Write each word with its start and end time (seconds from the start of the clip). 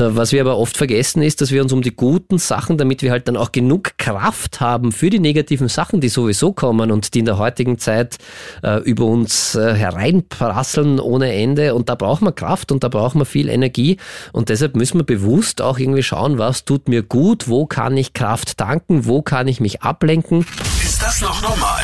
äh, 0.00 0.16
was 0.16 0.32
wir 0.32 0.40
aber 0.40 0.58
oft 0.58 0.76
vergessen 0.76 1.22
ist, 1.22 1.40
dass 1.40 1.50
wir 1.50 1.62
uns 1.62 1.72
um 1.72 1.82
die 1.82 1.94
guten 1.94 2.38
Sachen, 2.38 2.78
damit 2.78 3.02
wir 3.02 3.10
halt 3.10 3.28
dann 3.28 3.36
auch 3.36 3.52
genug 3.52 3.96
Kraft 3.98 4.60
haben 4.60 4.92
für 4.92 5.10
die 5.10 5.18
negativen 5.18 5.68
Sachen, 5.68 6.00
die 6.00 6.08
sowieso 6.08 6.52
kommen 6.52 6.90
und 6.90 7.14
die 7.14 7.20
in 7.20 7.24
der 7.24 7.38
heutigen 7.38 7.78
Zeit 7.78 8.18
äh, 8.62 8.80
über 8.82 9.04
uns 9.04 9.54
äh, 9.54 9.74
hereinprasseln 9.74 11.00
ohne 11.00 11.32
Ende. 11.32 11.74
Und 11.74 11.88
da 11.88 11.94
brauchen 11.94 12.26
wir 12.26 12.32
Kraft 12.32 12.72
und 12.72 12.84
da 12.84 12.88
brauchen 12.88 13.20
wir 13.20 13.26
viel 13.26 13.48
Energie. 13.48 13.98
Und 14.32 14.48
deshalb 14.48 14.76
müssen 14.76 14.98
wir 14.98 15.06
bewusst 15.06 15.62
auch 15.62 15.78
irgendwie 15.78 16.02
schauen, 16.02 16.38
was 16.38 16.64
tut 16.64 16.88
mir 16.88 17.02
gut, 17.02 17.48
wo 17.48 17.66
kann 17.66 17.96
ich 17.96 18.12
Kraft 18.12 18.58
tanken, 18.58 19.06
wo 19.06 19.22
kann 19.22 19.48
ich 19.48 19.60
mich 19.60 19.82
ablenken. 19.82 20.46
Ist 20.82 21.02
das 21.02 21.20
noch 21.20 21.42
normal? 21.42 21.82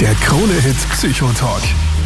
Der 0.00 0.14
Krone-Hit 0.14 0.76
Psychotalk. 0.90 1.62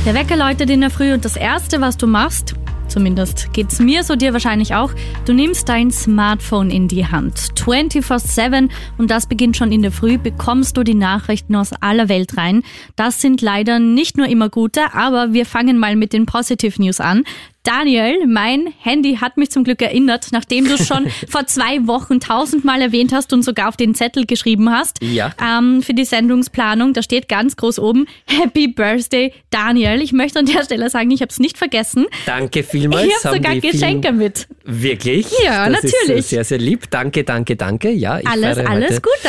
Der 0.07 0.15
Wecker 0.15 0.37
läutet 0.37 0.71
in 0.71 0.81
der 0.81 0.91
Früh 0.91 1.13
und 1.13 1.25
das 1.25 1.37
Erste, 1.37 1.81
was 1.81 1.99
du 1.99 2.07
machst, 2.07 2.55
Zumindest 2.91 3.53
geht's 3.53 3.79
mir 3.79 4.03
so, 4.03 4.17
dir 4.17 4.33
wahrscheinlich 4.33 4.75
auch. 4.75 4.91
Du 5.25 5.33
nimmst 5.33 5.69
dein 5.69 5.93
Smartphone 5.93 6.71
in 6.71 6.89
die 6.89 7.07
Hand. 7.07 7.39
24-7 7.57 8.69
und 8.99 9.11
das 9.13 9.27
beginnt 9.27 9.57
schon 9.57 9.71
in 9.71 9.83
der 9.83 9.93
Früh, 9.93 10.19
bekommst 10.19 10.77
du 10.77 10.83
die 10.83 10.95
Nachrichten 10.95 11.55
aus 11.55 11.73
aller 11.81 12.09
Welt 12.09 12.37
rein. 12.37 12.65
Das 12.97 13.21
sind 13.21 13.43
leider 13.43 13.79
nicht 13.79 14.17
nur 14.17 14.27
immer 14.27 14.49
gute, 14.49 14.93
aber 14.93 15.33
wir 15.33 15.47
fangen 15.47 15.79
mal 15.79 15.95
mit 15.95 16.13
den 16.13 16.27
Positive 16.27 16.83
News 16.83 16.99
an. 16.99 17.23
Daniel, 17.63 18.27
mein 18.27 18.73
Handy 18.79 19.17
hat 19.17 19.37
mich 19.37 19.51
zum 19.51 19.65
Glück 19.65 19.83
erinnert, 19.83 20.29
nachdem 20.33 20.67
du 20.67 20.79
schon 20.83 21.07
vor 21.29 21.47
zwei 21.47 21.87
Wochen 21.87 22.19
tausendmal 22.19 22.81
erwähnt 22.81 23.13
hast 23.13 23.35
und 23.35 23.43
sogar 23.43 23.69
auf 23.69 23.77
den 23.77 23.95
Zettel 23.95 24.25
geschrieben 24.25 24.71
hast 24.71 25.03
ja. 25.03 25.33
ähm, 25.43 25.83
für 25.83 25.93
die 25.93 26.07
Sendungsplanung. 26.07 26.95
Da 26.95 27.03
steht 27.03 27.29
ganz 27.29 27.57
groß 27.57 27.79
oben 27.79 28.07
Happy 28.27 28.69
Birthday, 28.69 29.35
Daniel. 29.51 30.01
Ich 30.01 30.13
möchte 30.13 30.39
an 30.39 30.47
der 30.47 30.65
Stelle 30.65 30.89
sagen, 30.89 31.11
ich 31.11 31.21
habe 31.21 31.31
es 31.31 31.39
nicht 31.39 31.59
vergessen. 31.59 32.07
Danke 32.25 32.63
vielmals. 32.63 33.07
Ich 33.07 33.25
habe 33.25 33.37
sogar 33.37 33.57
Geschenke 33.57 34.13
mit. 34.13 34.49
Wirklich? 34.65 35.27
Ja, 35.45 35.69
das 35.69 35.83
natürlich. 35.83 36.21
Ist 36.21 36.31
sehr, 36.31 36.45
sehr 36.45 36.59
lieb. 36.59 36.91
Danke, 36.91 37.25
danke, 37.25 37.57
danke. 37.57 37.91
Ja, 37.91 38.21
ich 38.21 38.27
alles, 38.27 38.57
alles 38.57 39.03
Gute. 39.03 39.29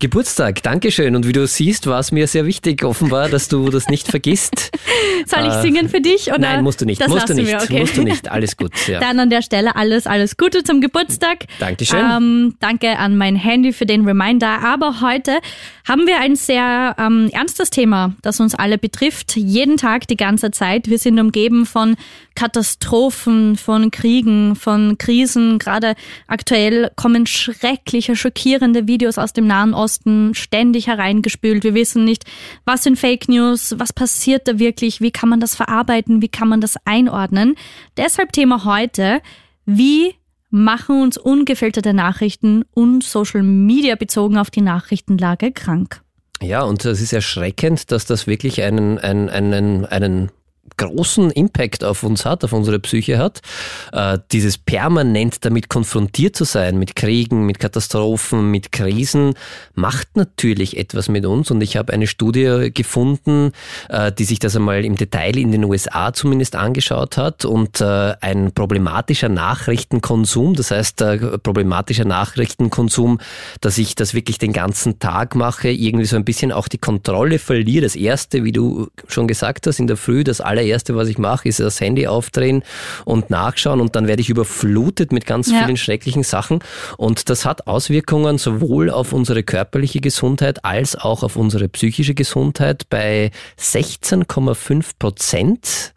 Geburtstag, 0.00 0.64
Dankeschön. 0.64 1.14
Und 1.14 1.28
wie 1.28 1.32
du 1.32 1.46
siehst, 1.46 1.86
war 1.86 2.00
es 2.00 2.10
mir 2.10 2.26
sehr 2.26 2.44
wichtig, 2.44 2.82
offenbar, 2.84 3.28
dass 3.28 3.46
du 3.48 3.68
das 3.70 3.86
nicht 3.88 4.08
vergisst. 4.08 4.72
Soll 5.26 5.46
ich 5.46 5.54
äh, 5.54 5.62
singen 5.62 5.88
für 5.88 6.00
dich? 6.00 6.28
Oder? 6.28 6.38
Nein, 6.38 6.64
musst 6.64 6.80
du 6.80 6.84
nicht. 6.84 7.00
Das 7.00 7.08
musst 7.08 7.28
du 7.28 7.34
nicht. 7.34 7.67
Okay. 7.68 7.80
Musst 7.80 7.96
du 7.96 8.02
nicht. 8.02 8.30
Alles 8.30 8.56
gut. 8.56 8.72
Ja. 8.86 9.00
Dann 9.00 9.18
an 9.20 9.30
der 9.30 9.42
Stelle 9.42 9.76
alles, 9.76 10.06
alles 10.06 10.36
Gute 10.36 10.64
zum 10.64 10.80
Geburtstag. 10.80 11.44
Dankeschön. 11.58 11.98
Ähm, 11.98 12.54
danke 12.60 12.98
an 12.98 13.16
mein 13.16 13.36
Handy 13.36 13.72
für 13.72 13.86
den 13.86 14.04
Reminder. 14.06 14.60
Aber 14.64 15.00
heute 15.00 15.38
haben 15.86 16.06
wir 16.06 16.20
ein 16.20 16.36
sehr 16.36 16.96
ähm, 16.98 17.28
ernstes 17.32 17.70
Thema, 17.70 18.14
das 18.22 18.40
uns 18.40 18.54
alle 18.54 18.78
betrifft. 18.78 19.36
Jeden 19.36 19.76
Tag, 19.76 20.06
die 20.08 20.16
ganze 20.16 20.50
Zeit. 20.50 20.88
Wir 20.88 20.98
sind 20.98 21.18
umgeben 21.18 21.66
von 21.66 21.96
Katastrophen, 22.38 23.56
von 23.56 23.90
Kriegen, 23.90 24.54
von 24.54 24.96
Krisen. 24.96 25.58
Gerade 25.58 25.96
aktuell 26.28 26.88
kommen 26.94 27.26
schreckliche, 27.26 28.14
schockierende 28.14 28.86
Videos 28.86 29.18
aus 29.18 29.32
dem 29.32 29.48
Nahen 29.48 29.74
Osten 29.74 30.36
ständig 30.36 30.86
hereingespült. 30.86 31.64
Wir 31.64 31.74
wissen 31.74 32.04
nicht, 32.04 32.26
was 32.64 32.84
sind 32.84 32.96
Fake 32.96 33.28
News, 33.28 33.74
was 33.78 33.92
passiert 33.92 34.46
da 34.46 34.60
wirklich, 34.60 35.00
wie 35.00 35.10
kann 35.10 35.28
man 35.28 35.40
das 35.40 35.56
verarbeiten, 35.56 36.22
wie 36.22 36.28
kann 36.28 36.46
man 36.46 36.60
das 36.60 36.76
einordnen. 36.84 37.56
Deshalb 37.96 38.32
Thema 38.32 38.64
heute, 38.64 39.20
wie 39.66 40.14
machen 40.48 41.02
uns 41.02 41.18
ungefilterte 41.18 41.92
Nachrichten 41.92 42.62
und 42.72 43.02
Social 43.02 43.42
Media 43.42 43.96
bezogen 43.96 44.38
auf 44.38 44.52
die 44.52 44.62
Nachrichtenlage 44.62 45.50
krank? 45.50 46.02
Ja, 46.40 46.62
und 46.62 46.84
es 46.84 47.00
ist 47.00 47.12
erschreckend, 47.12 47.90
dass 47.90 48.06
das 48.06 48.28
wirklich 48.28 48.62
einen, 48.62 49.00
einen, 49.00 49.28
einen, 49.28 49.86
einen 49.86 50.30
großen 50.78 51.30
Impact 51.30 51.84
auf 51.84 52.02
uns 52.02 52.24
hat, 52.24 52.44
auf 52.44 52.54
unsere 52.54 52.78
Psyche 52.78 53.18
hat. 53.18 53.42
Äh, 53.92 54.18
dieses 54.32 54.56
permanent 54.56 55.44
damit 55.44 55.68
konfrontiert 55.68 56.36
zu 56.36 56.44
sein, 56.44 56.78
mit 56.78 56.96
Kriegen, 56.96 57.44
mit 57.44 57.58
Katastrophen, 57.58 58.50
mit 58.50 58.72
Krisen, 58.72 59.34
macht 59.74 60.16
natürlich 60.16 60.78
etwas 60.78 61.08
mit 61.08 61.26
uns. 61.26 61.50
Und 61.50 61.60
ich 61.60 61.76
habe 61.76 61.92
eine 61.92 62.06
Studie 62.06 62.70
gefunden, 62.72 63.52
äh, 63.90 64.10
die 64.10 64.24
sich 64.24 64.38
das 64.38 64.56
einmal 64.56 64.84
im 64.84 64.96
Detail 64.96 65.36
in 65.36 65.52
den 65.52 65.64
USA 65.64 66.12
zumindest 66.14 66.56
angeschaut 66.56 67.18
hat. 67.18 67.44
Und 67.44 67.80
äh, 67.80 68.14
ein 68.20 68.52
problematischer 68.52 69.28
Nachrichtenkonsum, 69.28 70.54
das 70.54 70.70
heißt 70.70 71.04
problematischer 71.42 72.04
Nachrichtenkonsum, 72.04 73.18
dass 73.60 73.78
ich 73.78 73.94
das 73.94 74.14
wirklich 74.14 74.38
den 74.38 74.52
ganzen 74.52 74.98
Tag 74.98 75.34
mache, 75.34 75.68
irgendwie 75.68 76.04
so 76.06 76.16
ein 76.16 76.24
bisschen 76.24 76.52
auch 76.52 76.68
die 76.68 76.78
Kontrolle 76.78 77.38
verliere. 77.38 77.82
Das 77.82 77.96
erste, 77.96 78.44
wie 78.44 78.52
du 78.52 78.88
schon 79.08 79.26
gesagt 79.26 79.66
hast, 79.66 79.80
in 79.80 79.86
der 79.86 79.96
Früh, 79.96 80.24
das 80.24 80.40
alle 80.40 80.62
allererste, 80.68 80.96
was 80.96 81.08
ich 81.08 81.18
mache, 81.18 81.48
ist 81.48 81.60
das 81.60 81.80
Handy 81.80 82.06
aufdrehen 82.06 82.62
und 83.04 83.30
nachschauen 83.30 83.80
und 83.80 83.96
dann 83.96 84.06
werde 84.06 84.22
ich 84.22 84.28
überflutet 84.28 85.12
mit 85.12 85.26
ganz 85.26 85.50
ja. 85.50 85.64
vielen 85.64 85.76
schrecklichen 85.76 86.22
Sachen. 86.22 86.60
Und 86.96 87.28
das 87.30 87.44
hat 87.44 87.66
Auswirkungen 87.66 88.38
sowohl 88.38 88.90
auf 88.90 89.12
unsere 89.12 89.42
körperliche 89.42 90.00
Gesundheit 90.00 90.64
als 90.64 90.96
auch 90.96 91.22
auf 91.22 91.36
unsere 91.36 91.68
psychische 91.68 92.14
Gesundheit 92.14 92.88
bei 92.90 93.30
16,5 93.58 94.90
Prozent 94.98 95.94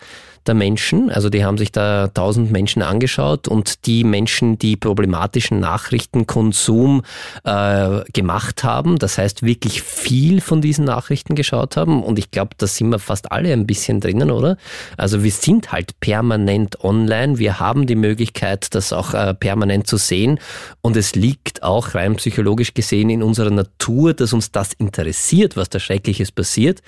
der 0.48 0.56
Menschen. 0.56 1.10
Also 1.10 1.30
die 1.30 1.46
haben 1.46 1.58
sich 1.58 1.72
da 1.72 2.08
tausend 2.08 2.52
Menschen 2.52 2.82
angeschaut 2.82 3.48
und 3.48 3.86
die 3.86 4.04
Menschen, 4.04 4.58
die 4.58 4.76
problematischen 4.76 5.60
Nachrichtenkonsum 5.60 7.04
äh, 7.44 8.02
gemacht 8.12 8.64
haben, 8.64 8.98
das 8.98 9.18
heißt 9.18 9.44
wirklich 9.44 9.82
viel 9.82 10.42
von 10.42 10.62
diesen 10.62 10.86
Nachrichten 10.86 11.36
geschaut 11.36 11.78
haben. 11.78 12.04
Und 12.04 12.20
ich 12.20 12.32
glaube, 12.32 12.52
da 12.58 12.68
sind 12.68 12.90
wir 12.90 13.00
fast 13.00 13.32
alle 13.32 13.54
ein 13.54 13.68
bisschen 13.68 14.00
drinnen, 14.00 14.32
oder? 14.32 14.58
Also 14.98 15.24
wir 15.24 15.32
sind 15.32 15.72
halt 15.72 16.00
permanent 16.00 16.84
online. 16.84 17.38
Wir 17.38 17.60
haben 17.60 17.88
die 17.88 17.96
Möglichkeit, 17.96 18.74
das 18.74 18.94
auch 18.94 19.14
äh, 19.14 19.34
permanent 19.34 19.88
zu 19.88 19.98
sehen. 19.98 20.40
Und 20.82 20.98
es 20.98 21.16
liegt 21.16 21.64
auch 21.64 21.96
rein 21.96 22.16
psychologisch 22.16 22.74
gesehen 22.74 23.10
in 23.10 23.24
unserer 23.24 23.52
Natur, 23.52 24.14
dass 24.14 24.34
uns 24.34 24.52
das 24.52 24.74
interessiert, 24.74 25.56
was 25.56 25.70
da 25.70 25.80
Schreckliches 25.80 26.32
passiert. 26.32 26.82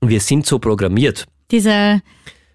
Wir 0.00 0.20
sind 0.20 0.46
so 0.46 0.58
programmiert. 0.58 1.26
Diese 1.50 2.02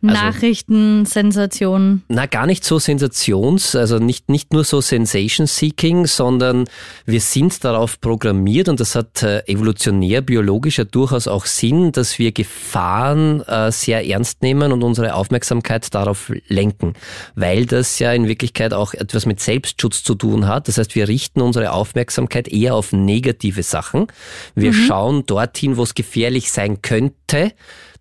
also, 0.04 0.14
Nachrichten, 0.16 1.06
Sensationen. 1.06 2.04
Na, 2.08 2.26
gar 2.26 2.48
nicht 2.48 2.64
so 2.64 2.80
Sensations, 2.80 3.76
also 3.76 4.00
nicht, 4.00 4.30
nicht 4.30 4.52
nur 4.52 4.64
so 4.64 4.82
Sensation-Seeking, 4.82 6.08
sondern 6.08 6.66
wir 7.06 7.22
sind 7.22 7.64
darauf 7.64 8.02
programmiert 8.02 8.68
und 8.68 8.80
das 8.80 8.96
hat 8.96 9.22
äh, 9.22 9.42
evolutionär, 9.48 10.22
biologisch 10.22 10.80
ja 10.80 10.86
durchaus 10.86 11.28
auch 11.28 11.46
Sinn, 11.46 11.92
dass 11.92 12.18
wir 12.18 12.32
Gefahren 12.32 13.42
äh, 13.42 13.72
sehr 13.72 14.08
ernst 14.08 14.42
nehmen 14.42 14.72
und 14.72 14.84
unsere 14.84 15.14
Aufmerksamkeit 15.14 15.94
darauf 15.94 16.32
lenken, 16.48 16.94
weil 17.36 17.66
das 17.66 18.00
ja 18.00 18.12
in 18.12 18.28
Wirklichkeit 18.28 18.74
auch 18.74 18.94
etwas 18.94 19.26
mit 19.26 19.40
Selbstschutz 19.40 20.04
zu 20.04 20.16
tun 20.16 20.48
hat. 20.48 20.68
Das 20.68 20.78
heißt, 20.78 20.96
wir 20.96 21.08
richten 21.08 21.42
unsere 21.42 21.72
Aufmerksamkeit 21.72 22.48
eher 22.48 22.76
auf 22.76 22.92
negative 22.92 23.64
Sachen. 23.64 24.08
Wir 24.56 24.72
mhm. 24.72 24.86
schauen 24.88 25.26
dorthin, 25.28 25.78
wo 25.78 25.84
es 25.84 25.94
gefährlich 25.94 26.52
sein 26.52 26.82
könnte 26.82 27.54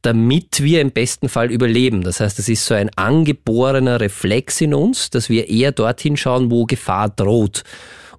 damit 0.03 0.63
wir 0.63 0.81
im 0.81 0.91
besten 0.91 1.29
Fall 1.29 1.51
überleben. 1.51 2.03
Das 2.03 2.21
heißt, 2.21 2.39
es 2.39 2.49
ist 2.49 2.65
so 2.65 2.75
ein 2.75 2.91
angeborener 2.97 4.01
Reflex 4.01 4.61
in 4.61 4.75
uns, 4.75 5.11
dass 5.11 5.29
wir 5.29 5.49
eher 5.49 5.73
dorthin 5.73 6.17
schauen, 6.17 6.51
wo 6.51 6.65
Gefahr 6.65 7.09
droht. 7.09 7.65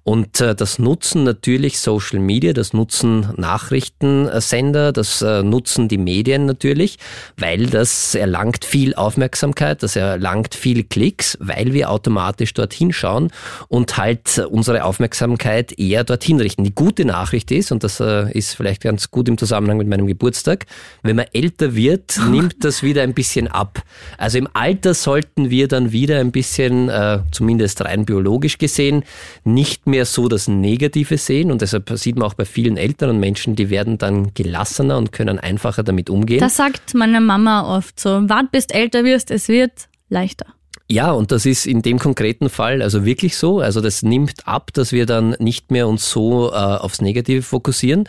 Und 0.04 0.40
äh, 0.40 0.54
das 0.56 0.80
nutzen 0.80 1.22
natürlich 1.22 1.78
Social 1.78 2.18
Media, 2.18 2.52
das 2.52 2.72
nutzen 2.72 3.28
Nachrichtensender, 3.36 4.92
das 4.92 5.22
äh, 5.22 5.44
nutzen 5.44 5.86
die 5.86 5.98
Medien 5.98 6.44
natürlich, 6.44 6.98
weil 7.36 7.66
das 7.66 8.16
erlangt 8.16 8.64
viel 8.64 8.94
Aufmerksamkeit, 8.94 9.82
das 9.82 9.94
erlangt 9.94 10.56
viel 10.56 10.82
Klicks, 10.82 11.38
weil 11.40 11.72
wir 11.72 11.90
automatisch 11.90 12.52
dorthin 12.52 12.92
schauen 12.92 13.30
und 13.68 13.96
halt 13.96 14.38
unsere 14.50 14.84
Aufmerksamkeit 14.84 15.78
eher 15.78 16.02
dorthin 16.02 16.40
richten. 16.40 16.64
Die 16.64 16.74
gute 16.74 17.04
Nachricht 17.04 17.52
ist, 17.52 17.70
und 17.70 17.84
das 17.84 18.00
äh, 18.00 18.30
ist 18.32 18.56
vielleicht 18.56 18.82
ganz 18.82 19.12
gut 19.12 19.28
im 19.28 19.38
Zusammenhang 19.38 19.78
mit 19.78 19.86
meinem 19.86 20.08
Geburtstag, 20.08 20.66
wenn 21.04 21.14
man 21.14 21.26
älter 21.32 21.76
wird, 21.76 22.18
nimmt 22.28 22.64
das 22.64 22.82
wieder 22.82 23.02
ein 23.02 23.14
bisschen 23.14 23.46
ab. 23.46 23.80
Also 24.18 24.38
im 24.38 24.48
Alter 24.52 24.94
sollten 24.94 25.48
wir 25.50 25.68
dann 25.68 25.92
wieder 25.92 26.18
ein 26.18 26.32
bisschen, 26.32 26.88
äh, 26.88 27.20
zumindest 27.30 27.84
rein 27.84 28.04
biologisch 28.04 28.58
gesehen, 28.58 29.04
nicht 29.44 29.86
mehr 29.86 29.91
mehr 29.92 30.06
so 30.06 30.26
das 30.26 30.48
Negative 30.48 31.18
sehen 31.18 31.52
und 31.52 31.60
deshalb 31.60 31.90
sieht 31.98 32.16
man 32.16 32.26
auch 32.26 32.34
bei 32.34 32.46
vielen 32.46 32.76
älteren 32.78 33.20
Menschen, 33.20 33.54
die 33.54 33.68
werden 33.68 33.98
dann 33.98 34.32
gelassener 34.32 34.96
und 34.96 35.12
können 35.12 35.38
einfacher 35.38 35.82
damit 35.82 36.08
umgehen. 36.08 36.40
Das 36.40 36.56
sagt 36.56 36.94
meine 36.94 37.20
Mama 37.20 37.76
oft 37.76 38.00
so, 38.00 38.28
wart 38.28 38.50
bis 38.50 38.66
du 38.68 38.74
älter 38.74 39.04
wirst, 39.04 39.30
es 39.30 39.48
wird 39.48 39.72
leichter. 40.08 40.46
Ja, 40.88 41.12
und 41.12 41.30
das 41.30 41.46
ist 41.46 41.66
in 41.66 41.82
dem 41.82 41.98
konkreten 41.98 42.48
Fall 42.48 42.82
also 42.82 43.04
wirklich 43.04 43.36
so. 43.36 43.60
Also 43.60 43.80
das 43.80 44.02
nimmt 44.02 44.46
ab, 44.46 44.72
dass 44.72 44.92
wir 44.92 45.06
dann 45.06 45.36
nicht 45.38 45.70
mehr 45.70 45.88
uns 45.88 46.10
so 46.10 46.50
äh, 46.50 46.54
aufs 46.54 47.00
Negative 47.00 47.42
fokussieren. 47.42 48.08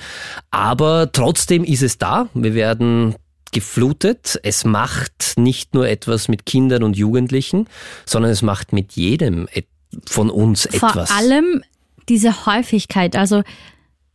Aber 0.51 1.09
trotzdem 1.12 1.63
ist 1.63 1.83
es 1.83 1.97
da. 1.97 2.27
Wir 2.33 2.56
werden 2.56 3.15
geflutet. 3.53 4.39
Es 4.44 4.65
macht 4.65 5.35
nicht 5.38 5.74
nur 5.74 5.88
etwas 5.88 6.27
mit 6.27 6.45
Kindern 6.45 6.83
und 6.83 6.97
Jugendlichen, 6.97 7.68
sondern 8.06 8.31
es 8.31 8.41
macht 8.41 8.74
mit 8.74 8.94
jedem 8.94 9.47
von 10.06 10.30
uns 10.30 10.65
etwas. 10.65 11.09
Vor 11.09 11.18
allem 11.18 11.63
diese 12.10 12.46
Häufigkeit. 12.46 13.16
Also 13.16 13.44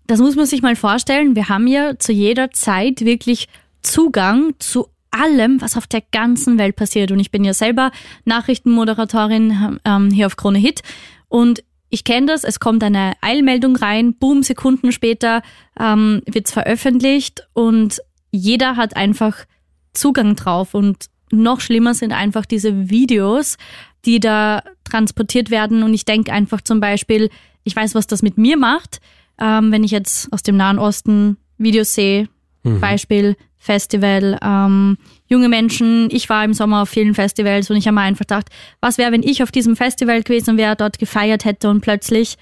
das 0.07 0.21
muss 0.21 0.37
man 0.37 0.47
sich 0.47 0.63
mal 0.63 0.77
vorstellen. 0.77 1.37
Wir 1.37 1.49
haben 1.49 1.67
ja 1.67 1.99
zu 1.99 2.13
jeder 2.13 2.51
Zeit 2.51 3.03
wirklich 3.03 3.49
Zugang 3.83 4.55
zu 4.59 4.89
allem, 5.11 5.61
was 5.61 5.77
auf 5.77 5.87
der 5.87 6.03
ganzen 6.13 6.59
Welt 6.59 6.77
passiert. 6.77 7.11
Und 7.11 7.21
ich 7.21 7.31
bin 7.31 7.45
ja 7.45 7.55
selber 7.55 7.91
Nachrichtenmoderatorin 8.25 9.79
ähm, 9.85 10.11
hier 10.11 10.27
auf 10.27 10.37
Krone 10.37 10.59
Hit. 10.59 10.83
Und 11.29 11.63
ich 11.91 12.05
kenne 12.05 12.27
das, 12.27 12.45
es 12.45 12.61
kommt 12.61 12.83
eine 12.83 13.15
Eilmeldung 13.21 13.77
rein, 13.77 14.15
boom, 14.15 14.43
Sekunden 14.43 14.93
später 14.93 15.43
ähm, 15.79 16.23
wird's 16.27 16.53
veröffentlicht 16.53 17.49
und 17.55 18.01
jeder 18.31 18.77
hat 18.77 18.95
einfach 18.97 19.47
Zugang 19.95 20.37
drauf. 20.37 20.75
Und 20.75 21.07
noch 21.31 21.61
schlimmer 21.61 21.95
sind 21.95 22.13
einfach 22.13 22.45
diese 22.45 22.91
Videos, 22.91 23.57
die 24.05 24.21
da 24.21 24.63
transportiert 24.85 25.51
werden. 25.51 25.83
Und 25.83 25.95
ich 25.95 26.05
denke 26.05 26.33
einfach 26.33 26.61
zum 26.61 26.81
Beispiel, 26.81 27.31
ich 27.69 27.77
weiß, 27.77 27.95
was 27.95 28.07
das 28.07 28.23
mit 28.23 28.39
mir 28.39 28.57
macht, 28.57 29.01
ähm, 29.41 29.71
wenn 29.71 29.85
ich 29.85 29.93
jetzt 29.93 30.33
aus 30.33 30.43
dem 30.43 30.57
Nahen 30.57 30.79
Osten 30.79 31.37
Videos 31.59 31.95
sehe, 31.95 32.29
mhm. 32.65 32.81
Beispiel 32.81 33.37
Festival, 33.59 34.39
ähm, 34.43 34.97
junge 35.27 35.49
Menschen. 35.49 36.09
Ich 36.11 36.29
war 36.29 36.45
im 36.45 36.55
Sommer 36.55 36.83
auf 36.83 36.89
vielen 36.89 37.15
Festivals 37.15 37.71
und 37.71 37.77
ich 37.77 37.87
habe 37.87 37.97
mir 37.97 38.03
einfach 38.03 38.21
gedacht, 38.21 38.49
was 38.81 38.99
wäre, 38.99 39.13
wenn 39.13 39.23
ich 39.23 39.43
auf 39.43 39.53
diesem 39.53 39.77
Festival 39.77 40.23
gewesen 40.23 40.57
wäre, 40.57 40.77
dort 40.77 40.99
gefeiert 40.99 41.45
hätte 41.45 41.69
und 41.69 41.81
plötzlich 41.81 42.37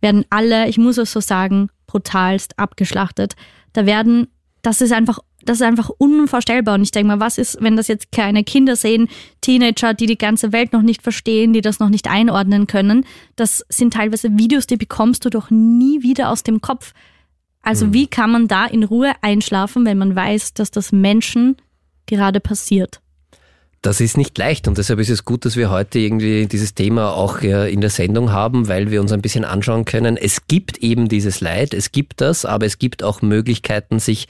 werden 0.00 0.24
alle, 0.30 0.68
ich 0.68 0.78
muss 0.78 0.96
es 0.96 1.12
so 1.12 1.20
sagen, 1.20 1.68
brutalst 1.86 2.58
abgeschlachtet. 2.58 3.34
Da 3.72 3.84
werden, 3.84 4.28
das 4.62 4.80
ist 4.80 4.92
einfach, 4.92 5.18
das 5.44 5.58
ist 5.58 5.66
einfach 5.66 5.90
unvorstellbar. 5.98 6.74
Und 6.74 6.82
ich 6.82 6.90
denke 6.90 7.08
mal, 7.08 7.20
was 7.20 7.38
ist, 7.38 7.58
wenn 7.60 7.76
das 7.76 7.88
jetzt 7.88 8.12
kleine 8.12 8.44
Kinder 8.44 8.76
sehen, 8.76 9.08
Teenager, 9.40 9.94
die 9.94 10.06
die 10.06 10.18
ganze 10.18 10.52
Welt 10.52 10.72
noch 10.72 10.82
nicht 10.82 11.02
verstehen, 11.02 11.52
die 11.52 11.60
das 11.60 11.78
noch 11.78 11.88
nicht 11.88 12.08
einordnen 12.08 12.66
können? 12.66 13.04
Das 13.36 13.64
sind 13.68 13.94
teilweise 13.94 14.36
Videos, 14.38 14.66
die 14.66 14.76
bekommst 14.76 15.24
du 15.24 15.30
doch 15.30 15.50
nie 15.50 16.02
wieder 16.02 16.30
aus 16.30 16.42
dem 16.42 16.60
Kopf. 16.60 16.92
Also 17.62 17.86
mhm. 17.86 17.92
wie 17.94 18.06
kann 18.06 18.30
man 18.30 18.48
da 18.48 18.66
in 18.66 18.84
Ruhe 18.84 19.12
einschlafen, 19.22 19.84
wenn 19.84 19.98
man 19.98 20.14
weiß, 20.14 20.54
dass 20.54 20.70
das 20.70 20.92
Menschen 20.92 21.56
gerade 22.06 22.40
passiert? 22.40 23.00
Das 23.82 24.02
ist 24.02 24.18
nicht 24.18 24.36
leicht 24.36 24.68
und 24.68 24.76
deshalb 24.76 25.00
ist 25.00 25.08
es 25.08 25.24
gut, 25.24 25.46
dass 25.46 25.56
wir 25.56 25.70
heute 25.70 25.98
irgendwie 25.98 26.46
dieses 26.46 26.74
Thema 26.74 27.14
auch 27.14 27.38
in 27.40 27.80
der 27.80 27.88
Sendung 27.88 28.30
haben, 28.30 28.68
weil 28.68 28.90
wir 28.90 29.00
uns 29.00 29.10
ein 29.10 29.22
bisschen 29.22 29.46
anschauen 29.46 29.86
können. 29.86 30.18
Es 30.18 30.46
gibt 30.48 30.78
eben 30.78 31.08
dieses 31.08 31.40
Leid, 31.40 31.72
es 31.72 31.90
gibt 31.90 32.20
das, 32.20 32.44
aber 32.44 32.66
es 32.66 32.78
gibt 32.78 33.02
auch 33.02 33.22
Möglichkeiten, 33.22 33.98
sich 33.98 34.28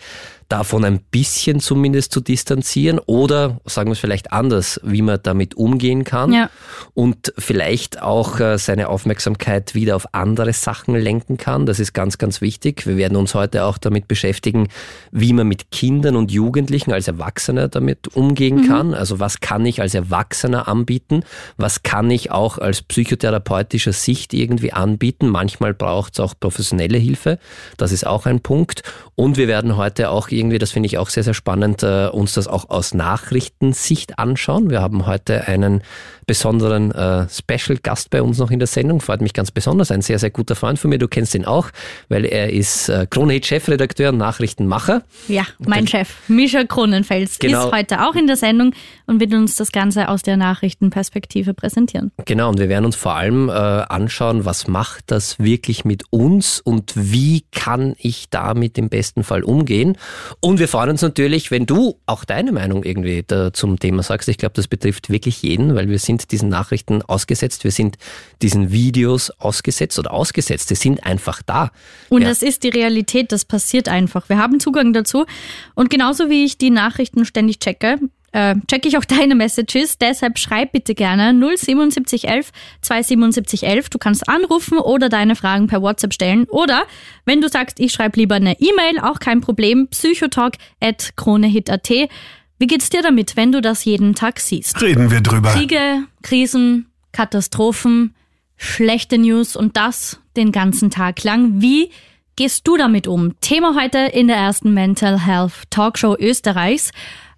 davon 0.50 0.84
ein 0.84 0.98
bisschen 0.98 1.60
zumindest 1.60 2.12
zu 2.12 2.20
distanzieren 2.20 2.98
oder 2.98 3.60
sagen 3.64 3.88
wir 3.88 3.92
es 3.92 4.00
vielleicht 4.00 4.32
anders, 4.32 4.80
wie 4.82 5.00
man 5.00 5.20
damit 5.22 5.54
umgehen 5.54 6.02
kann 6.02 6.32
ja. 6.32 6.50
und 6.92 7.32
vielleicht 7.38 8.02
auch 8.02 8.40
äh, 8.40 8.58
seine 8.58 8.88
Aufmerksamkeit 8.88 9.76
wieder 9.76 9.94
auf 9.94 10.12
andere 10.12 10.52
Sachen 10.52 10.96
lenken 10.96 11.36
kann. 11.36 11.66
Das 11.66 11.78
ist 11.78 11.92
ganz, 11.92 12.18
ganz 12.18 12.40
wichtig. 12.40 12.84
Wir 12.86 12.96
werden 12.96 13.16
uns 13.16 13.34
heute 13.34 13.64
auch 13.64 13.78
damit 13.78 14.08
beschäftigen, 14.08 14.68
wie 15.12 15.32
man 15.32 15.46
mit 15.46 15.70
Kindern 15.70 16.16
und 16.16 16.32
Jugendlichen 16.32 16.92
als 16.92 17.06
Erwachsener 17.06 17.68
damit 17.68 18.08
umgehen 18.08 18.62
mhm. 18.62 18.68
kann. 18.68 18.94
Also 18.94 19.20
was 19.20 19.38
kann 19.38 19.64
ich 19.64 19.80
als 19.80 19.94
Erwachsener 19.94 20.66
anbieten? 20.66 21.22
Was 21.58 21.84
kann 21.84 22.10
ich 22.10 22.32
auch 22.32 22.58
als 22.58 22.82
psychotherapeutischer 22.82 23.92
Sicht 23.92 24.34
irgendwie 24.34 24.72
anbieten? 24.72 25.28
Manchmal 25.28 25.74
braucht 25.74 26.14
es 26.14 26.20
auch 26.20 26.34
professionelle 26.38 26.98
Hilfe. 26.98 27.38
Das 27.76 27.92
ist 27.92 28.04
auch 28.04 28.26
ein 28.26 28.40
Punkt. 28.40 28.82
Und 29.14 29.36
wir 29.36 29.46
werden 29.46 29.76
heute 29.76 30.10
auch 30.10 30.28
irgendwie, 30.40 30.58
das 30.58 30.72
finde 30.72 30.86
ich 30.86 30.98
auch 30.98 31.08
sehr, 31.08 31.22
sehr 31.22 31.34
spannend, 31.34 31.82
äh, 31.82 32.08
uns 32.08 32.32
das 32.32 32.48
auch 32.48 32.70
aus 32.70 32.94
Nachrichtensicht 32.94 34.18
anschauen. 34.18 34.70
Wir 34.70 34.80
haben 34.80 35.06
heute 35.06 35.46
einen 35.46 35.82
besonderen 36.26 36.92
äh, 36.92 37.26
Special-Gast 37.28 38.10
bei 38.10 38.22
uns 38.22 38.38
noch 38.38 38.50
in 38.50 38.58
der 38.58 38.68
Sendung. 38.68 39.00
Freut 39.00 39.20
mich 39.20 39.32
ganz 39.32 39.50
besonders. 39.50 39.90
Ein 39.90 40.00
sehr, 40.00 40.18
sehr 40.18 40.30
guter 40.30 40.54
Freund 40.54 40.78
von 40.78 40.88
mir. 40.88 40.98
Du 40.98 41.08
kennst 41.08 41.34
ihn 41.34 41.44
auch, 41.44 41.70
weil 42.08 42.24
er 42.24 42.52
ist 42.52 42.88
äh, 42.88 43.06
Kronehit-Chefredakteur 43.10 44.10
und 44.10 44.18
Nachrichtenmacher. 44.18 45.02
Ja, 45.28 45.44
mein 45.58 45.86
Chef, 45.86 46.08
Mischa 46.28 46.64
Kronenfels, 46.64 47.38
genau. 47.38 47.66
ist 47.66 47.72
heute 47.72 48.08
auch 48.08 48.14
in 48.14 48.26
der 48.26 48.36
Sendung 48.36 48.74
und 49.10 49.18
wird 49.18 49.34
uns 49.34 49.56
das 49.56 49.72
Ganze 49.72 50.08
aus 50.08 50.22
der 50.22 50.36
Nachrichtenperspektive 50.36 51.52
präsentieren. 51.52 52.12
Genau, 52.26 52.48
und 52.48 52.60
wir 52.60 52.68
werden 52.68 52.84
uns 52.84 52.94
vor 52.94 53.16
allem 53.16 53.48
äh, 53.48 53.52
anschauen, 53.52 54.44
was 54.44 54.68
macht 54.68 55.10
das 55.10 55.40
wirklich 55.40 55.84
mit 55.84 56.04
uns 56.10 56.60
und 56.60 56.92
wie 56.94 57.42
kann 57.50 57.96
ich 57.98 58.30
damit 58.30 58.78
im 58.78 58.88
besten 58.88 59.24
Fall 59.24 59.42
umgehen. 59.42 59.98
Und 60.38 60.60
wir 60.60 60.68
freuen 60.68 60.90
uns 60.90 61.02
natürlich, 61.02 61.50
wenn 61.50 61.66
du 61.66 61.98
auch 62.06 62.24
deine 62.24 62.52
Meinung 62.52 62.84
irgendwie 62.84 63.24
zum 63.52 63.80
Thema 63.80 64.04
sagst. 64.04 64.28
Ich 64.28 64.38
glaube, 64.38 64.52
das 64.54 64.68
betrifft 64.68 65.10
wirklich 65.10 65.42
jeden, 65.42 65.74
weil 65.74 65.88
wir 65.88 65.98
sind 65.98 66.30
diesen 66.30 66.48
Nachrichten 66.48 67.02
ausgesetzt, 67.02 67.64
wir 67.64 67.72
sind 67.72 67.96
diesen 68.42 68.70
Videos 68.70 69.30
ausgesetzt 69.40 69.98
oder 69.98 70.12
ausgesetzt. 70.12 70.68
Sie 70.68 70.76
sind 70.76 71.04
einfach 71.04 71.42
da. 71.42 71.72
Und 72.10 72.22
ja. 72.22 72.28
das 72.28 72.42
ist 72.42 72.62
die 72.62 72.68
Realität, 72.68 73.32
das 73.32 73.44
passiert 73.44 73.88
einfach. 73.88 74.28
Wir 74.28 74.38
haben 74.38 74.60
Zugang 74.60 74.92
dazu. 74.92 75.26
Und 75.74 75.90
genauso 75.90 76.30
wie 76.30 76.44
ich 76.44 76.58
die 76.58 76.70
Nachrichten 76.70 77.24
ständig 77.24 77.58
checke, 77.58 77.98
äh, 78.32 78.54
checke 78.68 78.88
ich 78.88 78.96
auch 78.96 79.04
deine 79.04 79.34
Messages. 79.34 79.98
Deshalb 79.98 80.38
schreib 80.38 80.72
bitte 80.72 80.94
gerne 80.94 81.32
07711 81.32 82.50
27711. 82.82 83.90
Du 83.90 83.98
kannst 83.98 84.28
anrufen 84.28 84.78
oder 84.78 85.08
deine 85.08 85.36
Fragen 85.36 85.66
per 85.66 85.82
WhatsApp 85.82 86.14
stellen. 86.14 86.44
Oder 86.48 86.84
wenn 87.24 87.40
du 87.40 87.48
sagst, 87.48 87.80
ich 87.80 87.92
schreibe 87.92 88.18
lieber 88.18 88.36
eine 88.36 88.60
E-Mail, 88.60 89.00
auch 89.00 89.18
kein 89.18 89.40
Problem, 89.40 89.88
psychotalk 89.88 90.54
at 90.80 91.12
kronehit.at. 91.16 91.88
Wie 91.88 92.66
geht's 92.66 92.90
dir 92.90 93.02
damit, 93.02 93.36
wenn 93.36 93.52
du 93.52 93.60
das 93.62 93.84
jeden 93.84 94.14
Tag 94.14 94.38
siehst? 94.38 94.80
Reden 94.82 95.10
wir 95.10 95.22
drüber. 95.22 95.50
Kriege, 95.50 96.04
Krisen, 96.22 96.86
Katastrophen, 97.12 98.14
schlechte 98.56 99.16
News 99.16 99.56
und 99.56 99.76
das 99.76 100.20
den 100.36 100.52
ganzen 100.52 100.90
Tag 100.90 101.24
lang. 101.24 101.62
Wie 101.62 101.90
gehst 102.36 102.68
du 102.68 102.76
damit 102.76 103.08
um? 103.08 103.40
Thema 103.40 103.74
heute 103.80 103.98
in 103.98 104.28
der 104.28 104.36
ersten 104.36 104.74
Mental 104.74 105.24
Health 105.24 105.70
Talkshow 105.70 106.16
Österreichs. 106.18 106.92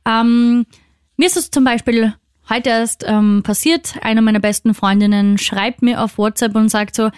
Ähm, 0.05 0.67
mir 1.17 1.27
ist 1.27 1.37
es 1.37 1.51
zum 1.51 1.65
Beispiel 1.65 2.15
heute 2.49 2.71
erst 2.71 3.05
ähm, 3.07 3.43
passiert. 3.43 3.95
Eine 4.03 4.23
meiner 4.23 4.41
besten 4.41 4.75
Freundinnen 4.75 5.39
schreibt 5.39 5.83
mir 5.83 6.03
auf 6.03 6.19
WhatsApp 6.19 6.55
und 6.55 6.69
sagt 6.69 6.95
so, 6.95 7.11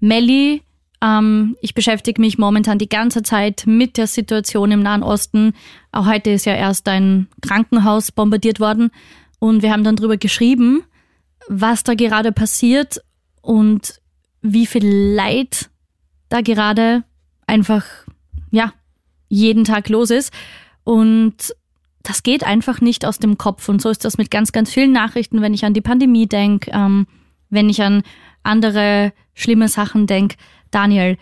Melly, 0.00 0.62
ähm, 1.02 1.56
ich 1.60 1.74
beschäftige 1.74 2.20
mich 2.20 2.38
momentan 2.38 2.78
die 2.78 2.88
ganze 2.88 3.22
Zeit 3.22 3.64
mit 3.66 3.96
der 3.96 4.06
Situation 4.06 4.70
im 4.70 4.82
Nahen 4.82 5.02
Osten. 5.02 5.54
Auch 5.90 6.06
heute 6.06 6.30
ist 6.30 6.46
ja 6.46 6.54
erst 6.54 6.88
ein 6.88 7.28
Krankenhaus 7.40 8.12
bombardiert 8.12 8.60
worden. 8.60 8.90
Und 9.38 9.62
wir 9.62 9.72
haben 9.72 9.84
dann 9.84 9.96
darüber 9.96 10.16
geschrieben, 10.16 10.84
was 11.48 11.82
da 11.82 11.94
gerade 11.94 12.30
passiert 12.30 13.02
und 13.40 14.00
wie 14.40 14.66
viel 14.66 14.86
Leid 14.86 15.70
da 16.28 16.40
gerade 16.40 17.04
einfach, 17.46 17.84
ja, 18.50 18.72
jeden 19.28 19.64
Tag 19.64 19.88
los 19.88 20.10
ist. 20.10 20.32
Und 20.84 21.54
das 22.02 22.22
geht 22.22 22.44
einfach 22.44 22.80
nicht 22.80 23.04
aus 23.04 23.18
dem 23.18 23.38
Kopf. 23.38 23.68
Und 23.68 23.80
so 23.80 23.90
ist 23.90 24.04
das 24.04 24.18
mit 24.18 24.30
ganz, 24.30 24.52
ganz 24.52 24.72
vielen 24.72 24.92
Nachrichten, 24.92 25.40
wenn 25.40 25.54
ich 25.54 25.64
an 25.64 25.74
die 25.74 25.80
Pandemie 25.80 26.26
denke, 26.26 26.70
ähm, 26.72 27.06
wenn 27.50 27.68
ich 27.68 27.82
an 27.82 28.02
andere 28.42 29.12
schlimme 29.34 29.68
Sachen 29.68 30.06
denke. 30.06 30.36
Daniel, 30.70 31.16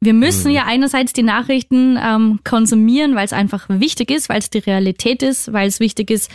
wir 0.00 0.14
müssen 0.14 0.48
mhm. 0.48 0.54
ja 0.54 0.64
einerseits 0.66 1.12
die 1.12 1.22
Nachrichten 1.22 1.98
ähm, 2.00 2.40
konsumieren, 2.44 3.14
weil 3.14 3.24
es 3.24 3.32
einfach 3.32 3.66
wichtig 3.68 4.10
ist, 4.10 4.28
weil 4.28 4.38
es 4.38 4.50
die 4.50 4.58
Realität 4.58 5.22
ist, 5.22 5.52
weil 5.52 5.68
es 5.68 5.80
wichtig 5.80 6.10
ist, 6.10 6.30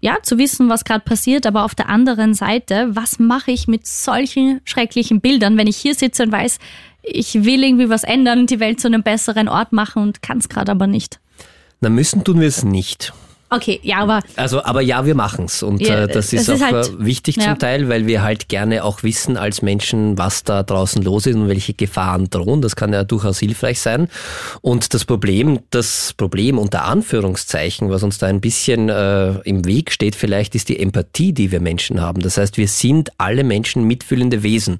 ja, 0.00 0.18
zu 0.22 0.38
wissen, 0.38 0.68
was 0.68 0.84
gerade 0.84 1.04
passiert. 1.04 1.46
Aber 1.46 1.64
auf 1.64 1.74
der 1.74 1.88
anderen 1.88 2.34
Seite, 2.34 2.88
was 2.90 3.18
mache 3.18 3.50
ich 3.50 3.66
mit 3.66 3.86
solchen 3.86 4.60
schrecklichen 4.64 5.20
Bildern, 5.20 5.56
wenn 5.56 5.66
ich 5.66 5.76
hier 5.76 5.94
sitze 5.94 6.22
und 6.22 6.32
weiß, 6.32 6.58
ich 7.02 7.44
will 7.44 7.62
irgendwie 7.62 7.88
was 7.88 8.04
ändern 8.04 8.46
die 8.46 8.60
Welt 8.60 8.80
zu 8.80 8.88
einem 8.88 9.02
besseren 9.02 9.48
Ort 9.48 9.72
machen 9.72 10.02
und 10.02 10.22
kann 10.22 10.38
es 10.38 10.48
gerade 10.48 10.72
aber 10.72 10.86
nicht? 10.86 11.20
Na, 11.86 11.90
müssen 11.90 12.24
tun 12.24 12.40
wir 12.40 12.48
es 12.48 12.64
nicht. 12.64 13.12
Okay, 13.48 13.78
ja, 13.84 13.98
aber. 13.98 14.22
Also, 14.34 14.64
aber 14.64 14.80
ja, 14.80 15.06
wir 15.06 15.14
machen's 15.14 15.62
Und 15.62 15.80
ja, 15.80 16.02
äh, 16.02 16.08
das 16.08 16.32
ist 16.32 16.50
auch 16.50 16.54
ist 16.54 16.64
halt, 16.64 16.88
äh, 16.88 17.04
wichtig 17.04 17.36
ja. 17.36 17.44
zum 17.44 17.58
Teil, 17.60 17.88
weil 17.88 18.08
wir 18.08 18.22
halt 18.22 18.48
gerne 18.48 18.82
auch 18.82 19.04
wissen 19.04 19.36
als 19.36 19.62
Menschen, 19.62 20.18
was 20.18 20.42
da 20.42 20.64
draußen 20.64 21.00
los 21.00 21.26
ist 21.26 21.36
und 21.36 21.46
welche 21.46 21.72
Gefahren 21.72 22.28
drohen. 22.28 22.60
Das 22.60 22.74
kann 22.74 22.92
ja 22.92 23.04
durchaus 23.04 23.38
hilfreich 23.38 23.80
sein. 23.80 24.08
Und 24.62 24.94
das 24.94 25.04
Problem, 25.04 25.60
das 25.70 26.12
Problem 26.16 26.58
unter 26.58 26.86
Anführungszeichen, 26.86 27.88
was 27.88 28.02
uns 28.02 28.18
da 28.18 28.26
ein 28.26 28.40
bisschen 28.40 28.88
äh, 28.88 29.38
im 29.42 29.64
Weg 29.64 29.92
steht, 29.92 30.16
vielleicht 30.16 30.56
ist 30.56 30.68
die 30.68 30.80
Empathie, 30.80 31.32
die 31.32 31.52
wir 31.52 31.60
Menschen 31.60 32.00
haben. 32.00 32.22
Das 32.22 32.38
heißt, 32.38 32.56
wir 32.56 32.66
sind 32.66 33.10
alle 33.16 33.44
Menschen 33.44 33.84
mitfühlende 33.84 34.42
Wesen. 34.42 34.78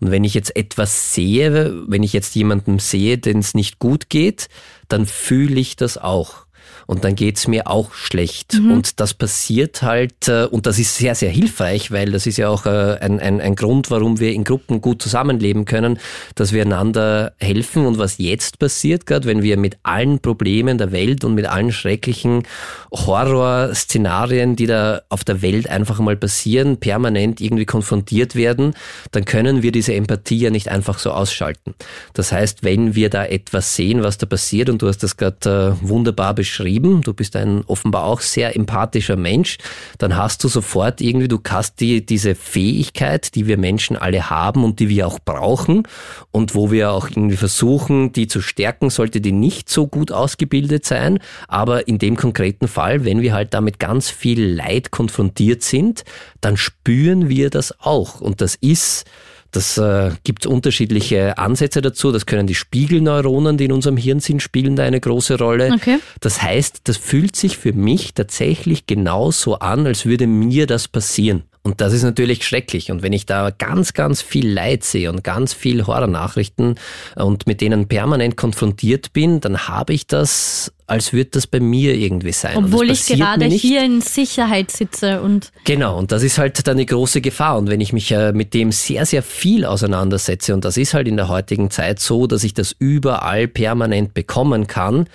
Und 0.00 0.10
wenn 0.10 0.24
ich 0.24 0.34
jetzt 0.34 0.56
etwas 0.56 1.14
sehe, 1.14 1.72
wenn 1.86 2.02
ich 2.02 2.12
jetzt 2.12 2.34
jemandem 2.34 2.80
sehe, 2.80 3.16
den 3.16 3.38
es 3.38 3.54
nicht 3.54 3.78
gut 3.78 4.08
geht, 4.08 4.48
dann 4.88 5.06
fühle 5.06 5.60
ich 5.60 5.76
das 5.76 5.98
auch 5.98 6.47
und 6.88 7.04
dann 7.04 7.14
geht's 7.14 7.46
mir 7.46 7.66
auch 7.66 7.92
schlecht. 7.92 8.54
Mhm. 8.54 8.72
Und 8.72 8.98
das 8.98 9.12
passiert 9.12 9.82
halt, 9.82 10.26
äh, 10.26 10.46
und 10.46 10.64
das 10.64 10.78
ist 10.78 10.96
sehr, 10.96 11.14
sehr 11.14 11.28
hilfreich, 11.28 11.90
weil 11.90 12.10
das 12.12 12.26
ist 12.26 12.38
ja 12.38 12.48
auch 12.48 12.64
äh, 12.64 12.96
ein, 13.00 13.20
ein, 13.20 13.42
ein 13.42 13.56
Grund, 13.56 13.90
warum 13.90 14.20
wir 14.20 14.32
in 14.32 14.42
Gruppen 14.42 14.80
gut 14.80 15.02
zusammenleben 15.02 15.66
können, 15.66 15.98
dass 16.34 16.54
wir 16.54 16.62
einander 16.62 17.34
helfen. 17.38 17.84
Und 17.84 17.98
was 17.98 18.16
jetzt 18.16 18.58
passiert, 18.58 19.04
gerade 19.04 19.28
wenn 19.28 19.42
wir 19.42 19.58
mit 19.58 19.76
allen 19.82 20.20
Problemen 20.20 20.78
der 20.78 20.90
Welt 20.90 21.24
und 21.24 21.34
mit 21.34 21.44
allen 21.44 21.72
schrecklichen 21.72 22.44
Horrorszenarien, 22.90 24.56
die 24.56 24.66
da 24.66 25.02
auf 25.10 25.24
der 25.24 25.42
Welt 25.42 25.68
einfach 25.68 26.00
mal 26.00 26.16
passieren, 26.16 26.78
permanent 26.78 27.42
irgendwie 27.42 27.66
konfrontiert 27.66 28.34
werden, 28.34 28.72
dann 29.12 29.26
können 29.26 29.62
wir 29.62 29.72
diese 29.72 29.92
Empathie 29.92 30.38
ja 30.38 30.50
nicht 30.50 30.70
einfach 30.70 30.98
so 30.98 31.10
ausschalten. 31.10 31.74
Das 32.14 32.32
heißt, 32.32 32.62
wenn 32.62 32.94
wir 32.94 33.10
da 33.10 33.26
etwas 33.26 33.76
sehen, 33.76 34.02
was 34.02 34.16
da 34.16 34.24
passiert, 34.24 34.70
und 34.70 34.80
du 34.80 34.88
hast 34.88 35.02
das 35.02 35.18
gerade 35.18 35.76
äh, 35.82 35.86
wunderbar 35.86 36.32
beschrieben, 36.32 36.77
beschrieben, 36.78 37.02
du 37.02 37.14
bist 37.14 37.36
ein 37.36 37.64
offenbar 37.66 38.04
auch 38.04 38.20
sehr 38.20 38.56
empathischer 38.56 39.16
Mensch, 39.16 39.58
dann 39.98 40.16
hast 40.16 40.44
du 40.44 40.48
sofort 40.48 41.00
irgendwie, 41.00 41.28
du 41.28 41.40
hast 41.48 41.80
die, 41.80 42.04
diese 42.04 42.34
Fähigkeit, 42.34 43.34
die 43.34 43.46
wir 43.46 43.58
Menschen 43.58 43.96
alle 43.96 44.30
haben 44.30 44.64
und 44.64 44.80
die 44.80 44.88
wir 44.88 45.06
auch 45.06 45.18
brauchen 45.18 45.86
und 46.30 46.54
wo 46.54 46.70
wir 46.70 46.92
auch 46.92 47.10
irgendwie 47.10 47.36
versuchen, 47.36 48.12
die 48.12 48.28
zu 48.28 48.40
stärken, 48.40 48.90
sollte 48.90 49.20
die 49.20 49.32
nicht 49.32 49.68
so 49.68 49.86
gut 49.86 50.12
ausgebildet 50.12 50.84
sein. 50.84 51.18
Aber 51.48 51.88
in 51.88 51.98
dem 51.98 52.16
konkreten 52.16 52.68
Fall, 52.68 53.04
wenn 53.04 53.22
wir 53.22 53.32
halt 53.32 53.54
damit 53.54 53.78
ganz 53.78 54.10
viel 54.10 54.54
Leid 54.54 54.90
konfrontiert 54.90 55.62
sind, 55.62 56.04
dann 56.40 56.56
spüren 56.56 57.28
wir 57.28 57.50
das 57.50 57.80
auch. 57.80 58.20
Und 58.20 58.40
das 58.40 58.54
ist 58.54 59.04
das 59.50 59.78
äh, 59.78 60.10
gibt 60.24 60.46
unterschiedliche 60.46 61.38
Ansätze 61.38 61.80
dazu. 61.80 62.12
Das 62.12 62.26
können 62.26 62.46
die 62.46 62.54
Spiegelneuronen, 62.54 63.56
die 63.56 63.64
in 63.64 63.72
unserem 63.72 63.96
Hirn 63.96 64.20
sind, 64.20 64.42
spielen 64.42 64.76
da 64.76 64.84
eine 64.84 65.00
große 65.00 65.38
Rolle. 65.38 65.72
Okay. 65.74 65.98
Das 66.20 66.42
heißt, 66.42 66.82
das 66.84 66.96
fühlt 66.96 67.34
sich 67.34 67.56
für 67.56 67.72
mich 67.72 68.14
tatsächlich 68.14 68.86
genauso 68.86 69.58
an, 69.58 69.86
als 69.86 70.04
würde 70.04 70.26
mir 70.26 70.66
das 70.66 70.88
passieren. 70.88 71.44
Und 71.62 71.80
das 71.80 71.92
ist 71.92 72.02
natürlich 72.02 72.46
schrecklich. 72.46 72.90
Und 72.90 73.02
wenn 73.02 73.12
ich 73.12 73.26
da 73.26 73.50
ganz, 73.50 73.92
ganz 73.92 74.22
viel 74.22 74.50
Leid 74.50 74.84
sehe 74.84 75.10
und 75.10 75.24
ganz 75.24 75.52
viel 75.52 75.86
Horrornachrichten 75.86 76.76
und 77.16 77.46
mit 77.46 77.60
denen 77.60 77.88
permanent 77.88 78.36
konfrontiert 78.36 79.12
bin, 79.12 79.40
dann 79.40 79.68
habe 79.68 79.92
ich 79.92 80.06
das 80.06 80.72
als 80.88 81.12
würde 81.12 81.30
das 81.32 81.46
bei 81.46 81.60
mir 81.60 81.94
irgendwie 81.94 82.32
sein. 82.32 82.56
Obwohl 82.56 82.90
ich 82.90 83.06
gerade 83.06 83.44
hier 83.44 83.84
in 83.84 84.00
Sicherheit 84.00 84.70
sitze 84.70 85.20
und. 85.20 85.52
Genau, 85.64 85.98
und 85.98 86.10
das 86.12 86.22
ist 86.22 86.38
halt 86.38 86.66
dann 86.66 86.76
eine 86.76 86.86
große 86.86 87.20
Gefahr. 87.20 87.58
Und 87.58 87.68
wenn 87.68 87.80
ich 87.80 87.92
mich 87.92 88.10
äh, 88.10 88.32
mit 88.32 88.54
dem 88.54 88.72
sehr, 88.72 89.04
sehr 89.04 89.22
viel 89.22 89.66
auseinandersetze, 89.66 90.54
und 90.54 90.64
das 90.64 90.78
ist 90.78 90.94
halt 90.94 91.06
in 91.06 91.16
der 91.16 91.28
heutigen 91.28 91.70
Zeit 91.70 92.00
so, 92.00 92.26
dass 92.26 92.42
ich 92.42 92.54
das 92.54 92.74
überall 92.78 93.48
permanent 93.48 94.14
bekommen 94.14 94.66
kann, 94.66 95.08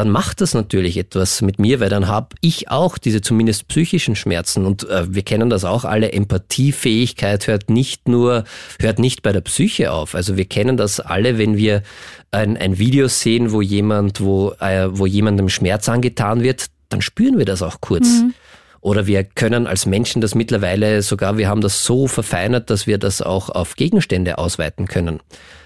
dann 0.00 0.08
macht 0.08 0.40
das 0.40 0.54
natürlich 0.54 0.96
etwas 0.96 1.42
mit 1.42 1.58
mir, 1.58 1.78
weil 1.78 1.90
dann 1.90 2.08
habe 2.08 2.28
ich 2.40 2.70
auch 2.70 2.96
diese 2.96 3.20
zumindest 3.20 3.68
psychischen 3.68 4.16
Schmerzen. 4.16 4.64
Und 4.64 4.88
äh, 4.88 5.14
wir 5.14 5.20
kennen 5.20 5.50
das 5.50 5.66
auch 5.66 5.84
alle, 5.84 6.12
Empathiefähigkeit 6.12 7.46
hört 7.46 7.68
nicht 7.68 8.08
nur, 8.08 8.44
hört 8.80 8.98
nicht 8.98 9.20
bei 9.20 9.32
der 9.32 9.42
Psyche 9.42 9.92
auf. 9.92 10.14
Also 10.14 10.38
wir 10.38 10.46
kennen 10.46 10.78
das 10.78 11.00
alle, 11.00 11.36
wenn 11.36 11.58
wir 11.58 11.82
ein, 12.30 12.56
ein 12.56 12.78
Video 12.78 13.08
sehen, 13.08 13.52
wo 13.52 13.60
jemand, 13.60 14.22
wo, 14.22 14.52
äh, 14.58 14.88
wo 14.90 15.04
jemandem 15.04 15.50
Schmerz 15.50 15.86
angetan 15.90 16.42
wird, 16.42 16.68
dann 16.88 17.02
spüren 17.02 17.36
wir 17.36 17.44
das 17.44 17.60
auch 17.60 17.82
kurz. 17.82 18.06
Mhm. 18.06 18.32
Oder 18.80 19.06
wir 19.06 19.22
können 19.24 19.66
als 19.66 19.84
Menschen 19.84 20.22
das 20.22 20.34
mittlerweile 20.34 21.02
sogar, 21.02 21.36
wir 21.36 21.46
haben 21.46 21.60
das 21.60 21.84
so 21.84 22.08
verfeinert, 22.08 22.70
dass 22.70 22.86
wir 22.86 22.96
das 22.96 23.20
auch 23.20 23.50
auf 23.50 23.76
Gegenstände 23.76 24.38
ausweiten 24.38 24.88
können. 24.88 25.20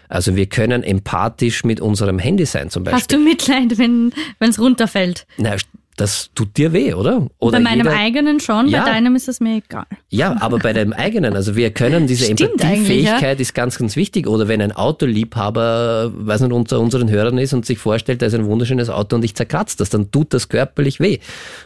Also 0.09 0.37
wir 0.37 0.47
können 0.47 0.83
empathisch 0.83 1.65
mit 1.65 1.81
unserem 1.81 2.19
Handy 2.19 2.47
sein 2.47 2.71
zum 2.71 2.85
Beispiel. 2.85 3.01
Hast 3.01 3.13
du 3.13 3.19
Mitleid, 3.19 3.79
wenn 3.79 4.13
es 4.41 4.59
runterfällt? 4.59 5.27
Na, 5.39 5.57
das 5.97 6.31
tut 6.35 6.57
dir 6.57 6.73
weh, 6.73 6.93
oder? 6.95 7.29
oder 7.39 7.59
bei 7.59 7.63
meinem 7.63 7.87
jeder, 7.87 7.97
eigenen 7.97 8.41
schon, 8.41 8.69
ja, 8.69 8.83
bei 8.83 8.91
deinem 8.91 9.15
ist 9.15 9.29
es 9.29 9.41
mir 9.41 9.57
egal. 9.57 9.87
Ja, 10.11 10.37
aber 10.41 10.59
bei 10.59 10.73
deinem 10.73 10.93
eigenen, 10.93 11.37
also 11.37 11.55
wir 11.55 11.71
können 11.71 12.07
diese 12.07 12.29
Empathiefähigkeit 12.29 13.39
ja? 13.39 13.43
ist 13.43 13.55
ganz, 13.55 13.79
ganz 13.79 13.95
wichtig. 13.95 14.27
Oder 14.27 14.49
wenn 14.49 14.61
ein 14.61 14.73
Autoliebhaber, 14.73 16.13
weiß 16.15 16.41
nicht, 16.41 16.53
unter 16.53 16.81
unseren 16.81 17.11
Hörern 17.11 17.39
ist 17.39 17.53
und 17.53 17.65
sich 17.65 17.79
vorstellt, 17.79 18.23
da 18.23 18.27
ist 18.27 18.35
ein 18.35 18.47
wunderschönes 18.47 18.91
Auto 18.91 19.17
und 19.17 19.25
ich 19.25 19.37
zerkratze 19.37 19.77
das, 19.77 19.91
dann 19.91 20.11
tut 20.11 20.35
das 20.35 20.49
körperlich 20.49 20.99
weh. 20.99 21.19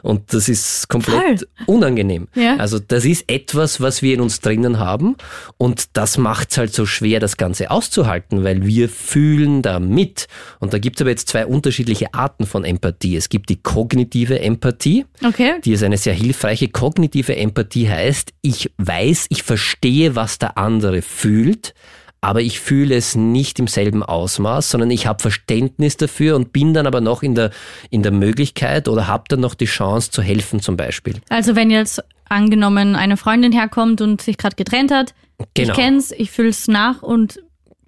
Und 0.03 0.33
das 0.35 0.49
ist 0.49 0.89
komplett 0.89 1.41
Voll. 1.41 1.49
unangenehm. 1.67 2.29
Ja. 2.35 2.57
Also 2.57 2.79
das 2.79 3.07
ist 3.07 3.31
etwas, 3.31 3.81
was 3.81 4.03
wir 4.03 4.15
in 4.15 4.21
uns 4.21 4.41
drinnen 4.41 4.79
haben 4.79 5.17
und 5.57 5.97
das 5.97 6.19
macht 6.19 6.51
es 6.51 6.59
halt 6.59 6.75
so 6.75 6.85
schwer, 6.85 7.19
das 7.19 7.39
Ganze 7.39 7.71
auszuhalten, 7.71 8.45
weil 8.45 8.67
wir 8.67 8.91
fühlen 8.91 9.63
da 9.63 9.81
mit. 9.81 10.29
Und 10.59 10.75
da 10.75 10.79
gibt 10.79 10.97
es 10.97 11.01
aber 11.03 11.11
jetzt 11.11 11.29
zwei 11.29 11.47
unterschiedliche 11.47 12.13
Arten 12.13 12.45
von 12.45 12.65
Empathie. 12.65 13.17
Es 13.17 13.31
gibt 13.31 13.49
die 13.49 13.57
kognitive 13.57 14.18
kognitive 14.19 14.41
Empathie. 14.41 15.07
Okay. 15.25 15.61
Die 15.65 15.73
ist 15.73 15.83
eine 15.83 15.97
sehr 15.97 16.15
hilfreiche. 16.15 16.69
Kognitive 16.69 17.37
Empathie 17.37 17.89
heißt, 17.89 18.33
ich 18.43 18.71
weiß, 18.79 19.27
ich 19.31 19.43
verstehe, 19.43 20.17
was 20.17 20.39
der 20.39 20.59
andere 20.59 21.03
fühlt, 21.03 21.75
aber 22.21 22.41
ich 22.41 22.59
fühle 22.59 22.97
es 22.97 23.15
nicht 23.15 23.59
im 23.59 23.69
selben 23.69 24.03
Ausmaß, 24.03 24.71
sondern 24.71 24.91
ich 24.91 25.07
habe 25.07 25.21
Verständnis 25.21 25.97
dafür 25.97 26.37
und 26.37 26.53
bin 26.53 26.75
dann 26.75 26.87
aber 26.87 27.01
noch 27.01 27.23
in 27.23 27.35
der, 27.35 27.51
in 27.91 28.03
der 28.03 28.13
Möglichkeit 28.13 28.89
oder 28.89 29.07
habe 29.07 29.25
dann 29.29 29.41
noch 29.41 29.55
die 29.55 29.67
Chance 29.67 30.11
zu 30.11 30.23
helfen 30.23 30.61
zum 30.61 30.77
Beispiel. 30.77 31.15
Also 31.29 31.55
wenn 31.55 31.71
jetzt 31.71 32.03
angenommen 32.29 32.97
eine 32.97 33.17
Freundin 33.17 33.53
herkommt 33.53 34.01
und 34.01 34.21
sich 34.21 34.37
gerade 34.37 34.57
getrennt 34.57 34.91
hat, 34.91 35.15
genau. 35.55 35.69
ich 35.69 35.79
kenn's, 35.79 36.11
ich 36.11 36.31
fühle 36.31 36.51
es 36.51 36.67
nach 36.67 37.03
und 37.03 37.41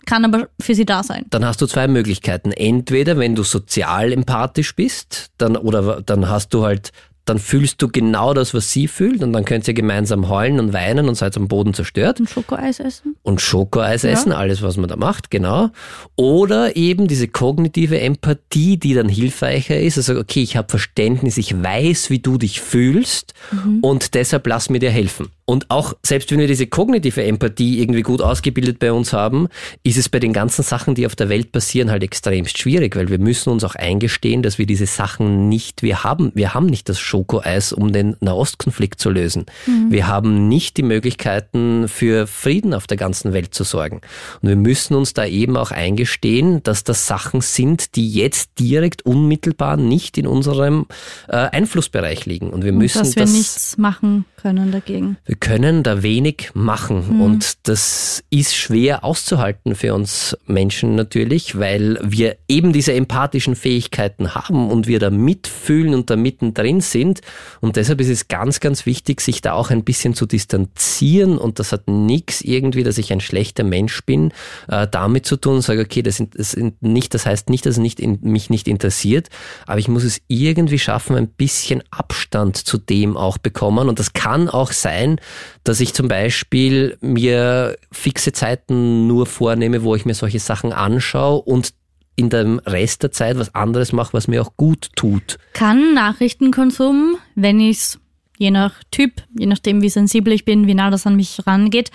kann 0.07 0.25
aber 0.25 0.49
für 0.61 0.75
sie 0.75 0.87
da 0.87 1.03
sein. 1.03 1.27
Dann 1.31 1.45
hast 1.45 1.61
du 1.61 1.67
zwei 1.67 1.89
Möglichkeiten. 1.89 2.53
Entweder, 2.53 3.19
wenn 3.19 3.35
du 3.35 3.43
sozial 3.43 4.13
empathisch 4.13 4.75
bist, 4.75 5.31
dann, 5.39 5.57
oder 5.57 6.03
dann 6.03 6.29
hast 6.29 6.55
du 6.55 6.65
halt 6.65 6.93
dann 7.31 7.39
fühlst 7.39 7.81
du 7.81 7.87
genau 7.87 8.35
das, 8.35 8.55
was 8.55 8.73
sie 8.73 8.89
fühlt 8.89 9.23
und 9.23 9.33
dann 9.33 9.45
könnt 9.45 9.69
ihr 9.69 9.75
gemeinsam 9.75 10.29
heulen 10.29 10.59
und 10.59 10.73
weinen 10.73 11.09
und 11.09 11.15
seid 11.15 11.37
am 11.37 11.47
Boden 11.47 11.75
zerstört. 11.75 12.19
Und 12.19 12.29
Schokoeis 12.29 12.81
essen. 12.81 13.15
Und 13.23 13.41
Schokoeis 13.41 14.03
ja. 14.03 14.11
essen, 14.11 14.33
alles, 14.33 14.63
was 14.63 14.77
man 14.77 14.89
da 14.89 14.97
macht, 14.97 15.31
genau. 15.31 15.71
Oder 16.17 16.75
eben 16.75 17.07
diese 17.07 17.29
kognitive 17.29 18.01
Empathie, 18.01 18.79
die 18.79 18.95
dann 18.95 19.09
hilfreicher 19.09 19.79
ist. 19.79 19.97
Also, 19.97 20.19
okay, 20.19 20.43
ich 20.43 20.57
habe 20.57 20.69
Verständnis, 20.69 21.37
ich 21.37 21.63
weiß, 21.63 22.11
wie 22.11 22.19
du 22.19 22.37
dich 22.37 22.61
fühlst 22.61 23.35
mhm. 23.53 23.79
und 23.81 24.15
deshalb 24.15 24.47
lass 24.49 24.69
mir 24.69 24.81
dir 24.81 24.91
helfen. 24.91 25.29
Und 25.51 25.69
auch 25.69 25.95
selbst 26.07 26.31
wenn 26.31 26.39
wir 26.39 26.47
diese 26.47 26.69
kognitive 26.69 27.25
Empathie 27.25 27.81
irgendwie 27.81 28.03
gut 28.03 28.23
ausgebildet 28.23 28.79
bei 28.79 28.93
uns 28.93 29.13
haben, 29.13 29.49
ist 29.83 29.99
es 29.99 30.09
bei 30.09 30.21
den 30.21 30.33
ganzen 30.33 30.63
Sachen, 30.63 30.95
die 30.95 31.07
auf 31.07 31.17
der 31.17 31.29
Welt 31.29 31.51
passieren, 31.51 31.91
halt 31.91 32.05
extremst 32.05 32.57
schwierig, 32.57 32.95
weil 32.95 33.09
wir 33.09 33.19
müssen 33.19 33.51
uns 33.51 33.65
auch 33.65 33.75
eingestehen, 33.75 34.45
dass 34.45 34.59
wir 34.59 34.67
diese 34.67 34.87
Sachen 34.87 35.49
nicht, 35.49 35.83
wir 35.83 36.05
haben, 36.05 36.31
wir 36.37 36.55
haben 36.55 36.67
nicht 36.67 36.89
das 36.89 37.01
Schokoeis, 37.01 37.73
um 37.73 37.93
den 37.93 38.15
Nahostkonflikt 38.21 39.01
zu 39.01 39.11
lösen. 39.11 39.47
Mhm. 39.67 39.91
Wir 39.91 40.07
haben 40.07 40.49
nicht 40.49 40.77
die 40.77 40.85
Möglichkeiten 40.85 41.89
für 41.89 42.29
Frieden 42.29 42.73
auf 42.73 42.87
der 42.87 42.97
ganzen 42.97 43.33
Welt 43.33 43.53
zu 43.53 43.65
sorgen. 43.65 44.03
Und 44.43 44.51
wir 44.51 44.57
müssen 44.57 44.95
uns 44.95 45.15
da 45.15 45.27
eben 45.27 45.57
auch 45.57 45.73
eingestehen, 45.73 46.63
dass 46.63 46.85
das 46.85 47.09
Sachen 47.09 47.41
sind, 47.41 47.97
die 47.97 48.09
jetzt 48.09 48.51
direkt 48.61 49.05
unmittelbar 49.05 49.77
nicht 49.77 50.17
in 50.17 50.29
unserem 50.29 50.87
äh, 51.27 51.39
Einflussbereich 51.39 52.25
liegen. 52.25 52.51
Und 52.51 52.63
wir 52.63 52.73
müssen 52.73 52.99
Und 52.99 53.09
dass 53.09 53.17
wir 53.17 53.23
das, 53.25 53.33
nichts 53.33 53.79
machen 53.79 54.27
können 54.37 54.71
dagegen. 54.71 55.17
Wir 55.27 55.40
können 55.41 55.83
da 55.83 56.03
wenig 56.03 56.51
machen. 56.55 56.91
Mhm. 56.91 57.21
und 57.21 57.69
das 57.69 58.23
ist 58.31 58.57
schwer 58.57 59.05
auszuhalten 59.05 59.75
für 59.75 59.95
uns 59.95 60.37
Menschen 60.47 60.95
natürlich, 60.95 61.59
weil 61.59 61.99
wir 62.03 62.37
eben 62.49 62.73
diese 62.73 62.93
empathischen 62.93 63.55
Fähigkeiten 63.57 64.35
haben 64.35 64.71
und 64.71 64.87
wir 64.87 64.99
da 64.99 65.11
mitfühlen 65.11 65.95
und 65.95 66.11
da 66.11 66.17
mittendrin 66.17 66.81
sind. 66.81 67.21
Und 67.61 67.77
deshalb 67.77 68.01
ist 68.01 68.09
es 68.09 68.29
ganz, 68.29 68.61
ganz 68.61 68.87
wichtig, 68.87 69.21
sich 69.21 69.41
da 69.41 69.53
auch 69.53 69.71
ein 69.71 69.85
bisschen 69.85 70.15
zu 70.15 70.27
distanzieren. 70.27 71.39
Und 71.39 71.59
das 71.59 71.73
hat 71.73 71.89
nichts 71.89 72.41
irgendwie, 72.41 72.83
dass 72.83 72.99
ich 72.99 73.13
ein 73.13 73.21
schlechter 73.21 73.65
Mensch 73.65 74.05
bin, 74.05 74.33
äh, 74.69 74.87
damit 74.91 75.27
zu 75.27 75.37
tun 75.37 75.57
und 75.57 75.63
sage, 75.63 75.83
okay, 75.83 76.03
das, 76.03 76.17
sind, 76.17 76.39
das, 76.39 76.53
sind 76.53 76.83
nicht, 76.83 77.15
das 77.15 77.27
heißt 77.27 77.51
nicht, 77.51 77.67
dass 77.67 77.73
es 77.73 77.79
nicht 77.79 78.01
in, 78.01 78.19
mich 78.23 78.51
nicht 78.51 78.69
interessiert, 78.69 79.29
aber 79.67 79.79
ich 79.79 79.89
muss 79.89 80.05
es 80.05 80.21
irgendwie 80.29 80.79
schaffen, 80.79 81.17
ein 81.17 81.29
bisschen 81.29 81.83
Abstand 81.91 82.57
zu 82.57 82.79
dem 82.79 83.17
auch 83.17 83.39
bekommen. 83.39 83.89
Und 83.89 83.99
das 83.99 84.13
kann 84.13 84.31
kann 84.31 84.49
auch 84.49 84.71
sein, 84.73 85.21
dass 85.65 85.81
ich 85.81 85.95
zum 85.95 86.09
Beispiel 86.09 86.97
mir 87.01 87.77
fixe 87.93 88.33
Zeiten 88.33 89.07
nur 89.07 89.27
vornehme, 89.27 89.83
wo 89.83 89.95
ich 89.95 90.05
mir 90.05 90.15
solche 90.15 90.39
Sachen 90.39 90.73
anschaue 90.73 91.43
und 91.43 91.73
in 92.17 92.29
dem 92.29 92.59
Rest 92.61 93.03
der 93.03 93.13
Zeit 93.13 93.39
was 93.39 93.55
anderes 93.55 93.93
mache, 93.93 94.13
was 94.13 94.29
mir 94.29 94.43
auch 94.43 94.57
gut 94.57 94.91
tut. 94.95 95.39
Kann 95.55 95.95
Nachrichtenkonsum, 95.95 97.17
wenn 97.35 97.61
ich 97.61 97.79
es 97.79 98.01
je 98.37 98.51
nach 98.51 98.75
Typ, 98.91 99.23
je 99.39 99.47
nachdem 99.47 99.83
wie 99.83 99.89
sensibel 99.89 100.33
ich 100.33 100.45
bin, 100.45 100.67
wie 100.67 100.75
nah 100.75 100.91
das 100.91 101.07
an 101.07 101.17
mich 101.17 101.47
rangeht, 101.47 101.91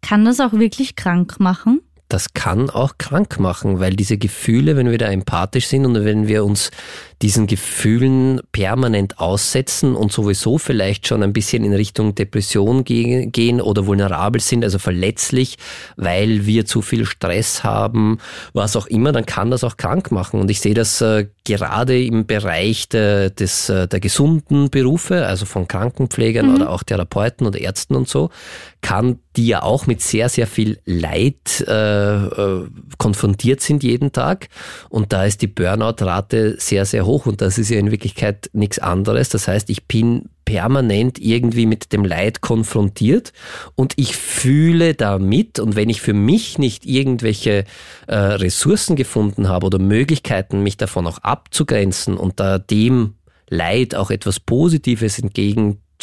kann 0.00 0.24
das 0.24 0.40
auch 0.40 0.52
wirklich 0.52 0.96
krank 0.96 1.38
machen? 1.38 1.80
Das 2.08 2.34
kann 2.34 2.68
auch 2.68 2.98
krank 2.98 3.40
machen, 3.40 3.80
weil 3.80 3.96
diese 3.96 4.18
Gefühle, 4.18 4.76
wenn 4.76 4.90
wir 4.90 4.98
da 4.98 5.06
empathisch 5.06 5.66
sind 5.68 5.86
und 5.86 6.04
wenn 6.04 6.28
wir 6.28 6.44
uns 6.44 6.70
diesen 7.22 7.46
Gefühlen 7.46 8.40
permanent 8.50 9.18
aussetzen 9.20 9.94
und 9.94 10.12
sowieso 10.12 10.58
vielleicht 10.58 11.06
schon 11.06 11.22
ein 11.22 11.32
bisschen 11.32 11.64
in 11.64 11.72
Richtung 11.72 12.16
Depression 12.16 12.84
gehen 12.84 13.60
oder 13.60 13.86
vulnerabel 13.86 14.40
sind, 14.40 14.64
also 14.64 14.80
verletzlich, 14.80 15.56
weil 15.96 16.46
wir 16.46 16.66
zu 16.66 16.82
viel 16.82 17.06
Stress 17.06 17.62
haben, 17.62 18.18
was 18.52 18.74
auch 18.74 18.86
immer, 18.88 19.12
dann 19.12 19.24
kann 19.24 19.52
das 19.52 19.62
auch 19.62 19.76
krank 19.76 20.10
machen. 20.10 20.40
Und 20.40 20.50
ich 20.50 20.60
sehe 20.60 20.74
das 20.74 21.00
äh, 21.00 21.28
gerade 21.44 22.04
im 22.04 22.26
Bereich 22.26 22.88
der, 22.88 23.30
des, 23.30 23.68
äh, 23.68 23.86
der 23.86 24.00
gesunden 24.00 24.70
Berufe, 24.70 25.26
also 25.26 25.46
von 25.46 25.68
Krankenpflegern 25.68 26.48
mhm. 26.48 26.54
oder 26.56 26.70
auch 26.70 26.82
Therapeuten 26.82 27.46
oder 27.46 27.60
Ärzten 27.60 27.94
und 27.94 28.08
so, 28.08 28.30
kann 28.80 29.20
die 29.36 29.46
ja 29.46 29.62
auch 29.62 29.86
mit 29.86 30.02
sehr, 30.02 30.28
sehr 30.28 30.46
viel 30.46 30.78
Leid 30.84 31.64
äh, 31.66 32.24
äh, 32.26 32.66
konfrontiert 32.98 33.60
sind 33.60 33.82
jeden 33.82 34.12
Tag. 34.12 34.48
Und 34.90 35.12
da 35.12 35.24
ist 35.24 35.40
die 35.40 35.46
Burnout-Rate 35.46 36.56
sehr, 36.58 36.84
sehr 36.84 37.06
hoch 37.06 37.11
hoch 37.12 37.26
und 37.26 37.40
das 37.40 37.58
ist 37.58 37.68
ja 37.68 37.78
in 37.78 37.90
Wirklichkeit 37.90 38.50
nichts 38.52 38.78
anderes. 38.78 39.28
Das 39.28 39.46
heißt, 39.46 39.68
ich 39.70 39.86
bin 39.86 40.30
permanent 40.44 41.18
irgendwie 41.18 41.66
mit 41.66 41.92
dem 41.92 42.04
Leid 42.04 42.40
konfrontiert 42.40 43.32
und 43.74 43.92
ich 43.96 44.16
fühle 44.16 44.94
damit 44.94 45.58
und 45.58 45.76
wenn 45.76 45.88
ich 45.88 46.00
für 46.00 46.14
mich 46.14 46.58
nicht 46.58 46.84
irgendwelche 46.86 47.64
äh, 48.06 48.14
Ressourcen 48.14 48.96
gefunden 48.96 49.48
habe 49.48 49.66
oder 49.66 49.78
Möglichkeiten, 49.78 50.62
mich 50.62 50.76
davon 50.76 51.06
auch 51.06 51.18
abzugrenzen 51.18 52.16
und 52.16 52.40
da 52.40 52.58
dem 52.58 53.14
Leid 53.48 53.94
auch 53.94 54.10
etwas 54.10 54.40
Positives 54.40 55.18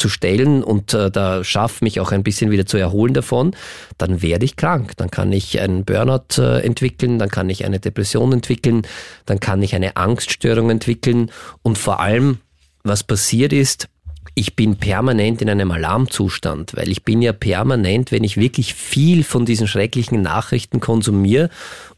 entgegenzustellen 0.00 0.62
und 0.62 0.94
äh, 0.94 1.10
da 1.10 1.44
schaffe 1.44 1.84
mich 1.84 2.00
auch 2.00 2.12
ein 2.12 2.22
bisschen 2.22 2.50
wieder 2.50 2.66
zu 2.66 2.76
erholen 2.76 3.14
davon, 3.14 3.52
dann 3.98 4.22
werde 4.22 4.44
ich 4.44 4.56
krank. 4.56 4.96
Dann 4.96 5.10
kann 5.10 5.32
ich 5.32 5.60
einen 5.60 5.84
Burnout 5.84 6.38
äh, 6.38 6.60
entwickeln, 6.60 7.18
dann 7.18 7.28
kann 7.28 7.50
ich 7.50 7.64
eine 7.64 7.80
Depression 7.80 8.32
entwickeln, 8.32 8.82
dann 9.26 9.40
kann 9.40 9.62
ich 9.62 9.74
eine 9.74 9.96
Angststörung 9.96 10.70
entwickeln 10.70 11.30
und 11.62 11.78
vor 11.78 12.00
allem, 12.00 12.38
was 12.82 13.04
passiert 13.04 13.52
ist, 13.52 13.88
ich 14.34 14.56
bin 14.56 14.76
permanent 14.76 15.42
in 15.42 15.50
einem 15.50 15.70
Alarmzustand, 15.70 16.76
weil 16.76 16.88
ich 16.88 17.02
bin 17.04 17.22
ja 17.22 17.32
permanent, 17.32 18.12
wenn 18.12 18.24
ich 18.24 18.36
wirklich 18.36 18.74
viel 18.74 19.24
von 19.24 19.44
diesen 19.44 19.66
schrecklichen 19.66 20.22
Nachrichten 20.22 20.80
konsumiere 20.80 21.50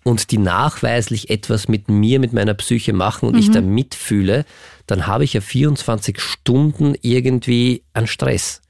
und 0.02 0.30
die 0.30 0.38
nachweislich 0.38 1.30
etwas 1.30 1.68
mit 1.68 1.88
mir, 1.88 2.20
mit 2.20 2.32
meiner 2.32 2.54
Psyche 2.54 2.92
machen 2.92 3.26
und 3.26 3.34
mhm. 3.34 3.40
ich 3.40 3.50
da 3.50 3.60
mitfühle, 3.60 4.44
dann 4.86 5.06
habe 5.06 5.24
ich 5.24 5.34
ja 5.34 5.40
24 5.40 6.20
Stunden 6.20 6.94
irgendwie 7.02 7.82
an 7.92 8.06
Stress 8.06 8.62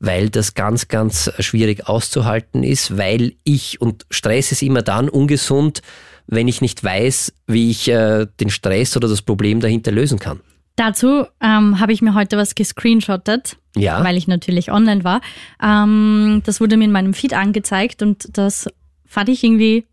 weil 0.00 0.30
das 0.30 0.54
ganz, 0.54 0.88
ganz 0.88 1.30
schwierig 1.40 1.88
auszuhalten 1.88 2.62
ist, 2.62 2.96
weil 2.96 3.32
ich, 3.44 3.80
und 3.80 4.06
Stress 4.10 4.52
ist 4.52 4.62
immer 4.62 4.82
dann 4.82 5.08
ungesund, 5.08 5.82
wenn 6.26 6.46
ich 6.46 6.60
nicht 6.60 6.84
weiß, 6.84 7.32
wie 7.46 7.70
ich 7.70 7.88
äh, 7.88 8.26
den 8.38 8.50
Stress 8.50 8.96
oder 8.96 9.08
das 9.08 9.22
Problem 9.22 9.60
dahinter 9.60 9.90
lösen 9.90 10.18
kann. 10.18 10.40
Dazu 10.78 11.26
ähm, 11.40 11.80
habe 11.80 11.92
ich 11.92 12.02
mir 12.02 12.14
heute 12.14 12.36
was 12.36 12.54
gescreenshottet, 12.54 13.56
ja. 13.74 14.04
weil 14.04 14.16
ich 14.16 14.28
natürlich 14.28 14.70
online 14.70 15.02
war. 15.02 15.20
Ähm, 15.60 16.40
das 16.44 16.60
wurde 16.60 16.76
mir 16.76 16.84
in 16.84 16.92
meinem 16.92 17.14
Feed 17.14 17.34
angezeigt 17.34 18.00
und 18.00 18.28
das 18.38 18.68
fand 19.04 19.28
ich 19.28 19.42
irgendwie 19.42 19.86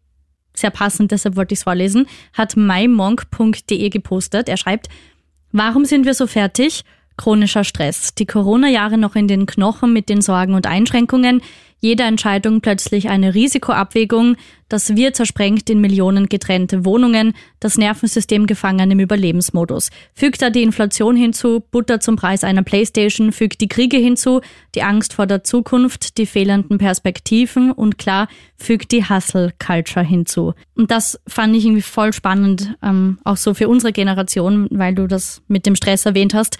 sehr 0.53 0.69
passend, 0.69 1.09
deshalb 1.09 1.37
wollte 1.37 1.53
ich 1.53 1.59
es 1.59 1.63
vorlesen. 1.63 2.05
Hat 2.33 2.55
mymonk.de 2.55 3.89
gepostet. 3.89 4.47
Er 4.47 4.57
schreibt, 4.57 4.89
warum 5.51 5.85
sind 5.85 6.05
wir 6.05 6.13
so 6.13 6.27
fertig? 6.27 6.83
Chronischer 7.17 7.63
Stress. 7.63 8.15
Die 8.15 8.25
Corona-Jahre 8.25 8.97
noch 8.97 9.15
in 9.15 9.27
den 9.27 9.45
Knochen 9.45 9.93
mit 9.93 10.09
den 10.09 10.21
Sorgen 10.21 10.53
und 10.53 10.67
Einschränkungen 10.67 11.41
jede 11.85 12.03
Entscheidung 12.03 12.61
plötzlich 12.61 13.09
eine 13.09 13.35
Risikoabwägung, 13.35 14.37
das 14.69 14.95
Wir 14.95 15.13
zersprengt 15.13 15.69
in 15.69 15.81
Millionen 15.81 16.27
getrennte 16.27 16.83
Wohnungen, 16.83 17.33
das 17.59 17.77
Nervensystem 17.77 18.47
gefangen 18.47 18.89
im 18.89 18.99
Überlebensmodus. 18.99 19.91
Fügt 20.15 20.41
da 20.41 20.49
die 20.49 20.63
Inflation 20.63 21.15
hinzu, 21.15 21.63
Butter 21.69 21.99
zum 21.99 22.15
Preis 22.15 22.43
einer 22.43 22.63
Playstation, 22.63 23.31
fügt 23.31 23.61
die 23.61 23.67
Kriege 23.67 23.97
hinzu, 23.97 24.41
die 24.73 24.81
Angst 24.81 25.13
vor 25.13 25.27
der 25.27 25.43
Zukunft, 25.43 26.17
die 26.17 26.25
fehlenden 26.25 26.79
Perspektiven 26.79 27.71
und 27.71 27.99
klar, 27.99 28.27
fügt 28.57 28.91
die 28.91 29.07
Hustle-Culture 29.07 30.03
hinzu. 30.03 30.55
Und 30.73 30.89
das 30.89 31.19
fand 31.27 31.55
ich 31.55 31.65
irgendwie 31.65 31.83
voll 31.83 32.13
spannend, 32.13 32.75
ähm, 32.81 33.19
auch 33.23 33.37
so 33.37 33.53
für 33.53 33.69
unsere 33.69 33.93
Generation, 33.93 34.67
weil 34.71 34.95
du 34.95 35.05
das 35.05 35.43
mit 35.47 35.67
dem 35.67 35.75
Stress 35.75 36.07
erwähnt 36.07 36.33
hast. 36.33 36.57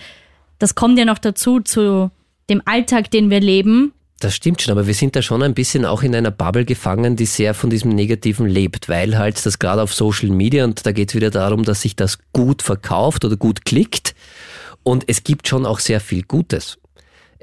Das 0.59 0.75
kommt 0.75 0.97
ja 0.97 1.05
noch 1.05 1.17
dazu 1.17 1.59
zu 1.59 2.11
dem 2.49 2.61
Alltag, 2.65 3.11
den 3.11 3.29
wir 3.29 3.39
leben, 3.39 3.93
das 4.19 4.33
stimmt 4.33 4.61
schon, 4.61 4.71
aber 4.71 4.87
wir 4.87 4.93
sind 4.93 5.15
da 5.15 5.21
schon 5.21 5.43
ein 5.43 5.53
bisschen 5.53 5.83
auch 5.83 6.01
in 6.01 6.15
einer 6.15 6.31
Bubble 6.31 6.63
gefangen, 6.63 7.17
die 7.17 7.25
sehr 7.25 7.53
von 7.53 7.69
diesem 7.69 7.91
Negativen 7.91 8.47
lebt, 8.47 8.87
weil 8.87 9.17
halt 9.17 9.45
das 9.45 9.59
gerade 9.59 9.81
auf 9.81 9.93
Social 9.93 10.29
Media 10.29 10.63
und 10.63 10.85
da 10.85 10.93
geht 10.93 11.09
es 11.09 11.15
wieder 11.15 11.31
darum, 11.31 11.63
dass 11.63 11.81
sich 11.81 11.97
das 11.97 12.19
gut 12.31 12.61
verkauft 12.61 13.25
oder 13.25 13.35
gut 13.35 13.65
klickt. 13.65 14.15
Und 14.83 15.03
es 15.07 15.23
gibt 15.23 15.47
schon 15.47 15.65
auch 15.65 15.79
sehr 15.79 15.99
viel 15.99 16.23
Gutes 16.23 16.77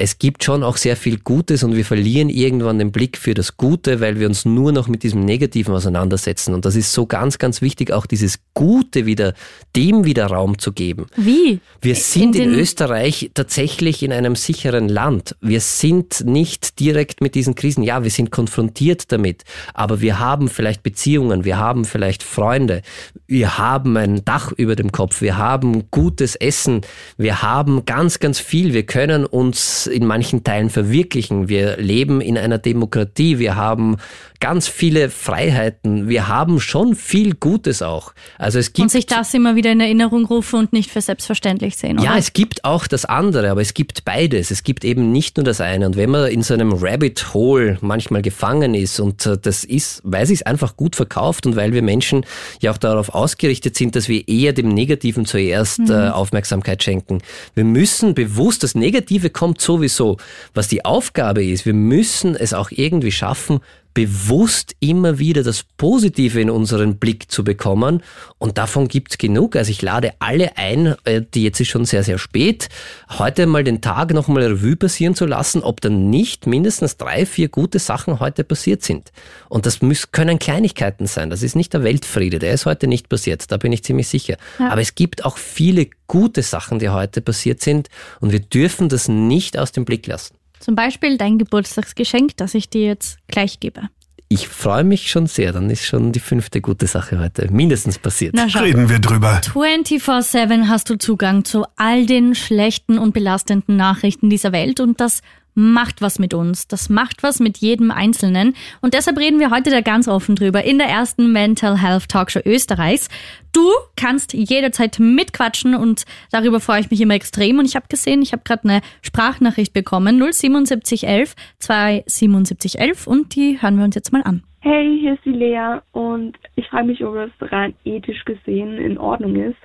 es 0.03 0.19
gibt 0.19 0.43
schon 0.43 0.65
auch 0.65 0.79
sehr 0.79 0.97
viel 0.97 1.21
Gutes 1.21 1.63
und 1.63 1.77
wir 1.77 1.85
verlieren 1.85 2.29
irgendwann 2.29 2.81
den 2.81 2.91
Blick 2.91 3.17
für 3.17 3.35
das 3.35 3.57
Gute, 3.57 4.01
weil 4.01 4.19
wir 4.19 4.27
uns 4.27 4.45
nur 4.45 4.73
noch 4.73 4.89
mit 4.89 5.05
diesem 5.05 5.25
Negativen 5.25 5.73
auseinandersetzen. 5.73 6.55
Und 6.55 6.65
das 6.65 6.75
ist 6.75 6.93
so 6.93 7.07
ganz, 7.07 7.39
ganz 7.39 7.63
wichtig, 7.63 7.93
auch 7.93 8.07
dieses 8.07 8.41
Gute 8.53 9.07
wieder, 9.07 9.33
dem 9.77 10.05
wieder 10.05 10.27
Raum 10.27 10.59
zu 10.59 10.73
geben. 10.73 11.07
Wie? 11.15 11.61
Wir 11.81 11.95
sind 11.95 12.35
in, 12.35 12.51
in 12.51 12.59
Österreich 12.59 13.31
tatsächlich 13.35 14.03
in 14.03 14.13
einem 14.13 14.35
sicheren 14.35 14.89
Land. 14.89 15.37
Wir 15.41 15.61
sind 15.61 16.25
nicht 16.27 16.81
direkt 16.81 17.21
mit 17.21 17.37
diesen 17.37 17.55
Krisen. 17.55 17.85
Ja, 17.85 18.03
wir 18.03 18.11
sind 18.11 18.33
konfrontiert 18.33 19.13
damit. 19.13 19.45
Aber 19.73 20.01
wir 20.01 20.19
haben 20.19 20.49
vielleicht 20.49 20.83
Beziehungen, 20.83 21.45
wir 21.45 21.59
haben 21.59 21.85
vielleicht 21.85 22.25
Freunde, 22.25 22.83
wir 23.29 23.57
haben 23.57 23.97
ein 23.97 24.25
Dach 24.25 24.51
über 24.51 24.75
dem 24.75 24.91
Kopf, 24.91 25.21
wir 25.21 25.37
haben 25.37 25.89
gutes 25.93 26.35
Essen, 26.35 26.81
wir 27.17 27.43
haben 27.43 27.85
ganz, 27.85 28.19
ganz 28.19 28.41
viel. 28.41 28.75
Wir 28.75 28.83
können 28.83 29.27
uns 29.27 29.89
in 29.93 30.07
manchen 30.07 30.45
Teilen 30.45 30.71
verwirklichen. 30.71 31.49
Wir 31.49 31.77
leben 31.77 32.21
in 32.21 32.39
einer 32.39 32.59
Demokratie, 32.59 33.39
wir 33.39 33.57
haben 33.57 33.97
ganz 34.43 34.69
viele 34.69 35.09
Freiheiten, 35.09 36.09
wir 36.09 36.29
haben 36.29 36.61
schon 36.61 36.95
viel 36.95 37.35
Gutes 37.35 37.81
auch. 37.81 38.13
Also 38.39 38.59
es 38.59 38.73
gibt 38.73 38.85
und 38.85 38.91
sich 38.91 39.07
das 39.07 39.33
immer 39.35 39.57
wieder 39.57 39.73
in 39.73 39.81
Erinnerung 39.81 40.25
rufen 40.27 40.59
und 40.59 40.73
nicht 40.73 40.91
für 40.91 41.01
selbstverständlich 41.01 41.77
sehen. 41.77 41.99
Oder? 41.99 42.11
Ja, 42.11 42.19
es 42.19 42.33
gibt 42.33 42.65
auch 42.65 42.87
das 42.87 43.05
andere, 43.05 43.51
aber 43.51 43.61
es 43.61 43.75
gibt 43.75 44.05
beides. 44.05 44.51
Es 44.51 44.63
gibt 44.63 44.85
eben 44.85 45.13
nicht 45.13 45.37
nur 45.37 45.45
das 45.45 45.61
eine. 45.61 45.87
Und 45.87 45.97
wenn 45.97 46.11
man 46.11 46.31
in 46.31 46.43
so 46.43 46.55
einem 46.55 46.73
Rabbit 46.73 47.35
Hole 47.35 47.79
manchmal 47.81 48.23
gefangen 48.23 48.75
ist 48.75 49.01
und 49.01 49.27
äh, 49.27 49.39
das 49.41 49.65
ist, 49.65 50.01
weil 50.05 50.27
sie 50.27 50.35
es 50.35 50.43
einfach 50.43 50.77
gut 50.77 50.97
verkauft 50.97 51.47
und 51.47 51.57
weil 51.57 51.73
wir 51.73 51.83
Menschen 51.83 52.25
ja 52.61 52.71
auch 52.73 52.79
darauf 52.79 53.11
ausgerichtet 53.15 53.77
sind, 53.77 53.97
dass 53.97 54.09
wir 54.09 54.27
eher 54.29 54.53
dem 54.53 54.69
Negativen 54.69 55.25
zuerst 55.25 55.81
mhm. 55.81 55.91
äh, 55.91 56.09
Aufmerksamkeit 56.09 56.83
schenken. 56.83 57.19
Wir 57.55 57.65
müssen 57.65 58.15
bewusst, 58.15 58.63
das 58.63 58.75
Negative 58.75 59.31
kommt 59.31 59.61
so 59.61 59.73
sowieso. 59.73 60.19
Was 60.53 60.69
die 60.69 60.85
Aufgabe 60.85 61.45
ist, 61.45 61.65
wir 61.65 61.75
müssen 61.75 62.37
es 62.37 62.53
auch 62.53 62.71
irgendwie 62.71 63.13
schaffen, 63.13 63.61
bewusst 63.95 64.75
immer 64.81 65.19
wieder 65.19 65.43
das 65.43 65.65
Positive 65.77 66.41
in 66.41 66.51
unseren 66.51 66.97
Blick 66.97 67.31
zu 67.31 67.45
bekommen. 67.45 68.03
Und 68.39 68.59
davon 68.59 68.89
gibt's 68.89 69.19
genug. 69.19 69.57
Also 69.57 69.71
ich 69.71 69.83
lade 69.83 70.13
alle 70.19 70.57
ein, 70.57 70.95
äh, 71.05 71.23
die 71.35 71.45
jetzt 71.45 71.61
ist 71.61 71.69
schon 71.69 71.85
sehr, 71.85 72.03
sehr 72.03 72.19
spät, 72.19 72.69
heute 73.11 73.47
mal 73.47 73.65
den 73.65 73.81
Tag 73.81 74.13
nochmal 74.13 74.45
Revue 74.45 74.77
passieren 74.77 75.15
zu 75.15 75.27
lassen, 75.27 75.63
ob 75.63 75.81
dann 75.81 76.11
nicht 76.11 76.47
mindestens 76.47 76.97
drei, 76.97 77.27
vier 77.27 77.49
gute 77.49 77.79
Sachen 77.79 78.21
heute 78.21 78.45
passiert 78.45 78.83
sind. 78.83 79.13
Und 79.49 79.67
das 79.67 79.83
müssen, 79.83 80.11
können 80.13 80.39
Kleinigkeiten 80.39 81.07
sein. 81.07 81.31
Das 81.31 81.43
ist 81.43 81.57
nicht 81.57 81.73
der 81.73 81.85
Weltfriede. 81.85 82.39
Der 82.39 82.53
ist 82.53 82.67
heute 82.67 82.87
nicht 82.87 83.09
passiert. 83.09 83.51
Da 83.51 83.57
bin 83.57 83.73
ich 83.73 83.85
ziemlich 83.85 84.09
sicher. 84.09 84.37
Ja. 84.59 84.71
Aber 84.71 84.81
es 84.81 84.95
gibt 84.95 85.25
auch 85.25 85.37
viele 85.37 85.89
gute 86.07 86.43
Sachen, 86.43 86.79
die 86.79 86.89
heute 86.89 87.21
passiert 87.21 87.61
sind. 87.61 87.89
Und 88.21 88.33
wir 88.33 88.41
dürfen 88.41 88.89
das 88.89 89.09
nicht 89.09 89.59
aus 89.59 89.73
dem 89.73 89.85
Blick 89.85 90.07
lassen. 90.07 90.35
Zum 90.63 90.77
Beispiel 90.77 91.19
dein 91.19 91.39
Geburtstagsgeschenk, 91.39 92.37
das 92.37 92.55
ich 92.55 92.71
dir 92.71 92.87
jetzt 92.87 93.19
gleich 93.27 93.59
gebe. 93.59 93.89
Ich 94.29 94.47
freue 94.49 94.85
mich 94.85 95.11
schon 95.11 95.27
sehr, 95.27 95.53
dann 95.53 95.69
ist 95.69 95.85
schon 95.85 96.13
die 96.13 96.21
fünfte 96.21 96.61
gute 96.61 96.87
Sache 96.87 97.19
heute 97.19 97.53
mindestens 97.53 97.99
passiert. 97.99 98.35
Na, 98.35 98.45
Reden 98.45 98.89
wir 98.89 99.01
drüber. 99.01 99.41
24-7 99.43 100.69
hast 100.69 100.89
du 100.89 100.97
Zugang 100.97 101.45
zu 101.45 101.67
all 101.77 102.07
den 102.07 102.37
schlechten 102.37 102.97
und 102.97 103.13
belastenden 103.13 103.77
Nachrichten 103.77 104.31
dieser 104.31 104.53
Welt 104.53 104.79
und 104.79 105.01
das 105.01 105.21
macht 105.55 106.03
was 106.03 106.19
mit 106.19 106.35
uns. 106.35 106.69
Das 106.69 106.89
macht 106.89 107.23
was 107.23 107.41
mit 107.41 107.59
jedem 107.59 107.91
Einzelnen. 107.91 108.55
Und 108.81 108.95
deshalb 108.95 109.19
reden 109.19 109.39
wir 109.39 109.51
heute 109.51 109.71
da 109.71 109.81
ganz 109.81 110.09
offen 110.09 110.37
drüber 110.37 110.65
in 110.65 110.79
der 110.79 110.89
ersten 110.89 111.33
Mental 111.33 111.81
Health 111.81 112.09
Talkshow 112.09 112.41
Österreichs. 112.45 113.09
Du 113.53 113.69
kannst 113.97 114.33
jederzeit 114.33 114.99
mitquatschen 114.99 115.75
und 115.75 116.05
darüber 116.31 116.61
freue 116.61 116.81
ich 116.81 116.91
mich 116.91 117.01
immer 117.01 117.15
extrem. 117.15 117.59
Und 117.59 117.67
ich 117.67 117.77
habe 117.77 117.87
gesehen, 117.89 118.23
ich 118.23 118.33
habe 118.33 118.43
gerade 118.45 118.65
eine 118.65 118.81
Sprachnachricht 119.03 119.73
bekommen, 119.73 120.19
07711 120.19 121.35
27711 121.59 123.07
und 123.07 123.35
die 123.35 123.61
hören 123.61 123.77
wir 123.77 123.85
uns 123.85 123.95
jetzt 123.95 124.13
mal 124.13 124.23
an. 124.23 124.43
Hey, 124.61 124.97
hier 125.01 125.15
ist 125.15 125.25
die 125.25 125.31
Lea 125.31 125.81
und 125.91 126.39
ich 126.55 126.69
frage 126.69 126.87
mich, 126.87 127.05
ob 127.05 127.17
es 127.17 127.33
rein 127.41 127.75
ethisch 127.85 128.25
gesehen 128.25 128.79
in 128.79 128.97
Ordnung 128.97 129.35
ist, 129.35 129.59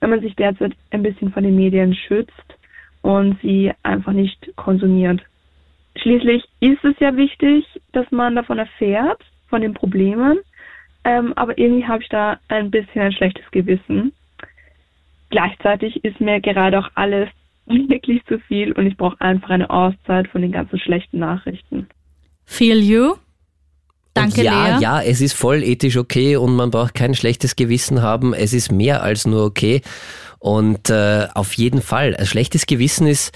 wenn 0.00 0.10
man 0.10 0.20
sich 0.20 0.34
derzeit 0.34 0.72
ein 0.90 1.04
bisschen 1.04 1.30
von 1.32 1.44
den 1.44 1.54
Medien 1.54 1.94
schützt 1.94 2.32
und 3.02 3.38
sie 3.42 3.70
einfach 3.84 4.12
nicht 4.12 4.50
konsumiert. 4.56 5.20
Schließlich 6.02 6.44
ist 6.60 6.84
es 6.84 6.94
ja 6.98 7.16
wichtig, 7.16 7.64
dass 7.92 8.10
man 8.10 8.36
davon 8.36 8.58
erfährt, 8.58 9.22
von 9.48 9.60
den 9.60 9.74
Problemen, 9.74 10.38
ähm, 11.04 11.32
aber 11.36 11.58
irgendwie 11.58 11.86
habe 11.86 12.02
ich 12.02 12.08
da 12.08 12.38
ein 12.48 12.70
bisschen 12.70 13.02
ein 13.02 13.12
schlechtes 13.12 13.44
Gewissen. 13.50 14.12
Gleichzeitig 15.30 16.04
ist 16.04 16.20
mir 16.20 16.40
gerade 16.40 16.78
auch 16.78 16.90
alles 16.94 17.28
wirklich 17.66 18.24
zu 18.26 18.38
viel 18.40 18.72
und 18.72 18.86
ich 18.86 18.96
brauche 18.96 19.20
einfach 19.20 19.50
eine 19.50 19.68
Auszeit 19.70 20.28
von 20.28 20.42
den 20.42 20.52
ganzen 20.52 20.78
schlechten 20.78 21.18
Nachrichten. 21.18 21.88
Feel 22.44 22.78
you? 22.78 23.14
Danke, 24.14 24.40
und 24.40 24.44
ja, 24.44 24.76
Lea. 24.76 24.82
ja, 24.82 25.02
es 25.02 25.20
ist 25.20 25.34
voll 25.34 25.62
ethisch 25.62 25.96
okay 25.96 26.36
und 26.36 26.56
man 26.56 26.70
braucht 26.70 26.94
kein 26.94 27.14
schlechtes 27.14 27.54
Gewissen 27.54 28.02
haben. 28.02 28.34
Es 28.34 28.52
ist 28.52 28.72
mehr 28.72 29.02
als 29.02 29.26
nur 29.26 29.44
okay. 29.44 29.82
Und 30.40 30.90
äh, 30.90 31.28
auf 31.34 31.52
jeden 31.54 31.80
Fall, 31.80 32.16
ein 32.16 32.26
schlechtes 32.26 32.66
Gewissen 32.66 33.06
ist, 33.06 33.32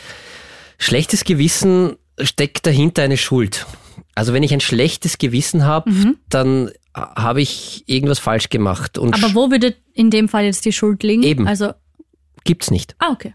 schlechtes 0.78 1.24
Gewissen 1.24 1.96
steckt 2.20 2.66
dahinter 2.66 3.02
eine 3.02 3.16
Schuld. 3.16 3.66
Also 4.14 4.32
wenn 4.32 4.42
ich 4.42 4.52
ein 4.52 4.60
schlechtes 4.60 5.18
Gewissen 5.18 5.64
habe, 5.64 5.90
mhm. 5.90 6.16
dann 6.28 6.70
habe 6.94 7.42
ich 7.42 7.82
irgendwas 7.86 8.18
falsch 8.18 8.48
gemacht. 8.48 8.98
Und 8.98 9.14
Aber 9.14 9.34
wo 9.34 9.50
würde 9.50 9.74
in 9.92 10.10
dem 10.10 10.28
Fall 10.28 10.44
jetzt 10.44 10.64
die 10.64 10.72
Schuld 10.72 11.02
liegen? 11.02 11.22
Eben. 11.22 11.48
Also 11.48 11.72
gibt's 12.44 12.70
nicht. 12.70 12.94
Ah, 12.98 13.10
okay. 13.10 13.32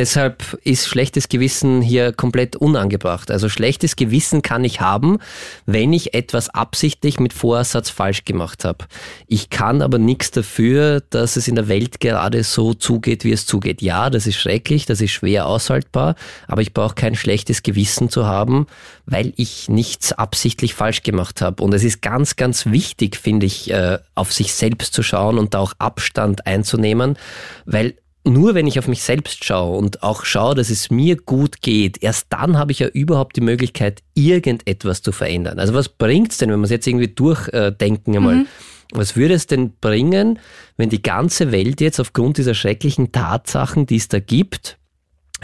Deshalb 0.00 0.58
ist 0.64 0.88
schlechtes 0.88 1.28
Gewissen 1.28 1.82
hier 1.82 2.14
komplett 2.14 2.56
unangebracht. 2.56 3.30
Also 3.30 3.50
schlechtes 3.50 3.96
Gewissen 3.96 4.40
kann 4.40 4.64
ich 4.64 4.80
haben, 4.80 5.18
wenn 5.66 5.92
ich 5.92 6.14
etwas 6.14 6.48
absichtlich 6.48 7.20
mit 7.20 7.34
Vorsatz 7.34 7.90
falsch 7.90 8.24
gemacht 8.24 8.64
habe. 8.64 8.86
Ich 9.26 9.50
kann 9.50 9.82
aber 9.82 9.98
nichts 9.98 10.30
dafür, 10.30 11.02
dass 11.10 11.36
es 11.36 11.48
in 11.48 11.54
der 11.54 11.68
Welt 11.68 12.00
gerade 12.00 12.44
so 12.44 12.72
zugeht, 12.72 13.24
wie 13.24 13.32
es 13.32 13.44
zugeht. 13.44 13.82
Ja, 13.82 14.08
das 14.08 14.26
ist 14.26 14.38
schrecklich, 14.38 14.86
das 14.86 15.02
ist 15.02 15.10
schwer 15.10 15.44
aushaltbar, 15.44 16.14
aber 16.48 16.62
ich 16.62 16.72
brauche 16.72 16.94
kein 16.94 17.14
schlechtes 17.14 17.62
Gewissen 17.62 18.08
zu 18.08 18.24
haben, 18.24 18.68
weil 19.04 19.34
ich 19.36 19.68
nichts 19.68 20.14
absichtlich 20.14 20.72
falsch 20.72 21.02
gemacht 21.02 21.42
habe. 21.42 21.62
Und 21.62 21.74
es 21.74 21.84
ist 21.84 22.00
ganz, 22.00 22.36
ganz 22.36 22.64
wichtig, 22.64 23.16
finde 23.16 23.44
ich, 23.44 23.70
äh, 23.70 23.98
auf 24.14 24.32
sich 24.32 24.54
selbst 24.54 24.94
zu 24.94 25.02
schauen 25.02 25.36
und 25.36 25.52
da 25.52 25.58
auch 25.58 25.74
Abstand 25.78 26.46
einzunehmen, 26.46 27.18
weil 27.66 27.96
nur 28.24 28.54
wenn 28.54 28.66
ich 28.66 28.78
auf 28.78 28.88
mich 28.88 29.02
selbst 29.02 29.44
schaue 29.44 29.78
und 29.78 30.02
auch 30.02 30.24
schaue, 30.24 30.54
dass 30.54 30.70
es 30.70 30.90
mir 30.90 31.16
gut 31.16 31.62
geht, 31.62 32.02
erst 32.02 32.26
dann 32.30 32.58
habe 32.58 32.72
ich 32.72 32.78
ja 32.80 32.88
überhaupt 32.88 33.36
die 33.36 33.40
Möglichkeit, 33.40 34.02
irgendetwas 34.14 35.02
zu 35.02 35.12
verändern. 35.12 35.58
Also 35.58 35.74
was 35.74 35.88
bringt 35.88 36.32
es 36.32 36.38
denn, 36.38 36.50
wenn 36.50 36.60
wir 36.60 36.64
es 36.64 36.70
jetzt 36.70 36.86
irgendwie 36.86 37.08
durchdenken 37.08 38.16
einmal? 38.16 38.34
Mhm. 38.36 38.46
Was 38.92 39.16
würde 39.16 39.34
es 39.34 39.46
denn 39.46 39.72
bringen, 39.80 40.38
wenn 40.76 40.90
die 40.90 41.02
ganze 41.02 41.52
Welt 41.52 41.80
jetzt 41.80 42.00
aufgrund 42.00 42.38
dieser 42.38 42.54
schrecklichen 42.54 43.12
Tatsachen, 43.12 43.86
die 43.86 43.96
es 43.96 44.08
da 44.08 44.18
gibt, 44.18 44.78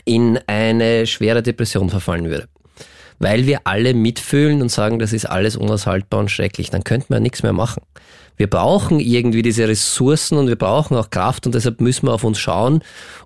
in 0.05 0.39
eine 0.47 1.07
schwere 1.07 1.43
Depression 1.43 1.89
verfallen 1.89 2.29
würde? 2.29 2.49
Weil 3.19 3.47
wir 3.47 3.61
alle 3.65 3.95
mitfühlen 3.95 4.63
und 4.63 4.71
sagen, 4.71 4.99
das 4.99 5.13
ist 5.13 5.25
alles 5.25 5.57
unaushaltbar 5.57 6.21
und 6.21 6.31
schrecklich, 6.31 6.71
dann 6.71 6.85
könnten 6.85 7.11
wir 7.11 7.17
ja 7.17 7.21
nichts 7.21 7.43
mehr 7.43 7.53
machen 7.53 7.83
wir 8.37 8.49
brauchen 8.49 9.01
irgendwie 9.01 9.43
diese 9.43 9.67
Ressourcen 9.67 10.37
und 10.39 10.49
wir 10.49 10.57
brauchen 10.57 10.97
auch 10.97 11.11
Kraft 11.11 11.47
und 11.47 11.55
deshalb 11.55 11.81
müssen 11.81 12.07
wir 12.07 12.13
auf 12.13 12.25
uns 12.25 12.39
schauen, 12.39 12.83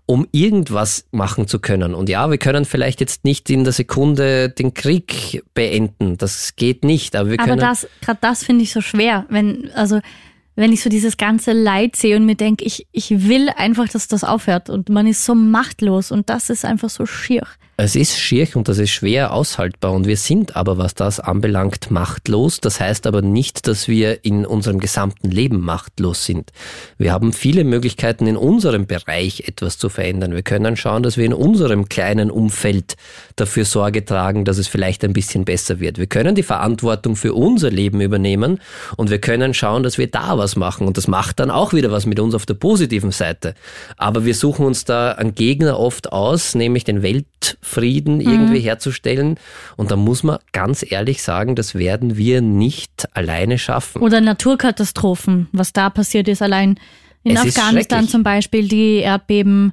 um 0.06 0.26
irgendwas 0.32 1.06
machen 1.10 1.48
zu 1.48 1.58
können. 1.58 1.94
Und 1.94 2.08
ja, 2.08 2.30
wir 2.30 2.38
können 2.38 2.64
vielleicht 2.64 3.00
jetzt 3.00 3.24
nicht 3.24 3.50
in 3.50 3.64
der 3.64 3.72
Sekunde 3.72 4.50
den 4.50 4.72
Krieg 4.72 5.42
beenden. 5.54 6.16
Das 6.16 6.54
geht 6.56 6.84
nicht. 6.84 7.16
Aber 7.16 7.30
wir 7.30 7.36
können. 7.36 7.52
Aber 7.52 7.60
das, 7.60 7.88
gerade 8.00 8.18
das 8.20 8.44
finde 8.44 8.62
ich 8.62 8.72
so 8.72 8.80
schwer, 8.80 9.26
wenn, 9.28 9.70
also, 9.74 10.00
wenn 10.54 10.72
ich 10.72 10.82
so 10.82 10.90
dieses 10.90 11.16
ganze 11.16 11.52
Leid 11.52 11.96
sehe 11.96 12.16
und 12.16 12.24
mir 12.24 12.36
denke, 12.36 12.64
ich, 12.64 12.86
ich 12.92 13.28
will 13.28 13.48
einfach, 13.56 13.88
dass 13.88 14.06
das 14.06 14.22
aufhört 14.22 14.70
und 14.70 14.88
man 14.90 15.06
ist 15.06 15.24
so 15.24 15.34
machtlos 15.34 16.12
und 16.12 16.30
das 16.30 16.50
ist 16.50 16.64
einfach 16.64 16.90
so 16.90 17.06
schier. 17.06 17.42
Es 17.82 17.96
ist 17.96 18.18
schier 18.18 18.46
und 18.56 18.68
das 18.68 18.76
ist 18.76 18.90
schwer 18.90 19.32
aushaltbar 19.32 19.92
und 19.92 20.06
wir 20.06 20.18
sind 20.18 20.54
aber, 20.54 20.76
was 20.76 20.94
das 20.94 21.18
anbelangt, 21.18 21.90
machtlos. 21.90 22.60
Das 22.60 22.78
heißt 22.78 23.06
aber 23.06 23.22
nicht, 23.22 23.66
dass 23.66 23.88
wir 23.88 24.22
in 24.22 24.44
unserem 24.44 24.80
gesamten 24.80 25.30
Leben 25.30 25.60
machtlos 25.60 26.26
sind. 26.26 26.50
Wir 26.98 27.10
haben 27.10 27.32
viele 27.32 27.64
Möglichkeiten 27.64 28.26
in 28.26 28.36
unserem 28.36 28.86
Bereich 28.86 29.44
etwas 29.48 29.78
zu 29.78 29.88
verändern. 29.88 30.34
Wir 30.34 30.42
können 30.42 30.76
schauen, 30.76 31.02
dass 31.02 31.16
wir 31.16 31.24
in 31.24 31.32
unserem 31.32 31.88
kleinen 31.88 32.30
Umfeld 32.30 32.96
dafür 33.36 33.64
Sorge 33.64 34.04
tragen, 34.04 34.44
dass 34.44 34.58
es 34.58 34.68
vielleicht 34.68 35.02
ein 35.02 35.14
bisschen 35.14 35.46
besser 35.46 35.80
wird. 35.80 35.96
Wir 35.96 36.06
können 36.06 36.34
die 36.34 36.42
Verantwortung 36.42 37.16
für 37.16 37.32
unser 37.32 37.70
Leben 37.70 38.02
übernehmen 38.02 38.60
und 38.98 39.08
wir 39.08 39.22
können 39.22 39.54
schauen, 39.54 39.84
dass 39.84 39.96
wir 39.96 40.10
da 40.10 40.36
was 40.36 40.54
machen 40.54 40.86
und 40.86 40.98
das 40.98 41.08
macht 41.08 41.40
dann 41.40 41.50
auch 41.50 41.72
wieder 41.72 41.90
was 41.90 42.04
mit 42.04 42.20
uns 42.20 42.34
auf 42.34 42.44
der 42.44 42.54
positiven 42.54 43.10
Seite. 43.10 43.54
Aber 43.96 44.26
wir 44.26 44.34
suchen 44.34 44.66
uns 44.66 44.84
da 44.84 45.12
einen 45.12 45.34
Gegner 45.34 45.78
oft 45.78 46.12
aus, 46.12 46.54
nämlich 46.54 46.84
den 46.84 47.00
Welt 47.00 47.56
Frieden 47.70 48.16
mhm. 48.16 48.20
irgendwie 48.20 48.58
mhm. 48.58 48.64
herzustellen. 48.64 49.38
Und 49.76 49.90
da 49.90 49.96
muss 49.96 50.22
man 50.22 50.38
ganz 50.52 50.84
ehrlich 50.88 51.22
sagen, 51.22 51.56
das 51.56 51.74
werden 51.74 52.16
wir 52.16 52.40
nicht 52.40 53.08
alleine 53.14 53.58
schaffen. 53.58 54.02
Oder 54.02 54.20
Naturkatastrophen, 54.20 55.48
was 55.52 55.72
da 55.72 55.90
passiert 55.90 56.28
ist, 56.28 56.42
allein 56.42 56.78
in 57.22 57.36
es 57.36 57.56
Afghanistan 57.56 58.08
zum 58.08 58.22
Beispiel, 58.22 58.68
die 58.68 58.96
Erdbeben. 58.96 59.72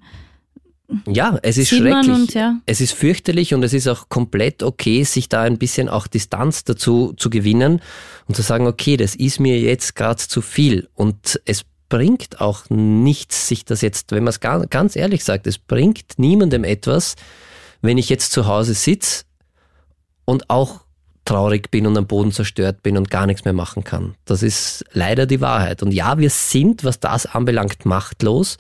Ja, 1.05 1.38
es 1.41 1.57
ist 1.57 1.69
schrecklich. 1.69 2.13
Und, 2.13 2.33
ja. 2.33 2.57
Es 2.65 2.79
ist 2.79 2.93
fürchterlich 2.93 3.53
und 3.53 3.63
es 3.63 3.73
ist 3.73 3.88
auch 3.88 4.07
komplett 4.07 4.63
okay, 4.63 5.03
sich 5.03 5.27
da 5.27 5.41
ein 5.41 5.57
bisschen 5.57 5.89
auch 5.89 6.07
Distanz 6.07 6.63
dazu 6.63 7.13
zu 7.17 7.29
gewinnen 7.29 7.81
und 8.27 8.36
zu 8.36 8.41
sagen, 8.41 8.67
okay, 8.67 8.95
das 8.95 9.15
ist 9.15 9.39
mir 9.39 9.60
jetzt 9.60 9.95
gerade 9.95 10.17
zu 10.17 10.41
viel 10.41 10.88
und 10.95 11.41
es 11.45 11.65
bringt 11.89 12.41
auch 12.41 12.69
nichts, 12.69 13.47
sich 13.47 13.65
das 13.65 13.81
jetzt, 13.81 14.12
wenn 14.12 14.23
man 14.23 14.29
es 14.31 14.39
ganz 14.39 14.95
ehrlich 14.95 15.23
sagt, 15.23 15.47
es 15.47 15.57
bringt 15.57 16.17
niemandem 16.17 16.63
etwas, 16.63 17.15
wenn 17.81 17.97
ich 17.97 18.09
jetzt 18.09 18.31
zu 18.31 18.47
Hause 18.47 18.73
sitze 18.73 19.25
und 20.25 20.49
auch 20.49 20.81
traurig 21.27 21.69
bin 21.71 21.85
und 21.85 21.97
am 21.97 22.07
Boden 22.07 22.31
zerstört 22.31 22.81
bin 22.83 22.97
und 22.97 23.11
gar 23.11 23.27
nichts 23.27 23.43
mehr 23.43 23.53
machen 23.53 23.83
kann. 23.83 24.15
Das 24.25 24.43
ist 24.43 24.85
leider 24.93 25.25
die 25.25 25.41
Wahrheit. 25.41 25.83
Und 25.83 25.91
ja, 25.91 26.17
wir 26.17 26.29
sind, 26.29 26.83
was 26.83 26.99
das 26.99 27.25
anbelangt, 27.25 27.85
machtlos, 27.85 28.57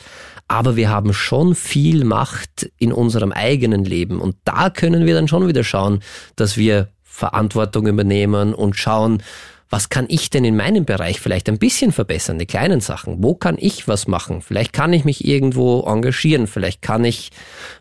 aber 0.47 0.75
wir 0.75 0.89
haben 0.89 1.13
schon 1.13 1.55
viel 1.55 2.03
Macht 2.03 2.69
in 2.77 2.91
unserem 2.91 3.31
eigenen 3.31 3.85
Leben. 3.85 4.19
Und 4.19 4.35
da 4.43 4.69
können 4.69 5.05
wir 5.05 5.15
dann 5.15 5.27
schon 5.27 5.47
wieder 5.47 5.63
schauen, 5.63 6.01
dass 6.35 6.57
wir 6.57 6.89
Verantwortung 7.03 7.87
übernehmen 7.87 8.53
und 8.53 8.75
schauen, 8.75 9.23
was 9.69 9.89
kann 9.89 10.05
ich 10.07 10.29
denn 10.29 10.45
in 10.45 10.55
meinem 10.55 10.85
Bereich 10.85 11.19
vielleicht 11.19 11.49
ein 11.49 11.59
bisschen 11.59 11.91
verbessern, 11.91 12.39
die 12.39 12.45
kleinen 12.45 12.79
Sachen? 12.79 13.21
Wo 13.21 13.35
kann 13.35 13.57
ich 13.59 13.87
was 13.87 14.07
machen? 14.07 14.41
Vielleicht 14.41 14.71
kann 14.73 14.93
ich 14.93 15.03
mich 15.03 15.25
irgendwo 15.25 15.81
engagieren, 15.81 16.47
vielleicht 16.47 16.81
kann 16.81 17.03
ich 17.03 17.31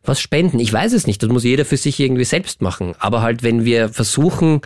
was 0.05 0.20
spenden. 0.20 0.59
Ich 0.59 0.72
weiß 0.72 0.92
es 0.92 1.07
nicht, 1.07 1.22
das 1.22 1.31
muss 1.31 1.44
jeder 1.44 1.64
für 1.64 1.77
sich 1.77 2.01
irgendwie 2.01 2.25
selbst 2.25 2.61
machen. 2.61 2.94
Aber 2.99 3.22
halt, 3.22 3.42
wenn 3.42 3.64
wir 3.64 3.88
versuchen, 3.88 4.61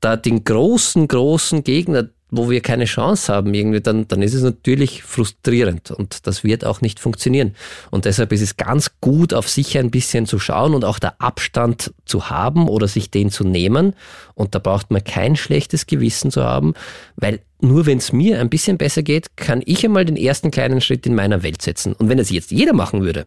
da 0.00 0.16
den 0.16 0.44
großen, 0.44 1.08
großen 1.08 1.64
Gegner 1.64 2.08
wo 2.30 2.50
wir 2.50 2.60
keine 2.60 2.84
Chance 2.84 3.32
haben, 3.32 3.54
irgendwie, 3.54 3.80
dann, 3.80 4.06
dann 4.06 4.22
ist 4.22 4.34
es 4.34 4.42
natürlich 4.42 5.02
frustrierend 5.02 5.90
und 5.90 6.26
das 6.26 6.44
wird 6.44 6.64
auch 6.64 6.80
nicht 6.80 7.00
funktionieren. 7.00 7.54
Und 7.90 8.04
deshalb 8.04 8.32
ist 8.32 8.42
es 8.42 8.56
ganz 8.56 8.90
gut, 9.00 9.32
auf 9.32 9.48
sich 9.48 9.78
ein 9.78 9.90
bisschen 9.90 10.26
zu 10.26 10.38
schauen 10.38 10.74
und 10.74 10.84
auch 10.84 10.98
der 10.98 11.20
Abstand 11.20 11.94
zu 12.04 12.28
haben 12.28 12.68
oder 12.68 12.86
sich 12.86 13.10
den 13.10 13.30
zu 13.30 13.44
nehmen. 13.44 13.94
Und 14.34 14.54
da 14.54 14.58
braucht 14.58 14.90
man 14.90 15.02
kein 15.02 15.36
schlechtes 15.36 15.86
Gewissen 15.86 16.30
zu 16.30 16.44
haben, 16.44 16.74
weil 17.16 17.40
nur 17.60 17.86
wenn 17.86 17.98
es 17.98 18.12
mir 18.12 18.40
ein 18.40 18.50
bisschen 18.50 18.78
besser 18.78 19.02
geht, 19.02 19.36
kann 19.36 19.62
ich 19.64 19.84
einmal 19.84 20.04
den 20.04 20.16
ersten 20.16 20.50
kleinen 20.50 20.80
Schritt 20.80 21.06
in 21.06 21.14
meiner 21.14 21.42
Welt 21.42 21.62
setzen. 21.62 21.94
Und 21.94 22.08
wenn 22.08 22.18
es 22.18 22.30
jetzt 22.30 22.50
jeder 22.50 22.72
machen 22.72 23.02
würde, 23.02 23.26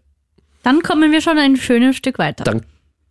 dann 0.63 0.83
kommen 0.83 1.11
wir 1.11 1.21
schon 1.21 1.37
ein 1.37 1.57
schönes 1.57 1.95
Stück 1.95 2.19
weiter. 2.19 2.43
Dann 2.43 2.61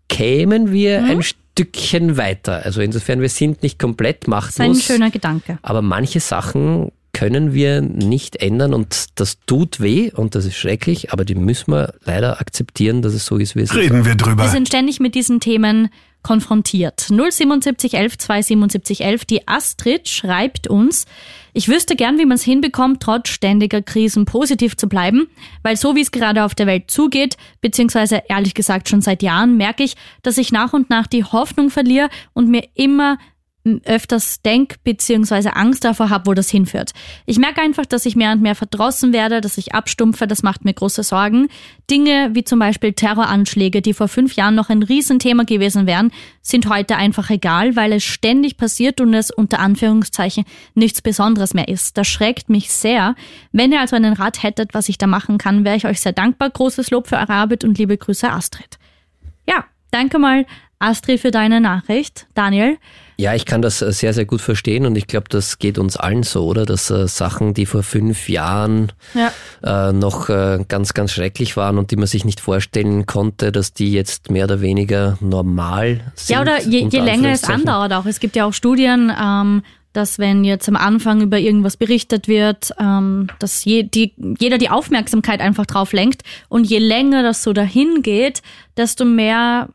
kämen 0.09 0.73
wir 0.73 1.01
mhm. 1.01 1.11
ein 1.11 1.23
Stückchen 1.61 2.17
weiter. 2.17 2.63
Also 2.65 2.81
insofern, 2.81 3.21
wir 3.21 3.29
sind 3.29 3.63
nicht 3.63 3.79
komplett 3.79 4.29
machtlos. 4.29 4.55
Das 4.55 4.79
ist 4.79 4.91
ein 4.91 4.95
schöner 4.95 5.11
Gedanke. 5.11 5.59
Aber 5.63 5.83
manche 5.83 6.21
Sachen 6.21 6.91
können 7.21 7.53
wir 7.53 7.83
nicht 7.83 8.37
ändern 8.37 8.73
und 8.73 9.09
das 9.17 9.41
tut 9.45 9.79
weh 9.79 10.11
und 10.11 10.35
das 10.35 10.47
ist 10.47 10.57
schrecklich, 10.57 11.13
aber 11.13 11.27
die 11.27 11.35
müssen 11.35 11.71
wir 11.71 11.93
leider 12.07 12.41
akzeptieren, 12.41 13.03
dass 13.03 13.13
es 13.13 13.27
so 13.27 13.37
ist, 13.37 13.55
wie 13.57 13.61
es 13.61 13.75
Reden 13.75 13.83
ist. 13.83 13.91
Reden 13.91 14.05
wir 14.07 14.15
drüber. 14.15 14.45
Wir 14.45 14.49
sind 14.49 14.69
ständig 14.69 15.01
mit 15.01 15.15
diesen 15.15 15.39
Themen 15.39 15.91
konfrontiert. 16.23 17.01
07711 17.01 18.17
27711. 18.17 19.25
Die 19.27 19.47
Astrid 19.47 20.09
schreibt 20.09 20.69
uns, 20.69 21.05
ich 21.53 21.69
wüsste 21.69 21.95
gern, 21.95 22.17
wie 22.17 22.25
man 22.25 22.37
es 22.37 22.43
hinbekommt, 22.43 23.03
trotz 23.03 23.29
ständiger 23.29 23.83
Krisen 23.83 24.25
positiv 24.25 24.79
zu 24.79 24.89
bleiben, 24.89 25.27
weil 25.63 25.77
so 25.77 25.95
wie 25.97 26.01
es 26.01 26.13
gerade 26.13 26.43
auf 26.45 26.55
der 26.55 26.67
Welt 26.67 26.91
zugeht, 26.91 27.37
beziehungsweise 27.61 28.23
ehrlich 28.31 28.55
gesagt 28.55 28.89
schon 28.89 29.03
seit 29.03 29.23
Jahren, 29.23 29.59
merke 29.59 29.83
ich, 29.83 29.95
dass 30.23 30.39
ich 30.39 30.53
nach 30.53 30.73
und 30.73 30.89
nach 30.89 31.07
die 31.07 31.25
Hoffnung 31.25 31.69
verliere 31.69 32.09
und 32.33 32.49
mir 32.49 32.67
immer 32.73 33.19
öfters 33.85 34.41
denk 34.41 34.83
bzw. 34.85 35.51
Angst 35.51 35.85
davor 35.85 36.09
habe, 36.09 36.27
wo 36.27 36.35
das 36.35 36.49
hinführt. 36.49 36.93
Ich 37.27 37.39
merke 37.39 37.61
einfach, 37.61 37.85
dass 37.85 38.07
ich 38.07 38.17
mehr 38.17 38.33
und 38.33 38.41
mehr 38.41 38.55
verdrossen 38.55 39.13
werde, 39.13 39.41
dass 39.41 39.59
ich 39.59 39.75
abstumpfe, 39.75 40.27
das 40.27 40.43
macht 40.43 40.65
mir 40.65 40.73
große 40.73 41.03
Sorgen. 41.03 41.49
Dinge 41.91 42.31
wie 42.33 42.43
zum 42.43 42.59
Beispiel 42.59 42.95
Terroranschläge, 42.95 43.83
die 43.83 43.93
vor 43.93 44.09
fünf 44.09 44.35
Jahren 44.35 44.55
noch 44.55 44.71
ein 44.71 44.83
Riesenthema 44.83 45.43
gewesen 45.43 45.87
wären, 45.87 46.11
sind 46.41 46.69
heute 46.69 46.97
einfach 46.97 47.29
egal, 47.29 47.77
weil 47.77 47.93
es 47.93 48.05
ständig 48.05 48.57
passiert 48.57 49.01
und 49.01 49.13
es 49.13 49.31
unter 49.31 49.59
Anführungszeichen 49.59 50.45
nichts 50.75 51.03
Besonderes 51.03 51.53
mehr 51.53 51.69
ist. 51.69 51.99
Das 51.99 52.09
schreckt 52.09 52.49
mich 52.49 52.71
sehr. 52.71 53.15
Wenn 53.53 53.73
ihr 53.73 53.81
also 53.81 53.95
einen 53.95 54.15
Rat 54.15 54.43
hättet, 54.43 54.73
was 54.73 54.89
ich 54.89 54.97
da 54.97 55.07
machen 55.07 55.37
kann, 55.37 55.65
wäre 55.65 55.77
ich 55.77 55.87
euch 55.87 56.01
sehr 56.01 56.13
dankbar. 56.13 56.49
Großes 56.49 56.91
Lob 56.91 57.09
für 57.09 57.17
eure 57.17 57.35
Arbeit 57.35 57.65
und 57.65 57.77
liebe 57.77 57.97
Grüße 57.97 58.31
Astrid. 58.31 58.79
Ja, 59.47 59.65
danke 59.91 60.19
mal 60.19 60.47
Astrid 60.79 61.21
für 61.21 61.31
deine 61.31 61.61
Nachricht. 61.61 62.27
Daniel? 62.35 62.79
Ja, 63.21 63.35
ich 63.35 63.45
kann 63.45 63.61
das 63.61 63.83
äh, 63.83 63.93
sehr, 63.93 64.15
sehr 64.15 64.25
gut 64.25 64.41
verstehen 64.41 64.87
und 64.87 64.97
ich 64.97 65.07
glaube, 65.07 65.27
das 65.29 65.59
geht 65.59 65.77
uns 65.77 65.99
allen 65.99 66.23
so, 66.23 66.47
oder? 66.47 66.65
Dass 66.65 66.89
äh, 66.89 67.07
Sachen, 67.07 67.53
die 67.53 67.67
vor 67.67 67.83
fünf 67.83 68.31
Jahren 68.31 68.93
ja. 69.13 69.91
äh, 69.91 69.93
noch 69.93 70.31
äh, 70.31 70.65
ganz, 70.67 70.95
ganz 70.95 71.13
schrecklich 71.13 71.55
waren 71.55 71.77
und 71.77 71.91
die 71.91 71.97
man 71.97 72.07
sich 72.07 72.25
nicht 72.25 72.41
vorstellen 72.41 73.05
konnte, 73.05 73.53
dass 73.53 73.75
die 73.75 73.93
jetzt 73.93 74.31
mehr 74.31 74.45
oder 74.45 74.63
weniger 74.63 75.19
normal 75.21 76.01
sind. 76.15 76.35
Ja, 76.35 76.41
oder 76.41 76.63
je, 76.63 76.89
je 76.89 77.01
länger 77.01 77.29
es 77.33 77.45
andauert 77.45 77.93
auch. 77.93 78.07
Es 78.07 78.21
gibt 78.21 78.37
ja 78.37 78.47
auch 78.47 78.55
Studien, 78.55 79.13
ähm, 79.23 79.65
dass 79.93 80.19
wenn 80.19 80.43
jetzt 80.43 80.67
am 80.71 80.77
Anfang 80.77 81.21
über 81.21 81.39
irgendwas 81.39 81.77
berichtet 81.77 82.27
wird, 82.27 82.73
ähm, 82.81 83.27
dass 83.39 83.67
je, 83.67 83.83
die, 83.83 84.15
jeder 84.39 84.57
die 84.57 84.71
Aufmerksamkeit 84.71 85.41
einfach 85.41 85.67
drauf 85.67 85.93
lenkt 85.93 86.23
und 86.49 86.65
je 86.65 86.79
länger 86.79 87.23
das 87.23 87.43
so 87.43 87.53
dahin 87.53 88.01
geht, 88.01 88.41
desto 88.79 89.05
mehr 89.05 89.69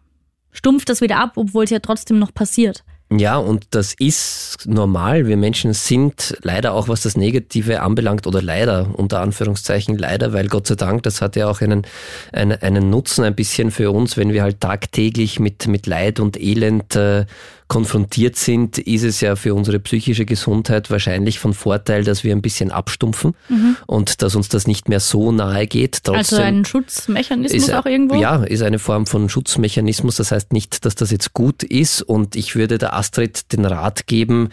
stumpft 0.51 0.89
das 0.89 1.01
wieder 1.01 1.19
ab, 1.19 1.34
obwohl 1.36 1.65
es 1.65 1.69
ja 1.69 1.77
trotzdem 1.77 2.17
noch 2.17 2.34
passiert. 2.34 2.84
Ja, 3.11 3.37
und 3.37 3.67
das 3.69 3.93
ist 3.93 4.65
normal. 4.65 5.27
Wir 5.27 5.37
Menschen 5.37 5.73
sind 5.73 6.35
leider 6.41 6.73
auch, 6.73 6.87
was 6.87 7.01
das 7.01 7.15
Negative 7.15 7.81
anbelangt, 7.81 8.25
oder 8.25 8.41
leider, 8.41 8.97
unter 8.97 9.21
Anführungszeichen 9.21 9.95
leider, 9.95 10.33
weil 10.33 10.47
Gott 10.47 10.65
sei 10.65 10.75
Dank, 10.75 11.03
das 11.03 11.21
hat 11.21 11.35
ja 11.35 11.47
auch 11.47 11.61
einen, 11.61 11.85
einen, 12.33 12.59
einen 12.63 12.89
Nutzen 12.89 13.23
ein 13.23 13.35
bisschen 13.35 13.69
für 13.69 13.91
uns, 13.91 14.17
wenn 14.17 14.33
wir 14.33 14.41
halt 14.41 14.59
tagtäglich 14.59 15.39
mit, 15.39 15.67
mit 15.67 15.85
Leid 15.85 16.19
und 16.19 16.41
Elend 16.41 16.95
äh, 16.95 17.25
konfrontiert 17.67 18.36
sind, 18.36 18.78
ist 18.78 19.04
es 19.04 19.21
ja 19.21 19.36
für 19.36 19.56
unsere 19.56 19.80
psychische 19.80 20.25
Gesundheit 20.25 20.91
wahrscheinlich 20.91 21.39
von 21.39 21.54
Vorteil, 21.54 22.04
dass 22.04 22.23
wir 22.23 22.32
ein 22.36 22.41
bisschen 22.41 22.71
abstumpfen 22.71 23.34
mhm. 23.49 23.78
und 23.88 24.21
dass 24.21 24.36
uns 24.36 24.49
das 24.49 24.67
nicht 24.67 24.88
mehr 24.88 24.99
so 24.99 25.32
nahe 25.32 25.65
geht. 25.65 26.04
Trotzdem 26.04 26.17
also 26.17 26.36
ein 26.38 26.65
Schutzmechanismus 26.65 27.63
ist, 27.69 27.73
auch 27.73 27.88
irgendwo? 27.88 28.15
Ja, 28.15 28.43
ist 28.43 28.62
eine 28.62 28.78
Form 28.78 29.08
von 29.08 29.30
Schutzmechanismus. 29.30 30.15
Das 30.17 30.32
heißt 30.32 30.54
nicht, 30.54 30.86
dass 30.86 30.93
das 30.93 31.10
jetzt 31.10 31.34
gut 31.34 31.63
ist 31.63 32.04
und 32.04 32.36
ich 32.36 32.56
würde 32.56 32.78
der 32.78 32.93
Astrid 32.93 33.51
den 33.51 33.65
Rat 33.65 34.06
geben, 34.06 34.49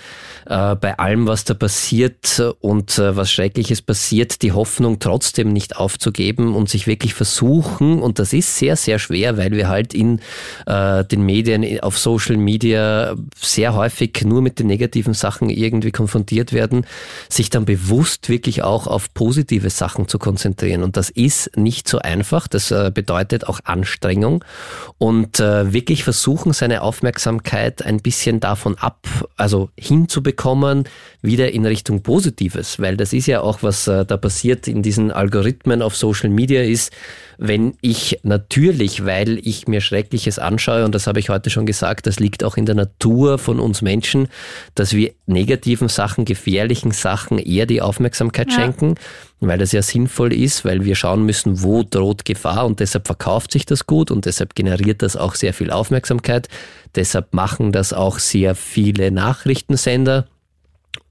äh, 0.46 0.75
bei 0.75 0.98
allem, 0.98 1.27
was 1.27 1.44
da 1.44 1.53
passiert 1.53 2.42
und 2.61 2.98
äh, 2.98 3.14
was 3.14 3.31
Schreckliches 3.31 3.83
passiert, 3.83 4.40
die 4.40 4.53
Hoffnung 4.53 5.01
trotzdem 5.01 5.53
nicht 5.53 5.77
aufzugeben 5.77 6.55
und 6.55 6.70
sich 6.70 6.87
wirklich 6.87 7.12
versuchen, 7.12 8.01
und 8.01 8.18
das 8.18 8.33
ist 8.33 8.57
sehr, 8.57 8.77
sehr 8.77 8.98
schwer, 8.98 9.37
weil 9.37 9.53
wir 9.53 9.68
halt 9.68 9.92
in 9.92 10.20
äh, 10.66 11.05
den 11.05 11.27
Medien, 11.27 11.81
auf 11.81 11.98
Social 11.98 12.37
Media 12.37 13.01
sehr 13.36 13.74
häufig 13.74 14.22
nur 14.24 14.42
mit 14.42 14.58
den 14.58 14.66
negativen 14.66 15.14
Sachen 15.14 15.50
irgendwie 15.50 15.90
konfrontiert 15.90 16.52
werden, 16.52 16.86
sich 17.28 17.50
dann 17.50 17.64
bewusst 17.64 18.28
wirklich 18.28 18.62
auch 18.62 18.86
auf 18.86 19.12
positive 19.14 19.70
Sachen 19.70 20.08
zu 20.08 20.18
konzentrieren. 20.18 20.82
Und 20.82 20.96
das 20.96 21.10
ist 21.10 21.56
nicht 21.56 21.88
so 21.88 21.98
einfach. 21.98 22.48
Das 22.48 22.70
äh, 22.70 22.90
bedeutet 22.92 23.46
auch 23.46 23.60
Anstrengung 23.64 24.44
und 24.98 25.40
äh, 25.40 25.72
wirklich 25.72 26.04
versuchen, 26.04 26.52
seine 26.52 26.82
Aufmerksamkeit 26.82 27.84
ein 27.84 27.98
bisschen 27.98 28.40
davon 28.40 28.76
ab, 28.78 29.06
also 29.36 29.70
hinzubekommen, 29.76 30.84
wieder 31.22 31.52
in 31.52 31.66
Richtung 31.66 32.02
Positives, 32.02 32.78
weil 32.80 32.96
das 32.96 33.12
ist 33.12 33.26
ja 33.26 33.40
auch, 33.40 33.62
was 33.62 33.86
äh, 33.86 34.04
da 34.04 34.16
passiert 34.16 34.66
in 34.68 34.82
diesen 34.82 35.10
Algorithmen 35.10 35.82
auf 35.82 35.96
Social 35.96 36.30
Media 36.30 36.62
ist, 36.62 36.92
wenn 37.38 37.74
ich 37.80 38.20
natürlich, 38.22 39.04
weil 39.04 39.38
ich 39.46 39.66
mir 39.66 39.80
Schreckliches 39.80 40.38
anschaue, 40.38 40.84
und 40.84 40.94
das 40.94 41.06
habe 41.06 41.18
ich 41.18 41.28
heute 41.28 41.50
schon 41.50 41.66
gesagt, 41.66 42.06
das 42.06 42.20
liegt 42.20 42.44
auch 42.44 42.56
in 42.56 42.66
der 42.66 42.74
Natur 42.74 42.91
von 43.38 43.61
uns 43.61 43.83
Menschen, 43.83 44.28
dass 44.74 44.92
wir 44.92 45.12
negativen 45.26 45.88
Sachen, 45.88 46.24
gefährlichen 46.24 46.92
Sachen 46.92 47.38
eher 47.38 47.66
die 47.66 47.83
Aufmerksamkeit 47.83 48.48
ja. 48.50 48.55
schenken, 48.55 48.94
weil 49.40 49.59
das 49.59 49.72
ja 49.72 49.83
sinnvoll 49.83 50.33
ist, 50.33 50.64
weil 50.64 50.85
wir 50.85 50.94
schauen 50.94 51.24
müssen, 51.24 51.62
wo 51.62 51.83
droht 51.83 52.24
Gefahr 52.24 52.66
und 52.66 52.81
deshalb 52.81 53.07
verkauft 53.07 53.52
sich 53.52 53.66
das 53.66 53.87
gut 53.87 54.11
und 54.11 54.26
deshalb 54.26 54.55
generiert 54.55 55.02
das 55.02 55.16
auch 55.16 55.35
sehr 55.35 55.52
viel 55.52 55.70
Aufmerksamkeit. 55.70 56.48
Deshalb 56.94 57.35
machen 57.35 57.72
das 57.72 57.92
auch 57.92 58.18
sehr 58.18 58.55
viele 58.55 59.11
Nachrichtensender 59.11 60.26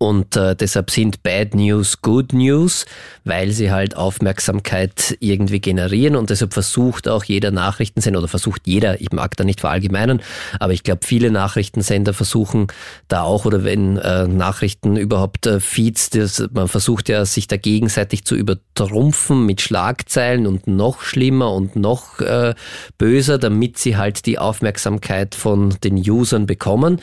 und 0.01 0.35
äh, 0.35 0.55
deshalb 0.55 0.89
sind 0.89 1.21
Bad 1.21 1.53
News 1.53 2.01
Good 2.01 2.33
News, 2.33 2.87
weil 3.23 3.51
sie 3.51 3.69
halt 3.69 3.95
Aufmerksamkeit 3.95 5.15
irgendwie 5.19 5.61
generieren 5.61 6.15
und 6.15 6.31
deshalb 6.31 6.53
versucht 6.53 7.07
auch 7.07 7.23
jeder 7.23 7.51
Nachrichtensender 7.51 8.17
oder 8.17 8.27
versucht 8.27 8.63
jeder, 8.65 8.99
ich 8.99 9.11
mag 9.11 9.37
da 9.37 9.43
nicht 9.43 9.61
verallgemeinern, 9.61 10.19
aber 10.59 10.73
ich 10.73 10.81
glaube 10.81 11.05
viele 11.05 11.29
Nachrichtensender 11.29 12.15
versuchen 12.15 12.65
da 13.09 13.21
auch 13.21 13.45
oder 13.45 13.63
wenn 13.63 13.97
äh, 13.97 14.27
Nachrichten 14.27 14.97
überhaupt 14.97 15.45
äh, 15.45 15.59
Feeds, 15.59 16.09
das, 16.09 16.43
man 16.51 16.67
versucht 16.67 17.07
ja 17.07 17.23
sich 17.23 17.45
da 17.45 17.57
gegenseitig 17.57 18.25
zu 18.25 18.33
übertrumpfen 18.33 19.45
mit 19.45 19.61
Schlagzeilen 19.61 20.47
und 20.47 20.65
noch 20.65 21.03
schlimmer 21.03 21.53
und 21.53 21.75
noch 21.75 22.19
äh, 22.21 22.55
böser, 22.97 23.37
damit 23.37 23.77
sie 23.77 23.97
halt 23.97 24.25
die 24.25 24.39
Aufmerksamkeit 24.39 25.35
von 25.35 25.75
den 25.83 25.97
Usern 25.97 26.47
bekommen. 26.47 27.01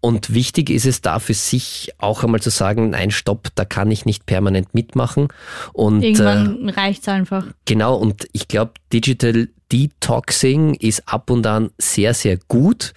Und 0.00 0.32
wichtig 0.32 0.70
ist 0.70 0.86
es 0.86 1.00
da 1.00 1.18
für 1.18 1.34
sich 1.34 1.90
auch 1.98 2.22
einmal 2.22 2.35
zu 2.40 2.50
sagen, 2.50 2.90
nein, 2.90 3.10
stopp, 3.10 3.48
da 3.54 3.64
kann 3.64 3.90
ich 3.90 4.06
nicht 4.06 4.26
permanent 4.26 4.74
mitmachen. 4.74 5.28
Und, 5.72 6.02
Irgendwann 6.02 6.68
äh, 6.68 6.72
reicht 6.72 7.02
es 7.02 7.08
einfach. 7.08 7.46
Genau, 7.64 7.96
und 7.96 8.28
ich 8.32 8.48
glaube, 8.48 8.72
Digital 8.92 9.48
Detoxing 9.72 10.74
ist 10.74 11.02
ab 11.06 11.30
und 11.30 11.46
an 11.46 11.70
sehr, 11.78 12.14
sehr 12.14 12.38
gut 12.48 12.94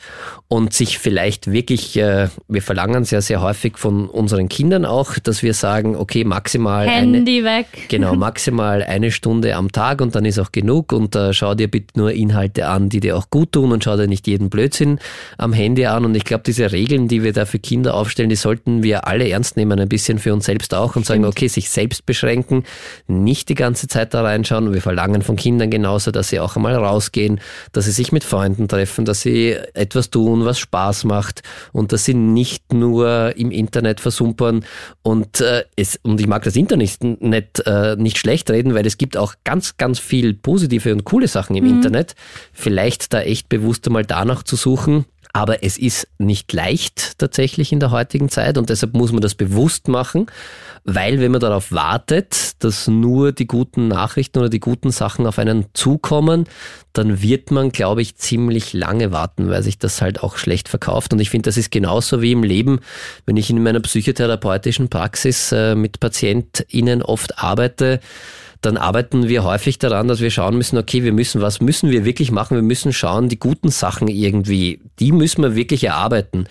und 0.47 0.73
sich 0.73 0.97
vielleicht 0.97 1.51
wirklich, 1.51 1.97
äh, 1.97 2.29
wir 2.47 2.61
verlangen 2.61 3.03
ja 3.09 3.21
sehr 3.21 3.41
häufig 3.41 3.77
von 3.77 4.07
unseren 4.07 4.49
Kindern 4.49 4.85
auch, 4.85 5.17
dass 5.19 5.41
wir 5.41 5.53
sagen, 5.53 5.95
okay, 5.95 6.23
maximal 6.23 6.87
Handy 6.87 7.39
eine, 7.39 7.43
weg. 7.45 7.67
Genau, 7.87 8.15
maximal 8.15 8.83
eine 8.83 9.11
Stunde 9.11 9.55
am 9.55 9.71
Tag 9.71 10.01
und 10.01 10.15
dann 10.15 10.25
ist 10.25 10.39
auch 10.39 10.51
genug 10.51 10.91
und 10.91 11.15
äh, 11.15 11.33
schau 11.33 11.55
dir 11.55 11.69
bitte 11.69 11.99
nur 11.99 12.11
Inhalte 12.11 12.67
an, 12.67 12.89
die 12.89 12.99
dir 12.99 13.17
auch 13.17 13.29
gut 13.29 13.53
tun 13.53 13.71
und 13.71 13.83
schau 13.83 13.97
dir 13.97 14.07
nicht 14.07 14.27
jeden 14.27 14.49
Blödsinn 14.49 14.99
am 15.37 15.53
Handy 15.53 15.85
an 15.85 16.05
und 16.05 16.15
ich 16.15 16.23
glaube, 16.23 16.43
diese 16.45 16.71
Regeln, 16.71 17.07
die 17.07 17.23
wir 17.23 17.33
da 17.33 17.45
für 17.45 17.59
Kinder 17.59 17.95
aufstellen, 17.95 18.29
die 18.29 18.35
sollten 18.35 18.83
wir 18.83 19.07
alle 19.07 19.27
ernst 19.29 19.57
nehmen, 19.57 19.79
ein 19.79 19.89
bisschen 19.89 20.19
für 20.19 20.33
uns 20.33 20.45
selbst 20.45 20.73
auch 20.73 20.95
und 20.95 21.05
sagen, 21.05 21.25
okay, 21.25 21.47
sich 21.47 21.69
selbst 21.69 22.05
beschränken, 22.05 22.63
nicht 23.07 23.49
die 23.49 23.55
ganze 23.55 23.87
Zeit 23.87 24.13
da 24.13 24.21
reinschauen 24.21 24.67
und 24.67 24.73
wir 24.73 24.81
verlangen 24.81 25.23
von 25.23 25.35
Kindern 25.35 25.71
genauso, 25.71 26.11
dass 26.11 26.29
sie 26.29 26.39
auch 26.39 26.58
einmal 26.59 26.75
rausgehen, 26.75 27.39
dass 27.71 27.85
sie 27.85 27.91
sich 27.91 28.11
mit 28.11 28.23
Freunden 28.23 28.67
treffen, 28.67 29.05
dass 29.05 29.21
sie 29.21 29.55
etwas 29.73 30.09
tun, 30.09 30.45
was 30.45 30.59
Spaß 30.59 31.05
macht 31.05 31.41
und 31.71 31.91
dass 31.91 32.05
sie 32.05 32.13
nicht 32.13 32.73
nur 32.73 33.33
im 33.35 33.51
Internet 33.51 33.99
versumpern 33.99 34.65
und 35.01 35.41
äh, 35.41 35.63
es, 35.75 35.99
und 36.03 36.19
ich 36.19 36.27
mag 36.27 36.43
das 36.43 36.55
Internet 36.55 37.03
nicht, 37.03 37.59
äh, 37.65 37.95
nicht 37.97 38.17
schlecht 38.17 38.49
reden, 38.49 38.75
weil 38.75 38.85
es 38.85 38.97
gibt 38.97 39.17
auch 39.17 39.35
ganz, 39.43 39.77
ganz 39.77 39.99
viel 39.99 40.33
positive 40.33 40.91
und 40.91 41.03
coole 41.03 41.27
Sachen 41.27 41.55
im 41.55 41.65
mhm. 41.65 41.71
Internet. 41.71 42.15
Vielleicht 42.53 43.13
da 43.13 43.21
echt 43.21 43.49
bewusst 43.49 43.87
einmal 43.87 44.05
danach 44.05 44.43
zu 44.43 44.55
suchen, 44.55 45.05
aber 45.33 45.63
es 45.63 45.77
ist 45.77 46.07
nicht 46.17 46.51
leicht 46.53 47.19
tatsächlich 47.19 47.71
in 47.71 47.79
der 47.79 47.91
heutigen 47.91 48.29
Zeit 48.29 48.57
und 48.57 48.69
deshalb 48.69 48.93
muss 48.93 49.11
man 49.11 49.21
das 49.21 49.35
bewusst 49.35 49.87
machen, 49.87 50.25
weil 50.83 51.19
wenn 51.19 51.31
man 51.31 51.41
darauf 51.41 51.71
wartet, 51.71 52.63
dass 52.63 52.87
nur 52.87 53.31
die 53.31 53.45
guten 53.45 53.87
Nachrichten 53.87 54.39
oder 54.39 54.49
die 54.49 54.59
guten 54.59 54.91
Sachen 54.91 55.27
auf 55.27 55.37
einen 55.37 55.65
zukommen, 55.73 56.45
dann 56.93 57.21
wird 57.21 57.51
man, 57.51 57.71
glaube 57.71 58.01
ich, 58.01 58.15
ziemlich 58.15 58.73
lange 58.73 59.11
warten, 59.11 59.49
weil 59.49 59.61
sich 59.61 59.77
das 59.77 60.01
halt 60.01 60.23
auch 60.23 60.37
schlecht 60.37 60.67
verkauft. 60.67 61.13
Und 61.13 61.19
ich 61.19 61.29
finde, 61.29 61.47
das 61.47 61.57
ist 61.57 61.71
genauso 61.71 62.21
wie 62.21 62.31
im 62.31 62.43
Leben, 62.43 62.79
wenn 63.25 63.37
ich 63.37 63.49
in 63.49 63.61
meiner 63.61 63.79
psychotherapeutischen 63.81 64.89
Praxis 64.89 65.51
äh, 65.51 65.75
mit 65.75 65.99
PatientInnen 65.99 67.03
oft 67.03 67.37
arbeite, 67.37 67.99
dann 68.61 68.77
arbeiten 68.77 69.29
wir 69.29 69.43
häufig 69.43 69.79
daran, 69.79 70.07
dass 70.07 70.19
wir 70.19 70.31
schauen 70.31 70.57
müssen, 70.57 70.77
okay, 70.77 71.03
wir 71.03 71.13
müssen, 71.13 71.41
was 71.41 71.61
müssen 71.61 71.91
wir 71.91 72.03
wirklich 72.03 72.31
machen? 72.31 72.55
Wir 72.55 72.61
müssen 72.61 72.91
schauen, 72.91 73.29
die 73.29 73.39
guten 73.39 73.69
Sachen 73.69 74.07
irgendwie, 74.09 74.81
die 74.99 75.11
müssen 75.11 75.43
wir 75.43 75.55
wirklich 75.55 75.85
erarbeiten. 75.85 76.47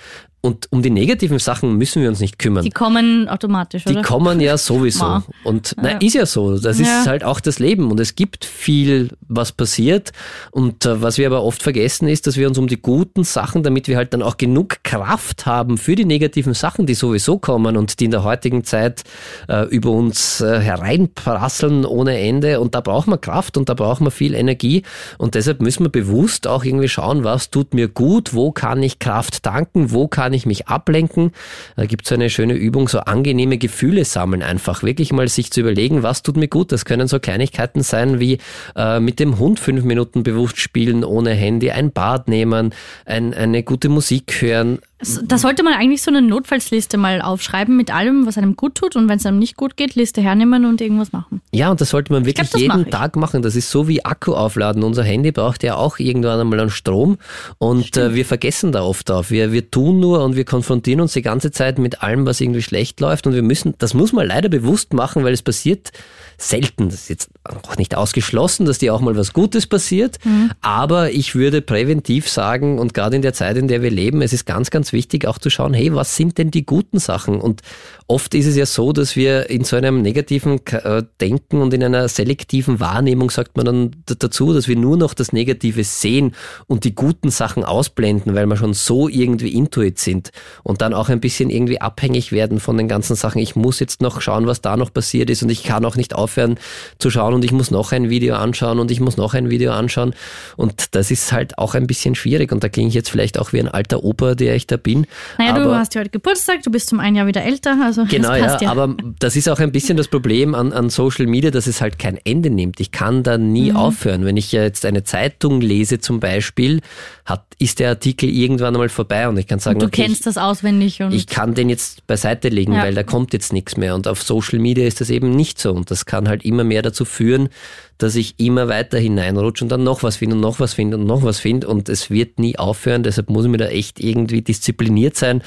Und 0.48 0.66
um 0.70 0.82
die 0.82 0.90
negativen 0.90 1.38
Sachen 1.38 1.76
müssen 1.76 2.02
wir 2.02 2.08
uns 2.08 2.20
nicht 2.20 2.38
kümmern. 2.38 2.64
Die 2.64 2.70
kommen 2.70 3.28
automatisch, 3.28 3.86
oder? 3.86 3.96
Die 3.96 4.02
kommen 4.02 4.40
ja 4.40 4.56
sowieso. 4.58 5.04
Ma. 5.04 5.24
Und 5.42 5.74
na, 5.80 5.92
ja. 5.92 5.98
ist 5.98 6.14
ja 6.14 6.26
so. 6.26 6.58
Das 6.58 6.78
ist 6.78 7.06
halt 7.06 7.24
auch 7.24 7.40
das 7.40 7.58
Leben. 7.58 7.90
Und 7.90 7.98
es 7.98 8.14
gibt 8.14 8.44
viel, 8.44 9.10
was 9.28 9.52
passiert. 9.52 10.12
Und 10.50 10.86
äh, 10.86 11.02
was 11.02 11.18
wir 11.18 11.26
aber 11.26 11.42
oft 11.42 11.62
vergessen 11.62 12.08
ist, 12.08 12.26
dass 12.26 12.36
wir 12.36 12.46
uns 12.46 12.58
um 12.58 12.68
die 12.68 12.80
guten 12.80 13.24
Sachen, 13.24 13.62
damit 13.62 13.88
wir 13.88 13.96
halt 13.96 14.12
dann 14.12 14.22
auch 14.22 14.36
genug 14.36 14.82
Kraft 14.84 15.46
haben 15.46 15.78
für 15.78 15.96
die 15.96 16.04
negativen 16.04 16.54
Sachen, 16.54 16.86
die 16.86 16.94
sowieso 16.94 17.38
kommen 17.38 17.76
und 17.76 18.00
die 18.00 18.06
in 18.06 18.10
der 18.10 18.22
heutigen 18.22 18.64
Zeit 18.64 19.04
äh, 19.48 19.66
über 19.68 19.90
uns 19.90 20.40
äh, 20.40 20.60
hereinprasseln 20.60 21.84
ohne 21.84 22.18
Ende. 22.18 22.60
Und 22.60 22.74
da 22.74 22.80
brauchen 22.80 23.10
wir 23.12 23.18
Kraft 23.18 23.56
und 23.56 23.68
da 23.68 23.74
brauchen 23.74 24.06
wir 24.06 24.10
viel 24.10 24.34
Energie. 24.34 24.82
Und 25.18 25.34
deshalb 25.34 25.62
müssen 25.62 25.84
wir 25.84 25.90
bewusst 25.90 26.46
auch 26.46 26.64
irgendwie 26.64 26.88
schauen, 26.88 27.24
was 27.24 27.50
tut 27.50 27.74
mir 27.74 27.88
gut, 27.88 28.34
wo 28.34 28.52
kann 28.52 28.82
ich 28.82 28.98
Kraft 28.98 29.42
tanken, 29.42 29.90
wo 29.90 30.06
kann 30.06 30.28
kann 30.28 30.34
ich 30.38 30.46
mich 30.46 30.68
ablenken? 30.68 31.32
Da 31.76 31.86
gibt 31.86 32.06
es 32.06 32.12
eine 32.12 32.30
schöne 32.30 32.54
Übung, 32.54 32.88
so 32.88 33.00
angenehme 33.00 33.58
Gefühle 33.58 34.04
sammeln 34.04 34.42
einfach. 34.42 34.82
Wirklich 34.82 35.12
mal 35.12 35.28
sich 35.28 35.50
zu 35.50 35.60
überlegen, 35.60 36.02
was 36.02 36.22
tut 36.22 36.36
mir 36.36 36.48
gut. 36.48 36.72
Das 36.72 36.84
können 36.84 37.08
so 37.08 37.18
Kleinigkeiten 37.18 37.82
sein 37.82 38.20
wie 38.20 38.38
äh, 38.76 39.00
mit 39.00 39.20
dem 39.20 39.38
Hund 39.38 39.60
fünf 39.60 39.84
Minuten 39.84 40.22
bewusst 40.22 40.58
spielen 40.58 41.04
ohne 41.04 41.32
Handy, 41.32 41.70
ein 41.70 41.92
Bad 41.92 42.28
nehmen, 42.28 42.74
ein, 43.04 43.34
eine 43.34 43.62
gute 43.62 43.88
Musik 43.88 44.40
hören, 44.40 44.78
da 45.00 45.38
sollte 45.38 45.62
man 45.62 45.74
eigentlich 45.74 46.02
so 46.02 46.10
eine 46.10 46.22
Notfallsliste 46.22 46.98
mal 46.98 47.22
aufschreiben 47.22 47.76
mit 47.76 47.94
allem, 47.94 48.26
was 48.26 48.36
einem 48.36 48.56
gut 48.56 48.74
tut 48.74 48.96
und 48.96 49.08
wenn 49.08 49.18
es 49.18 49.26
einem 49.26 49.38
nicht 49.38 49.56
gut 49.56 49.76
geht, 49.76 49.94
Liste 49.94 50.20
hernehmen 50.20 50.64
und 50.64 50.80
irgendwas 50.80 51.12
machen. 51.12 51.40
Ja, 51.52 51.70
und 51.70 51.80
das 51.80 51.90
sollte 51.90 52.12
man 52.12 52.24
wirklich 52.24 52.50
glaub, 52.50 52.60
jeden 52.60 52.90
Tag 52.90 53.14
machen. 53.14 53.42
Das 53.42 53.54
ist 53.54 53.70
so 53.70 53.86
wie 53.86 54.04
Akku 54.04 54.34
aufladen. 54.34 54.82
Unser 54.82 55.04
Handy 55.04 55.30
braucht 55.30 55.62
ja 55.62 55.76
auch 55.76 56.00
irgendwann 56.00 56.40
einmal 56.40 56.58
einen 56.58 56.70
Strom 56.70 57.18
und 57.58 57.96
äh, 57.96 58.12
wir 58.14 58.24
vergessen 58.24 58.72
da 58.72 58.82
oft 58.82 59.08
auf. 59.12 59.30
Wir, 59.30 59.52
wir 59.52 59.70
tun 59.70 60.00
nur 60.00 60.17
und 60.24 60.36
wir 60.36 60.44
konfrontieren 60.44 61.00
uns 61.00 61.12
die 61.12 61.22
ganze 61.22 61.50
Zeit 61.50 61.78
mit 61.78 62.02
allem, 62.02 62.26
was 62.26 62.40
irgendwie 62.40 62.62
schlecht 62.62 63.00
läuft 63.00 63.26
und 63.26 63.34
wir 63.34 63.42
müssen, 63.42 63.74
das 63.78 63.94
muss 63.94 64.12
man 64.12 64.26
leider 64.26 64.48
bewusst 64.48 64.92
machen, 64.92 65.24
weil 65.24 65.32
es 65.32 65.42
passiert 65.42 65.92
selten. 66.36 66.88
Das 66.88 67.02
ist 67.02 67.08
jetzt 67.08 67.30
auch 67.44 67.76
nicht 67.76 67.96
ausgeschlossen, 67.96 68.64
dass 68.64 68.78
dir 68.78 68.94
auch 68.94 69.00
mal 69.00 69.16
was 69.16 69.32
Gutes 69.32 69.66
passiert, 69.66 70.18
mhm. 70.24 70.50
aber 70.60 71.10
ich 71.10 71.34
würde 71.34 71.62
präventiv 71.62 72.28
sagen 72.28 72.78
und 72.78 72.94
gerade 72.94 73.16
in 73.16 73.22
der 73.22 73.32
Zeit, 73.32 73.56
in 73.56 73.68
der 73.68 73.82
wir 73.82 73.90
leben, 73.90 74.22
es 74.22 74.32
ist 74.32 74.46
ganz, 74.46 74.70
ganz 74.70 74.92
wichtig 74.92 75.26
auch 75.26 75.38
zu 75.38 75.50
schauen, 75.50 75.74
hey, 75.74 75.94
was 75.94 76.14
sind 76.14 76.38
denn 76.38 76.50
die 76.50 76.64
guten 76.64 76.98
Sachen? 76.98 77.40
Und 77.40 77.62
oft 78.06 78.34
ist 78.34 78.46
es 78.46 78.56
ja 78.56 78.66
so, 78.66 78.92
dass 78.92 79.16
wir 79.16 79.50
in 79.50 79.64
so 79.64 79.76
einem 79.76 80.00
negativen 80.02 80.60
äh, 80.66 81.02
Denken 81.20 81.60
und 81.60 81.74
in 81.74 81.82
einer 81.82 82.08
selektiven 82.08 82.80
Wahrnehmung, 82.80 83.30
sagt 83.30 83.56
man 83.56 83.66
dann 83.66 83.90
dazu, 84.06 84.52
dass 84.52 84.68
wir 84.68 84.76
nur 84.76 84.96
noch 84.96 85.14
das 85.14 85.32
Negative 85.32 85.82
sehen 85.84 86.34
und 86.66 86.84
die 86.84 86.94
guten 86.94 87.30
Sachen 87.30 87.64
ausblenden, 87.64 88.34
weil 88.34 88.46
wir 88.46 88.56
schon 88.56 88.74
so 88.74 89.08
irgendwie 89.08 89.54
intuit 89.54 89.98
sind 90.08 90.30
und 90.62 90.80
dann 90.80 90.94
auch 90.94 91.10
ein 91.10 91.20
bisschen 91.20 91.50
irgendwie 91.50 91.80
abhängig 91.80 92.32
werden 92.32 92.60
von 92.60 92.78
den 92.78 92.88
ganzen 92.88 93.14
Sachen. 93.14 93.40
Ich 93.40 93.56
muss 93.56 93.78
jetzt 93.78 94.00
noch 94.00 94.20
schauen, 94.22 94.46
was 94.46 94.62
da 94.62 94.76
noch 94.76 94.92
passiert 94.92 95.28
ist 95.28 95.42
und 95.42 95.50
ich 95.50 95.64
kann 95.64 95.84
auch 95.84 95.96
nicht 95.96 96.14
aufhören 96.14 96.58
zu 96.98 97.10
schauen 97.10 97.34
und 97.34 97.44
ich 97.44 97.52
muss 97.52 97.70
noch 97.70 97.92
ein 97.92 98.08
Video 98.08 98.36
anschauen 98.36 98.78
und 98.78 98.90
ich 98.90 99.00
muss 99.00 99.18
noch 99.18 99.34
ein 99.34 99.50
Video 99.50 99.72
anschauen 99.72 100.14
und 100.56 100.94
das 100.94 101.10
ist 101.10 101.32
halt 101.32 101.58
auch 101.58 101.74
ein 101.74 101.86
bisschen 101.86 102.14
schwierig 102.14 102.52
und 102.52 102.64
da 102.64 102.70
klinge 102.70 102.88
ich 102.88 102.94
jetzt 102.94 103.10
vielleicht 103.10 103.38
auch 103.38 103.52
wie 103.52 103.60
ein 103.60 103.68
alter 103.68 104.02
Opa, 104.02 104.34
der 104.34 104.56
ich 104.56 104.66
da 104.66 104.78
bin. 104.78 105.06
Naja, 105.36 105.54
aber, 105.54 105.64
du 105.64 105.74
hast 105.74 105.94
ja 105.94 106.00
heute 106.00 106.10
Geburtstag, 106.10 106.62
du 106.62 106.70
bist 106.70 106.88
zum 106.88 107.00
einen 107.00 107.16
Jahr 107.16 107.26
wieder 107.26 107.42
älter, 107.42 107.76
also 107.84 108.04
genau, 108.06 108.34
ja, 108.34 108.58
ja, 108.60 108.70
aber 108.70 108.96
das 109.18 109.36
ist 109.36 109.48
auch 109.48 109.58
ein 109.58 109.72
bisschen 109.72 109.96
das 109.96 110.08
Problem 110.08 110.54
an, 110.54 110.72
an 110.72 110.88
Social 110.88 111.26
Media, 111.26 111.50
dass 111.50 111.66
es 111.66 111.80
halt 111.80 111.98
kein 111.98 112.18
Ende 112.24 112.50
nimmt. 112.50 112.80
Ich 112.80 112.92
kann 112.92 113.22
da 113.22 113.36
nie 113.36 113.70
mhm. 113.70 113.76
aufhören. 113.76 114.24
Wenn 114.24 114.36
ich 114.36 114.52
jetzt 114.52 114.86
eine 114.86 115.04
Zeitung 115.04 115.60
lese 115.60 115.98
zum 115.98 116.20
Beispiel, 116.20 116.80
hat, 117.28 117.44
ist 117.58 117.78
der 117.78 117.90
Artikel 117.90 118.28
irgendwann 118.28 118.74
einmal 118.74 118.88
vorbei 118.88 119.28
und 119.28 119.36
ich 119.36 119.46
kann 119.46 119.58
sagen, 119.58 119.76
und 119.76 119.82
du 119.82 119.86
okay, 119.86 120.04
kennst 120.04 120.20
ich, 120.20 120.24
das 120.24 120.38
auswendig 120.38 121.02
und 121.02 121.12
ich 121.12 121.26
kann 121.26 121.54
den 121.54 121.68
jetzt 121.68 122.06
beiseite 122.06 122.48
legen, 122.48 122.72
ja. 122.72 122.82
weil 122.82 122.94
da 122.94 123.02
kommt 123.02 123.34
jetzt 123.34 123.52
nichts 123.52 123.76
mehr. 123.76 123.94
Und 123.94 124.08
auf 124.08 124.22
Social 124.22 124.58
Media 124.58 124.86
ist 124.86 125.02
das 125.02 125.10
eben 125.10 125.36
nicht 125.36 125.58
so 125.58 125.72
und 125.72 125.90
das 125.90 126.06
kann 126.06 126.28
halt 126.28 126.44
immer 126.44 126.64
mehr 126.64 126.80
dazu 126.80 127.04
führen, 127.04 127.50
dass 127.98 128.16
ich 128.16 128.38
immer 128.38 128.68
weiter 128.68 128.98
hineinrutsche 128.98 129.64
und 129.64 129.68
dann 129.68 129.84
noch 129.84 130.02
was 130.02 130.16
finde 130.16 130.36
und 130.36 130.40
noch 130.40 130.58
was 130.58 130.72
finde 130.72 130.96
und 130.96 131.04
noch 131.04 131.22
was 131.22 131.38
finde 131.38 131.68
und 131.68 131.88
es 131.88 132.10
wird 132.10 132.38
nie 132.38 132.58
aufhören. 132.58 133.02
Deshalb 133.02 133.28
muss 133.28 133.44
ich 133.44 133.50
mir 133.50 133.58
da 133.58 133.66
echt 133.66 134.00
irgendwie 134.00 134.40
diszipliniert 134.40 135.16
sein 135.16 135.42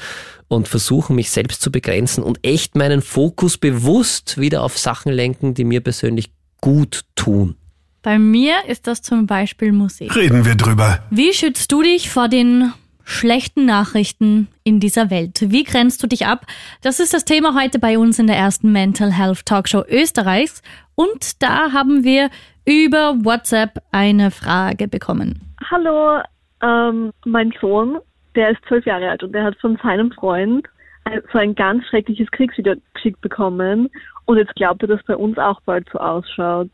und 0.46 0.68
versuchen, 0.68 1.16
mich 1.16 1.30
selbst 1.30 1.62
zu 1.62 1.72
begrenzen 1.72 2.22
und 2.22 2.38
echt 2.46 2.76
meinen 2.76 3.02
Fokus 3.02 3.58
bewusst 3.58 4.38
wieder 4.38 4.62
auf 4.62 4.78
Sachen 4.78 5.12
lenken, 5.12 5.54
die 5.54 5.64
mir 5.64 5.80
persönlich 5.80 6.30
gut 6.60 7.02
tun. 7.16 7.56
Bei 8.02 8.18
mir 8.18 8.54
ist 8.66 8.88
das 8.88 9.00
zum 9.00 9.26
Beispiel 9.26 9.70
Musik. 9.70 10.16
Reden 10.16 10.44
wir 10.44 10.56
drüber. 10.56 10.98
Wie 11.10 11.32
schützt 11.32 11.70
du 11.70 11.82
dich 11.82 12.10
vor 12.10 12.28
den 12.28 12.72
schlechten 13.04 13.64
Nachrichten 13.64 14.48
in 14.64 14.80
dieser 14.80 15.08
Welt? 15.08 15.38
Wie 15.52 15.62
grenzt 15.62 16.02
du 16.02 16.08
dich 16.08 16.26
ab? 16.26 16.46
Das 16.82 16.98
ist 16.98 17.14
das 17.14 17.24
Thema 17.24 17.54
heute 17.54 17.78
bei 17.78 17.98
uns 17.98 18.18
in 18.18 18.26
der 18.26 18.36
ersten 18.36 18.72
Mental 18.72 19.12
Health 19.12 19.46
Talkshow 19.46 19.84
Österreichs. 19.88 20.62
Und 20.96 21.40
da 21.44 21.70
haben 21.72 22.02
wir 22.02 22.30
über 22.64 23.14
WhatsApp 23.22 23.80
eine 23.92 24.32
Frage 24.32 24.88
bekommen. 24.88 25.40
Hallo, 25.70 26.22
ähm, 26.60 27.12
mein 27.24 27.52
Sohn, 27.60 27.98
der 28.34 28.50
ist 28.50 28.58
zwölf 28.66 28.84
Jahre 28.84 29.10
alt 29.10 29.22
und 29.22 29.30
der 29.30 29.44
hat 29.44 29.56
von 29.60 29.78
seinem 29.80 30.10
Freund 30.10 30.66
so 31.32 31.38
ein 31.38 31.54
ganz 31.54 31.86
schreckliches 31.86 32.30
Kriegsvideo 32.32 32.74
geschickt 32.94 33.20
bekommen 33.20 33.90
und 34.24 34.38
jetzt 34.38 34.54
glaubt 34.56 34.82
er, 34.82 34.88
dass 34.88 35.02
bei 35.04 35.16
uns 35.16 35.38
auch 35.38 35.60
bald 35.62 35.88
so 35.92 35.98
ausschaut 35.98 36.70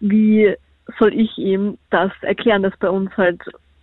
wie 0.00 0.54
soll 0.98 1.12
ich 1.14 1.36
ihm 1.38 1.78
das 1.90 2.12
erklären, 2.22 2.62
dass 2.62 2.76
bei 2.78 2.88
uns 2.88 3.10
halt 3.16 3.40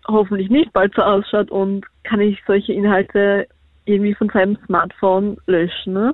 hoffentlich 0.08 0.50
nicht 0.50 0.74
bald 0.74 0.94
so 0.96 1.02
ausschaut 1.02 1.52
und 1.52 1.86
kann 2.04 2.22
ich 2.22 2.40
solche 2.46 2.74
Inhalte 2.74 3.48
irgendwie 3.86 4.14
von 4.14 4.30
seinem 4.30 4.58
Smartphone 4.66 5.38
löschen? 5.48 5.94
Ne? 5.94 6.14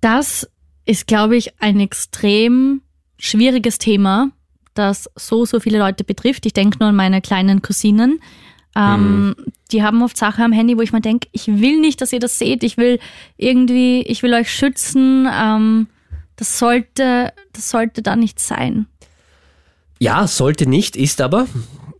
Das 0.00 0.50
ist, 0.84 1.06
glaube 1.06 1.36
ich, 1.36 1.60
ein 1.60 1.80
extrem 1.80 2.82
schwieriges 3.18 3.78
Thema, 3.78 4.30
das 4.74 5.08
so, 5.14 5.44
so 5.44 5.60
viele 5.60 5.78
Leute 5.78 6.04
betrifft. 6.04 6.46
Ich 6.46 6.54
denke 6.54 6.78
nur 6.80 6.88
an 6.88 6.96
meine 6.96 7.20
kleinen 7.20 7.62
Cousinen. 7.62 8.20
Ähm, 8.74 9.26
mhm. 9.26 9.36
Die 9.70 9.82
haben 9.82 10.02
oft 10.02 10.16
Sachen 10.16 10.44
am 10.44 10.52
Handy, 10.52 10.76
wo 10.76 10.82
ich 10.82 10.92
mir 10.92 11.00
denke, 11.00 11.28
ich 11.32 11.46
will 11.46 11.80
nicht, 11.80 12.00
dass 12.00 12.12
ihr 12.12 12.20
das 12.20 12.38
seht. 12.38 12.64
Ich 12.64 12.78
will 12.78 12.98
irgendwie, 13.36 14.02
ich 14.02 14.22
will 14.22 14.34
euch 14.34 14.50
schützen. 14.50 15.28
Ähm, 15.30 15.88
das 16.36 16.58
sollte, 16.58 17.32
das 17.52 17.70
sollte 17.70 18.02
da 18.02 18.16
nicht 18.16 18.40
sein. 18.40 18.86
Ja, 19.98 20.26
sollte 20.26 20.68
nicht, 20.68 20.96
ist 20.96 21.20
aber. 21.20 21.46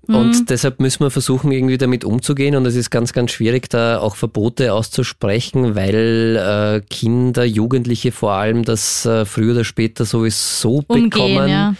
Mhm. 0.06 0.14
Und 0.14 0.50
deshalb 0.50 0.80
müssen 0.80 1.00
wir 1.00 1.10
versuchen, 1.10 1.52
irgendwie 1.52 1.78
damit 1.78 2.04
umzugehen. 2.04 2.56
Und 2.56 2.66
es 2.66 2.74
ist 2.74 2.90
ganz, 2.90 3.12
ganz 3.12 3.30
schwierig, 3.30 3.68
da 3.70 3.98
auch 3.98 4.16
Verbote 4.16 4.72
auszusprechen, 4.72 5.76
weil 5.76 6.36
äh, 6.36 6.80
Kinder, 6.88 7.44
Jugendliche 7.44 8.10
vor 8.10 8.32
allem 8.32 8.64
das 8.64 9.06
äh, 9.06 9.24
früher 9.24 9.52
oder 9.52 9.64
später 9.64 10.04
sowieso 10.04 10.82
Umgehen, 10.88 11.10
bekommen. 11.10 11.48
Ja 11.48 11.74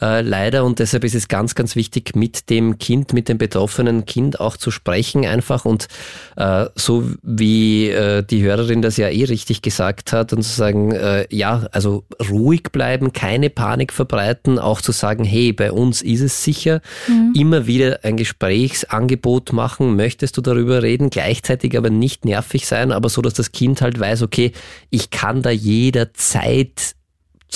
äh, 0.00 0.22
leider. 0.22 0.64
Und 0.64 0.78
deshalb 0.78 1.04
ist 1.04 1.14
es 1.14 1.28
ganz, 1.28 1.54
ganz 1.54 1.76
wichtig, 1.76 2.14
mit 2.14 2.50
dem 2.50 2.78
Kind, 2.78 3.12
mit 3.12 3.28
dem 3.28 3.38
betroffenen 3.38 4.04
Kind 4.06 4.40
auch 4.40 4.56
zu 4.56 4.70
sprechen 4.70 5.24
einfach. 5.26 5.64
Und 5.64 5.88
äh, 6.36 6.66
so 6.74 7.10
wie 7.22 7.88
äh, 7.90 8.22
die 8.22 8.42
Hörerin 8.42 8.82
das 8.82 8.96
ja 8.96 9.08
eh 9.08 9.24
richtig 9.24 9.62
gesagt 9.62 10.12
hat 10.12 10.32
und 10.32 10.42
zu 10.42 10.54
sagen, 10.54 10.92
äh, 10.92 11.26
ja, 11.30 11.66
also 11.72 12.04
ruhig 12.30 12.64
bleiben, 12.72 13.12
keine 13.12 13.50
Panik 13.50 13.92
verbreiten, 13.92 14.58
auch 14.58 14.80
zu 14.80 14.92
sagen, 14.92 15.24
hey, 15.24 15.52
bei 15.52 15.72
uns 15.72 16.02
ist 16.02 16.20
es 16.20 16.44
sicher, 16.44 16.80
mhm. 17.06 17.32
immer 17.34 17.66
wieder 17.66 18.00
ein 18.02 18.16
Gesprächsangebot 18.16 19.52
machen, 19.52 19.96
möchtest 19.96 20.36
du 20.36 20.40
darüber 20.40 20.82
reden, 20.82 21.10
gleichzeitig 21.10 21.76
aber 21.76 21.90
nicht 21.90 22.24
nervig 22.24 22.66
sein, 22.66 22.92
aber 22.92 23.08
so, 23.08 23.22
dass 23.22 23.34
das 23.34 23.52
Kind 23.52 23.80
halt 23.80 23.98
weiß, 23.98 24.22
okay, 24.22 24.52
ich 24.90 25.10
kann 25.10 25.42
da 25.42 25.50
jederzeit 25.50 26.95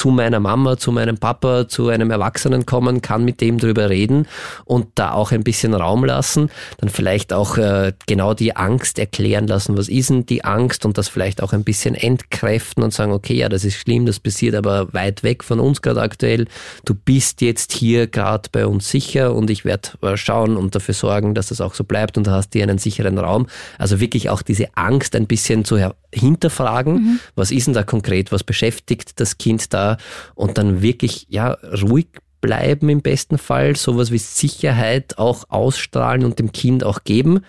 zu 0.01 0.09
meiner 0.09 0.41
Mama, 0.41 0.79
zu 0.79 0.93
meinem 0.93 1.19
Papa, 1.19 1.69
zu 1.69 1.89
einem 1.89 2.11
Erwachsenen 2.11 2.65
kommen, 2.65 3.03
kann 3.03 3.23
mit 3.23 3.43
dem 3.43 3.59
drüber 3.59 3.91
reden 3.91 4.27
und 4.65 4.87
da 4.95 5.13
auch 5.13 5.31
ein 5.31 5.45
bisschen 5.45 5.75
Raum 5.75 6.07
lassen, 6.07 6.49
dann 6.79 6.89
vielleicht 6.89 7.35
auch 7.35 7.59
äh, 7.59 7.93
genau 8.07 8.33
die 8.33 8.57
Angst 8.57 8.99
erklären 8.99 9.47
lassen, 9.47 9.77
was 9.77 9.91
ist 9.91 10.09
denn 10.09 10.25
die 10.25 10.43
Angst 10.43 10.87
und 10.87 10.97
das 10.97 11.09
vielleicht 11.09 11.43
auch 11.43 11.53
ein 11.53 11.65
bisschen 11.65 11.95
entkräften 11.95 12.83
und 12.83 12.95
sagen, 12.95 13.13
okay, 13.13 13.35
ja, 13.35 13.51
das 13.51 13.63
ist 13.63 13.75
schlimm, 13.75 14.07
das 14.07 14.21
passiert 14.21 14.55
aber 14.55 14.91
weit 14.95 15.23
weg 15.23 15.45
von 15.45 15.61
uns 15.61 15.83
gerade 15.83 16.01
aktuell. 16.01 16.47
Du 16.87 16.95
bist 16.95 17.43
jetzt 17.43 17.71
hier 17.75 18.07
gerade 18.07 18.49
bei 18.51 18.67
uns 18.67 18.89
sicher 18.89 19.35
und 19.35 19.51
ich 19.51 19.67
werde 19.67 19.91
äh, 20.01 20.17
schauen 20.17 20.57
und 20.57 20.75
dafür 20.75 20.95
sorgen, 20.95 21.35
dass 21.35 21.49
das 21.49 21.61
auch 21.61 21.75
so 21.75 21.85
bleibt 21.85 22.17
und 22.17 22.27
du 22.27 22.31
hast 22.31 22.55
dir 22.55 22.63
einen 22.63 22.79
sicheren 22.79 23.19
Raum. 23.19 23.49
Also 23.77 24.01
wirklich 24.01 24.31
auch 24.31 24.41
diese 24.41 24.75
Angst 24.77 25.15
ein 25.15 25.27
bisschen 25.27 25.67
zu 25.67 25.77
hinterfragen, 26.13 26.95
mhm. 26.95 27.21
was 27.35 27.51
ist 27.51 27.67
denn 27.67 27.75
da 27.75 27.83
konkret, 27.83 28.33
was 28.33 28.45
beschäftigt 28.45 29.21
das 29.21 29.39
Kind 29.39 29.75
da 29.75 29.90
und 30.35 30.59
dann 30.59 30.83
wirklich 30.83 31.27
ja 31.31 31.57
ruhig 31.83 32.09
bleiben 32.41 32.89
im 32.89 33.03
besten 33.03 33.39
Fall, 33.39 33.77
sowas 33.77 34.11
wie 34.11 34.19
Sicherheit 34.19 35.19
auch 35.19 35.45
ausstrahlen 35.49 36.25
und 36.25 36.39
dem 36.39 36.53
Kind 36.53 36.85
auch 36.85 37.05
geben 37.05 37.45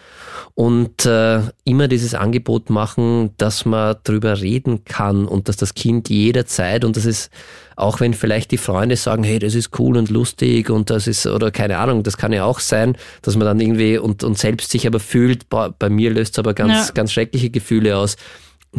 und 0.54 1.06
äh, 1.06 1.42
immer 1.64 1.88
dieses 1.88 2.14
Angebot 2.14 2.70
machen, 2.70 3.32
dass 3.38 3.66
man 3.66 3.96
drüber 4.04 4.42
reden 4.42 4.84
kann 4.84 5.26
und 5.26 5.48
dass 5.48 5.58
das 5.58 5.74
Kind 5.74 6.10
jederzeit 6.10 6.84
und 6.84 6.98
das 6.98 7.06
ist 7.06 7.32
auch 7.78 8.00
wenn 8.00 8.14
vielleicht 8.14 8.52
die 8.52 8.58
Freunde 8.58 8.96
sagen, 8.96 9.24
hey, 9.24 9.40
das 9.40 9.56
ist 9.56 9.80
cool 9.80 9.98
und 9.98 10.10
lustig 10.10 10.70
und 10.70 10.90
das 10.90 11.08
ist 11.08 11.26
oder 11.26 11.52
keine 11.52 11.78
Ahnung, 11.78 12.04
das 12.04 12.18
kann 12.18 12.34
ja 12.34 12.44
auch 12.44 12.60
sein, 12.60 12.98
dass 13.22 13.38
man 13.38 13.46
dann 13.46 13.60
irgendwie 13.60 13.98
und, 13.98 14.24
und 14.24 14.38
selbst 14.38 14.72
sich 14.72 14.86
aber 14.86 15.00
fühlt, 15.00 15.50
boah, 15.50 15.74
bei 15.78 15.90
mir 15.90 16.12
löst 16.12 16.34
es 16.34 16.40
aber 16.40 16.54
ganz 16.54 16.88
ja. 16.88 16.94
ganz 16.94 17.12
schreckliche 17.12 17.50
Gefühle 17.50 17.98
aus 17.98 18.18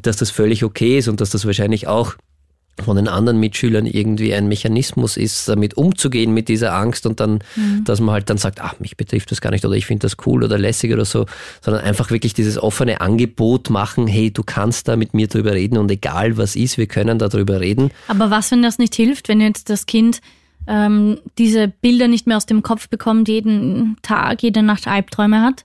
dass 0.00 0.16
das 0.16 0.30
völlig 0.30 0.64
okay 0.64 0.96
ist 0.96 1.08
und 1.08 1.20
dass 1.20 1.28
das 1.28 1.44
wahrscheinlich 1.44 1.86
auch 1.86 2.14
von 2.80 2.96
den 2.96 3.06
anderen 3.06 3.38
Mitschülern 3.38 3.86
irgendwie 3.86 4.32
ein 4.34 4.48
Mechanismus 4.48 5.16
ist, 5.16 5.48
damit 5.48 5.74
umzugehen 5.76 6.32
mit 6.32 6.48
dieser 6.48 6.74
Angst 6.74 7.06
und 7.06 7.20
dann, 7.20 7.40
mhm. 7.54 7.84
dass 7.84 8.00
man 8.00 8.14
halt 8.14 8.30
dann 8.30 8.38
sagt, 8.38 8.60
ach, 8.60 8.80
mich 8.80 8.96
betrifft 8.96 9.30
das 9.30 9.40
gar 9.40 9.50
nicht 9.50 9.64
oder 9.64 9.74
ich 9.74 9.86
finde 9.86 10.06
das 10.06 10.16
cool 10.26 10.42
oder 10.42 10.58
lässig 10.58 10.92
oder 10.92 11.04
so, 11.04 11.26
sondern 11.60 11.84
einfach 11.84 12.10
wirklich 12.10 12.34
dieses 12.34 12.58
offene 12.58 13.00
Angebot 13.00 13.70
machen, 13.70 14.06
hey, 14.06 14.30
du 14.30 14.42
kannst 14.42 14.88
da 14.88 14.96
mit 14.96 15.12
mir 15.14 15.28
drüber 15.28 15.52
reden 15.52 15.76
und 15.76 15.90
egal 15.90 16.36
was 16.38 16.56
ist, 16.56 16.78
wir 16.78 16.86
können 16.86 17.18
da 17.18 17.28
drüber 17.28 17.60
reden. 17.60 17.90
Aber 18.08 18.30
was, 18.30 18.50
wenn 18.50 18.62
das 18.62 18.78
nicht 18.78 18.94
hilft, 18.94 19.28
wenn 19.28 19.40
jetzt 19.40 19.68
das 19.68 19.86
Kind 19.86 20.20
ähm, 20.66 21.18
diese 21.38 21.68
Bilder 21.68 22.08
nicht 22.08 22.26
mehr 22.26 22.36
aus 22.36 22.46
dem 22.46 22.62
Kopf 22.62 22.88
bekommt, 22.88 23.28
jeden 23.28 23.96
Tag, 24.02 24.42
jede 24.42 24.62
Nacht 24.62 24.86
Albträume 24.86 25.42
hat? 25.42 25.64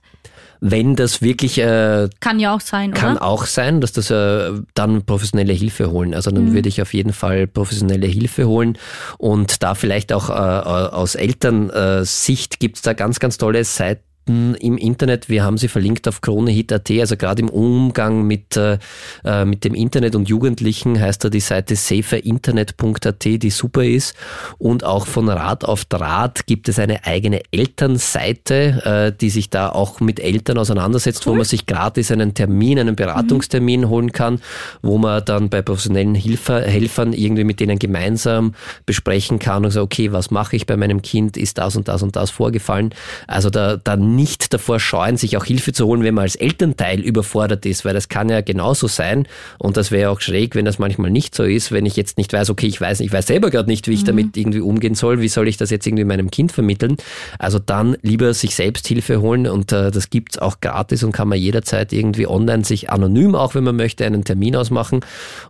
Wenn 0.60 0.96
das 0.96 1.22
wirklich 1.22 1.58
äh, 1.58 2.08
kann 2.20 2.40
ja 2.40 2.54
auch 2.54 2.60
sein, 2.60 2.92
kann 2.92 3.16
oder? 3.16 3.24
auch 3.24 3.46
sein, 3.46 3.80
dass 3.80 3.92
das 3.92 4.10
äh, 4.10 4.52
dann 4.74 5.04
professionelle 5.04 5.52
Hilfe 5.52 5.90
holen. 5.90 6.14
Also 6.14 6.30
dann 6.30 6.46
mhm. 6.46 6.54
würde 6.54 6.68
ich 6.68 6.82
auf 6.82 6.94
jeden 6.94 7.12
Fall 7.12 7.46
professionelle 7.46 8.06
Hilfe 8.06 8.46
holen 8.46 8.78
und 9.18 9.62
da 9.62 9.74
vielleicht 9.74 10.12
auch 10.12 10.30
äh, 10.30 10.32
aus 10.32 11.14
Elternsicht 11.14 12.60
gibt 12.60 12.76
es 12.76 12.82
da 12.82 12.92
ganz, 12.92 13.20
ganz 13.20 13.38
tolle 13.38 13.64
Seiten 13.64 14.07
Seiten 14.28 14.54
im 14.54 14.76
Internet. 14.76 15.28
Wir 15.28 15.42
haben 15.42 15.58
sie 15.58 15.68
verlinkt 15.68 16.06
auf 16.06 16.20
kronehit.at, 16.20 16.90
also 16.90 17.16
gerade 17.16 17.42
im 17.42 17.48
Umgang 17.48 18.26
mit, 18.26 18.56
äh, 18.56 18.78
äh, 19.24 19.44
mit 19.44 19.64
dem 19.64 19.74
Internet 19.74 20.14
und 20.14 20.28
Jugendlichen 20.28 21.00
heißt 21.00 21.24
da 21.24 21.30
die 21.30 21.40
Seite 21.40 21.76
saferinternet.at, 21.76 23.24
die 23.24 23.50
super 23.50 23.84
ist. 23.84 24.14
Und 24.58 24.84
auch 24.84 25.06
von 25.06 25.28
Rat 25.28 25.64
auf 25.64 25.84
Draht 25.86 26.46
gibt 26.46 26.68
es 26.68 26.78
eine 26.78 27.04
eigene 27.04 27.40
Elternseite, 27.50 29.10
äh, 29.12 29.18
die 29.18 29.30
sich 29.30 29.50
da 29.50 29.70
auch 29.70 30.00
mit 30.00 30.20
Eltern 30.20 30.58
auseinandersetzt, 30.58 31.26
cool. 31.26 31.32
wo 31.32 31.36
man 31.36 31.44
sich 31.44 31.66
gratis 31.66 32.12
einen 32.12 32.34
Termin, 32.34 32.78
einen 32.78 32.96
Beratungstermin 32.96 33.82
mhm. 33.82 33.88
holen 33.88 34.12
kann, 34.12 34.40
wo 34.82 34.98
man 34.98 35.24
dann 35.24 35.48
bei 35.48 35.62
professionellen 35.62 36.14
Hilfer, 36.14 36.62
Helfern 36.62 37.12
irgendwie 37.12 37.44
mit 37.44 37.60
denen 37.60 37.78
gemeinsam 37.78 38.54
besprechen 38.84 39.38
kann 39.38 39.64
und 39.64 39.70
sagt, 39.70 39.84
okay, 39.84 40.12
was 40.12 40.30
mache 40.30 40.56
ich 40.56 40.66
bei 40.66 40.76
meinem 40.76 41.02
Kind? 41.02 41.36
Ist 41.36 41.58
das 41.58 41.76
und 41.76 41.88
das 41.88 42.02
und 42.02 42.16
das 42.16 42.30
vorgefallen? 42.30 42.94
Also 43.26 43.50
da, 43.50 43.76
da 43.76 43.96
nicht 44.18 44.52
davor 44.52 44.80
scheuen, 44.80 45.16
sich 45.16 45.36
auch 45.36 45.44
Hilfe 45.44 45.72
zu 45.72 45.86
holen, 45.86 46.02
wenn 46.02 46.14
man 46.14 46.22
als 46.22 46.34
Elternteil 46.34 46.98
überfordert 46.98 47.64
ist, 47.64 47.84
weil 47.84 47.94
das 47.94 48.08
kann 48.08 48.28
ja 48.28 48.40
genauso 48.40 48.88
sein 48.88 49.28
und 49.58 49.76
das 49.76 49.92
wäre 49.92 50.10
auch 50.10 50.20
schräg, 50.20 50.56
wenn 50.56 50.64
das 50.64 50.80
manchmal 50.80 51.12
nicht 51.12 51.36
so 51.36 51.44
ist, 51.44 51.70
wenn 51.70 51.86
ich 51.86 51.94
jetzt 51.94 52.18
nicht 52.18 52.32
weiß, 52.32 52.50
okay, 52.50 52.66
ich 52.66 52.80
weiß, 52.80 52.98
ich 52.98 53.12
weiß 53.12 53.28
selber 53.28 53.50
gerade 53.50 53.70
nicht, 53.70 53.86
wie 53.86 53.92
ich 53.92 54.02
mhm. 54.02 54.06
damit 54.06 54.36
irgendwie 54.36 54.60
umgehen 54.60 54.96
soll, 54.96 55.20
wie 55.20 55.28
soll 55.28 55.46
ich 55.46 55.56
das 55.56 55.70
jetzt 55.70 55.86
irgendwie 55.86 56.04
meinem 56.04 56.32
Kind 56.32 56.50
vermitteln? 56.50 56.96
Also 57.38 57.60
dann 57.60 57.96
lieber 58.02 58.34
sich 58.34 58.56
selbst 58.56 58.88
Hilfe 58.88 59.20
holen 59.20 59.46
und 59.46 59.70
äh, 59.70 59.92
das 59.92 60.10
gibt's 60.10 60.36
auch 60.36 60.60
gratis 60.60 61.04
und 61.04 61.12
kann 61.12 61.28
man 61.28 61.38
jederzeit 61.38 61.92
irgendwie 61.92 62.26
online 62.26 62.64
sich 62.64 62.90
anonym, 62.90 63.36
auch 63.36 63.54
wenn 63.54 63.62
man 63.62 63.76
möchte, 63.76 64.04
einen 64.04 64.24
Termin 64.24 64.56
ausmachen 64.56 65.00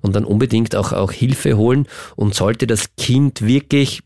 und 0.03 0.15
dann 0.15 0.27
unbedingt 0.27 0.77
auch, 0.77 0.93
auch 0.93 1.13
Hilfe 1.13 1.57
holen 1.57 1.87
und 2.17 2.35
sollte 2.35 2.67
das 2.67 2.91
Kind 2.97 3.41
wirklich 3.41 4.03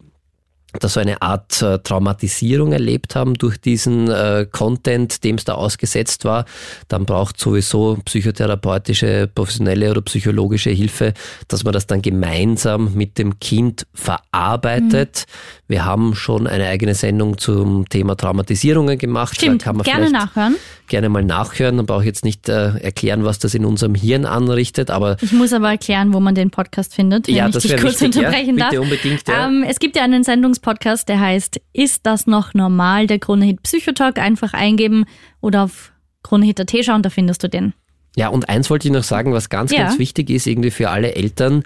dass 0.81 0.95
so 0.95 1.01
eine 1.01 1.21
Art 1.23 1.61
äh, 1.63 1.79
Traumatisierung 1.79 2.73
erlebt 2.73 3.15
haben 3.15 3.35
durch 3.35 3.59
diesen 3.59 4.11
äh, 4.11 4.47
Content, 4.51 5.25
dem 5.25 5.37
es 5.37 5.45
da 5.45 5.55
ausgesetzt 5.55 6.25
war, 6.25 6.45
dann 6.89 7.05
braucht 7.05 7.39
sowieso 7.39 7.99
psychotherapeutische, 8.05 9.29
professionelle 9.33 9.91
oder 9.91 10.01
psychologische 10.03 10.71
Hilfe, 10.71 11.15
dass 11.49 11.65
man 11.65 11.73
das 11.73 11.87
dann 11.87 12.03
gemeinsam 12.03 12.95
mit 12.95 13.19
dem 13.19 13.39
Kind 13.39 13.87
verarbeitet. 13.95 15.27
Mhm. 15.27 15.63
Wir 15.73 15.85
haben 15.87 16.15
schon 16.15 16.47
eine 16.47 16.67
eigene 16.67 16.95
Sendung 16.95 17.39
zum 17.39 17.89
Thema 17.89 18.15
Traumatisierungen 18.15 18.99
gemacht. 18.99 19.37
Stimmt, 19.37 19.65
gerne 19.85 20.11
nachhören. 20.11 20.57
Gerne 20.89 21.09
mal 21.09 21.25
nachhören. 21.25 21.79
Dann 21.79 21.87
brauche 21.87 22.03
ich 22.03 22.07
jetzt 22.07 22.25
nicht 22.27 22.49
äh, 22.51 22.77
erklären, 22.79 23.25
was 23.25 23.39
das 23.39 23.55
in 23.55 23.65
unserem 23.65 23.95
Hirn 23.95 24.27
anrichtet, 24.27 24.91
aber. 24.91 25.17
Ich 25.23 25.33
muss 25.33 25.55
aber 25.55 25.71
erklären, 25.71 26.13
wo 26.13 26.21
man 26.21 26.35
den 26.35 26.51
Podcast 26.51 26.95
findet, 26.95 27.27
wenn 27.27 27.37
ja, 27.37 27.47
ich 27.47 27.55
das 27.55 27.63
dich 27.63 27.73
kurz 27.79 28.03
wichtig, 28.03 28.19
unterbrechen 28.19 28.59
ja, 28.59 28.65
darf. 28.65 28.71
Bitte 28.71 28.83
unbedingt, 28.83 29.29
ja. 29.29 29.47
Ähm, 29.47 29.65
es 29.67 29.79
gibt 29.79 29.97
ja 29.97 30.03
einen 30.03 30.25
Sendungspodcast, 30.63 31.09
der 31.09 31.21
heißt 31.21 31.61
Ist 31.73 32.07
das 32.07 32.27
noch 32.27 32.55
normal? 32.55 33.07
Der 33.07 33.19
Kronehit 33.19 33.63
Psychotalk. 33.63 34.19
Einfach 34.19 34.55
eingeben 34.55 35.05
oder 35.41 35.65
auf 35.65 35.93
Kronehit.at 36.23 36.73
schauen, 36.85 37.03
da 37.03 37.11
findest 37.11 37.43
du 37.43 37.49
den. 37.49 37.75
Ja, 38.15 38.29
und 38.29 38.49
eins 38.49 38.71
wollte 38.71 38.89
ich 38.89 38.95
noch 38.95 39.03
sagen, 39.03 39.33
was 39.33 39.49
ganz, 39.49 39.73
ja. 39.73 39.85
ganz 39.85 39.99
wichtig 39.99 40.31
ist, 40.31 40.47
irgendwie 40.47 40.71
für 40.71 40.91
alle 40.91 41.15
Eltern. 41.15 41.65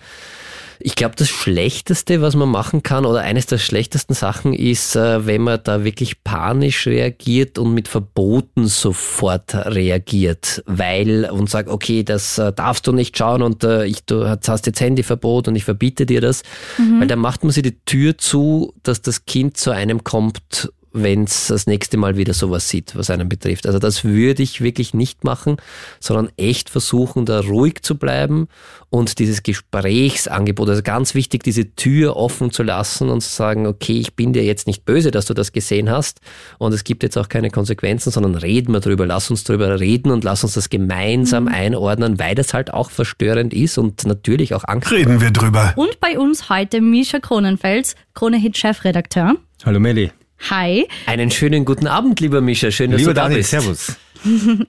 Ich 0.81 0.95
glaube, 0.95 1.15
das 1.17 1.29
Schlechteste, 1.29 2.21
was 2.21 2.35
man 2.35 2.49
machen 2.49 2.83
kann, 2.83 3.07
oder 3.07 3.21
eines 3.21 3.47
der 3.47 3.59
schlechtesten 3.59 4.15
Sachen 4.15 4.53
ist, 4.53 4.97
äh, 4.97 5.27
wenn 5.27 5.43
man 5.43 5.61
da 5.63 5.85
wirklich 5.85 6.23
panisch 6.25 6.87
reagiert 6.87 7.59
und 7.59 7.75
mit 7.75 7.89
Verboten 7.89 8.67
sofort 8.67 9.55
reagiert, 9.55 10.63
weil 10.67 11.29
und 11.31 11.51
sagt, 11.51 11.69
okay, 11.69 12.03
das 12.03 12.39
äh, 12.39 12.53
darfst 12.53 12.87
du 12.87 12.93
nicht 12.93 13.17
schauen 13.17 13.43
und 13.43 13.65
äh, 13.65 13.85
ich, 13.87 14.05
du 14.05 14.29
hast 14.29 14.67
jetzt 14.67 14.81
Handyverbot 14.81 15.49
und 15.49 15.57
ich 15.57 15.65
verbiete 15.65 16.07
dir 16.07 16.21
das, 16.21 16.43
mhm. 16.79 17.01
weil 17.01 17.07
dann 17.07 17.19
macht 17.19 17.45
man 17.45 17.53
sich 17.53 17.63
die 17.63 17.79
Tür 17.85 18.19
zu, 18.19 18.75
dass 18.83 19.03
das 19.03 19.27
Kind 19.27 19.57
zu 19.57 19.71
einem 19.71 20.05
kommt 20.05 20.71
wenn 21.03 21.25
es 21.25 21.49
das 21.49 21.67
nächste 21.67 21.97
Mal 21.97 22.17
wieder 22.17 22.35
sowas 22.35 22.69
sieht, 22.69 22.97
was 22.97 23.11
einen 23.11 23.29
betrifft. 23.29 23.67
Also 23.67 23.79
das 23.79 24.05
würde 24.05 24.43
ich 24.43 24.61
wirklich 24.61 24.95
nicht 24.95 25.25
machen, 25.25 25.57
sondern 26.01 26.31
echt 26.37 26.71
versuchen, 26.71 27.27
da 27.27 27.41
ruhig 27.41 27.83
zu 27.83 27.97
bleiben 27.97 28.49
und 28.91 29.19
dieses 29.19 29.43
Gesprächsangebot, 29.43 30.69
also 30.69 30.83
ganz 30.83 31.15
wichtig, 31.15 31.43
diese 31.43 31.75
Tür 31.75 32.17
offen 32.17 32.51
zu 32.51 32.63
lassen 32.63 33.09
und 33.11 33.21
zu 33.21 33.29
sagen, 33.29 33.67
okay, 33.67 33.99
ich 33.99 34.15
bin 34.15 34.33
dir 34.33 34.45
jetzt 34.45 34.67
nicht 34.67 34.85
böse, 34.85 35.11
dass 35.11 35.27
du 35.27 35.35
das 35.35 35.53
gesehen 35.53 35.91
hast 35.91 36.21
und 36.59 36.73
es 36.73 36.85
gibt 36.85 37.03
jetzt 37.03 37.17
auch 37.19 37.29
keine 37.29 37.51
Konsequenzen, 37.51 38.11
sondern 38.11 38.35
reden 38.35 38.73
wir 38.73 38.81
drüber, 38.81 39.07
lass 39.07 39.31
uns 39.31 39.45
drüber 39.45 39.79
reden 39.81 40.11
und 40.11 40.25
lass 40.25 40.45
uns 40.45 40.55
das 40.55 40.71
gemeinsam 40.71 41.45
mhm. 41.45 41.55
einordnen, 41.55 42.19
weil 42.19 42.35
das 42.35 42.55
halt 42.55 42.73
auch 42.73 42.91
verstörend 42.91 43.53
ist 43.53 43.79
und 43.79 44.05
natürlich 44.07 44.55
auch 44.55 44.65
Angst. 44.65 44.91
Reden 44.93 45.21
wir 45.21 45.31
drüber. 45.31 45.73
Und 45.77 46.01
bei 46.01 46.19
uns 46.19 46.49
heute 46.49 46.81
Misha 46.81 47.19
Kronenfels, 47.19 47.97
Krone-Hit-Chefredakteur. 48.15 49.37
Hallo 49.65 49.81
Melli. 49.81 50.11
Hi. 50.51 50.87
Einen 51.07 51.31
schönen 51.31 51.65
guten 51.65 51.87
Abend, 51.87 52.21
lieber 52.21 52.41
Mischa. 52.41 52.71
Schön, 52.71 52.91
dass 52.91 53.01
lieber 53.01 53.13
du 53.13 53.15
da 53.17 53.23
Daniel, 53.23 53.39
bist. 53.39 53.51
Servus. 53.51 53.97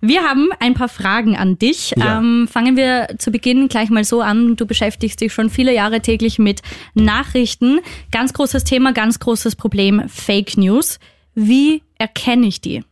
Wir 0.00 0.22
haben 0.22 0.50
ein 0.60 0.74
paar 0.74 0.88
Fragen 0.88 1.36
an 1.36 1.58
dich. 1.58 1.94
Ja. 1.96 2.18
Ähm, 2.18 2.48
fangen 2.50 2.76
wir 2.76 3.08
zu 3.18 3.30
Beginn 3.30 3.68
gleich 3.68 3.88
mal 3.88 4.04
so 4.04 4.20
an. 4.20 4.54
Du 4.54 4.66
beschäftigst 4.66 5.20
dich 5.20 5.32
schon 5.32 5.48
viele 5.48 5.74
Jahre 5.74 6.00
täglich 6.00 6.38
mit 6.38 6.60
Nachrichten. 6.94 7.80
Ganz 8.12 8.34
großes 8.34 8.64
Thema, 8.64 8.92
ganz 8.92 9.18
großes 9.18 9.56
Problem, 9.56 10.02
Fake 10.08 10.58
News. 10.58 10.98
Wie 11.34 11.82
erkenne 11.98 12.46
ich 12.46 12.60
die? 12.60 12.84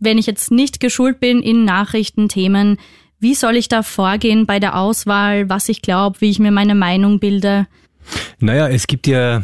Wenn 0.00 0.18
ich 0.18 0.26
jetzt 0.26 0.50
nicht 0.50 0.80
geschult 0.80 1.20
bin 1.20 1.42
in 1.42 1.64
Nachrichtenthemen, 1.64 2.78
wie 3.20 3.34
soll 3.34 3.56
ich 3.56 3.68
da 3.68 3.82
vorgehen 3.82 4.46
bei 4.46 4.60
der 4.60 4.76
Auswahl, 4.76 5.48
was 5.48 5.68
ich 5.68 5.80
glaube, 5.82 6.20
wie 6.20 6.30
ich 6.30 6.38
mir 6.38 6.52
meine 6.52 6.74
Meinung 6.74 7.18
bilde? 7.18 7.66
Naja, 8.40 8.68
es 8.68 8.86
gibt 8.86 9.06
ja 9.06 9.42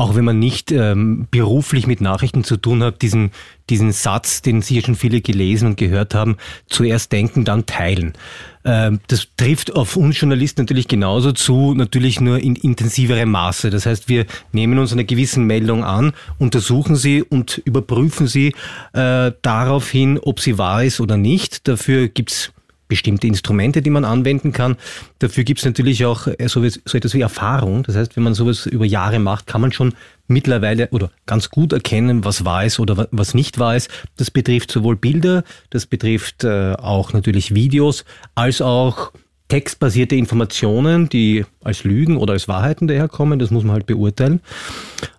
auch 0.00 0.14
wenn 0.14 0.24
man 0.24 0.38
nicht 0.38 0.72
ähm, 0.72 1.28
beruflich 1.30 1.86
mit 1.86 2.00
Nachrichten 2.00 2.42
zu 2.42 2.56
tun 2.56 2.82
hat, 2.82 3.02
diesen, 3.02 3.32
diesen 3.68 3.92
Satz, 3.92 4.40
den 4.40 4.62
sicher 4.62 4.86
schon 4.86 4.94
viele 4.94 5.20
gelesen 5.20 5.66
und 5.66 5.76
gehört 5.76 6.14
haben, 6.14 6.38
zuerst 6.70 7.12
denken, 7.12 7.44
dann 7.44 7.66
teilen. 7.66 8.14
Ähm, 8.64 9.00
das 9.08 9.28
trifft 9.36 9.76
auf 9.76 9.96
uns 9.96 10.18
Journalisten 10.18 10.62
natürlich 10.62 10.88
genauso 10.88 11.32
zu, 11.32 11.74
natürlich 11.74 12.18
nur 12.18 12.38
in 12.38 12.56
intensiverem 12.56 13.30
Maße. 13.30 13.68
Das 13.68 13.84
heißt, 13.84 14.08
wir 14.08 14.24
nehmen 14.52 14.78
uns 14.78 14.94
eine 14.94 15.04
gewisse 15.04 15.40
Meldung 15.40 15.84
an, 15.84 16.14
untersuchen 16.38 16.96
sie 16.96 17.22
und 17.22 17.58
überprüfen 17.66 18.26
sie 18.26 18.54
äh, 18.94 19.32
darauf 19.42 19.90
hin, 19.90 20.18
ob 20.18 20.40
sie 20.40 20.56
wahr 20.56 20.82
ist 20.82 21.00
oder 21.00 21.18
nicht. 21.18 21.68
Dafür 21.68 22.08
gibt's 22.08 22.52
bestimmte 22.90 23.26
Instrumente, 23.26 23.80
die 23.80 23.88
man 23.88 24.04
anwenden 24.04 24.52
kann. 24.52 24.76
Dafür 25.20 25.44
gibt 25.44 25.60
es 25.60 25.64
natürlich 25.64 26.04
auch 26.04 26.26
äh, 26.26 26.48
so, 26.48 26.62
so 26.68 26.98
etwas 26.98 27.14
wie 27.14 27.22
Erfahrung. 27.22 27.84
Das 27.84 27.96
heißt, 27.96 28.16
wenn 28.16 28.24
man 28.24 28.34
sowas 28.34 28.66
über 28.66 28.84
Jahre 28.84 29.18
macht, 29.18 29.46
kann 29.46 29.62
man 29.62 29.72
schon 29.72 29.94
mittlerweile 30.26 30.88
oder 30.90 31.10
ganz 31.24 31.48
gut 31.48 31.72
erkennen, 31.72 32.24
was 32.24 32.44
wahr 32.44 32.66
ist 32.66 32.78
oder 32.78 33.08
was 33.10 33.32
nicht 33.32 33.58
wahr 33.58 33.76
ist. 33.76 33.90
Das 34.16 34.30
betrifft 34.30 34.70
sowohl 34.70 34.96
Bilder, 34.96 35.44
das 35.70 35.86
betrifft 35.86 36.44
äh, 36.44 36.74
auch 36.74 37.14
natürlich 37.14 37.54
Videos, 37.54 38.04
als 38.34 38.60
auch 38.60 39.12
textbasierte 39.50 40.16
Informationen, 40.16 41.08
die 41.10 41.44
als 41.62 41.84
Lügen 41.84 42.16
oder 42.16 42.32
als 42.32 42.48
Wahrheiten 42.48 42.88
daherkommen, 42.88 43.38
das 43.38 43.50
muss 43.50 43.64
man 43.64 43.74
halt 43.74 43.86
beurteilen. 43.86 44.40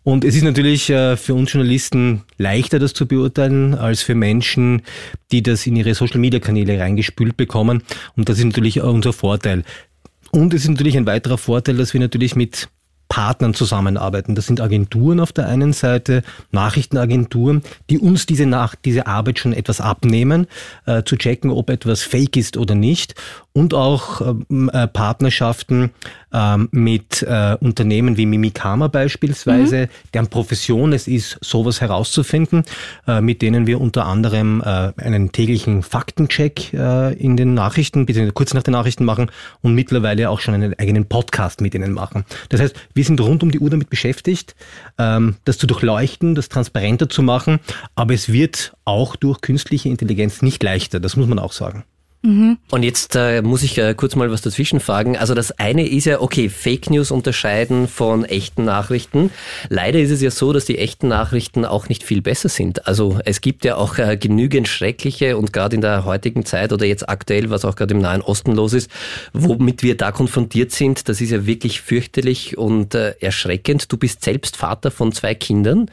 Und 0.03 0.25
es 0.25 0.35
ist 0.35 0.43
natürlich 0.43 0.89
äh, 0.89 1.17
für 1.17 1.35
uns 1.35 1.53
Journalisten 1.53 2.23
leichter, 2.37 2.79
das 2.79 2.93
zu 2.93 3.05
beurteilen, 3.05 3.75
als 3.75 4.01
für 4.01 4.15
Menschen, 4.15 4.81
die 5.31 5.43
das 5.43 5.67
in 5.67 5.75
ihre 5.75 5.93
Social-Media-Kanäle 5.93 6.79
reingespült 6.79 7.37
bekommen. 7.37 7.83
Und 8.15 8.29
das 8.29 8.39
ist 8.39 8.45
natürlich 8.45 8.81
unser 8.81 9.13
Vorteil. 9.13 9.63
Und 10.31 10.53
es 10.53 10.63
ist 10.63 10.69
natürlich 10.69 10.97
ein 10.97 11.05
weiterer 11.05 11.37
Vorteil, 11.37 11.75
dass 11.75 11.93
wir 11.93 11.99
natürlich 11.99 12.35
mit 12.35 12.69
Partnern 13.11 13.53
zusammenarbeiten. 13.53 14.35
Das 14.35 14.45
sind 14.45 14.61
Agenturen 14.61 15.19
auf 15.19 15.33
der 15.33 15.49
einen 15.49 15.73
Seite, 15.73 16.23
Nachrichtenagenturen, 16.51 17.61
die 17.89 17.99
uns 17.99 18.25
diese, 18.25 18.45
Nach 18.45 18.73
diese 18.73 19.05
Arbeit 19.05 19.37
schon 19.37 19.51
etwas 19.51 19.81
abnehmen, 19.81 20.47
äh, 20.85 21.03
zu 21.03 21.17
checken, 21.17 21.51
ob 21.51 21.69
etwas 21.69 22.03
fake 22.03 22.37
ist 22.37 22.55
oder 22.55 22.73
nicht. 22.73 23.15
Und 23.53 23.73
auch 23.73 24.21
ähm, 24.21 24.69
äh, 24.71 24.87
Partnerschaften 24.87 25.91
äh, 26.31 26.57
mit 26.71 27.21
äh, 27.23 27.57
Unternehmen 27.59 28.15
wie 28.15 28.25
Mimikama 28.25 28.87
beispielsweise, 28.87 29.87
mhm. 29.87 29.89
deren 30.13 30.27
Profession 30.27 30.93
es 30.93 31.07
ist, 31.07 31.37
sowas 31.41 31.81
herauszufinden, 31.81 32.63
äh, 33.07 33.19
mit 33.19 33.41
denen 33.41 33.67
wir 33.67 33.81
unter 33.81 34.05
anderem 34.05 34.61
äh, 34.61 34.93
einen 34.95 35.33
täglichen 35.33 35.83
Faktencheck 35.83 36.73
äh, 36.73 37.13
in 37.15 37.35
den 37.35 37.53
Nachrichten, 37.53 38.05
beziehungsweise 38.05 38.33
kurz 38.33 38.53
nach 38.53 38.63
den 38.63 38.71
Nachrichten 38.71 39.03
machen 39.03 39.29
und 39.61 39.75
mittlerweile 39.75 40.29
auch 40.29 40.39
schon 40.39 40.53
einen 40.53 40.77
eigenen 40.79 41.05
Podcast 41.05 41.59
mit 41.59 41.75
ihnen 41.75 41.91
machen. 41.91 42.23
Das 42.49 42.61
heißt, 42.61 42.75
wir 42.93 43.03
sind 43.03 43.19
rund 43.19 43.43
um 43.43 43.51
die 43.51 43.59
Uhr 43.59 43.69
damit 43.69 43.89
beschäftigt, 43.89 44.55
ähm, 44.97 45.35
das 45.43 45.57
zu 45.57 45.67
durchleuchten, 45.67 46.35
das 46.35 46.47
transparenter 46.47 47.09
zu 47.09 47.21
machen, 47.21 47.59
aber 47.95 48.13
es 48.13 48.31
wird 48.31 48.73
auch 48.85 49.17
durch 49.17 49.41
künstliche 49.41 49.89
Intelligenz 49.89 50.41
nicht 50.41 50.63
leichter, 50.63 51.01
das 51.01 51.17
muss 51.17 51.27
man 51.27 51.39
auch 51.39 51.51
sagen. 51.51 51.83
Mhm. 52.23 52.59
Und 52.69 52.83
jetzt 52.83 53.15
äh, 53.15 53.41
muss 53.41 53.63
ich 53.63 53.77
äh, 53.79 53.95
kurz 53.95 54.15
mal 54.15 54.29
was 54.29 54.41
dazwischen 54.41 54.79
fragen. 54.79 55.17
Also 55.17 55.33
das 55.33 55.57
eine 55.57 55.87
ist 55.87 56.05
ja, 56.05 56.21
okay, 56.21 56.49
Fake 56.49 56.91
News 56.91 57.09
unterscheiden 57.09 57.87
von 57.87 58.25
echten 58.25 58.63
Nachrichten. 58.63 59.31
Leider 59.69 59.99
ist 59.99 60.11
es 60.11 60.21
ja 60.21 60.29
so, 60.29 60.53
dass 60.53 60.65
die 60.65 60.77
echten 60.77 61.07
Nachrichten 61.07 61.65
auch 61.65 61.89
nicht 61.89 62.03
viel 62.03 62.21
besser 62.21 62.49
sind. 62.49 62.87
Also 62.87 63.19
es 63.25 63.41
gibt 63.41 63.65
ja 63.65 63.75
auch 63.75 63.97
äh, 63.97 64.17
genügend 64.17 64.67
schreckliche 64.67 65.35
und 65.35 65.51
gerade 65.51 65.75
in 65.75 65.81
der 65.81 66.05
heutigen 66.05 66.45
Zeit 66.45 66.71
oder 66.73 66.85
jetzt 66.85 67.09
aktuell, 67.09 67.49
was 67.49 67.65
auch 67.65 67.75
gerade 67.75 67.95
im 67.95 68.01
Nahen 68.01 68.21
Osten 68.21 68.51
los 68.51 68.73
ist, 68.73 68.91
womit 69.33 69.81
wir 69.81 69.97
da 69.97 70.11
konfrontiert 70.11 70.71
sind, 70.71 71.09
das 71.09 71.21
ist 71.21 71.31
ja 71.31 71.47
wirklich 71.47 71.81
fürchterlich 71.81 72.55
und 72.55 72.93
äh, 72.93 73.15
erschreckend. 73.19 73.91
Du 73.91 73.97
bist 73.97 74.23
selbst 74.23 74.57
Vater 74.57 74.91
von 74.91 75.11
zwei 75.11 75.33
Kindern. 75.33 75.89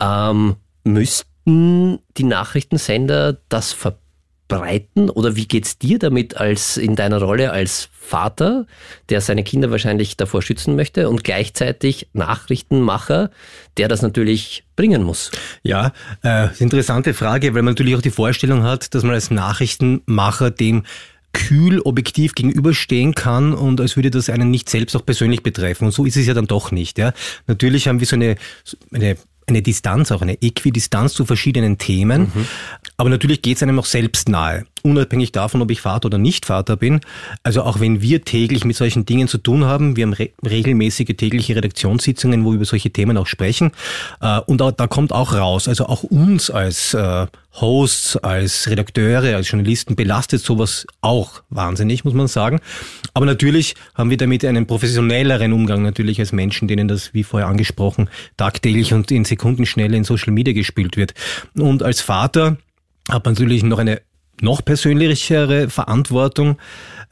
Ähm, 0.00 0.56
müssten 0.82 2.00
die 2.16 2.24
Nachrichtensender 2.24 3.38
das 3.48 3.72
verbieten? 3.72 4.07
Breiten 4.48 5.10
oder 5.10 5.36
wie 5.36 5.46
geht's 5.46 5.78
dir 5.78 5.98
damit 5.98 6.36
als 6.36 6.76
in 6.76 6.96
deiner 6.96 7.20
Rolle 7.20 7.52
als 7.52 7.90
Vater, 7.92 8.66
der 9.10 9.20
seine 9.20 9.44
Kinder 9.44 9.70
wahrscheinlich 9.70 10.16
davor 10.16 10.40
schützen 10.40 10.74
möchte 10.74 11.08
und 11.10 11.22
gleichzeitig 11.22 12.08
Nachrichtenmacher, 12.14 13.30
der 13.76 13.88
das 13.88 14.00
natürlich 14.00 14.64
bringen 14.76 15.02
muss? 15.02 15.30
Ja, 15.62 15.92
äh, 16.24 16.48
interessante 16.58 17.12
Frage, 17.12 17.54
weil 17.54 17.62
man 17.62 17.74
natürlich 17.74 17.96
auch 17.96 18.02
die 18.02 18.10
Vorstellung 18.10 18.62
hat, 18.62 18.94
dass 18.94 19.02
man 19.02 19.12
als 19.12 19.30
Nachrichtenmacher 19.30 20.50
dem 20.50 20.84
kühl 21.34 21.80
objektiv 21.80 22.34
gegenüberstehen 22.34 23.14
kann 23.14 23.52
und 23.52 23.80
als 23.80 23.96
würde 23.96 24.10
das 24.10 24.30
einen 24.30 24.50
nicht 24.50 24.70
selbst 24.70 24.96
auch 24.96 25.04
persönlich 25.04 25.42
betreffen. 25.42 25.84
Und 25.84 25.92
so 25.92 26.06
ist 26.06 26.16
es 26.16 26.26
ja 26.26 26.34
dann 26.34 26.46
doch 26.46 26.72
nicht. 26.72 26.98
Ja. 26.98 27.12
Natürlich 27.46 27.86
haben 27.86 28.00
wir 28.00 28.06
so 28.06 28.16
eine, 28.16 28.36
eine 28.92 29.16
eine 29.48 29.62
Distanz, 29.62 30.12
auch 30.12 30.22
eine 30.22 30.40
Äquidistanz 30.42 31.14
zu 31.14 31.24
verschiedenen 31.24 31.78
Themen. 31.78 32.32
Mhm. 32.34 32.46
Aber 32.96 33.10
natürlich 33.10 33.42
geht 33.42 33.56
es 33.56 33.62
einem 33.62 33.78
auch 33.78 33.86
selbst 33.86 34.28
nahe, 34.28 34.66
unabhängig 34.82 35.32
davon, 35.32 35.62
ob 35.62 35.70
ich 35.70 35.80
Vater 35.80 36.06
oder 36.06 36.18
nicht 36.18 36.46
Vater 36.46 36.76
bin. 36.76 37.00
Also 37.42 37.62
auch 37.62 37.80
wenn 37.80 38.02
wir 38.02 38.24
täglich 38.24 38.64
mit 38.64 38.76
solchen 38.76 39.06
Dingen 39.06 39.28
zu 39.28 39.38
tun 39.38 39.64
haben, 39.64 39.96
wir 39.96 40.04
haben 40.04 40.12
re 40.12 40.30
regelmäßige 40.44 41.16
tägliche 41.16 41.56
Redaktionssitzungen, 41.56 42.44
wo 42.44 42.50
wir 42.50 42.56
über 42.56 42.64
solche 42.64 42.90
Themen 42.90 43.16
auch 43.16 43.26
sprechen. 43.26 43.72
Äh, 44.20 44.40
und 44.40 44.60
da, 44.60 44.72
da, 44.72 44.86
kommt 44.86 45.12
auch 45.12 45.32
raus, 45.32 45.68
also 45.68 45.86
auch 45.86 46.02
uns 46.02 46.50
als 46.50 46.94
äh, 46.94 47.26
Hosts, 47.60 48.16
als 48.16 48.68
Redakteure, 48.68 49.36
als 49.36 49.50
Journalisten 49.50 49.96
belastet 49.96 50.40
sowas 50.40 50.86
auch 51.00 51.42
wahnsinnig, 51.50 52.04
muss 52.04 52.14
man 52.14 52.28
sagen. 52.28 52.60
Aber 53.14 53.26
natürlich 53.26 53.74
haben 53.94 54.10
wir 54.10 54.16
damit 54.16 54.44
einen 54.44 54.66
professionelleren 54.66 55.52
Umgang 55.52 55.82
natürlich 55.82 56.20
als 56.20 56.32
Menschen, 56.32 56.68
denen 56.68 56.88
das, 56.88 57.14
wie 57.14 57.24
vorher 57.24 57.48
angesprochen, 57.48 58.08
tagtäglich 58.36 58.94
und 58.94 59.10
in 59.10 59.24
Sekundenschnelle 59.24 59.96
in 59.96 60.04
Social 60.04 60.32
Media 60.32 60.54
gespielt 60.54 60.96
wird. 60.96 61.14
Und 61.56 61.82
als 61.82 62.00
Vater 62.00 62.58
hat 63.08 63.24
man 63.24 63.34
natürlich 63.34 63.62
noch 63.62 63.78
eine 63.78 64.00
noch 64.40 64.64
persönlichere 64.64 65.68
Verantwortung, 65.68 66.58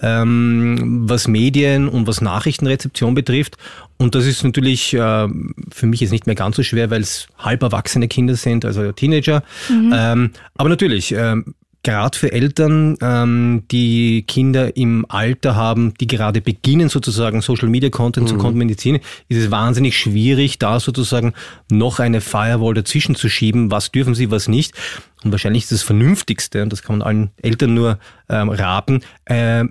ähm, 0.00 1.04
was 1.08 1.28
Medien 1.28 1.88
und 1.88 2.06
was 2.06 2.20
Nachrichtenrezeption 2.20 3.14
betrifft. 3.14 3.56
Und 3.98 4.14
das 4.14 4.26
ist 4.26 4.44
natürlich 4.44 4.92
äh, 4.94 5.28
für 5.70 5.86
mich 5.86 6.00
jetzt 6.00 6.10
nicht 6.12 6.26
mehr 6.26 6.34
ganz 6.34 6.56
so 6.56 6.62
schwer, 6.62 6.90
weil 6.90 7.00
es 7.00 7.28
halb 7.38 7.62
erwachsene 7.62 8.08
Kinder 8.08 8.36
sind, 8.36 8.64
also 8.64 8.92
Teenager. 8.92 9.42
Mhm. 9.68 9.92
Ähm, 9.94 10.30
aber 10.56 10.68
natürlich, 10.68 11.12
ähm, 11.12 11.54
gerade 11.86 12.18
für 12.18 12.32
Eltern, 12.32 12.96
ähm, 13.00 13.62
die 13.70 14.24
Kinder 14.26 14.76
im 14.76 15.06
Alter 15.08 15.54
haben, 15.54 15.94
die 16.00 16.08
gerade 16.08 16.40
beginnen, 16.40 16.88
sozusagen 16.88 17.42
Social 17.42 17.68
Media 17.68 17.90
Content 17.90 18.26
mhm. 18.26 18.30
zu 18.30 18.38
kommunizieren, 18.38 18.98
ist 19.28 19.38
es 19.38 19.50
wahnsinnig 19.52 19.96
schwierig, 19.96 20.58
da 20.58 20.80
sozusagen 20.80 21.32
noch 21.70 22.00
eine 22.00 22.20
Firewall 22.20 22.74
dazwischen 22.74 23.14
zu 23.14 23.28
schieben. 23.28 23.70
Was 23.70 23.92
dürfen 23.92 24.16
sie, 24.16 24.32
was 24.32 24.48
nicht? 24.48 24.74
Und 25.22 25.30
wahrscheinlich 25.30 25.62
ist 25.62 25.72
das 25.72 25.82
Vernünftigste, 25.84 26.64
und 26.64 26.72
das 26.72 26.82
kann 26.82 26.98
man 26.98 27.06
allen 27.06 27.30
Eltern 27.40 27.74
nur 27.74 28.00
ähm, 28.28 28.48
raten, 28.48 29.02
äh, 29.26 29.64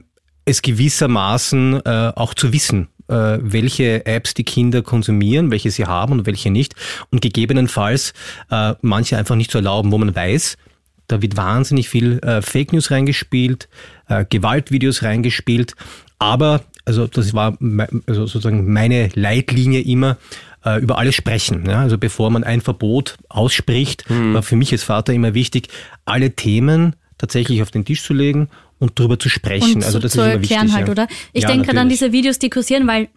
es 0.46 0.62
gewissermaßen 0.62 1.82
äh, 1.86 2.12
auch 2.16 2.34
zu 2.34 2.54
wissen, 2.54 2.88
äh, 3.08 3.38
welche 3.41 4.06
Apps 4.06 4.34
die 4.34 4.43
Kinder 4.43 4.82
konsumieren, 4.82 5.52
welche 5.52 5.72
sie 5.72 5.86
haben 5.86 6.14
und 6.14 6.26
welche 6.26 6.52
nicht. 6.52 6.76
Und 7.12 7.22
gegebenenfalls 7.22 8.14
äh, 8.52 8.76
manche 8.82 9.18
einfach 9.18 9.36
nicht 9.36 9.52
zu 9.52 9.58
erlauben, 9.58 9.91
wo 9.91 9.98
man 9.98 10.16
weiß, 10.16 10.58
da 11.08 11.22
wird 11.22 11.38
wahnsinnig 11.38 11.89
viel 11.89 12.20
äh, 12.20 12.41
Fake 12.41 12.74
News 12.74 12.91
reingespielt, 12.91 13.70
äh, 14.08 14.26
Gewaltvideos 14.28 15.04
reingespielt. 15.04 15.76
Aber, 16.18 16.62
also 16.86 17.08
das 17.08 17.34
war 17.34 17.58
also 18.08 18.26
sozusagen 18.26 18.72
meine 18.72 19.10
Leitlinie 19.14 19.82
immer, 19.82 20.18
äh, 20.64 20.80
über 20.82 20.98
alles 20.98 21.16
sprechen. 21.16 21.70
Ja? 21.70 21.82
Also 21.82 21.98
bevor 21.98 22.32
man 22.32 22.43
ein 22.43 22.62
Verbot 22.62 23.18
ausspricht, 23.30 24.10
mhm. 24.10 24.34
war 24.34 24.43
für 24.43 24.56
mich 24.56 24.72
als 24.72 24.84
Vater 24.84 25.14
immer 25.14 25.34
wichtig, 25.34 25.70
alle 26.06 26.32
Themen 26.32 26.96
tatsächlich 27.18 27.62
auf 27.62 27.72
den 27.72 27.86
Tisch 27.86 28.04
zu 28.04 28.14
legen 28.14 28.50
und 28.80 29.00
darüber 29.00 29.20
zu 29.20 29.30
sprechen. 29.30 29.76
Und 29.76 29.86
also 29.86 30.00
das 30.00 30.14
zu 30.14 30.20
ist 30.20 30.26
immer 30.26 30.34
erklären 30.34 30.64
wichtig, 30.64 30.76
halt, 30.76 30.88
ja. 30.88 30.92
oder? 30.92 31.08
Ich 31.34 31.44
ja, 31.44 31.50
denke 31.50 31.74
dann 31.74 31.90
diese 31.90 32.12
Videos, 32.12 32.40
die 32.40 32.50
kursieren, 32.50 32.88
weil 32.88 33.10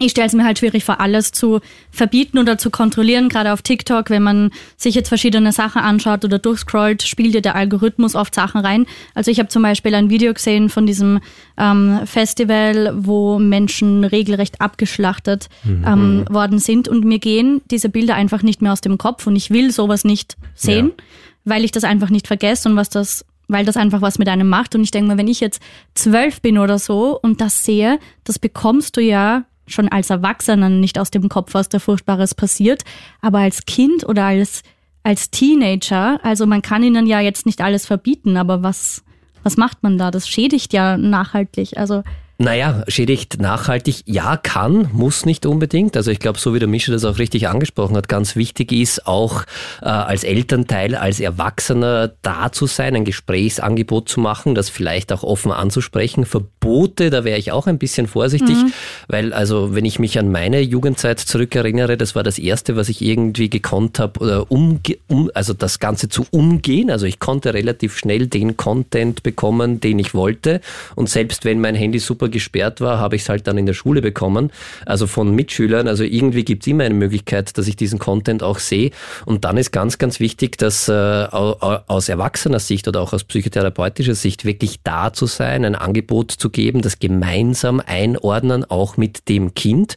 ich 0.00 0.12
stelle 0.12 0.28
es 0.28 0.32
mir 0.32 0.44
halt 0.44 0.58
schwierig 0.58 0.84
vor, 0.84 1.00
alles 1.00 1.32
zu 1.32 1.60
verbieten 1.90 2.38
oder 2.38 2.56
zu 2.56 2.70
kontrollieren. 2.70 3.28
Gerade 3.28 3.52
auf 3.52 3.62
TikTok, 3.62 4.10
wenn 4.10 4.22
man 4.22 4.50
sich 4.76 4.94
jetzt 4.94 5.08
verschiedene 5.08 5.52
Sachen 5.52 5.82
anschaut 5.82 6.24
oder 6.24 6.38
durchscrollt, 6.38 7.02
spielt 7.02 7.34
dir 7.34 7.42
der 7.42 7.56
Algorithmus 7.56 8.14
oft 8.14 8.34
Sachen 8.34 8.60
rein. 8.60 8.86
Also 9.14 9.30
ich 9.30 9.40
habe 9.40 9.48
zum 9.48 9.62
Beispiel 9.62 9.94
ein 9.94 10.10
Video 10.10 10.32
gesehen 10.32 10.68
von 10.68 10.86
diesem 10.86 11.20
ähm, 11.56 12.00
Festival, 12.04 12.94
wo 12.96 13.38
Menschen 13.38 14.04
regelrecht 14.04 14.60
abgeschlachtet 14.60 15.48
mhm. 15.64 15.84
ähm, 15.86 16.24
worden 16.30 16.58
sind 16.58 16.88
und 16.88 17.04
mir 17.04 17.18
gehen 17.18 17.60
diese 17.70 17.88
Bilder 17.88 18.14
einfach 18.14 18.42
nicht 18.42 18.62
mehr 18.62 18.72
aus 18.72 18.80
dem 18.80 18.98
Kopf 18.98 19.26
und 19.26 19.34
ich 19.34 19.50
will 19.50 19.72
sowas 19.72 20.04
nicht 20.04 20.36
sehen, 20.54 20.92
ja. 20.96 21.04
weil 21.44 21.64
ich 21.64 21.72
das 21.72 21.84
einfach 21.84 22.10
nicht 22.10 22.28
vergesse 22.28 22.68
und 22.68 22.76
was 22.76 22.88
das 22.88 23.24
weil 23.48 23.64
das 23.64 23.76
einfach 23.76 24.02
was 24.02 24.18
mit 24.18 24.28
einem 24.28 24.48
macht. 24.48 24.74
Und 24.74 24.82
ich 24.82 24.90
denke 24.90 25.08
mal, 25.08 25.18
wenn 25.18 25.28
ich 25.28 25.40
jetzt 25.40 25.60
zwölf 25.94 26.40
bin 26.40 26.58
oder 26.58 26.78
so 26.78 27.18
und 27.20 27.40
das 27.40 27.64
sehe, 27.64 27.98
das 28.24 28.38
bekommst 28.38 28.96
du 28.96 29.00
ja 29.00 29.44
schon 29.66 29.88
als 29.88 30.10
Erwachsener 30.10 30.68
nicht 30.68 30.98
aus 30.98 31.10
dem 31.10 31.28
Kopf, 31.28 31.54
was 31.54 31.68
da 31.68 31.78
Furchtbares 31.78 32.34
passiert, 32.34 32.84
aber 33.20 33.38
als 33.38 33.66
Kind 33.66 34.06
oder 34.08 34.24
als, 34.24 34.62
als 35.02 35.30
Teenager, 35.30 36.20
also 36.22 36.46
man 36.46 36.62
kann 36.62 36.82
ihnen 36.82 37.06
ja 37.06 37.20
jetzt 37.20 37.46
nicht 37.46 37.60
alles 37.60 37.86
verbieten, 37.86 38.36
aber 38.36 38.62
was, 38.62 39.04
was 39.42 39.56
macht 39.56 39.82
man 39.82 39.98
da? 39.98 40.10
Das 40.10 40.28
schädigt 40.28 40.72
ja 40.72 40.96
nachhaltig. 40.96 41.76
Also 41.76 42.02
naja, 42.40 42.84
schädigt 42.86 43.40
nachhaltig, 43.40 44.04
ja, 44.06 44.36
kann, 44.36 44.88
muss 44.92 45.26
nicht 45.26 45.44
unbedingt. 45.44 45.96
Also 45.96 46.12
ich 46.12 46.20
glaube, 46.20 46.38
so 46.38 46.54
wie 46.54 46.60
der 46.60 46.68
Mischa 46.68 46.92
das 46.92 47.04
auch 47.04 47.18
richtig 47.18 47.48
angesprochen 47.48 47.96
hat, 47.96 48.08
ganz 48.08 48.36
wichtig 48.36 48.70
ist 48.70 49.08
auch 49.08 49.42
äh, 49.82 49.86
als 49.86 50.22
Elternteil, 50.22 50.94
als 50.94 51.18
Erwachsener 51.18 52.12
da 52.22 52.52
zu 52.52 52.66
sein, 52.66 52.94
ein 52.94 53.04
Gesprächsangebot 53.04 54.08
zu 54.08 54.20
machen, 54.20 54.54
das 54.54 54.68
vielleicht 54.68 55.12
auch 55.12 55.24
offen 55.24 55.50
anzusprechen. 55.50 56.26
Verbote, 56.26 57.10
da 57.10 57.24
wäre 57.24 57.40
ich 57.40 57.50
auch 57.50 57.66
ein 57.66 57.76
bisschen 57.76 58.06
vorsichtig, 58.06 58.56
mhm. 58.56 58.72
weil 59.08 59.32
also 59.32 59.74
wenn 59.74 59.84
ich 59.84 59.98
mich 59.98 60.16
an 60.16 60.30
meine 60.30 60.60
Jugendzeit 60.60 61.18
zurückerinnere, 61.18 61.96
das 61.96 62.14
war 62.14 62.22
das 62.22 62.38
Erste, 62.38 62.76
was 62.76 62.88
ich 62.88 63.02
irgendwie 63.02 63.50
gekonnt 63.50 63.98
habe, 63.98 64.44
um, 64.44 64.78
um, 65.08 65.28
also 65.34 65.54
das 65.54 65.80
Ganze 65.80 66.08
zu 66.08 66.24
umgehen. 66.30 66.92
Also 66.92 67.06
ich 67.06 67.18
konnte 67.18 67.52
relativ 67.52 67.98
schnell 67.98 68.28
den 68.28 68.56
Content 68.56 69.24
bekommen, 69.24 69.80
den 69.80 69.98
ich 69.98 70.14
wollte. 70.14 70.60
Und 70.94 71.08
selbst 71.08 71.44
wenn 71.44 71.60
mein 71.60 71.74
Handy 71.74 71.98
super 71.98 72.27
gesperrt 72.28 72.80
war, 72.80 72.98
habe 72.98 73.16
ich 73.16 73.22
es 73.22 73.28
halt 73.28 73.46
dann 73.46 73.58
in 73.58 73.66
der 73.66 73.74
Schule 73.74 74.02
bekommen, 74.02 74.50
also 74.86 75.06
von 75.06 75.34
Mitschülern. 75.34 75.88
Also 75.88 76.04
irgendwie 76.04 76.44
gibt 76.44 76.62
es 76.62 76.66
immer 76.66 76.84
eine 76.84 76.94
Möglichkeit, 76.94 77.56
dass 77.56 77.68
ich 77.68 77.76
diesen 77.76 77.98
Content 77.98 78.42
auch 78.42 78.58
sehe. 78.58 78.90
Und 79.24 79.44
dann 79.44 79.56
ist 79.56 79.72
ganz, 79.72 79.98
ganz 79.98 80.20
wichtig, 80.20 80.58
dass 80.58 80.88
äh, 80.88 80.92
aus 80.92 82.08
erwachsener 82.08 82.60
Sicht 82.60 82.88
oder 82.88 83.00
auch 83.00 83.12
aus 83.12 83.24
psychotherapeutischer 83.24 84.14
Sicht 84.14 84.44
wirklich 84.44 84.80
da 84.82 85.12
zu 85.12 85.26
sein, 85.26 85.64
ein 85.64 85.74
Angebot 85.74 86.32
zu 86.32 86.50
geben, 86.50 86.82
das 86.82 86.98
gemeinsam 86.98 87.80
einordnen, 87.84 88.64
auch 88.64 88.96
mit 88.96 89.28
dem 89.28 89.54
Kind. 89.54 89.96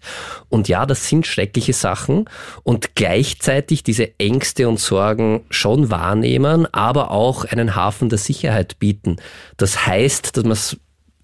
Und 0.49 0.67
ja, 0.67 0.85
das 0.85 1.07
sind 1.07 1.27
schreckliche 1.27 1.73
Sachen 1.73 2.25
und 2.63 2.95
gleichzeitig 2.95 3.83
diese 3.83 4.19
Ängste 4.19 4.67
und 4.67 4.79
Sorgen 4.79 5.41
schon 5.49 5.89
wahrnehmen, 5.89 6.67
aber 6.71 7.11
auch 7.11 7.45
einen 7.45 7.75
Hafen 7.75 8.09
der 8.09 8.17
Sicherheit 8.17 8.79
bieten. 8.79 9.17
Das 9.57 9.85
heißt, 9.85 10.37
dass 10.37 10.43
man 10.43 10.53
es 10.53 10.77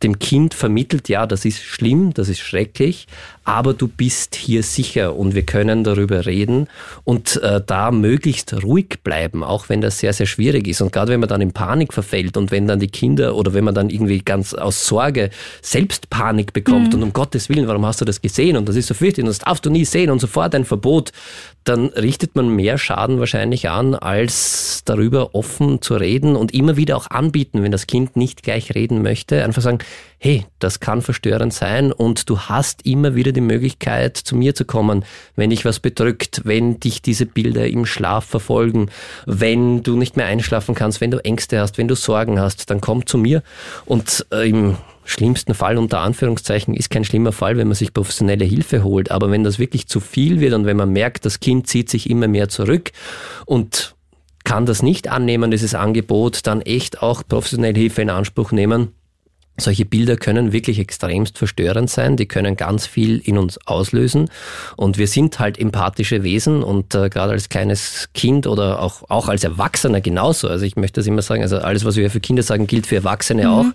dem 0.03 0.19
Kind 0.19 0.53
vermittelt, 0.53 1.09
ja, 1.09 1.25
das 1.25 1.45
ist 1.45 1.63
schlimm, 1.63 2.13
das 2.13 2.29
ist 2.29 2.39
schrecklich, 2.39 3.07
aber 3.47 3.73
du 3.73 3.87
bist 3.87 4.35
hier 4.35 4.61
sicher 4.61 5.15
und 5.15 5.33
wir 5.33 5.43
können 5.43 5.85
darüber 5.85 6.25
reden 6.25 6.67
und 7.05 7.41
äh, 7.41 7.61
da 7.65 7.91
möglichst 7.91 8.61
ruhig 8.61 8.99
bleiben, 9.05 9.41
auch 9.41 9.69
wenn 9.69 9.79
das 9.79 9.99
sehr, 9.99 10.11
sehr 10.11 10.25
schwierig 10.25 10.67
ist. 10.67 10.81
Und 10.81 10.91
gerade 10.91 11.13
wenn 11.13 11.21
man 11.21 11.29
dann 11.29 11.39
in 11.39 11.53
Panik 11.53 11.93
verfällt 11.93 12.35
und 12.35 12.51
wenn 12.51 12.67
dann 12.67 12.81
die 12.81 12.89
Kinder 12.89 13.37
oder 13.37 13.53
wenn 13.53 13.63
man 13.63 13.73
dann 13.73 13.89
irgendwie 13.89 14.19
ganz 14.19 14.53
aus 14.53 14.85
Sorge 14.85 15.29
selbst 15.61 16.09
Panik 16.09 16.51
bekommt 16.51 16.89
mhm. 16.89 16.95
und 16.95 17.03
um 17.03 17.13
Gottes 17.13 17.47
Willen, 17.47 17.69
warum 17.69 17.85
hast 17.85 18.01
du 18.01 18.05
das 18.05 18.21
gesehen 18.21 18.57
und 18.57 18.67
das 18.67 18.75
ist 18.75 18.87
so 18.87 18.93
fürchterlich 18.93 19.23
und 19.23 19.29
das 19.29 19.39
darfst 19.39 19.65
du 19.65 19.69
nie 19.69 19.85
sehen 19.85 20.09
und 20.09 20.19
sofort 20.19 20.53
ein 20.53 20.65
Verbot, 20.65 21.13
dann 21.63 21.87
richtet 21.87 22.35
man 22.35 22.49
mehr 22.49 22.77
Schaden 22.77 23.19
wahrscheinlich 23.19 23.69
an, 23.69 23.95
als 23.95 24.83
darüber 24.83 25.35
offen 25.35 25.81
zu 25.81 25.95
reden 25.95 26.35
und 26.35 26.53
immer 26.53 26.75
wieder 26.75 26.97
auch 26.97 27.09
anbieten, 27.09 27.63
wenn 27.63 27.71
das 27.71 27.87
Kind 27.87 28.17
nicht 28.17 28.43
gleich 28.43 28.75
reden 28.75 29.01
möchte, 29.01 29.41
einfach 29.43 29.61
sagen, 29.61 29.79
hey, 30.19 30.45
das 30.59 30.79
kann 30.79 31.01
verstörend 31.01 31.53
sein 31.53 31.91
und 31.91 32.29
du 32.29 32.39
hast 32.39 32.85
immer 32.85 33.15
wieder 33.15 33.31
die 33.31 33.41
Möglichkeit, 33.41 34.17
zu 34.17 34.35
mir 34.35 34.55
zu 34.55 34.65
kommen, 34.65 35.05
wenn 35.35 35.51
dich 35.51 35.63
was 35.63 35.79
bedrückt, 35.79 36.41
wenn 36.43 36.79
dich 36.79 37.01
diese 37.01 37.25
Bilder 37.25 37.67
im 37.67 37.85
Schlaf 37.85 38.25
verfolgen, 38.25 38.89
wenn 39.25 39.83
du 39.83 39.95
nicht 39.95 40.17
mehr 40.17 40.25
einschlafen 40.25 40.73
kannst, 40.73 41.01
wenn 41.01 41.11
du 41.11 41.23
Ängste 41.23 41.59
hast, 41.59 41.77
wenn 41.77 41.87
du 41.87 41.95
Sorgen 41.95 42.39
hast, 42.39 42.69
dann 42.71 42.81
komm 42.81 43.05
zu 43.05 43.17
mir 43.17 43.43
und 43.85 44.25
äh, 44.31 44.49
im 44.49 44.77
schlimmsten 45.05 45.53
Fall 45.53 45.77
unter 45.77 45.99
Anführungszeichen 45.99 46.73
ist 46.73 46.89
kein 46.89 47.05
schlimmer 47.05 47.31
Fall, 47.31 47.55
wenn 47.57 47.67
man 47.67 47.75
sich 47.75 47.93
professionelle 47.93 48.43
Hilfe 48.43 48.83
holt. 48.83 49.09
Aber 49.09 49.31
wenn 49.31 49.43
das 49.43 49.57
wirklich 49.57 49.87
zu 49.87 50.01
viel 50.01 50.41
wird 50.41 50.53
und 50.53 50.65
wenn 50.65 50.75
man 50.75 50.91
merkt, 50.91 51.25
das 51.25 51.39
Kind 51.39 51.67
zieht 51.67 51.89
sich 51.89 52.09
immer 52.09 52.27
mehr 52.27 52.49
zurück 52.49 52.91
und 53.45 53.95
kann 54.43 54.65
das 54.65 54.81
nicht 54.81 55.07
annehmen, 55.07 55.51
dieses 55.51 55.75
Angebot, 55.75 56.45
dann 56.45 56.61
echt 56.61 57.01
auch 57.01 57.23
professionelle 57.25 57.79
Hilfe 57.79 58.01
in 58.01 58.09
Anspruch 58.09 58.51
nehmen 58.51 58.91
solche 59.57 59.85
Bilder 59.85 60.17
können 60.17 60.51
wirklich 60.51 60.79
extremst 60.79 61.37
verstörend 61.37 61.89
sein, 61.89 62.15
die 62.15 62.27
können 62.27 62.55
ganz 62.55 62.85
viel 62.85 63.19
in 63.19 63.37
uns 63.37 63.57
auslösen 63.65 64.29
und 64.75 64.97
wir 64.97 65.07
sind 65.07 65.39
halt 65.39 65.59
empathische 65.59 66.23
Wesen 66.23 66.63
und 66.63 66.93
äh, 66.95 67.09
gerade 67.09 67.33
als 67.33 67.49
kleines 67.49 68.09
Kind 68.13 68.47
oder 68.47 68.81
auch, 68.81 69.09
auch 69.09 69.27
als 69.27 69.43
Erwachsener 69.43 70.01
genauso, 70.01 70.47
also 70.47 70.65
ich 70.65 70.75
möchte 70.75 70.99
das 70.99 71.07
immer 71.07 71.21
sagen, 71.21 71.41
also 71.41 71.57
alles, 71.57 71.85
was 71.85 71.95
wir 71.95 72.09
für 72.11 72.19
Kinder 72.19 72.43
sagen, 72.43 72.67
gilt 72.67 72.87
für 72.87 72.95
Erwachsene 72.95 73.43
mhm. 73.43 73.49
auch. 73.49 73.65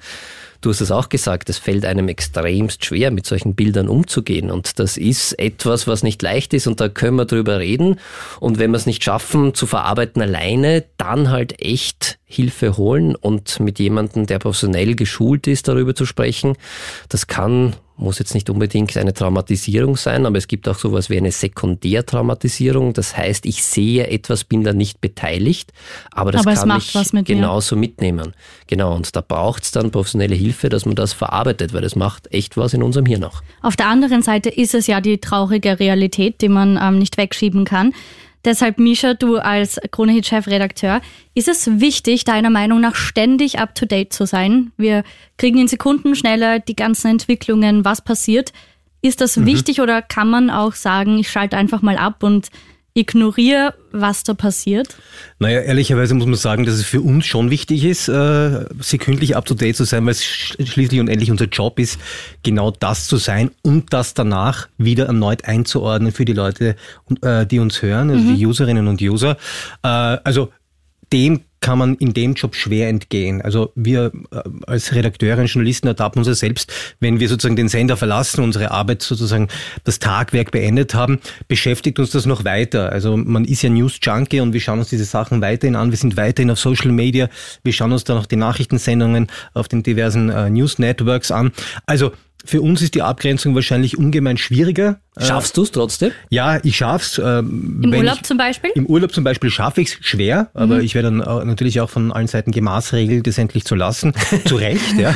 Du 0.63 0.71
hast 0.71 0.81
es 0.81 0.93
auch 0.93 1.09
gesagt, 1.09 1.51
es 1.51 1.59
fällt 1.59 1.85
einem 1.85 2.07
extremst 2.07 2.85
schwer, 2.85 3.11
mit 3.11 3.27
solchen 3.27 3.57
Bildern 3.57 3.89
umzugehen. 3.89 4.49
Und 4.49 4.79
das 4.79 4.97
ist 4.97 5.37
etwas, 5.41 5.89
was 5.89 6.05
nicht 6.05 6.23
leicht 6.23 6.55
ist 6.55 6.69
und 6.69 6.81
da 6.81 6.89
können 6.89 7.17
wir 7.17 7.25
drüber 7.25 7.59
reden. 7.59 7.99
Und 8.39 8.61
wenn 8.61 8.71
wir 8.71 8.77
es 8.77 8.87
nicht 8.87 9.03
schaffen 9.03 9.55
zu 9.55 9.67
verarbeiten 9.67 10.23
alleine, 10.23 10.85
dann 10.99 11.31
halt 11.31 11.61
echt 11.61 12.21
Hilfe 12.33 12.77
holen 12.77 13.15
und 13.15 13.61
mit 13.61 13.79
jemandem, 13.79 14.27
der 14.27 14.39
professionell 14.39 14.95
geschult 14.95 15.47
ist, 15.47 15.69
darüber 15.69 15.95
zu 15.95 16.07
sprechen. 16.07 16.55
Das 17.09 17.27
kann 17.27 17.75
muss 18.03 18.19
jetzt 18.19 18.35
nicht 18.35 18.51
unbedingt 18.51 18.97
eine 18.97 19.15
Traumatisierung 19.15 19.97
sein, 19.97 20.27
aber 20.27 20.39
es 20.39 20.49
gibt 20.49 20.69
auch 20.69 20.79
sowas 20.79 21.11
wie 21.11 21.17
eine 21.17 21.31
Sekundärtraumatisierung. 21.31 22.93
Das 22.93 23.17
heißt, 23.17 23.47
ich 23.47 23.63
sehe 23.63 24.07
etwas, 24.09 24.45
bin 24.45 24.65
da 24.65 24.73
nicht 24.73 25.01
beteiligt, 25.01 25.73
aber 26.11 26.33
das 26.33 26.47
aber 26.47 26.55
kann 26.55 26.79
ich 26.79 27.13
mit 27.13 27.27
genauso 27.27 27.77
mir. 27.77 27.81
mitnehmen. 27.81 28.33
Genau, 28.67 28.95
und 28.95 29.15
da 29.15 29.21
braucht 29.21 29.65
es 29.65 29.71
dann 29.71 29.91
professionelle 29.91 30.35
Hilfe, 30.35 30.69
dass 30.69 30.85
man 30.85 30.95
das 30.95 31.13
verarbeitet, 31.13 31.73
weil 31.73 31.83
das 31.83 31.97
macht 31.97 32.33
echt 32.33 32.57
was 32.57 32.75
in 32.75 32.83
unserem 32.83 33.07
Hirn 33.07 33.25
auch. 33.25 33.43
Auf 33.63 33.77
der 33.77 33.87
anderen 33.87 34.23
Seite 34.23 34.49
ist 34.49 34.75
es 34.75 34.87
ja 34.87 35.01
die 35.01 35.19
traurige 35.19 35.79
Realität, 35.79 36.41
die 36.41 36.49
man 36.49 36.79
ähm, 36.83 36.99
nicht 36.99 37.17
wegschieben 37.17 37.65
kann. 37.65 37.93
Deshalb, 38.45 38.79
Misha, 38.79 39.15
du 39.15 39.37
als 39.37 39.81
Kronehit-Chefredakteur, 39.91 41.01
ist 41.35 41.49
es 41.49 41.81
wichtig, 41.81 42.25
deiner 42.25 42.51
Meinung 42.51 42.81
nach 42.81 42.97
ständig 42.97 43.59
up-to-date 43.59 44.13
zu 44.13 44.27
sein? 44.27 44.73
Wir 44.77 45.05
kriegen 45.37 45.59
in 45.59 45.69
Sekunden 45.69 46.17
schneller 46.17 46.59
die 46.59 46.75
ganzen 46.75 47.13
Entwicklungen, 47.13 47.85
was 47.85 48.03
passiert. 48.03 48.53
Ist 49.01 49.21
das 49.21 49.37
mhm. 49.37 49.47
wichtig 49.47 49.81
oder 49.81 50.03
kann 50.03 50.29
man 50.29 50.51
auch 50.51 50.75
sagen, 50.75 51.19
ich 51.19 51.31
schalte 51.31 51.57
einfach 51.57 51.83
mal 51.83 51.97
ab 51.97 52.23
und 52.23 52.49
ignoriere, 52.95 53.75
was 53.91 54.23
da 54.23 54.35
passiert? 54.35 54.97
Naja, 55.39 55.61
ehrlicherweise 55.61 56.15
muss 56.15 56.27
man 56.27 56.35
sagen, 56.35 56.65
dass 56.65 56.75
es 56.75 56.85
für 56.85 57.01
uns 57.01 57.25
schon 57.25 57.51
wichtig 57.51 57.85
ist, 57.85 58.09
äh, 58.09 58.65
sekündlich 58.81 59.37
up-to-date 59.37 59.77
zu 59.77 59.85
sein, 59.85 60.05
weil 60.05 60.13
es 60.13 60.25
schließlich 60.25 61.01
und 61.01 61.09
endlich 61.09 61.31
unser 61.31 61.47
Job 61.47 61.79
ist, 61.79 61.99
genau 62.43 62.71
das 62.71 63.07
zu 63.07 63.17
sein 63.17 63.51
und 63.63 63.93
das 63.93 64.15
danach 64.15 64.69
wieder 64.79 65.07
erneut 65.07 65.45
einzuordnen 65.45 66.13
für 66.13 66.25
die 66.25 66.35
Leute, 66.35 66.77
äh, 67.23 67.47
die 67.47 67.59
uns 67.59 67.81
hören, 67.81 68.11
also 68.11 68.23
mhm. 68.23 68.37
die 68.37 68.47
Userinnen 68.47 68.89
und 68.89 69.01
User. 69.01 69.37
Äh, 69.83 69.89
also 69.89 70.51
dem 71.13 71.43
kann 71.63 71.79
man 71.79 71.95
in 71.95 72.13
dem 72.13 72.35
Job 72.35 72.55
schwer 72.55 72.89
entgehen. 72.89 73.41
Also 73.41 73.73
wir 73.75 74.13
äh, 74.31 74.41
als 74.67 74.95
Redakteure 74.95 75.39
und 75.39 75.47
Journalisten 75.47 75.87
ertappen 75.87 76.19
uns 76.19 76.29
ja 76.29 76.35
selbst, 76.35 76.71
wenn 77.01 77.21
wir 77.21 77.29
sozusagen 77.29 77.57
den 77.57 77.69
Sender 77.69 77.97
verlassen, 77.97 78.43
unsere 78.43 78.73
Arbeit 78.73 79.01
sozusagen 79.01 79.49
das 79.85 79.99
Tagwerk 79.99 80.51
beendet 80.51 80.95
haben, 80.95 81.21
beschäftigt 81.49 81.99
uns 81.99 82.11
das 82.11 82.27
noch 82.27 82.45
weiter. 82.45 82.93
Also 82.93 83.17
man 83.17 83.45
ist 83.45 83.63
ja 83.63 83.71
News-Junkie 83.71 84.41
und 84.41 84.53
wir 84.53 84.61
schauen 84.61 84.81
uns 84.81 84.89
diese 84.89 85.05
Sachen 85.05 85.41
weiterhin 85.41 85.77
an. 85.77 85.91
Wir 85.91 85.99
sind 85.99 86.17
weiterhin 86.17 86.51
auf 86.51 86.59
Social 86.59 86.91
Media. 86.91 87.29
Wir 87.63 87.73
schauen 87.73 87.93
uns 87.93 88.05
dann 88.05 88.19
auch 88.19 88.27
die 88.27 88.37
Nachrichtensendungen 88.37 89.29
auf 89.55 89.69
den 89.69 89.83
diversen 89.83 90.29
äh, 90.31 90.51
News-Networks 90.51 91.31
an. 91.31 91.53
Also 91.87 92.13
für 92.45 92.61
uns 92.61 92.83
ist 92.83 92.95
die 92.95 93.03
Abgrenzung 93.03 93.55
wahrscheinlich 93.55 93.99
ungemein 93.99 94.37
schwieriger. 94.37 94.99
Schaffst 95.19 95.59
du 95.59 95.63
es 95.63 95.71
trotzdem? 95.71 96.13
Ja, 96.31 96.59
ich 96.63 96.79
schaff's. 96.79 97.21
Ähm, 97.23 97.83
Im 97.83 97.93
Urlaub 97.93 98.17
ich, 98.17 98.23
zum 98.23 98.39
Beispiel? 98.39 98.71
Im 98.75 98.87
Urlaub 98.87 99.13
zum 99.13 99.25
Beispiel 99.25 99.51
schaffe 99.51 99.83
ich 99.83 99.89
es 99.89 99.99
schwer, 100.01 100.49
aber 100.55 100.77
mhm. 100.77 100.81
ich 100.81 100.95
werde 100.95 101.11
dann 101.11 101.47
natürlich 101.47 101.83
auch 101.83 101.91
von 101.91 102.11
allen 102.13 102.29
Seiten 102.29 102.51
gemaßregelt, 102.51 103.27
das 103.27 103.37
endlich 103.37 103.67
zu 103.67 103.75
lassen. 103.75 104.15
zu 104.47 104.57
Recht, 104.57 104.97
ja. 104.97 105.15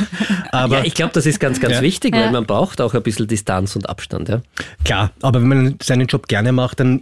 Aber, 0.51 0.79
ja, 0.79 0.83
ich 0.85 0.93
glaube, 0.93 1.13
das 1.13 1.25
ist 1.25 1.39
ganz, 1.39 1.59
ganz 1.59 1.75
ja. 1.75 1.81
wichtig, 1.81 2.13
weil 2.13 2.25
ja. 2.25 2.31
man 2.31 2.45
braucht 2.45 2.79
auch 2.79 2.93
ein 2.93 3.01
bisschen 3.01 3.27
Distanz 3.27 3.75
und 3.75 3.89
Abstand. 3.89 4.29
Ja. 4.29 4.41
Klar, 4.83 5.11
aber 5.23 5.41
wenn 5.41 5.47
man 5.47 5.75
seinen 5.81 6.05
Job 6.05 6.27
gerne 6.27 6.51
macht, 6.51 6.79
dann 6.79 7.01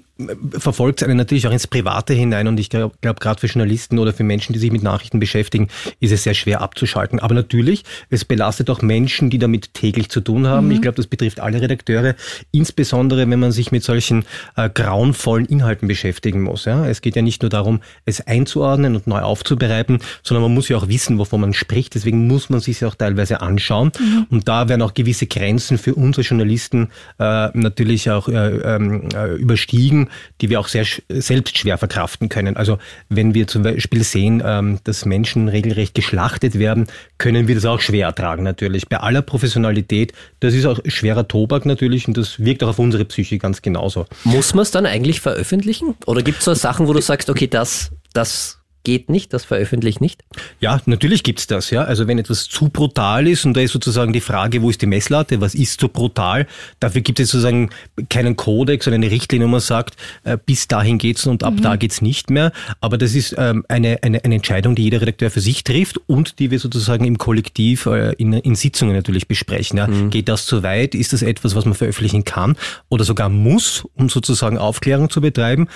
verfolgt 0.58 1.02
es 1.02 1.08
einen 1.08 1.18
natürlich 1.18 1.46
auch 1.48 1.52
ins 1.52 1.68
Private 1.68 2.14
hinein 2.14 2.48
und 2.48 2.58
ich 2.58 2.70
glaube, 2.70 2.96
glaub, 3.02 3.20
gerade 3.20 3.42
für 3.42 3.48
Journalisten 3.48 4.00
oder 4.00 4.14
für 4.14 4.24
Menschen, 4.24 4.54
die 4.54 4.60
sich 4.60 4.72
mit 4.72 4.82
Nachrichten 4.82 5.20
beschäftigen, 5.20 5.68
ist 6.00 6.14
es 6.14 6.24
sehr 6.24 6.34
schwer 6.34 6.62
abzuschalten. 6.62 7.20
Aber 7.20 7.36
natürlich, 7.36 7.84
es 8.10 8.24
belastet 8.24 8.70
auch 8.70 8.82
Menschen, 8.82 9.30
die 9.30 9.40
damit 9.40 9.74
täglich 9.74 10.10
zu 10.10 10.22
tun 10.22 10.48
haben. 10.48 10.68
Mhm. 10.68 10.72
Ich 10.72 10.82
glaube, 10.82 10.96
das 10.96 11.08
betrifft 11.08 11.42
alle 11.42 11.62
Redakteure, 11.62 12.16
insbesondere 12.54 12.85
wenn 12.94 13.40
man 13.40 13.52
sich 13.52 13.72
mit 13.72 13.84
solchen 13.84 14.26
äh, 14.56 14.70
grauenvollen 14.70 15.46
Inhalten 15.46 15.88
beschäftigen 15.88 16.42
muss. 16.42 16.66
Ja? 16.66 16.86
Es 16.88 17.02
geht 17.02 17.16
ja 17.16 17.22
nicht 17.22 17.42
nur 17.42 17.50
darum, 17.50 17.82
es 18.06 18.22
einzuordnen 18.22 18.96
und 18.96 19.08
neu 19.08 19.22
aufzubereiten, 19.22 20.00
sondern 20.24 20.44
man 20.44 20.54
muss 20.54 20.70
ja 20.70 20.78
auch 20.78 20.88
wissen, 20.88 21.18
wovon 21.18 21.42
man 21.42 21.54
spricht. 21.54 21.96
Deswegen 21.96 22.28
muss 22.28 22.50
man 22.50 22.60
sich 22.60 22.84
auch 22.86 22.96
teilweise 22.96 23.42
anschauen. 23.42 23.92
Mhm. 24.00 24.28
Und 24.30 24.48
da 24.48 24.70
werden 24.70 24.82
auch 24.82 24.94
gewisse 24.94 25.28
Grenzen 25.28 25.78
für 25.78 25.96
unsere 25.96 26.26
Journalisten 26.26 26.90
äh, 27.20 27.50
natürlich 27.54 28.10
auch 28.10 28.28
äh, 28.28 28.76
ähm, 28.76 29.10
äh, 29.16 29.36
überstiegen 29.36 30.10
die 30.42 30.50
wir 30.50 30.60
auch 30.60 30.68
sehr 30.68 30.86
selbst 31.10 31.58
schwer 31.58 31.78
verkraften 31.78 32.30
können. 32.30 32.58
Also 32.58 32.78
wenn 33.10 33.34
wir 33.34 33.48
zum 33.48 33.64
Beispiel 33.64 34.04
sehen, 34.04 34.42
ähm, 34.46 34.80
dass 34.84 35.06
Menschen 35.06 35.48
regelrecht 35.48 35.96
geschlachtet 35.96 36.60
werden, 36.60 36.88
können 37.18 37.48
wir 37.48 37.56
das 37.56 37.66
auch 37.66 37.80
schwer 37.80 38.08
ertragen 38.08 38.44
natürlich. 38.44 38.88
Bei 38.88 38.98
aller 38.98 39.22
Professionalität, 39.22 40.14
das 40.40 40.54
ist 40.54 40.66
auch 40.66 40.80
schwerer 40.86 41.28
Tobak 41.28 41.66
natürlich 41.66 42.08
und 42.08 42.18
das 42.18 42.40
wirkt 42.44 42.64
auch 42.64 42.70
auf 42.70 42.75
unsere 42.80 43.06
Psyche 43.06 43.38
ganz 43.38 43.62
genauso. 43.62 44.06
Muss 44.24 44.54
man 44.54 44.64
es 44.64 44.72
dann 44.72 44.86
eigentlich 44.86 45.22
veröffentlichen? 45.22 45.96
Oder 46.06 46.22
gibt 46.22 46.40
es 46.40 46.46
so 46.46 46.54
Sachen, 46.54 46.88
wo 46.88 46.94
du 46.94 47.02
sagst, 47.02 47.30
okay, 47.30 47.48
das, 47.48 47.92
das 48.14 48.60
geht 48.86 49.10
nicht, 49.10 49.34
das 49.34 49.44
veröffentlicht 49.44 50.00
nicht? 50.00 50.24
Ja, 50.62 50.80
natürlich 50.86 51.24
gibt's 51.24 51.48
das. 51.48 51.72
Ja, 51.72 51.84
Also 51.84 52.08
wenn 52.08 52.18
etwas 52.18 52.46
zu 52.46 52.70
brutal 52.70 53.28
ist 53.28 53.46
und 53.46 53.58
da 53.58 53.62
ist 53.62 53.74
sozusagen 53.74 54.14
die 54.14 54.22
Frage, 54.22 54.62
wo 54.62 54.70
ist 54.70 54.82
die 54.82 54.86
Messlatte, 54.86 55.42
was 55.42 55.54
ist 55.56 55.82
zu 55.82 55.90
brutal, 55.90 56.48
dafür 56.80 57.02
gibt 57.02 57.20
es 57.20 57.30
sozusagen 57.30 57.70
keinen 58.10 58.38
Kodex 58.38 58.88
oder 58.88 58.96
eine 58.96 59.12
Richtlinie, 59.12 59.48
wo 59.48 59.52
man 59.52 59.60
sagt, 59.60 59.98
äh, 60.24 60.38
bis 60.44 60.70
dahin 60.70 60.98
geht's 60.98 61.26
und 61.28 61.44
ab 61.44 61.56
mhm. 61.56 61.62
da 61.62 61.76
geht's 61.76 62.02
nicht 62.02 62.30
mehr. 62.30 62.54
Aber 62.80 62.98
das 62.98 63.16
ist 63.16 63.36
ähm, 63.38 63.66
eine, 63.68 64.00
eine, 64.04 64.24
eine 64.24 64.36
Entscheidung, 64.36 64.76
die 64.76 64.84
jeder 64.84 65.02
Redakteur 65.02 65.30
für 65.30 65.42
sich 65.42 65.64
trifft 65.64 66.00
und 66.08 66.40
die 66.40 66.52
wir 66.52 66.60
sozusagen 66.60 67.04
im 67.04 67.18
Kollektiv 67.18 67.88
äh, 67.88 68.14
in, 68.14 68.34
in 68.34 68.56
Sitzungen 68.56 68.96
natürlich 68.96 69.28
besprechen. 69.28 69.78
Ja. 69.78 69.88
Mhm. 69.88 70.12
Geht 70.12 70.30
das 70.30 70.46
zu 70.46 70.64
weit? 70.64 70.96
Ist 70.96 71.12
das 71.12 71.24
etwas, 71.24 71.56
was 71.56 71.66
man 71.66 71.74
veröffentlichen 71.74 72.24
kann 72.24 72.56
oder 72.90 73.04
sogar 73.04 73.30
muss, 73.30 73.84
um 73.96 74.10
sozusagen 74.10 74.58
Aufklärung 74.58 75.10
zu 75.10 75.20
betreiben? 75.20 75.68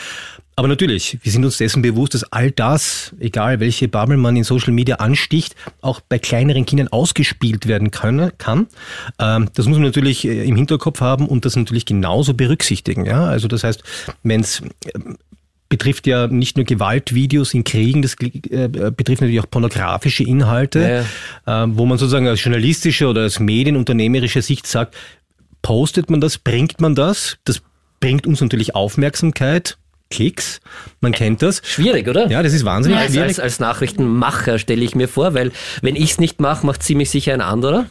Aber 0.59 0.67
natürlich, 0.67 1.17
wir 1.23 1.31
sind 1.31 1.45
uns 1.45 1.55
dessen 1.55 1.81
bewusst, 1.81 2.15
dass 2.15 2.33
all 2.33 2.51
das, 2.51 3.15
egal 3.21 3.61
welche 3.61 3.87
Bubble 3.87 4.17
man 4.17 4.35
in 4.35 4.43
Social 4.43 4.73
Media 4.73 4.97
ansticht, 4.97 5.55
auch 5.79 6.01
bei 6.01 6.19
kleineren 6.19 6.65
Kindern 6.65 6.89
ausgespielt 6.89 7.65
werden 7.65 7.91
kann. 7.91 8.33
kann. 8.37 8.67
Ähm, 9.19 9.47
das 9.53 9.67
muss 9.67 9.77
man 9.77 9.85
natürlich 9.85 10.27
äh, 10.27 10.43
im 10.43 10.57
Hinterkopf 10.57 10.99
haben 10.99 11.29
und 11.29 11.45
das 11.45 11.55
natürlich 11.55 11.85
genauso 11.85 12.33
berücksichtigen. 12.33 13.05
Ja? 13.05 13.23
Also 13.23 13.47
das 13.47 13.63
heißt, 13.63 13.83
wenn 14.23 14.41
es 14.41 14.61
ähm, 14.93 15.17
betrifft 15.69 16.05
ja 16.07 16.27
nicht 16.27 16.57
nur 16.57 16.65
Gewaltvideos 16.65 17.53
in 17.53 17.63
Kriegen, 17.63 18.01
das 18.01 18.15
äh, 18.19 18.67
betrifft 18.67 19.21
natürlich 19.21 19.39
auch 19.39 19.49
pornografische 19.49 20.25
Inhalte, 20.25 21.05
ja. 21.47 21.63
äh, 21.63 21.67
wo 21.69 21.85
man 21.85 21.97
sozusagen 21.97 22.27
aus 22.27 22.43
journalistischer 22.43 23.09
oder 23.09 23.27
aus 23.27 23.39
medienunternehmerischer 23.39 24.41
Sicht 24.41 24.67
sagt, 24.67 24.97
postet 25.61 26.09
man 26.09 26.19
das, 26.19 26.37
bringt 26.37 26.81
man 26.81 26.95
das, 26.95 27.37
das 27.45 27.61
bringt 28.01 28.27
uns 28.27 28.41
natürlich 28.41 28.75
Aufmerksamkeit, 28.75 29.77
Klicks. 30.09 30.59
Man 31.01 31.11
kennt 31.11 31.41
das. 31.41 31.61
Schwierig, 31.63 32.07
oder? 32.07 32.29
Ja, 32.29 32.41
das 32.41 32.53
ist 32.53 32.65
wahnsinnig 32.65 32.99
als, 32.99 33.11
schwierig. 33.11 33.27
Als, 33.27 33.39
als 33.39 33.59
Nachrichtenmacher 33.59 34.57
stelle 34.57 34.83
ich 34.83 34.95
mir 34.95 35.07
vor, 35.07 35.33
weil 35.33 35.51
wenn 35.81 35.95
ich 35.95 36.11
es 36.11 36.19
nicht 36.19 36.41
mache, 36.41 36.65
macht 36.65 36.81
ziemlich 36.81 37.09
sicher 37.09 37.33
ein 37.33 37.41
anderer. 37.41 37.85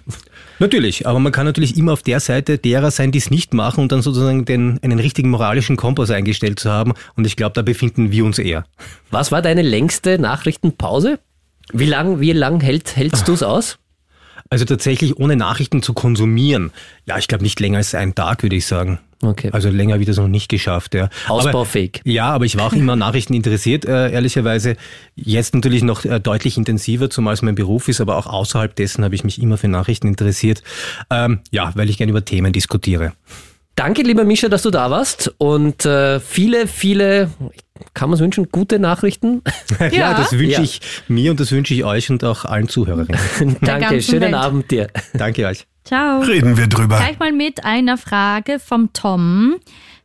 Natürlich, 0.59 1.07
aber 1.07 1.21
man 1.21 1.31
kann 1.31 1.47
natürlich 1.47 1.77
immer 1.77 1.93
auf 1.93 2.03
der 2.03 2.19
Seite 2.19 2.59
derer 2.59 2.91
sein, 2.91 3.13
die 3.13 3.19
es 3.19 3.31
nicht 3.31 3.55
machen 3.55 3.81
und 3.81 3.93
dann 3.93 4.03
sozusagen 4.03 4.45
den, 4.45 4.81
einen 4.83 4.99
richtigen 4.99 5.31
moralischen 5.31 5.77
Kompass 5.77 6.11
eingestellt 6.11 6.59
zu 6.59 6.71
haben. 6.71 6.95
Und 7.15 7.27
ich 7.27 7.37
glaube, 7.37 7.53
da 7.55 7.63
befinden 7.63 8.11
wir 8.11 8.25
uns 8.25 8.39
eher. 8.39 8.65
Was 9.13 9.31
war 9.31 9.41
deine 9.41 9.63
längste 9.63 10.19
Nachrichtenpause? 10.19 11.21
Wie 11.73 11.87
lang, 11.87 12.19
wie 12.19 12.33
lang 12.33 12.61
hält, 12.61 12.97
hältst 12.97 13.29
du 13.29 13.35
es 13.35 13.43
aus? 13.45 13.79
Also 14.51 14.65
tatsächlich 14.65 15.19
ohne 15.19 15.37
Nachrichten 15.37 15.83
zu 15.83 15.93
konsumieren. 15.93 16.73
Ja, 17.07 17.19
ich 17.19 17.29
glaube 17.29 17.45
nicht 17.45 17.61
länger 17.61 17.79
als 17.79 17.95
einen 17.95 18.15
Tag, 18.15 18.43
würde 18.43 18.57
ich 18.57 18.67
sagen. 18.67 18.99
Okay. 19.21 19.51
Also 19.53 19.69
länger 19.69 19.99
ich 19.99 20.07
das 20.07 20.17
noch 20.17 20.29
nicht 20.29 20.49
geschafft. 20.49 20.95
Ja. 20.95 21.09
Ausbaufähig. 21.27 22.01
Aber, 22.01 22.11
ja, 22.11 22.31
aber 22.31 22.45
ich 22.45 22.57
war 22.57 22.67
auch 22.67 22.73
immer 22.73 22.95
Nachrichten 22.95 23.35
interessiert, 23.35 23.85
äh, 23.85 24.11
ehrlicherweise. 24.11 24.77
Jetzt 25.17 25.55
natürlich 25.55 25.83
noch 25.83 26.05
äh, 26.05 26.21
deutlich 26.21 26.57
intensiver, 26.57 27.11
zumal 27.11 27.35
es 27.35 27.43
mein 27.43 27.57
Beruf 27.57 27.89
ist, 27.89 28.01
aber 28.01 28.17
auch 28.17 28.27
außerhalb 28.27 28.75
dessen 28.77 29.05
habe 29.05 29.15
ich 29.15 29.25
mich 29.25 29.43
immer 29.43 29.59
für 29.59 29.69
Nachrichten 29.69 30.07
interessiert. 30.07 30.63
Ähm, 31.11 31.41
ja, 31.51 31.73
weil 31.75 31.91
ich 31.91 31.99
gerne 31.99 32.11
über 32.11 32.25
Themen 32.25 32.53
diskutiere. 32.53 33.13
Danke, 33.75 34.03
lieber 34.03 34.25
Mischa, 34.25 34.49
dass 34.49 34.63
du 34.63 34.71
da 34.71 34.91
warst 34.91 35.33
und 35.39 35.85
äh, 35.85 36.19
viele, 36.19 36.67
viele, 36.67 37.31
kann 37.95 38.11
man 38.11 38.17
es 38.17 38.21
wünschen, 38.21 38.49
gute 38.51 38.79
Nachrichten. 38.79 39.43
ja, 39.81 39.87
ja 39.89 40.15
das 40.15 40.33
wünsche 40.33 40.47
ja. 40.47 40.63
ich 40.63 40.81
mir 41.09 41.31
und 41.31 41.41
das 41.41 41.53
wünsche 41.53 41.75
ich 41.75 41.85
euch 41.85 42.11
und 42.11 42.25
auch 42.25 42.45
allen 42.45 42.69
Zuhörerinnen. 42.69 43.57
Danke, 43.61 44.03
schönen 44.03 44.23
Welt. 44.23 44.35
Abend 44.35 44.71
dir. 44.71 44.89
Danke 45.15 45.47
euch. 45.47 45.67
Ciao. 45.85 46.21
Reden 46.21 46.57
wir 46.57 46.67
drüber. 46.67 46.99
Gleich 46.99 47.19
mal 47.19 47.33
mit 47.33 47.65
einer 47.65 47.97
Frage 47.97 48.59
vom 48.59 48.93
Tom. 48.93 49.57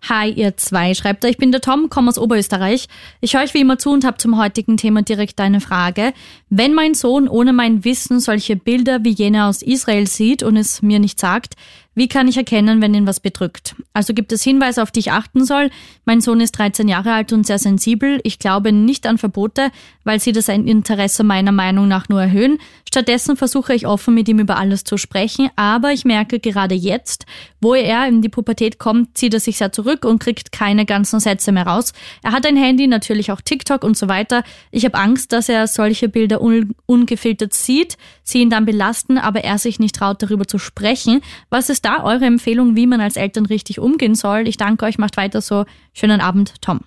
Hi, 0.09 0.30
ihr 0.30 0.57
zwei, 0.57 0.93
schreibt 0.93 1.24
er. 1.24 1.30
Ich 1.30 1.38
bin 1.38 1.53
der 1.53 1.61
Tom, 1.61 1.89
komme 1.89 2.09
aus 2.09 2.17
Oberösterreich. 2.17 2.88
Ich 3.21 3.36
höre 3.36 3.43
euch 3.43 3.53
wie 3.53 3.61
immer 3.61 3.78
zu 3.78 3.91
und 3.91 4.03
habe 4.03 4.17
zum 4.17 4.38
heutigen 4.38 4.76
Thema 4.76 5.01
direkt 5.01 5.39
eine 5.39 5.61
Frage. 5.61 6.13
Wenn 6.49 6.74
mein 6.74 6.93
Sohn 6.93 7.30
ohne 7.30 7.53
mein 7.53 7.86
Wissen 7.86 8.19
solche 8.19 8.57
Bilder 8.57 9.05
wie 9.05 9.11
jene 9.11 9.45
aus 9.45 9.61
Israel 9.61 10.07
sieht 10.07 10.43
und 10.43 10.57
es 10.57 10.82
mir 10.82 10.99
nicht 10.99 11.21
sagt, 11.21 11.55
Wie 11.95 12.07
kann 12.07 12.27
ich 12.27 12.37
erkennen, 12.37 12.81
wenn 12.81 12.93
ihn 12.93 13.05
was 13.05 13.19
bedrückt? 13.19 13.75
Also 13.93 14.13
gibt 14.13 14.31
es 14.31 14.41
Hinweise, 14.41 14.81
auf 14.81 14.89
die 14.89 15.01
ich 15.01 15.11
achten 15.11 15.45
soll? 15.45 15.69
Mein 16.05 16.21
Sohn 16.21 16.41
ist 16.41 16.53
13 16.53 16.87
Jahre 16.87 17.13
alt 17.13 17.33
und 17.33 17.45
sehr 17.45 17.59
sensibel. 17.59 18.19
Ich 18.23 18.39
glaube 18.39 18.71
nicht 18.71 19.05
an 19.05 19.19
Verbote, 19.19 19.69
weil 20.03 20.19
sie 20.19 20.31
das 20.31 20.49
Interesse 20.49 21.23
meiner 21.23 21.51
Meinung 21.51 21.87
nach 21.87 22.09
nur 22.09 22.21
erhöhen. 22.21 22.57
Stattdessen 22.87 23.35
versuche 23.35 23.73
ich 23.73 23.87
offen 23.87 24.13
mit 24.13 24.27
ihm 24.29 24.39
über 24.39 24.57
alles 24.57 24.83
zu 24.83 24.97
sprechen, 24.97 25.49
aber 25.55 25.93
ich 25.93 26.05
merke 26.05 26.39
gerade 26.39 26.75
jetzt, 26.75 27.25
wo 27.61 27.73
er 27.73 28.07
in 28.07 28.21
die 28.21 28.29
Pubertät 28.29 28.77
kommt, 28.77 29.17
zieht 29.17 29.33
er 29.33 29.39
sich 29.39 29.57
sehr 29.57 29.71
zurück 29.71 30.05
und 30.05 30.19
kriegt 30.19 30.51
keine 30.51 30.85
ganzen 30.85 31.19
Sätze 31.19 31.51
mehr 31.51 31.65
raus. 31.65 31.93
Er 32.21 32.33
hat 32.33 32.45
ein 32.45 32.57
Handy, 32.57 32.87
natürlich 32.87 33.31
auch 33.31 33.41
TikTok 33.41 33.83
und 33.83 33.97
so 33.97 34.07
weiter. 34.07 34.43
Ich 34.71 34.85
habe 34.85 34.97
Angst, 34.97 35.31
dass 35.31 35.49
er 35.49 35.67
solche 35.67 36.09
Bilder 36.09 36.41
un 36.41 36.75
ungefiltert 36.85 37.53
sieht, 37.53 37.97
sie 38.23 38.41
ihn 38.41 38.49
dann 38.49 38.65
belasten, 38.65 39.17
aber 39.17 39.43
er 39.43 39.57
sich 39.57 39.79
nicht 39.79 39.95
traut, 39.95 40.21
darüber 40.21 40.47
zu 40.47 40.59
sprechen. 40.59 41.21
Was 41.49 41.69
ist 41.69 41.85
da 41.85 42.03
eure 42.03 42.25
Empfehlung, 42.25 42.75
wie 42.75 42.87
man 42.87 43.01
als 43.01 43.15
Eltern 43.15 43.45
richtig 43.45 43.79
umgehen 43.79 44.15
soll? 44.15 44.47
Ich 44.47 44.57
danke 44.57 44.85
euch, 44.85 44.97
macht 44.97 45.17
weiter 45.17 45.41
so. 45.41 45.65
Schönen 45.93 46.21
Abend, 46.21 46.61
Tom. 46.61 46.81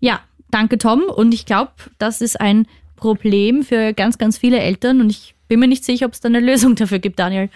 Ja, 0.00 0.20
danke, 0.50 0.78
Tom. 0.78 1.02
Und 1.02 1.32
ich 1.34 1.46
glaube, 1.46 1.72
das 1.98 2.20
ist 2.20 2.40
ein 2.40 2.66
Problem 2.96 3.62
für 3.62 3.92
ganz, 3.92 4.18
ganz 4.18 4.38
viele 4.38 4.58
Eltern. 4.58 5.00
Und 5.00 5.10
ich 5.10 5.34
bin 5.48 5.60
mir 5.60 5.68
nicht 5.68 5.84
sicher, 5.84 6.06
ob 6.06 6.12
es 6.12 6.20
da 6.20 6.28
eine 6.28 6.40
Lösung 6.40 6.74
dafür 6.74 6.98
gibt, 6.98 7.18
Daniel. 7.18 7.48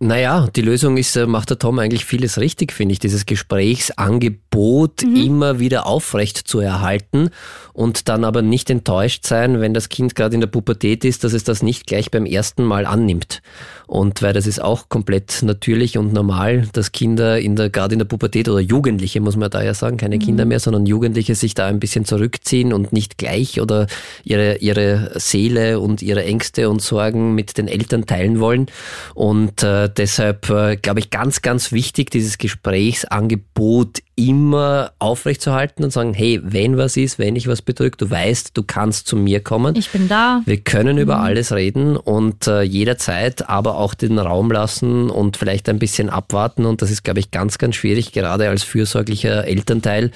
Naja, 0.00 0.46
die 0.54 0.62
Lösung 0.62 0.96
ist, 0.96 1.16
äh, 1.16 1.26
macht 1.26 1.50
der 1.50 1.58
Tom 1.58 1.80
eigentlich 1.80 2.04
vieles 2.04 2.38
richtig, 2.38 2.72
finde 2.72 2.92
ich. 2.92 3.00
Dieses 3.00 3.26
Gesprächsangebot 3.26 5.02
mhm. 5.02 5.16
immer 5.16 5.58
wieder 5.58 5.86
aufrecht 5.86 6.36
zu 6.36 6.60
erhalten 6.60 7.30
und 7.72 8.08
dann 8.08 8.22
aber 8.22 8.42
nicht 8.42 8.70
enttäuscht 8.70 9.26
sein, 9.26 9.60
wenn 9.60 9.74
das 9.74 9.88
Kind 9.88 10.14
gerade 10.14 10.36
in 10.36 10.40
der 10.40 10.46
Pubertät 10.46 11.04
ist, 11.04 11.24
dass 11.24 11.32
es 11.32 11.42
das 11.42 11.64
nicht 11.64 11.88
gleich 11.88 12.12
beim 12.12 12.26
ersten 12.26 12.62
Mal 12.62 12.86
annimmt. 12.86 13.42
Und 13.88 14.20
weil 14.20 14.34
das 14.34 14.46
ist 14.46 14.62
auch 14.62 14.90
komplett 14.90 15.42
natürlich 15.42 15.96
und 15.96 16.12
normal, 16.12 16.68
dass 16.74 16.92
Kinder 16.92 17.38
in 17.40 17.56
der, 17.56 17.70
gerade 17.70 17.94
in 17.94 17.98
der 17.98 18.04
Pubertät 18.04 18.46
oder 18.46 18.60
Jugendliche, 18.60 19.22
muss 19.22 19.34
man 19.34 19.50
da 19.50 19.62
ja 19.62 19.72
sagen, 19.72 19.96
keine 19.96 20.16
mhm. 20.16 20.20
Kinder 20.20 20.44
mehr, 20.44 20.60
sondern 20.60 20.84
Jugendliche 20.84 21.34
sich 21.34 21.54
da 21.54 21.66
ein 21.66 21.80
bisschen 21.80 22.04
zurückziehen 22.04 22.74
und 22.74 22.92
nicht 22.92 23.16
gleich 23.16 23.62
oder 23.62 23.86
ihre, 24.24 24.58
ihre 24.58 25.12
Seele 25.18 25.80
und 25.80 26.02
ihre 26.02 26.22
Ängste 26.22 26.68
und 26.68 26.82
Sorgen 26.82 27.34
mit 27.34 27.56
den 27.56 27.66
Eltern 27.66 28.04
teilen 28.04 28.40
wollen. 28.40 28.66
Und 29.14 29.62
äh, 29.62 29.88
deshalb 29.88 30.50
äh, 30.50 30.76
glaube 30.76 31.00
ich 31.00 31.08
ganz, 31.08 31.40
ganz 31.40 31.72
wichtig, 31.72 32.10
dieses 32.10 32.36
Gesprächsangebot 32.36 34.00
immer 34.18 34.92
aufrechtzuerhalten 34.98 35.84
und 35.84 35.92
sagen, 35.92 36.12
hey, 36.12 36.40
wenn 36.42 36.76
was 36.76 36.96
ist, 36.96 37.20
wenn 37.20 37.36
ich 37.36 37.46
was 37.46 37.62
bedrückt, 37.62 38.02
du 38.02 38.10
weißt, 38.10 38.50
du 38.54 38.64
kannst 38.64 39.06
zu 39.06 39.16
mir 39.16 39.40
kommen. 39.40 39.76
Ich 39.76 39.90
bin 39.90 40.08
da. 40.08 40.42
Wir 40.44 40.58
können 40.58 40.96
mhm. 40.96 41.02
über 41.02 41.20
alles 41.20 41.52
reden 41.52 41.96
und 41.96 42.48
äh, 42.48 42.62
jederzeit 42.62 43.48
aber 43.48 43.76
auch 43.76 43.94
den 43.94 44.18
Raum 44.18 44.50
lassen 44.50 45.08
und 45.08 45.36
vielleicht 45.36 45.68
ein 45.68 45.78
bisschen 45.78 46.10
abwarten. 46.10 46.66
Und 46.66 46.82
das 46.82 46.90
ist, 46.90 47.04
glaube 47.04 47.20
ich, 47.20 47.30
ganz, 47.30 47.58
ganz 47.58 47.76
schwierig, 47.76 48.10
gerade 48.12 48.48
als 48.48 48.64
fürsorglicher 48.64 49.46
Elternteil, 49.46 50.10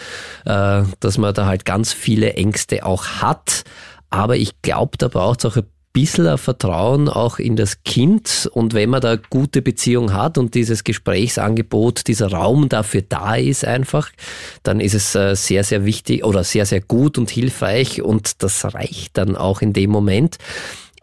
äh, 0.46 0.82
dass 0.98 1.18
man 1.18 1.32
da 1.32 1.46
halt 1.46 1.64
ganz 1.64 1.92
viele 1.92 2.34
Ängste 2.34 2.84
auch 2.84 3.06
hat. 3.06 3.62
Aber 4.10 4.36
ich 4.36 4.60
glaube, 4.62 4.98
da 4.98 5.06
braucht 5.06 5.44
es 5.44 5.46
auch 5.46 5.56
ein 5.56 5.66
bisschen 5.92 6.38
Vertrauen 6.38 7.08
auch 7.08 7.38
in 7.38 7.56
das 7.56 7.82
Kind. 7.84 8.48
Und 8.52 8.74
wenn 8.74 8.90
man 8.90 9.00
da 9.00 9.16
gute 9.16 9.62
Beziehung 9.62 10.12
hat 10.12 10.38
und 10.38 10.54
dieses 10.54 10.84
Gesprächsangebot, 10.84 12.06
dieser 12.08 12.32
Raum 12.32 12.68
dafür 12.68 13.02
da 13.02 13.34
ist 13.34 13.64
einfach, 13.64 14.10
dann 14.62 14.80
ist 14.80 14.94
es 14.94 15.14
äh, 15.14 15.34
sehr, 15.34 15.64
sehr 15.64 15.84
wichtig 15.84 16.24
oder 16.24 16.44
sehr, 16.44 16.66
sehr 16.66 16.80
gut 16.80 17.18
und 17.18 17.30
hilfreich. 17.30 18.02
Und 18.02 18.42
das 18.42 18.64
reicht 18.74 19.18
dann 19.18 19.36
auch 19.36 19.60
in 19.60 19.72
dem 19.72 19.90
Moment. 19.90 20.38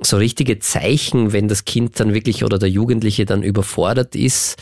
So 0.02 0.18
richtige 0.18 0.60
Zeichen, 0.60 1.34
wenn 1.34 1.48
das 1.48 1.66
Kind 1.66 2.00
dann 2.00 2.14
wirklich 2.14 2.44
oder 2.44 2.58
der 2.58 2.70
Jugendliche 2.70 3.26
dann 3.26 3.44
überfordert 3.44 4.16
ist, 4.16 4.58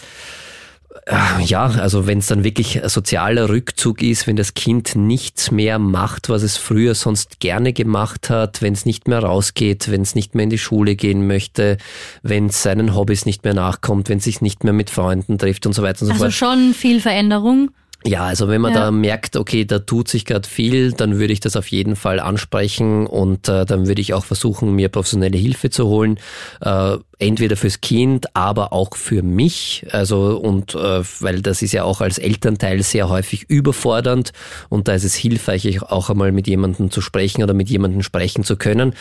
ja, 1.42 1.66
also 1.66 2.08
wenn 2.08 2.20
es 2.20 2.28
dann 2.28 2.44
wirklich 2.44 2.84
ein 2.84 2.90
sozialer 2.90 3.50
Rückzug 3.50 4.02
ist, 4.02 4.28
wenn 4.28 4.36
das 4.36 4.54
Kind 4.54 4.96
nichts 4.96 5.52
mehr 5.52 5.80
macht, 5.80 6.30
was 6.30 6.44
es 6.44 6.58
früher 6.58 6.96
sonst 6.96 7.40
gerne 7.40 7.74
gemacht 7.74 8.30
hat, 8.30 8.62
wenn 8.62 8.74
es 8.74 8.86
nicht 8.86 9.08
mehr 9.08 9.20
rausgeht, 9.20 9.90
wenn 9.92 10.02
es 10.02 10.16
nicht 10.16 10.36
mehr 10.36 10.44
in 10.44 10.50
die 10.50 10.58
Schule 10.58 10.96
gehen 10.96 11.28
möchte, 11.28 11.78
wenn 12.24 12.48
es 12.48 12.64
seinen 12.64 12.96
Hobbys 12.96 13.26
nicht 13.26 13.44
mehr 13.44 13.54
nachkommt, 13.54 14.10
wenn 14.10 14.20
es 14.20 14.26
sich 14.26 14.42
nicht 14.42 14.64
mehr 14.64 14.74
mit 14.74 14.90
Freunden 14.90 15.38
trifft 15.38 15.66
und 15.66 15.74
so 15.74 15.84
weiter 15.84 16.02
und 16.02 16.08
so 16.08 16.14
also 16.14 16.26
fort. 16.26 16.26
Also 16.26 16.38
schon 16.38 16.74
viel 16.74 17.00
Veränderung. 17.02 17.72
Ja, 18.06 18.26
also 18.26 18.48
wenn 18.48 18.62
man 18.62 18.74
ja. 18.74 18.82
da 18.82 18.92
merkt, 18.92 19.36
okay, 19.36 19.66
da 19.66 19.80
tut 19.80 20.08
sich 20.08 20.24
gerade 20.24 20.48
viel, 20.48 20.92
dann 20.92 21.20
würde 21.20 21.34
ich 21.34 21.40
das 21.40 21.56
auf 21.56 21.68
jeden 21.68 21.96
Fall 21.96 22.20
ansprechen 22.20 23.08
und 23.08 23.50
äh, 23.50 23.66
dann 23.66 23.88
würde 23.88 24.02
ich 24.02 24.14
auch 24.14 24.24
versuchen, 24.24 24.74
mir 24.74 24.90
professionelle 24.90 25.38
Hilfe 25.38 25.70
zu 25.70 25.88
holen. 25.88 26.20
Äh, 26.62 26.98
entweder 27.20 27.58
fürs 27.58 27.82
Kind, 27.82 28.36
aber 28.36 28.74
auch 28.74 28.96
für 28.96 29.24
mich. 29.24 29.86
Also 29.92 30.38
und 30.38 30.76
äh, 30.76 31.02
weil 31.20 31.42
das 31.42 31.62
ist 31.62 31.72
ja 31.72 31.84
auch 31.84 32.02
als 32.02 32.18
Elternteil 32.18 32.84
sehr 32.84 33.10
häufig 33.10 33.50
überfordernd 33.50 34.34
und 34.70 34.88
da 34.88 34.94
ist 34.94 35.04
es 35.04 35.16
hilfreich, 35.16 35.82
auch 35.82 36.10
einmal 36.10 36.32
mit 36.32 36.48
jemandem 36.48 36.92
zu 36.92 37.02
sprechen 37.02 37.44
oder 37.44 37.54
mit 37.54 37.70
jemandem 37.70 38.04
sprechen 38.04 38.44
zu 38.44 38.56
können. 38.56 38.94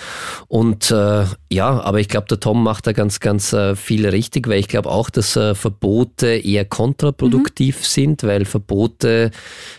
Und 0.49 0.91
äh, 0.91 1.25
ja, 1.51 1.81
aber 1.81 2.01
ich 2.01 2.09
glaube, 2.09 2.27
der 2.29 2.41
Tom 2.41 2.63
macht 2.63 2.87
da 2.87 2.93
ganz, 2.93 3.21
ganz 3.21 3.53
äh, 3.53 3.77
viel 3.77 4.07
richtig, 4.09 4.49
weil 4.49 4.61
ich 4.61 4.69
glaube 4.69 4.91
auch, 4.91 5.11
dass 5.11 5.37
äh, 5.37 5.55
Verbote 5.55 6.29
eher 6.29 6.65
kontraproduktiv 6.65 7.79
mhm. 7.79 7.85
sind, 7.85 8.23
weil 8.23 8.45
Verbote 8.45 9.31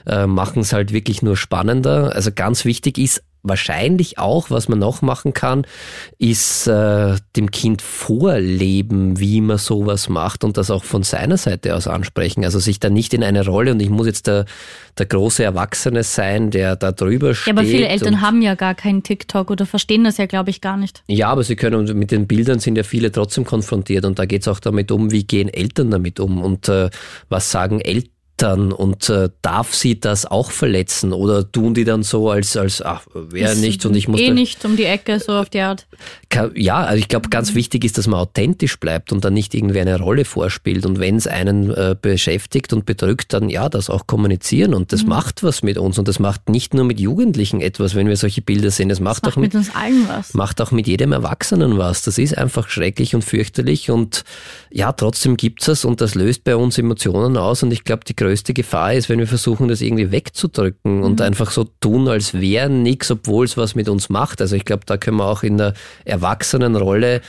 äh, 0.06 0.28
machen 0.28 0.62
es 0.62 0.74
halt 0.74 0.94
wirklich 0.94 1.22
nur 1.22 1.38
spannender. 1.38 2.16
Also 2.16 2.32
ganz 2.32 2.66
wichtig 2.66 2.98
ist 2.98 3.24
wahrscheinlich 3.44 4.18
auch, 4.18 4.50
was 4.50 4.68
man 4.68 4.80
noch 4.80 5.02
machen 5.02 5.34
kann, 5.34 5.66
ist 6.18 6.68
äh, 6.68 7.16
dem 7.36 7.52
Kind 7.52 7.82
vorleben, 7.82 9.20
wie 9.20 9.42
man 9.42 9.58
sowas 9.58 10.10
macht 10.10 10.44
und 10.44 10.58
das 10.58 10.72
auch 10.72 10.84
von 10.84 11.04
seiner 11.04 11.38
Seite 11.38 11.76
aus 11.76 11.88
ansprechen. 11.88 12.44
Also 12.44 12.60
sich 12.60 12.80
da 12.80 12.90
nicht 12.90 13.14
in 13.14 13.24
eine 13.24 13.46
Rolle 13.46 13.72
und 13.72 13.80
ich 13.82 13.90
muss 13.90 14.08
jetzt 14.08 14.28
der, 14.28 14.46
der 14.98 15.06
große 15.06 15.44
Erwachsene 15.44 16.04
sein, 16.04 16.52
der 16.52 16.76
da 16.76 16.92
drüber 16.92 17.34
steht. 17.34 17.54
Ja, 17.56 17.60
aber 17.60 17.68
viele 17.68 17.88
Eltern 17.88 18.22
haben 18.22 18.42
ja 18.42 18.56
gar 18.56 18.76
keinen 18.76 19.04
TikTok 19.04 19.52
oder 19.52 19.66
verstehen 19.66 20.04
das 20.04 20.18
ja, 20.18 20.26
glaube 20.26 20.50
ich, 20.50 20.62
gar 20.62 20.78
nicht. 20.78 21.04
Ja, 21.08 21.30
aber 21.30 21.44
sie 21.44 21.56
können, 21.56 21.98
mit 21.98 22.12
den 22.12 22.28
Bildern 22.28 22.60
sind 22.60 22.78
ja 22.78 22.84
viele 22.84 23.12
trotzdem 23.12 23.46
konfrontiert 23.46 24.06
und 24.06 24.20
da 24.20 24.26
geht 24.26 24.42
es 24.42 24.48
auch 24.48 24.60
damit 24.60 24.92
um, 24.92 25.12
wie 25.12 25.24
gehen 25.24 25.50
Eltern 25.50 25.92
damit 25.92 26.20
um 26.20 26.42
und 26.42 26.70
äh, 26.70 26.90
was 27.30 27.52
sagen 27.52 27.82
Eltern 27.82 28.12
Eltern 28.38 28.72
und 28.72 29.10
äh, 29.10 29.30
darf 29.42 29.74
sie 29.74 30.00
das 30.00 30.26
auch 30.26 30.52
verletzen 30.52 31.12
oder 31.12 31.52
tun 31.52 31.74
die 31.74 31.84
dann 31.84 32.04
so 32.04 32.30
als 32.30 32.56
als 32.56 32.82
ach 32.82 33.06
wer 33.14 33.56
nicht 33.56 33.86
und 33.86 33.96
ich 33.96 34.08
muss 34.08 34.20
eh 34.20 34.32
nicht 34.32 34.64
um 34.64 34.76
die 34.76 34.86
Ecke 34.86 35.20
so 35.20 35.34
auf 35.34 35.50
die 35.50 35.62
Art. 35.62 35.88
Ja, 36.54 36.78
also 36.78 37.00
ich 37.00 37.08
glaube 37.08 37.30
ganz 37.30 37.56
wichtig 37.56 37.84
ist, 37.84 37.98
dass 37.98 38.06
man 38.08 38.20
authentisch 38.20 38.80
bleibt 38.80 39.12
und 39.12 39.26
dann 39.26 39.34
nicht 39.34 39.56
irgendwie 39.56 39.80
eine 39.80 40.00
Rolle 40.00 40.24
vorspielt 40.24 40.86
und 40.86 41.00
wenn 41.00 41.16
es 41.16 41.26
einen 41.26 41.72
äh, 41.72 41.96
beschäftigt 42.00 42.74
und 42.74 42.86
bedrückt, 42.86 43.34
dann 43.34 43.50
ja, 43.50 43.70
das 43.70 43.90
auch 43.90 44.06
kommunizieren 44.06 44.74
und 44.74 44.94
das 44.94 45.04
mhm. 45.04 45.10
macht 45.10 45.44
was 45.44 45.64
mit 45.64 45.78
uns 45.78 45.98
und 45.98 46.08
das 46.08 46.20
macht 46.20 46.50
nicht 46.50 46.74
nur 46.74 46.86
mit 46.86 47.00
Jugendlichen 47.00 47.62
etwas, 47.62 47.96
wenn 47.96 48.08
wir 48.08 48.18
solche 48.18 48.42
Bilder 48.42 48.70
sehen, 48.70 48.90
das 48.90 49.00
macht, 49.00 49.26
das 49.26 49.36
macht 49.36 49.38
auch 49.38 49.42
mit, 49.42 49.54
mit 49.54 49.60
uns 49.60 49.76
allen 49.76 50.08
was. 50.08 50.34
Macht 50.36 50.62
auch 50.62 50.72
mit 50.72 50.86
jedem 50.86 51.12
Erwachsenen 51.12 51.78
was. 51.78 52.04
Das 52.04 52.18
ist 52.18 52.38
einfach 52.38 52.70
schrecklich 52.70 53.16
und 53.16 53.24
fürchterlich 53.24 53.90
und 53.90 54.24
ja, 54.70 54.92
trotzdem 54.92 55.38
gibt's 55.38 55.68
es 55.68 55.86
und 55.86 56.02
das 56.02 56.14
löst 56.14 56.44
bei 56.44 56.56
uns 56.56 56.78
Emotionen 56.78 57.38
aus 57.38 57.64
und 57.64 57.72
ich 57.72 57.84
glaube 57.84 58.04
die 58.06 58.16
größte 58.28 58.54
Gefahr 58.54 58.94
ist, 58.94 59.10
wenn 59.10 59.20
wir 59.20 59.28
versuchen, 59.28 59.68
das 59.68 59.82
irgendwie 59.82 60.12
wegzudrücken 60.12 60.98
mhm. 60.98 61.04
und 61.04 61.22
einfach 61.22 61.52
so 61.52 61.64
tun, 61.80 62.08
als 62.08 62.34
wäre 62.34 62.70
nichts, 62.70 63.10
obwohl 63.10 63.46
es 63.46 63.58
was 63.58 63.76
mit 63.76 63.88
uns 63.88 64.10
macht. 64.10 64.42
Also 64.42 64.56
ich 64.56 64.66
glaube, 64.66 64.84
da 64.86 64.98
können 64.98 65.18
wir 65.18 65.26
auch 65.26 65.44
in 65.44 65.58
der 65.58 65.74
Erwachsenenrolle 66.06 67.22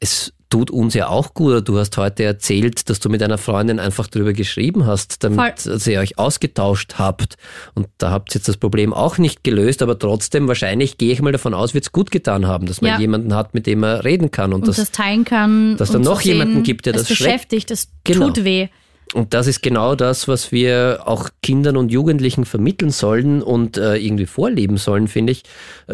es 0.00 0.32
tut 0.50 0.70
uns 0.70 0.94
ja 0.94 1.08
auch 1.08 1.34
gut. 1.34 1.66
Du 1.66 1.78
hast 1.78 1.96
heute 1.96 2.24
erzählt, 2.24 2.88
dass 2.88 3.00
du 3.00 3.08
mit 3.08 3.22
einer 3.22 3.38
Freundin 3.38 3.80
einfach 3.80 4.06
darüber 4.06 4.32
geschrieben 4.32 4.86
hast, 4.86 5.24
damit 5.24 5.60
Voll. 5.60 5.78
ihr 5.86 6.00
euch 6.00 6.18
ausgetauscht 6.18 6.94
habt. 6.98 7.36
Und 7.74 7.88
da 7.98 8.10
habt 8.10 8.30
ihr 8.32 8.34
jetzt 8.38 8.48
das 8.48 8.56
Problem 8.56 8.92
auch 8.92 9.18
nicht 9.18 9.42
gelöst, 9.42 9.82
aber 9.82 9.98
trotzdem 9.98 10.46
wahrscheinlich 10.46 10.98
gehe 10.98 11.12
ich 11.12 11.22
mal 11.22 11.32
davon 11.32 11.54
aus, 11.54 11.74
wird 11.74 11.84
es 11.84 11.92
gut 11.92 12.10
getan 12.10 12.46
haben, 12.46 12.66
dass 12.66 12.82
man 12.82 12.92
ja. 12.92 12.98
jemanden 12.98 13.34
hat, 13.34 13.54
mit 13.54 13.66
dem 13.66 13.80
man 13.80 14.00
reden 14.00 14.30
kann 14.30 14.52
und, 14.52 14.60
und 14.60 14.68
das, 14.68 14.76
das, 14.76 14.92
teilen 14.92 15.24
kann. 15.24 15.76
Dass 15.76 15.90
dann 15.90 16.02
noch 16.02 16.20
jemanden 16.20 16.62
gibt, 16.62 16.86
der 16.86 16.92
das 16.92 17.08
beschäftigt. 17.08 17.70
Das 17.70 17.88
genau. 18.04 18.26
tut 18.26 18.44
weh. 18.44 18.68
Und 19.14 19.32
das 19.32 19.46
ist 19.46 19.62
genau 19.62 19.94
das, 19.94 20.26
was 20.26 20.50
wir 20.50 21.02
auch 21.04 21.30
Kindern 21.40 21.76
und 21.76 21.92
Jugendlichen 21.92 22.44
vermitteln 22.44 22.90
sollen 22.90 23.42
und 23.42 23.76
äh, 23.76 23.96
irgendwie 23.96 24.26
vorleben 24.26 24.76
sollen, 24.76 25.06
finde 25.06 25.32
ich, 25.32 25.44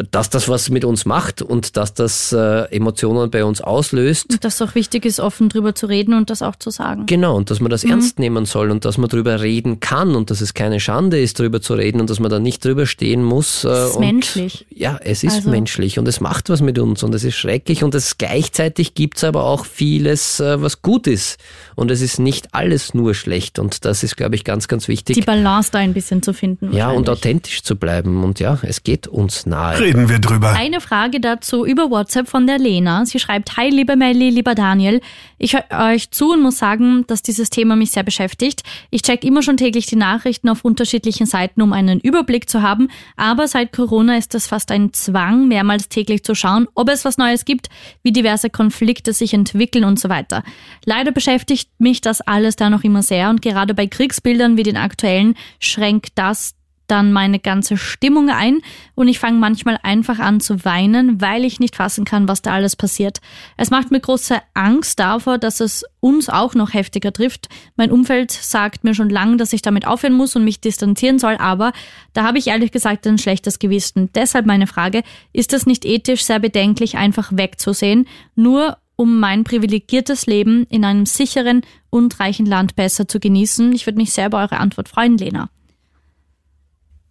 dass 0.09 0.31
das 0.31 0.49
was 0.49 0.71
mit 0.71 0.83
uns 0.83 1.05
macht 1.05 1.43
und 1.43 1.77
dass 1.77 1.93
das 1.93 2.33
äh, 2.33 2.63
Emotionen 2.75 3.29
bei 3.29 3.45
uns 3.45 3.61
auslöst. 3.61 4.31
Und 4.31 4.43
dass 4.43 4.55
es 4.55 4.61
auch 4.67 4.73
wichtig 4.73 5.05
ist, 5.05 5.19
offen 5.19 5.49
drüber 5.49 5.75
zu 5.75 5.85
reden 5.85 6.15
und 6.15 6.31
das 6.31 6.41
auch 6.41 6.55
zu 6.55 6.71
sagen. 6.71 7.05
Genau, 7.05 7.37
und 7.37 7.51
dass 7.51 7.59
man 7.59 7.69
das 7.69 7.83
mhm. 7.83 7.91
ernst 7.91 8.17
nehmen 8.17 8.45
soll 8.45 8.71
und 8.71 8.85
dass 8.85 8.97
man 8.97 9.07
drüber 9.07 9.39
reden 9.41 9.79
kann 9.79 10.15
und 10.15 10.31
dass 10.31 10.41
es 10.41 10.55
keine 10.55 10.79
Schande 10.79 11.19
ist, 11.19 11.37
drüber 11.37 11.61
zu 11.61 11.75
reden 11.75 12.01
und 12.01 12.09
dass 12.09 12.19
man 12.19 12.31
da 12.31 12.39
nicht 12.39 12.65
drüber 12.65 12.87
stehen 12.87 13.23
muss. 13.23 13.63
Äh, 13.63 13.69
es 13.69 13.89
ist 13.89 13.95
und, 13.97 14.01
menschlich. 14.01 14.65
Ja, 14.71 14.99
es 15.03 15.23
ist 15.23 15.35
also. 15.35 15.51
menschlich 15.51 15.99
und 15.99 16.07
es 16.07 16.21
macht 16.21 16.49
was 16.49 16.61
mit 16.61 16.79
uns 16.79 17.03
und 17.03 17.13
es 17.13 17.23
ist 17.23 17.35
schrecklich 17.35 17.83
und 17.83 17.93
es 17.93 18.17
gleichzeitig 18.17 18.95
gibt 18.95 19.17
es 19.17 19.23
aber 19.23 19.43
auch 19.43 19.65
vieles, 19.65 20.39
äh, 20.39 20.59
was 20.59 20.81
gut 20.81 21.05
ist. 21.05 21.37
Und 21.75 21.91
es 21.91 22.01
ist 22.01 22.19
nicht 22.19 22.53
alles 22.53 22.95
nur 22.95 23.10
nur 23.11 23.15
schlecht. 23.15 23.59
Und 23.59 23.83
das 23.83 24.03
ist, 24.03 24.15
glaube 24.15 24.35
ich, 24.35 24.43
ganz, 24.43 24.67
ganz 24.67 24.87
wichtig. 24.87 25.15
Die 25.15 25.21
Balance 25.21 25.69
da 25.71 25.79
ein 25.79 25.93
bisschen 25.93 26.23
zu 26.23 26.33
finden. 26.33 26.73
Ja, 26.73 26.91
und 26.91 27.09
authentisch 27.09 27.61
zu 27.61 27.75
bleiben. 27.75 28.23
Und 28.23 28.39
ja, 28.39 28.57
es 28.61 28.83
geht 28.83 29.07
uns 29.07 29.45
nahe. 29.45 29.79
Reden 29.79 30.07
wir 30.07 30.19
drüber. 30.19 30.51
Eine 30.51 30.79
Frage 30.79 31.19
dazu 31.19 31.65
über 31.65 31.89
WhatsApp 31.89 32.29
von 32.29 32.47
der 32.47 32.57
Lena. 32.57 33.05
Sie 33.05 33.19
schreibt, 33.19 33.57
Hi, 33.57 33.69
liebe 33.69 33.95
Melli, 33.95 34.29
lieber 34.29 34.55
Daniel. 34.55 35.01
Ich 35.37 35.53
höre 35.53 35.93
euch 35.93 36.11
zu 36.11 36.31
und 36.31 36.41
muss 36.41 36.57
sagen, 36.57 37.05
dass 37.07 37.21
dieses 37.21 37.49
Thema 37.49 37.75
mich 37.75 37.91
sehr 37.91 38.03
beschäftigt. 38.03 38.63
Ich 38.91 39.01
check 39.01 39.23
immer 39.25 39.41
schon 39.41 39.57
täglich 39.57 39.87
die 39.87 39.95
Nachrichten 39.95 40.47
auf 40.49 40.63
unterschiedlichen 40.63 41.25
Seiten, 41.25 41.61
um 41.61 41.73
einen 41.73 41.99
Überblick 41.99 42.49
zu 42.49 42.61
haben. 42.61 42.87
Aber 43.17 43.47
seit 43.47 43.73
Corona 43.73 44.17
ist 44.17 44.33
es 44.35 44.47
fast 44.47 44.71
ein 44.71 44.93
Zwang, 44.93 45.47
mehrmals 45.47 45.89
täglich 45.89 46.23
zu 46.23 46.35
schauen, 46.35 46.67
ob 46.75 46.89
es 46.89 47.03
was 47.03 47.17
Neues 47.17 47.43
gibt, 47.43 47.67
wie 48.03 48.11
diverse 48.11 48.49
Konflikte 48.49 49.11
sich 49.11 49.33
entwickeln 49.33 49.83
und 49.83 49.99
so 49.99 50.07
weiter. 50.07 50.43
Leider 50.85 51.11
beschäftigt 51.11 51.69
mich 51.79 51.99
das 51.99 52.21
alles 52.21 52.55
da 52.55 52.69
noch 52.69 52.83
immer 52.83 53.00
sehr 53.01 53.29
und 53.29 53.41
gerade 53.41 53.73
bei 53.73 53.87
Kriegsbildern 53.87 54.57
wie 54.57 54.63
den 54.63 54.77
aktuellen 54.77 55.35
schränkt 55.59 56.11
das 56.15 56.55
dann 56.91 57.13
meine 57.13 57.39
ganze 57.39 57.77
Stimmung 57.77 58.29
ein 58.29 58.59
und 58.95 59.07
ich 59.07 59.17
fange 59.17 59.39
manchmal 59.39 59.79
einfach 59.81 60.19
an 60.19 60.41
zu 60.41 60.65
weinen, 60.65 61.21
weil 61.21 61.45
ich 61.45 61.61
nicht 61.61 61.77
fassen 61.77 62.03
kann, 62.03 62.27
was 62.27 62.41
da 62.41 62.51
alles 62.51 62.75
passiert. 62.75 63.21
Es 63.55 63.69
macht 63.69 63.91
mir 63.91 64.01
große 64.01 64.37
Angst 64.53 64.99
davor, 64.99 65.37
dass 65.37 65.61
es 65.61 65.85
uns 66.01 66.27
auch 66.27 66.53
noch 66.53 66.73
heftiger 66.73 67.13
trifft. 67.13 67.47
Mein 67.77 67.91
Umfeld 67.91 68.31
sagt 68.31 68.83
mir 68.83 68.93
schon 68.93 69.09
lange, 69.09 69.37
dass 69.37 69.53
ich 69.53 69.61
damit 69.61 69.87
aufhören 69.87 70.13
muss 70.13 70.35
und 70.35 70.43
mich 70.43 70.59
distanzieren 70.59 71.17
soll, 71.17 71.37
aber 71.37 71.71
da 72.11 72.23
habe 72.23 72.39
ich 72.39 72.47
ehrlich 72.47 72.73
gesagt 72.73 73.07
ein 73.07 73.17
schlechtes 73.17 73.59
Gewissen. 73.59 74.09
Deshalb 74.13 74.45
meine 74.45 74.67
Frage, 74.67 75.03
ist 75.31 75.53
es 75.53 75.65
nicht 75.65 75.85
ethisch 75.85 76.25
sehr 76.25 76.39
bedenklich, 76.39 76.97
einfach 76.97 77.31
wegzusehen, 77.33 78.05
nur 78.35 78.77
um 79.01 79.19
mein 79.19 79.43
privilegiertes 79.43 80.27
Leben 80.27 80.67
in 80.69 80.85
einem 80.85 81.07
sicheren 81.07 81.63
und 81.89 82.19
reichen 82.19 82.45
Land 82.45 82.75
besser 82.75 83.07
zu 83.07 83.19
genießen? 83.19 83.73
Ich 83.73 83.87
würde 83.87 83.97
mich 83.97 84.13
sehr 84.13 84.27
über 84.27 84.37
eure 84.37 84.59
Antwort 84.59 84.89
freuen, 84.89 85.17
Lena. 85.17 85.49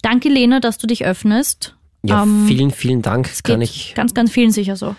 Danke, 0.00 0.28
Lena, 0.28 0.60
dass 0.60 0.78
du 0.78 0.86
dich 0.86 1.04
öffnest. 1.04 1.74
Ja, 2.04 2.22
Ähm, 2.22 2.44
vielen, 2.46 2.70
vielen 2.70 3.02
Dank. 3.02 3.28
Es 3.28 3.42
Kann 3.42 3.60
ich, 3.60 3.94
ganz, 3.96 4.14
ganz 4.14 4.30
vielen 4.30 4.52
sicher 4.52 4.76
so. 4.76 4.94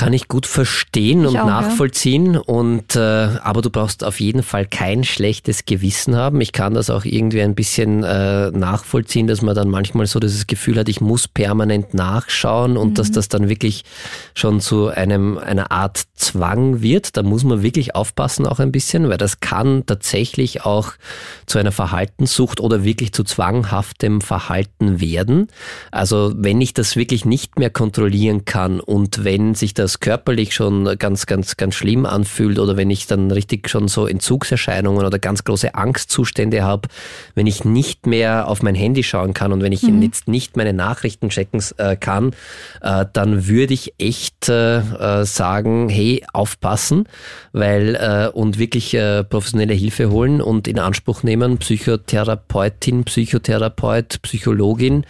Kann 0.00 0.14
ich 0.14 0.28
gut 0.28 0.46
verstehen 0.46 1.26
und 1.26 1.32
auch, 1.32 1.34
ja. 1.34 1.44
nachvollziehen. 1.44 2.38
Und 2.38 2.96
äh, 2.96 3.00
aber 3.42 3.60
du 3.60 3.68
brauchst 3.68 4.02
auf 4.02 4.18
jeden 4.18 4.42
Fall 4.42 4.64
kein 4.64 5.04
schlechtes 5.04 5.66
Gewissen 5.66 6.16
haben. 6.16 6.40
Ich 6.40 6.52
kann 6.52 6.72
das 6.72 6.88
auch 6.88 7.04
irgendwie 7.04 7.42
ein 7.42 7.54
bisschen 7.54 8.02
äh, 8.02 8.50
nachvollziehen, 8.50 9.26
dass 9.26 9.42
man 9.42 9.54
dann 9.54 9.68
manchmal 9.68 10.06
so 10.06 10.18
dieses 10.18 10.46
Gefühl 10.46 10.78
hat, 10.78 10.88
ich 10.88 11.02
muss 11.02 11.28
permanent 11.28 11.92
nachschauen 11.92 12.78
und 12.78 12.90
Mhm. 12.90 12.94
dass 12.94 13.10
das 13.12 13.28
dann 13.28 13.50
wirklich 13.50 13.84
schon 14.34 14.60
zu 14.60 14.88
einem 14.88 15.36
einer 15.36 15.70
Art 15.70 16.04
Zwang 16.14 16.80
wird. 16.80 17.16
Da 17.18 17.22
muss 17.22 17.44
man 17.44 17.62
wirklich 17.62 17.94
aufpassen 17.94 18.46
auch 18.46 18.58
ein 18.58 18.72
bisschen, 18.72 19.08
weil 19.10 19.18
das 19.18 19.40
kann 19.40 19.84
tatsächlich 19.84 20.64
auch 20.64 20.92
zu 21.44 21.58
einer 21.58 21.72
Verhaltenssucht 21.72 22.60
oder 22.60 22.84
wirklich 22.84 23.12
zu 23.12 23.22
zwanghaftem 23.24 24.22
Verhalten 24.22 25.00
werden. 25.00 25.48
Also 25.90 26.32
wenn 26.36 26.60
ich 26.60 26.72
das 26.72 26.96
wirklich 26.96 27.24
nicht 27.26 27.58
mehr 27.58 27.70
kontrollieren 27.70 28.46
kann 28.46 28.80
und 28.80 29.24
wenn 29.24 29.54
sich 29.54 29.74
das 29.74 29.89
körperlich 29.98 30.54
schon 30.54 30.96
ganz, 30.98 31.26
ganz, 31.26 31.56
ganz 31.56 31.74
schlimm 31.74 32.06
anfühlt 32.06 32.60
oder 32.60 32.76
wenn 32.76 32.90
ich 32.90 33.08
dann 33.08 33.32
richtig 33.32 33.68
schon 33.68 33.88
so 33.88 34.06
Entzugserscheinungen 34.06 35.04
oder 35.04 35.18
ganz 35.18 35.42
große 35.42 35.74
Angstzustände 35.74 36.62
habe, 36.62 36.88
wenn 37.34 37.48
ich 37.48 37.64
nicht 37.64 38.06
mehr 38.06 38.46
auf 38.46 38.62
mein 38.62 38.76
Handy 38.76 39.02
schauen 39.02 39.34
kann 39.34 39.52
und 39.52 39.62
wenn 39.62 39.72
ich 39.72 39.82
jetzt 39.82 40.28
nicht 40.28 40.56
meine 40.56 40.72
Nachrichten 40.72 41.30
checken 41.30 41.62
äh, 41.78 41.96
kann, 41.96 42.30
äh, 42.82 43.06
dann 43.12 43.48
würde 43.48 43.74
ich 43.74 43.94
echt 43.98 44.48
äh, 44.48 44.78
äh, 44.78 45.24
sagen, 45.24 45.88
hey, 45.88 46.24
aufpassen, 46.32 47.08
weil 47.52 47.96
äh, 47.96 48.28
und 48.32 48.58
wirklich 48.58 48.94
äh, 48.94 49.24
professionelle 49.24 49.74
Hilfe 49.74 50.10
holen 50.10 50.40
und 50.40 50.68
in 50.68 50.78
Anspruch 50.78 51.22
nehmen, 51.22 51.58
Psychotherapeutin, 51.58 53.04
Psychotherapeut, 53.04 54.22
Psychologin 54.22 55.04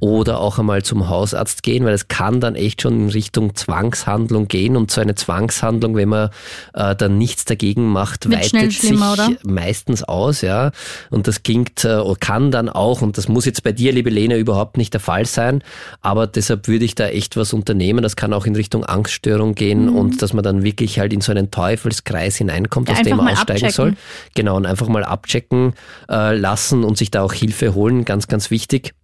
oder 0.00 0.40
auch 0.40 0.58
einmal 0.58 0.82
zum 0.82 1.08
Hausarzt 1.08 1.62
gehen, 1.62 1.84
weil 1.84 1.92
es 1.94 2.08
kann 2.08 2.40
dann 2.40 2.54
echt 2.56 2.82
schon 2.82 2.94
in 3.04 3.08
Richtung 3.10 3.54
Zwangshandlung 3.54 4.48
gehen 4.48 4.76
und 4.76 4.90
so 4.90 5.00
eine 5.00 5.14
Zwangshandlung, 5.14 5.94
wenn 5.94 6.08
man 6.08 6.30
äh, 6.74 6.96
dann 6.96 7.18
nichts 7.18 7.44
dagegen 7.44 7.86
macht, 7.88 8.28
Wird 8.28 8.52
weitet 8.54 8.72
sich 8.72 8.92
oder? 8.92 9.28
meistens 9.44 10.02
aus, 10.02 10.40
ja. 10.40 10.72
Und 11.10 11.28
das 11.28 11.42
klingt 11.42 11.84
äh, 11.84 11.96
oder 11.98 12.16
kann 12.18 12.50
dann 12.50 12.68
auch, 12.68 13.02
und 13.02 13.18
das 13.18 13.28
muss 13.28 13.44
jetzt 13.44 13.62
bei 13.62 13.72
dir, 13.72 13.92
liebe 13.92 14.10
Lena, 14.10 14.36
überhaupt 14.36 14.76
nicht 14.76 14.92
der 14.94 15.00
Fall 15.00 15.26
sein, 15.26 15.62
aber 16.00 16.26
deshalb 16.26 16.66
würde 16.66 16.84
ich 16.84 16.94
da 16.94 17.06
echt 17.08 17.36
was 17.36 17.52
unternehmen. 17.52 18.02
Das 18.02 18.16
kann 18.16 18.32
auch 18.32 18.46
in 18.46 18.56
Richtung 18.56 18.84
Angststörung 18.84 19.54
gehen 19.54 19.86
Mhm. 19.90 19.96
und 19.96 20.22
dass 20.22 20.32
man 20.32 20.42
dann 20.42 20.62
wirklich 20.62 20.98
halt 20.98 21.12
in 21.12 21.20
so 21.20 21.30
einen 21.32 21.50
Teufelskreis 21.50 22.36
hineinkommt, 22.36 22.88
Ja, 22.88 22.94
aus 22.96 23.02
dem 23.02 23.16
man 23.18 23.28
aussteigen 23.28 23.66
abchecken. 23.66 23.72
soll. 23.74 23.94
Genau, 24.34 24.56
und 24.56 24.66
einfach 24.66 24.88
mal 24.88 25.04
abchecken 25.04 25.74
äh, 26.10 26.34
lassen 26.36 26.84
und 26.84 26.96
sich 26.98 27.10
da 27.10 27.22
auch 27.22 27.32
Hilfe 27.32 27.74
holen, 27.74 28.04
ganz, 28.04 28.26
ganz 28.28 28.50
wichtig. 28.50 28.94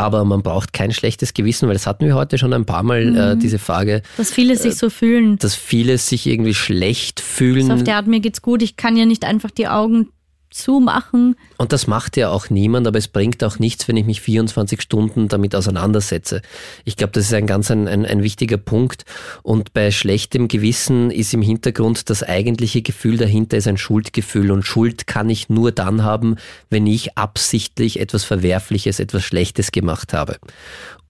Aber 0.00 0.24
man 0.24 0.42
braucht 0.42 0.72
kein 0.72 0.92
schlechtes 0.92 1.34
Gewissen, 1.34 1.68
weil 1.68 1.74
das 1.74 1.86
hatten 1.86 2.06
wir 2.06 2.14
heute 2.14 2.38
schon 2.38 2.54
ein 2.54 2.64
paar 2.64 2.82
Mal, 2.82 3.04
Mhm. 3.10 3.16
äh, 3.18 3.36
diese 3.36 3.58
Frage, 3.58 4.00
Dass 4.16 4.30
viele 4.30 4.56
sich 4.56 4.76
so 4.76 4.88
fühlen. 4.88 5.36
dass 5.38 5.54
viele 5.54 5.98
sich 5.98 6.26
irgendwie 6.26 6.54
schlecht 6.54 7.20
fühlen. 7.20 7.66
So 7.66 7.74
auf 7.74 7.84
der 7.84 7.96
Art, 7.96 8.06
mir 8.06 8.20
geht's 8.20 8.40
gut, 8.40 8.62
ich 8.62 8.76
kann 8.76 8.96
ja 8.96 9.04
nicht 9.04 9.26
einfach 9.26 9.50
die 9.50 9.68
Augen 9.68 10.08
zumachen. 10.48 11.36
Und 11.60 11.74
das 11.74 11.86
macht 11.86 12.16
ja 12.16 12.30
auch 12.30 12.48
niemand, 12.48 12.86
aber 12.86 12.96
es 12.96 13.06
bringt 13.06 13.44
auch 13.44 13.58
nichts, 13.58 13.86
wenn 13.86 13.98
ich 13.98 14.06
mich 14.06 14.22
24 14.22 14.80
Stunden 14.80 15.28
damit 15.28 15.54
auseinandersetze. 15.54 16.40
Ich 16.86 16.96
glaube, 16.96 17.12
das 17.12 17.24
ist 17.24 17.34
ein 17.34 17.46
ganz 17.46 17.70
ein, 17.70 17.86
ein, 17.86 18.06
ein 18.06 18.22
wichtiger 18.22 18.56
Punkt. 18.56 19.04
Und 19.42 19.74
bei 19.74 19.90
schlechtem 19.90 20.48
Gewissen 20.48 21.10
ist 21.10 21.34
im 21.34 21.42
Hintergrund 21.42 22.08
das 22.08 22.22
eigentliche 22.22 22.80
Gefühl 22.80 23.18
dahinter 23.18 23.58
ist 23.58 23.68
ein 23.68 23.76
Schuldgefühl. 23.76 24.52
Und 24.52 24.62
Schuld 24.62 25.06
kann 25.06 25.28
ich 25.28 25.50
nur 25.50 25.70
dann 25.70 26.02
haben, 26.02 26.36
wenn 26.70 26.86
ich 26.86 27.18
absichtlich 27.18 28.00
etwas 28.00 28.24
Verwerfliches, 28.24 28.98
etwas 28.98 29.22
Schlechtes 29.22 29.70
gemacht 29.70 30.14
habe. 30.14 30.38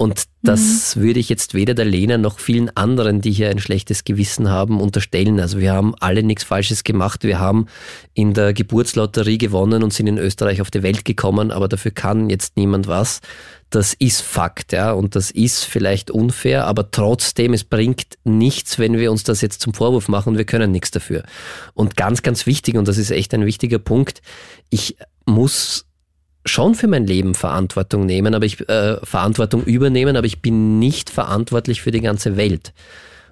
Und 0.01 0.25
das 0.43 0.97
würde 0.97 1.21
ich 1.21 1.29
jetzt 1.29 1.53
weder 1.53 1.75
der 1.75 1.85
Lena 1.85 2.17
noch 2.17 2.39
vielen 2.39 2.75
anderen, 2.75 3.21
die 3.21 3.33
hier 3.33 3.51
ein 3.51 3.59
schlechtes 3.59 4.05
Gewissen 4.05 4.49
haben, 4.49 4.81
unterstellen. 4.81 5.39
Also 5.39 5.59
wir 5.59 5.75
haben 5.75 5.95
alle 6.01 6.23
nichts 6.23 6.43
Falsches 6.43 6.85
gemacht. 6.85 7.23
Wir 7.23 7.39
haben 7.39 7.67
in 8.15 8.33
der 8.33 8.55
Geburtslotterie 8.55 9.37
gewonnen 9.37 9.83
und 9.83 9.93
sind 9.93 10.07
in 10.07 10.17
Österreich 10.17 10.40
auf 10.61 10.71
die 10.71 10.83
Welt 10.83 11.05
gekommen, 11.05 11.51
aber 11.51 11.69
dafür 11.69 11.91
kann 11.91 12.31
jetzt 12.31 12.57
niemand 12.57 12.87
was. 12.87 13.21
Das 13.71 13.95
ist 13.95 14.23
Fakt, 14.23 14.73
ja, 14.73 14.93
und 14.93 15.15
das 15.15 15.31
ist 15.31 15.65
vielleicht 15.65 16.11
unfair, 16.11 16.67
aber 16.67 16.91
trotzdem, 16.91 17.53
es 17.53 17.65
bringt 17.65 18.19
nichts, 18.25 18.79
wenn 18.79 18.99
wir 18.99 19.13
uns 19.13 19.23
das 19.23 19.41
jetzt 19.41 19.61
zum 19.61 19.75
Vorwurf 19.75 20.09
machen, 20.09 20.37
wir 20.37 20.45
können 20.45 20.73
nichts 20.73 20.91
dafür. 20.91 21.23
Und 21.75 21.97
ganz, 21.97 22.23
ganz 22.23 22.47
wichtig, 22.47 22.77
und 22.77 22.89
das 22.89 22.99
ist 22.99 23.11
echt 23.11 23.33
ein 23.35 23.47
wichtiger 23.47 23.79
Punkt, 23.79 24.23
ich 24.71 24.97
muss 25.25 25.87
schon 26.45 26.75
für 26.75 26.89
mein 26.89 27.07
Leben 27.07 27.35
Verantwortung 27.35 28.07
nehmen, 28.07 28.35
aber 28.35 28.47
ich 28.47 28.69
äh, 28.69 28.97
Verantwortung 29.05 29.65
übernehmen, 29.65 30.17
aber 30.17 30.27
ich 30.27 30.43
bin 30.43 30.79
nicht 30.79 31.11
verantwortlich 31.11 31.83
für 31.83 31.91
die 31.91 32.01
ganze 32.01 32.37
Welt. 32.37 32.73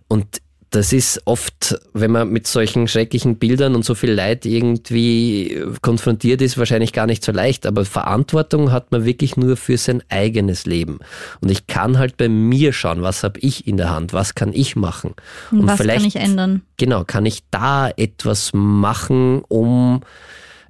Und 0.09 0.41
das 0.71 0.93
ist 0.93 1.23
oft, 1.25 1.79
wenn 1.95 2.11
man 2.11 2.29
mit 2.31 2.47
solchen 2.47 2.89
schrecklichen 2.89 3.37
Bildern 3.37 3.75
und 3.75 3.85
so 3.85 3.95
viel 3.95 4.13
Leid 4.13 4.45
irgendwie 4.45 5.65
konfrontiert 5.81 6.43
ist, 6.43 6.59
wahrscheinlich 6.59 6.93
gar 6.93 7.07
nicht 7.07 7.25
so 7.25 7.33
leicht. 7.33 7.67
Aber 7.67 7.85
Verantwortung 7.85 8.71
hat 8.71 8.93
man 8.93 9.05
wirklich 9.05 9.37
nur 9.37 9.57
für 9.57 9.79
sein 9.79 10.03
eigenes 10.11 10.67
Leben. 10.67 10.99
Und 11.41 11.51
ich 11.51 11.67
kann 11.67 11.99
halt 11.99 12.19
bei 12.19 12.29
mir 12.29 12.73
schauen, 12.75 13.01
was 13.03 13.25
habe 13.25 13.41
ich 13.41 13.67
in 13.67 13.79
der 13.79 13.91
Hand, 13.91 14.13
was 14.13 14.35
kann 14.35 14.53
ich 14.53 14.77
machen. 14.77 15.15
Und 15.51 15.67
was 15.67 15.79
kann 15.79 16.05
ich 16.05 16.17
ändern? 16.17 16.63
Genau, 16.77 17.05
kann 17.05 17.25
ich 17.25 17.43
da 17.51 17.89
etwas 17.89 18.51
machen, 18.53 19.43
um 19.49 20.03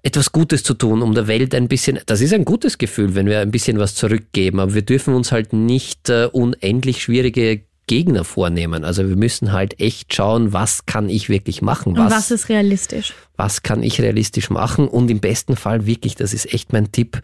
etwas 0.03 0.31
Gutes 0.31 0.63
zu 0.63 0.75
tun, 0.75 1.03
um 1.03 1.15
der 1.15 1.27
Welt 1.27 1.55
ein 1.55 1.69
bisschen, 1.69 1.99
das 2.07 2.21
ist 2.21 2.33
ein 2.33 2.45
gutes 2.45 2.79
Gefühl, 2.79 3.15
wenn 3.15 3.27
wir 3.27 3.41
ein 3.41 3.51
bisschen 3.51 3.79
was 3.79 3.95
zurückgeben, 3.95 4.61
aber 4.61 4.75
wir 4.75 4.83
dürfen 4.83 5.15
uns 5.15 5.33
halt 5.33 5.53
nicht 5.53 6.09
äh, 6.09 6.29
unendlich 6.33 7.03
schwierige 7.03 7.63
Gegner 7.89 8.23
vornehmen. 8.23 8.85
Also 8.85 9.09
wir 9.09 9.17
müssen 9.17 9.51
halt 9.53 9.81
echt 9.81 10.15
schauen, 10.15 10.53
was 10.53 10.87
kann 10.87 11.09
ich 11.09 11.29
wirklich 11.29 11.61
machen, 11.63 11.99
Und 11.99 12.11
was 12.11 12.31
ist 12.31 12.49
realistisch? 12.49 13.15
was 13.37 13.65
kann 13.65 13.83
ich 13.83 14.01
realistisch 14.01 14.51
machen 14.51 14.87
und 14.87 15.11
im 15.11 15.19
besten 15.19 15.57
Fall 15.57 15.87
wirklich, 15.87 16.15
das 16.15 16.33
ist 16.33 16.53
echt 16.55 16.73
mein 16.73 16.93
Tipp, 16.93 17.21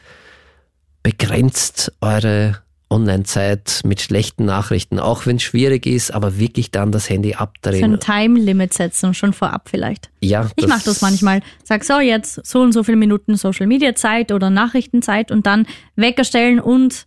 begrenzt 1.03 1.93
eure 2.01 2.59
Online-Zeit 2.91 3.81
mit 3.85 4.01
schlechten 4.01 4.45
Nachrichten, 4.45 4.99
auch 5.01 5.27
wenn 5.27 5.37
es 5.37 5.43
schwierig 5.43 5.87
ist, 5.87 6.13
aber 6.13 6.39
wirklich 6.39 6.71
dann 6.71 6.93
das 6.93 7.09
Handy 7.11 7.33
So 7.33 7.39
abdrehen. 7.39 7.95
ein 7.95 8.01
Time-Limit 8.01 8.73
setzen, 8.73 9.15
schon 9.15 9.33
vorab 9.33 9.69
vielleicht. 9.69 10.11
ja, 10.21 10.49
Ich 10.55 10.67
mache 10.69 10.85
das 10.85 11.01
manchmal. 11.01 11.41
Sag 11.65 11.83
so, 11.85 11.99
jetzt 11.99 12.47
so 12.47 12.61
und 12.61 12.73
so 12.73 12.85
viele 12.85 12.97
Minuten 12.97 13.37
Social 13.37 13.67
Media 13.67 13.95
Zeit 13.95 14.31
oder 14.33 14.51
Nachrichtenzeit 14.51 15.31
und 15.33 15.47
dann 15.47 15.67
Wecker 15.97 16.25
stellen 16.25 16.61
und 16.61 17.07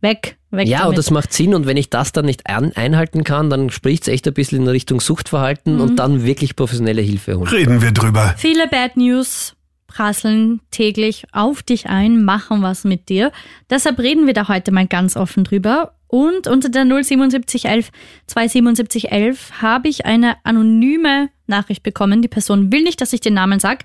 weg. 0.00 0.37
Weg 0.50 0.66
Ja, 0.68 0.78
damit. 0.78 0.90
und 0.90 0.98
das 0.98 1.10
macht 1.10 1.32
Sinn 1.32 1.54
und 1.54 1.66
wenn 1.66 1.76
ich 1.76 1.90
das 1.90 2.12
dann 2.12 2.24
nicht 2.24 2.46
ein, 2.46 2.74
einhalten 2.76 3.24
kann, 3.24 3.50
dann 3.50 3.70
spricht 3.70 4.02
es 4.02 4.08
echt 4.08 4.26
ein 4.26 4.34
bisschen 4.34 4.62
in 4.62 4.68
Richtung 4.68 5.00
Suchtverhalten 5.00 5.74
Mhm. 5.76 5.80
und 5.80 5.96
dann 5.96 6.24
wirklich 6.24 6.56
professionelle 6.56 7.02
Hilfe 7.02 7.36
holen. 7.36 7.48
Reden 7.48 7.82
wir 7.82 7.92
drüber. 7.92 8.34
Viele 8.38 8.66
Bad 8.68 8.96
News 8.96 9.54
prasseln 9.86 10.60
täglich 10.70 11.24
auf 11.32 11.62
dich 11.62 11.86
ein, 11.88 12.22
machen 12.24 12.62
was 12.62 12.84
mit 12.84 13.08
dir. 13.08 13.32
Deshalb 13.70 13.98
reden 13.98 14.26
wir 14.26 14.34
da 14.34 14.48
heute 14.48 14.70
mal 14.70 14.86
ganz 14.86 15.16
offen 15.16 15.44
drüber. 15.44 15.94
Und 16.10 16.46
unter 16.46 16.68
der 16.70 16.84
07711 16.84 17.90
27711 18.26 19.60
habe 19.62 19.88
ich 19.88 20.06
eine 20.06 20.36
anonyme 20.44 21.28
Nachricht 21.46 21.82
bekommen. 21.82 22.22
Die 22.22 22.28
Person 22.28 22.72
will 22.72 22.82
nicht, 22.82 23.00
dass 23.00 23.12
ich 23.12 23.20
den 23.20 23.34
Namen 23.34 23.60
sage. 23.60 23.84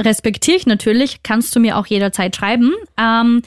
Respektiere 0.00 0.56
ich 0.56 0.66
natürlich, 0.66 1.22
kannst 1.22 1.54
du 1.54 1.60
mir 1.60 1.76
auch 1.76 1.86
jederzeit 1.86 2.34
schreiben. 2.34 2.72
Ähm, 2.98 3.42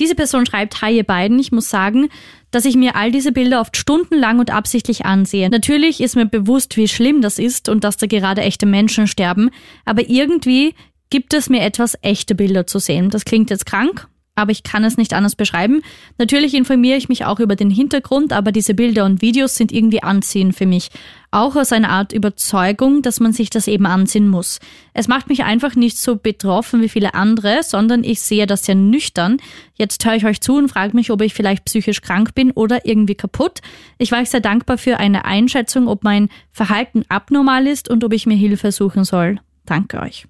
diese 0.00 0.14
Person 0.14 0.46
schreibt, 0.46 0.82
hi 0.82 0.96
ihr 0.96 1.04
beiden, 1.04 1.38
ich 1.38 1.52
muss 1.52 1.70
sagen, 1.70 2.08
dass 2.50 2.64
ich 2.64 2.74
mir 2.74 2.96
all 2.96 3.12
diese 3.12 3.30
Bilder 3.30 3.60
oft 3.60 3.76
stundenlang 3.76 4.40
und 4.40 4.50
absichtlich 4.50 5.04
ansehe. 5.04 5.50
Natürlich 5.50 6.00
ist 6.00 6.16
mir 6.16 6.26
bewusst, 6.26 6.76
wie 6.76 6.88
schlimm 6.88 7.22
das 7.22 7.38
ist 7.38 7.68
und 7.68 7.84
dass 7.84 7.96
da 7.96 8.06
gerade 8.06 8.40
echte 8.40 8.66
Menschen 8.66 9.06
sterben, 9.06 9.50
aber 9.84 10.08
irgendwie 10.08 10.74
gibt 11.10 11.34
es 11.34 11.48
mir 11.48 11.62
etwas, 11.62 11.96
echte 12.02 12.34
Bilder 12.34 12.66
zu 12.66 12.78
sehen. 12.78 13.10
Das 13.10 13.24
klingt 13.24 13.50
jetzt 13.50 13.66
krank, 13.66 14.08
aber 14.40 14.52
ich 14.52 14.62
kann 14.62 14.84
es 14.84 14.96
nicht 14.96 15.12
anders 15.12 15.36
beschreiben. 15.36 15.82
Natürlich 16.16 16.54
informiere 16.54 16.96
ich 16.96 17.08
mich 17.08 17.26
auch 17.26 17.40
über 17.40 17.56
den 17.56 17.70
Hintergrund, 17.70 18.32
aber 18.32 18.52
diese 18.52 18.74
Bilder 18.74 19.04
und 19.04 19.20
Videos 19.20 19.54
sind 19.54 19.70
irgendwie 19.70 20.02
anziehend 20.02 20.56
für 20.56 20.66
mich. 20.66 20.88
Auch 21.30 21.54
aus 21.56 21.72
einer 21.72 21.90
Art 21.90 22.12
Überzeugung, 22.12 23.02
dass 23.02 23.20
man 23.20 23.32
sich 23.32 23.50
das 23.50 23.68
eben 23.68 23.86
ansehen 23.86 24.28
muss. 24.28 24.58
Es 24.94 25.06
macht 25.06 25.28
mich 25.28 25.44
einfach 25.44 25.76
nicht 25.76 25.98
so 25.98 26.16
betroffen 26.16 26.80
wie 26.80 26.88
viele 26.88 27.14
andere, 27.14 27.62
sondern 27.62 28.02
ich 28.02 28.20
sehe 28.20 28.46
das 28.46 28.64
sehr 28.64 28.74
nüchtern. 28.74 29.36
Jetzt 29.74 30.04
höre 30.04 30.16
ich 30.16 30.24
euch 30.24 30.40
zu 30.40 30.56
und 30.56 30.68
frage 30.68 30.96
mich, 30.96 31.10
ob 31.10 31.20
ich 31.20 31.34
vielleicht 31.34 31.66
psychisch 31.66 32.00
krank 32.00 32.34
bin 32.34 32.50
oder 32.50 32.86
irgendwie 32.86 33.14
kaputt. 33.14 33.60
Ich 33.98 34.10
war 34.10 34.20
euch 34.20 34.30
sehr 34.30 34.40
dankbar 34.40 34.78
für 34.78 34.96
eine 34.96 35.26
Einschätzung, 35.26 35.86
ob 35.86 36.02
mein 36.02 36.30
Verhalten 36.50 37.04
abnormal 37.08 37.66
ist 37.66 37.90
und 37.90 38.02
ob 38.02 38.12
ich 38.12 38.26
mir 38.26 38.36
Hilfe 38.36 38.72
suchen 38.72 39.04
soll. 39.04 39.38
Danke 39.66 40.00
euch. 40.00 40.26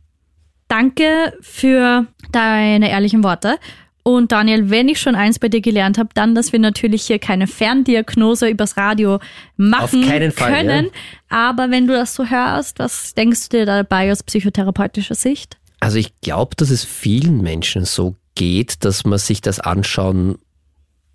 Danke 0.71 1.37
für 1.41 2.07
deine 2.31 2.91
ehrlichen 2.91 3.25
Worte. 3.25 3.59
Und 4.03 4.33
Daniel, 4.33 4.71
wenn 4.71 4.89
ich 4.89 5.01
schon 5.01 5.15
eins 5.15 5.39
bei 5.39 5.49
dir 5.49 5.61
gelernt 5.61 5.99
habe, 5.99 6.09
dann, 6.15 6.35
dass 6.35 6.53
wir 6.53 6.59
natürlich 6.59 7.03
hier 7.03 7.19
keine 7.19 7.47
Ferndiagnose 7.47 8.49
übers 8.49 8.77
Radio 8.77 9.19
machen 9.57 10.05
Fall, 10.05 10.31
können. 10.31 10.87
Ja. 10.87 11.49
Aber 11.49 11.71
wenn 11.71 11.87
du 11.87 11.93
das 11.93 12.15
so 12.15 12.27
hörst, 12.27 12.79
was 12.79 13.15
denkst 13.15 13.51
du 13.51 13.59
dir 13.59 13.67
dabei 13.67 14.11
aus 14.11 14.23
psychotherapeutischer 14.23 15.15
Sicht? 15.15 15.59
Also 15.81 15.99
ich 15.99 16.19
glaube, 16.21 16.57
dass 16.57 16.71
es 16.71 16.85
vielen 16.85 17.43
Menschen 17.43 17.85
so 17.85 18.17
geht, 18.35 18.85
dass 18.85 19.05
man 19.05 19.19
sich 19.19 19.41
das 19.41 19.61
anschauen 19.61 20.39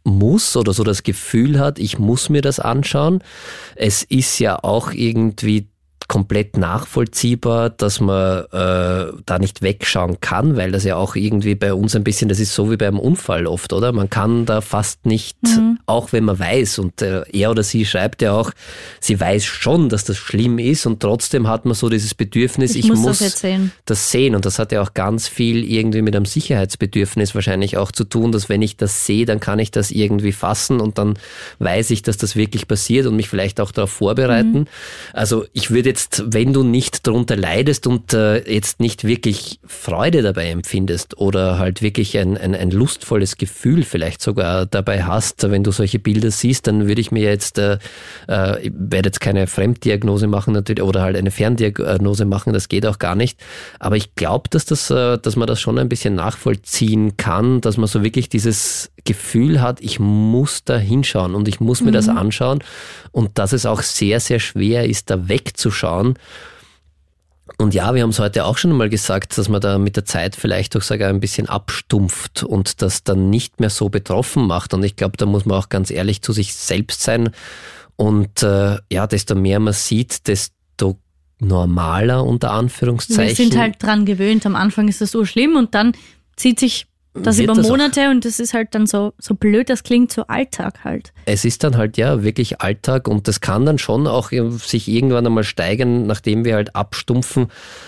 muss 0.04 0.56
oder 0.56 0.74
so 0.74 0.84
das 0.84 1.04
Gefühl 1.04 1.60
hat, 1.60 1.80
ich 1.80 1.98
muss 1.98 2.30
mir 2.30 2.42
das 2.42 2.60
anschauen. 2.60 3.24
Es 3.76 4.04
ist 4.04 4.38
ja 4.40 4.64
auch 4.64 4.92
irgendwie 4.92 5.68
komplett 6.08 6.58
nachvollziehbar, 6.58 7.70
dass 7.70 8.00
man 8.00 8.46
äh, 8.52 9.12
da 9.26 9.40
nicht 9.40 9.62
wegschauen 9.62 10.20
kann, 10.22 10.56
weil 10.56 10.72
das 10.72 10.84
ja 10.84 10.96
auch 10.96 11.16
irgendwie 11.16 11.56
bei 11.56 11.74
uns 11.74 11.96
ein 11.96 12.04
bisschen, 12.04 12.30
das 12.30 12.40
ist 12.40 12.54
so 12.54 12.72
wie 12.72 12.78
beim 12.78 13.00
Unfall 13.00 13.48
oft, 13.48 13.74
oder? 13.74 13.92
Man 13.92 14.10
kann 14.10 14.46
da 14.46 14.62
fast 14.62 15.06
nicht, 15.06 15.38
mhm. 15.44 15.80
auch 15.86 16.14
wenn 16.14 16.26
man 16.26 16.38
weiß, 16.38 16.80
und 16.80 17.02
äh, 17.02 17.24
er 17.32 17.52
oder 17.52 17.64
sie 17.64 17.86
schreibt 17.86 18.22
ja 18.22 18.34
auch, 18.34 18.52
sie 19.00 19.20
weiß 19.20 19.46
schon, 19.46 19.90
dass 19.90 20.04
das 20.04 20.18
schlimm 20.18 20.60
ist 20.60 20.86
und 20.86 21.00
trotzdem 21.00 21.48
hat 21.48 21.66
man 21.66 21.74
so 21.74 21.90
dieses 21.90 22.14
Bedürfnis, 22.14 22.76
ich, 22.76 22.86
ich 22.86 22.90
muss, 22.90 23.00
muss 23.00 23.20
das, 23.20 23.40
sehen. 23.40 23.72
das 23.86 24.12
sehen. 24.12 24.36
Und 24.36 24.46
das 24.46 24.60
hat 24.60 24.72
ja 24.72 24.82
auch 24.82 24.94
ganz 24.94 25.28
viel 25.28 25.64
irgendwie 25.64 26.02
mit 26.02 26.16
einem 26.16 26.26
Sicherheitsbedürfnis 26.26 27.36
wahrscheinlich 27.36 27.78
auch 27.78 27.92
zu 27.92 28.04
tun, 28.04 28.32
dass 28.32 28.50
wenn 28.50 28.62
ich 28.62 28.78
das 28.78 29.06
sehe, 29.06 29.26
dann 29.26 29.40
kann 29.40 29.60
ich 29.60 29.72
das 29.72 29.92
irgendwie 29.92 30.32
fassen 30.32 30.80
und 30.80 30.98
dann 30.98 31.18
weiß 31.60 31.92
ich, 31.92 32.04
dass 32.04 32.18
das 32.18 32.36
wirklich 32.36 32.68
passiert 32.68 33.08
und 33.08 33.16
mich 33.16 33.30
vielleicht 33.30 33.60
auch 33.60 33.72
darauf 33.72 33.92
vorbereiten. 33.92 34.60
Mhm. 34.60 34.68
Also 35.14 35.46
ich 35.54 35.72
würde 35.72 35.95
jetzt, 35.96 36.24
wenn 36.28 36.52
du 36.52 36.64
nicht 36.64 37.08
darunter 37.08 37.38
leidest 37.38 37.88
und 37.88 38.14
äh, 38.14 38.52
jetzt 38.52 38.82
nicht 38.82 39.06
wirklich 39.06 39.62
Freude 39.66 40.22
dabei 40.22 40.50
empfindest 40.50 41.18
oder 41.18 41.58
halt 41.58 41.82
wirklich 41.82 42.18
ein, 42.18 42.38
ein, 42.38 42.54
ein 42.54 42.70
lustvolles 42.70 43.38
Gefühl 43.38 43.84
vielleicht 43.84 44.22
sogar 44.22 44.66
dabei 44.66 45.04
hast, 45.04 45.50
wenn 45.50 45.64
du 45.64 45.72
solche 45.72 46.00
Bilder 46.00 46.32
siehst, 46.32 46.68
dann 46.68 46.90
würde 46.90 47.00
ich 47.00 47.12
mir 47.12 47.24
jetzt, 47.24 47.58
äh, 47.60 47.78
äh, 48.28 48.68
ich 48.68 48.74
werde 48.78 49.08
jetzt 49.08 49.22
keine 49.22 49.48
Fremddiagnose 49.48 50.28
machen 50.28 50.54
natürlich 50.54 50.84
oder 50.84 51.02
halt 51.02 51.16
eine 51.16 51.32
Ferndiagnose 51.32 52.26
machen, 52.26 52.52
das 52.52 52.68
geht 52.68 52.86
auch 52.86 53.00
gar 53.00 53.16
nicht. 53.16 53.40
Aber 53.80 53.96
ich 53.96 54.16
glaube, 54.16 54.50
dass 54.50 54.66
das, 54.66 54.90
äh, 54.90 55.18
dass 55.18 55.38
man 55.38 55.48
das 55.48 55.62
schon 55.62 55.80
ein 55.80 55.88
bisschen 55.88 56.16
nachvollziehen 56.16 57.16
kann, 57.16 57.62
dass 57.62 57.78
man 57.78 57.88
so 57.88 58.04
wirklich 58.04 58.28
dieses 58.28 58.92
Gefühl 59.06 59.62
hat, 59.62 59.80
ich 59.82 60.00
muss 60.00 60.64
da 60.66 60.78
hinschauen 60.78 61.36
und 61.36 61.48
ich 61.48 61.60
muss 61.60 61.82
mir 61.82 61.92
mhm. 61.92 61.94
das 61.94 62.10
anschauen 62.10 62.64
und 63.12 63.38
dass 63.38 63.54
es 63.54 63.66
auch 63.66 63.82
sehr, 63.82 64.20
sehr 64.20 64.40
schwer 64.40 64.90
ist, 64.90 65.10
da 65.12 65.30
wegzuschauen. 65.30 65.85
Und 67.58 67.74
ja, 67.74 67.94
wir 67.94 68.02
haben 68.02 68.10
es 68.10 68.20
heute 68.20 68.46
auch 68.46 68.58
schon 68.58 68.72
einmal 68.72 68.90
gesagt, 68.90 69.38
dass 69.38 69.50
man 69.50 69.62
da 69.62 69.78
mit 69.78 69.96
der 69.96 70.06
Zeit 70.06 70.36
vielleicht 70.36 70.76
auch 70.76 70.82
sogar 70.82 71.10
ein 71.10 71.20
bisschen 71.20 71.48
abstumpft 71.48 72.44
und 72.44 72.82
das 72.82 73.04
dann 73.04 73.30
nicht 73.30 73.60
mehr 73.60 73.70
so 73.70 73.90
betroffen 73.90 74.48
macht. 74.48 74.74
Und 74.74 74.84
ich 74.84 74.96
glaube, 74.96 75.16
da 75.18 75.26
muss 75.26 75.46
man 75.46 75.58
auch 75.58 75.70
ganz 75.70 75.92
ehrlich 75.92 76.22
zu 76.22 76.34
sich 76.34 76.54
selbst 76.54 77.02
sein. 77.02 77.30
Und 77.96 78.44
äh, 78.44 78.78
ja, 78.92 79.08
desto 79.08 79.36
mehr 79.36 79.60
man 79.60 79.74
sieht, 79.74 80.28
desto 80.28 81.00
normaler 81.40 82.26
unter 82.26 82.52
Anführungszeichen. 82.52 83.28
Wir 83.28 83.36
sind 83.36 83.58
halt 83.58 83.82
dran 83.82 84.06
gewöhnt. 84.06 84.46
Am 84.46 84.56
Anfang 84.56 84.88
ist 84.88 85.02
das 85.02 85.12
so 85.12 85.24
schlimm 85.24 85.56
und 85.56 85.76
dann 85.76 85.94
zieht 86.36 86.60
sich 86.60 86.88
das 87.24 87.40
über 87.40 87.54
das 87.54 87.68
Monate 87.68 88.10
und 88.10 88.26
das 88.26 88.40
ist 88.40 88.54
halt 88.54 88.76
dann 88.76 88.86
so, 88.86 89.14
so 89.18 89.36
blöd, 89.36 89.70
das 89.70 89.84
klingt 89.84 90.12
so 90.12 90.24
Alltag 90.28 90.84
halt. 90.84 91.14
Es 91.26 91.46
ist 91.46 91.64
dann 91.64 91.78
halt 91.78 91.98
ja 91.98 92.24
wirklich 92.24 92.62
Alltag 92.62 93.08
und 93.08 93.28
das 93.28 93.42
kann 93.42 93.66
dann 93.66 93.78
schon 93.78 94.08
auch 94.08 94.32
sich 94.32 94.88
irgendwann 94.88 95.26
einmal 95.26 95.44
steigern, 95.44 96.06
nachdem 96.08 96.46
wir 96.46 96.56
halt 96.56 96.76
abstumpfen, 96.76 97.48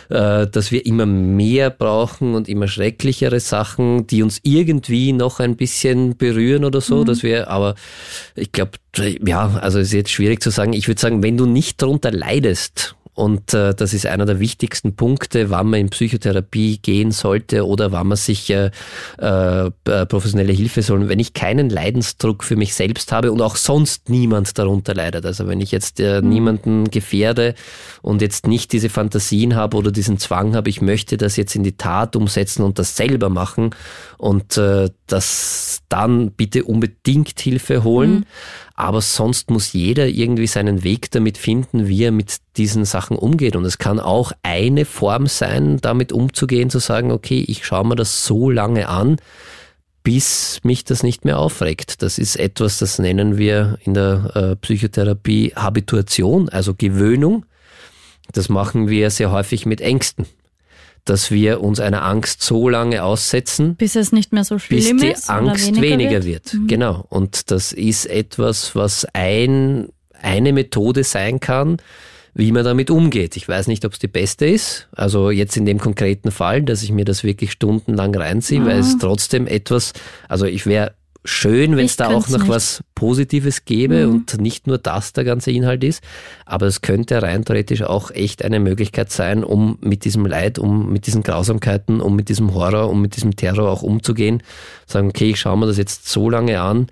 äh, 0.10 0.48
dass 0.48 0.72
wir 0.72 0.86
immer 0.86 1.06
mehr 1.06 1.70
brauchen 1.70 2.36
und 2.36 2.48
immer 2.48 2.68
schrecklichere 2.68 3.40
Sachen, 3.40 4.08
die 4.08 4.24
uns 4.24 4.40
irgendwie 4.44 5.14
noch 5.14 5.40
ein 5.40 5.56
bisschen 5.56 6.18
berühren 6.18 6.66
oder 6.66 6.82
so, 6.82 7.02
mhm. 7.02 7.06
dass 7.06 7.24
wir, 7.24 7.50
aber 7.50 7.76
ich 8.36 8.52
glaube, 8.52 8.72
ja, 9.26 9.58
also 9.62 9.80
es 9.80 9.88
ist 9.88 9.94
jetzt 9.94 10.12
schwierig 10.12 10.42
zu 10.42 10.50
sagen. 10.50 10.74
Ich 10.74 10.88
würde 10.88 11.00
sagen, 11.00 11.22
wenn 11.22 11.38
du 11.38 11.46
nicht 11.46 11.82
darunter 11.82 12.12
leidest, 12.12 12.96
und 13.18 13.52
äh, 13.56 13.74
das 13.74 13.96
ist 13.96 14.06
einer 14.06 14.28
der 14.28 14.40
wichtigsten 14.40 14.96
Punkte, 14.96 15.50
wann 15.50 15.72
man 15.72 15.80
in 15.80 15.90
Psychotherapie 15.90 16.78
gehen 16.78 17.10
sollte 17.10 17.66
oder 17.66 17.92
wann 17.92 18.10
man 18.10 18.16
sich 18.16 18.48
äh, 18.52 18.70
äh, 19.18 19.72
professionelle 20.06 20.54
Hilfe 20.54 20.84
soll. 20.84 21.10
Wenn 21.10 21.18
ich 21.18 21.34
keinen 21.34 21.72
Leidensdruck 21.72 22.44
für 22.44 22.56
mich 22.56 22.76
selbst 22.76 23.12
habe 23.12 23.32
und 23.32 23.42
auch 23.42 23.56
sonst 23.56 24.10
niemand 24.10 24.60
darunter 24.60 24.94
leidet. 24.94 25.26
Also 25.26 25.48
wenn 25.48 25.62
ich 25.62 25.72
jetzt 25.72 26.00
äh, 26.00 26.22
mhm. 26.22 26.30
niemanden 26.30 26.92
gefährde 26.92 27.56
und 28.04 28.22
jetzt 28.22 28.46
nicht 28.46 28.72
diese 28.72 28.90
Fantasien 28.90 29.56
habe 29.56 29.78
oder 29.78 29.92
diesen 29.92 30.20
Zwang 30.20 30.56
habe, 30.56 30.70
ich 30.70 30.84
möchte 30.84 31.18
das 31.18 31.38
jetzt 31.38 31.56
in 31.56 31.64
die 31.64 31.76
Tat 31.76 32.16
umsetzen 32.16 32.62
und 32.62 32.78
das 32.78 32.96
selber 32.96 33.30
machen 33.30 33.72
und 34.20 34.58
äh, 34.58 34.92
das 35.08 35.82
dann 35.90 36.32
bitte 36.34 36.66
unbedingt 36.66 37.40
Hilfe 37.40 37.84
holen. 37.84 38.12
Mhm. 38.12 38.26
Aber 38.78 39.02
sonst 39.02 39.50
muss 39.50 39.74
jeder 39.74 40.08
irgendwie 40.08 40.46
seinen 40.46 40.84
Weg 40.84 41.10
damit 41.10 41.40
finden, 41.40 41.88
wie 41.88 42.04
er 42.04 42.12
mit 42.12 42.38
diesen 42.58 42.86
Sachen 42.86 43.18
umgeht. 43.18 43.56
Und 43.56 43.66
es 43.66 43.80
kann 43.80 44.00
auch 44.00 44.32
eine 44.44 44.86
Form 44.86 45.26
sein, 45.26 45.78
damit 45.82 46.12
umzugehen, 46.12 46.70
zu 46.70 46.78
sagen, 46.78 47.12
okay, 47.12 47.44
ich 47.48 47.66
schaue 47.66 47.88
mir 47.88 47.96
das 47.96 48.24
so 48.24 48.52
lange 48.52 48.88
an, 48.88 49.18
bis 50.04 50.60
mich 50.62 50.86
das 50.86 51.02
nicht 51.02 51.26
mehr 51.26 51.40
aufregt. 51.40 52.04
Das 52.04 52.20
ist 52.20 52.36
etwas, 52.36 52.78
das 52.78 53.00
nennen 53.00 53.38
wir 53.38 53.80
in 53.84 53.96
der 53.96 54.32
äh, 54.36 54.56
Psychotherapie 54.56 55.54
Habituation, 55.56 56.48
also 56.48 56.76
Gewöhnung. 56.76 57.48
Das 58.32 58.48
machen 58.48 58.90
wir 58.90 59.10
sehr 59.10 59.32
häufig 59.32 59.66
mit 59.66 59.82
Ängsten 59.82 60.28
dass 61.10 61.32
wir 61.32 61.62
uns 61.62 61.80
einer 61.80 62.04
Angst 62.04 62.42
so 62.42 62.70
lange 62.70 63.04
aussetzen, 63.04 63.76
bis 63.76 63.96
es 63.96 64.12
nicht 64.12 64.34
mehr 64.34 64.44
so 64.44 64.60
schlimm 64.60 64.98
bis 64.98 65.02
die 65.02 65.08
ist 65.08 65.30
Angst 65.30 65.68
weniger, 65.68 65.82
weniger, 65.82 66.24
wird. 66.24 66.26
wird. 66.26 66.54
Mhm. 66.54 66.68
Genau. 66.68 67.06
Und 67.10 67.52
das 67.52 67.72
ist 67.72 68.06
etwas, 68.06 68.76
was 68.76 69.06
ein, 69.14 69.90
eine 70.22 70.54
Methode 70.54 71.04
sein 71.04 71.40
kann, 71.40 71.78
wie 72.34 72.52
man 72.52 72.64
damit 72.64 72.92
umgeht. 72.92 73.36
Ich 73.36 73.48
weiß 73.48 73.68
nicht, 73.68 73.84
ob 73.84 73.94
es 73.94 74.00
die 74.00 74.08
beste 74.08 74.46
ist. 74.46 74.88
Also 74.96 75.32
jetzt 75.32 75.58
in 75.58 75.66
dem 75.66 75.80
konkreten 75.80 76.32
Fall, 76.32 76.62
dass 76.62 76.84
ich 76.84 76.92
mir 76.92 77.06
das 77.06 77.24
wirklich 77.24 77.52
stundenlang 77.52 78.14
reinziehe, 78.16 78.60
mhm. 78.60 78.66
weil 78.66 78.80
es 78.80 78.98
trotzdem 79.00 79.48
etwas, 79.48 79.94
also 80.28 80.46
ich 80.46 80.66
wäre 80.66 80.94
schön, 81.28 81.76
wenn 81.78 81.86
es 81.86 81.98
da 81.98 82.08
auch 82.08 82.28
noch 82.30 82.40
nicht. 82.40 82.50
was 82.50 82.84
Positives 82.96 83.66
gäbe 83.66 84.08
mhm. 84.08 84.14
und 84.14 84.42
nicht 84.42 84.68
nur 84.68 84.78
das 84.78 85.14
der 85.14 85.24
ganze 85.24 85.52
Inhalt 85.52 85.84
ist. 85.84 86.04
Aber 86.46 86.66
es 86.66 86.82
könnte 86.82 87.22
rein 87.22 87.46
theoretisch 87.46 87.84
auch 87.84 88.12
echt 88.12 88.44
eine 88.44 88.60
Möglichkeit 88.60 89.12
sein, 89.12 89.44
um 89.44 89.78
mit 89.82 90.06
diesem 90.06 90.26
Leid, 90.26 90.58
um 90.60 90.92
mit 90.92 91.06
diesen 91.08 91.24
Grausamkeiten, 91.24 92.02
um 92.02 92.16
mit 92.16 92.30
diesem 92.30 92.54
Horror, 92.54 92.90
um 92.90 93.02
mit 93.02 93.16
diesem 93.16 93.36
Terror 93.36 93.70
auch 93.70 93.84
umzugehen. 93.84 94.42
Sagen, 94.86 95.10
okay, 95.10 95.32
ich 95.32 95.40
schaue 95.40 95.58
mir 95.58 95.68
das 95.68 95.78
jetzt 95.78 96.08
so 96.08 96.30
lange 96.30 96.62
an, 96.62 96.88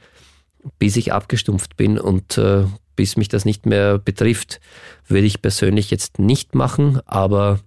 bis 0.80 0.98
ich 0.98 1.14
abgestumpft 1.14 1.78
bin 1.78 1.98
und 1.98 2.38
äh, 2.38 2.66
bis 2.96 3.18
mich 3.18 3.28
das 3.28 3.46
nicht 3.46 3.66
mehr 3.66 3.98
betrifft, 3.98 4.60
würde 5.08 5.28
ich 5.28 5.42
persönlich 5.42 5.92
jetzt 5.92 6.20
nicht 6.20 6.56
machen, 6.56 7.00
aber 7.06 7.60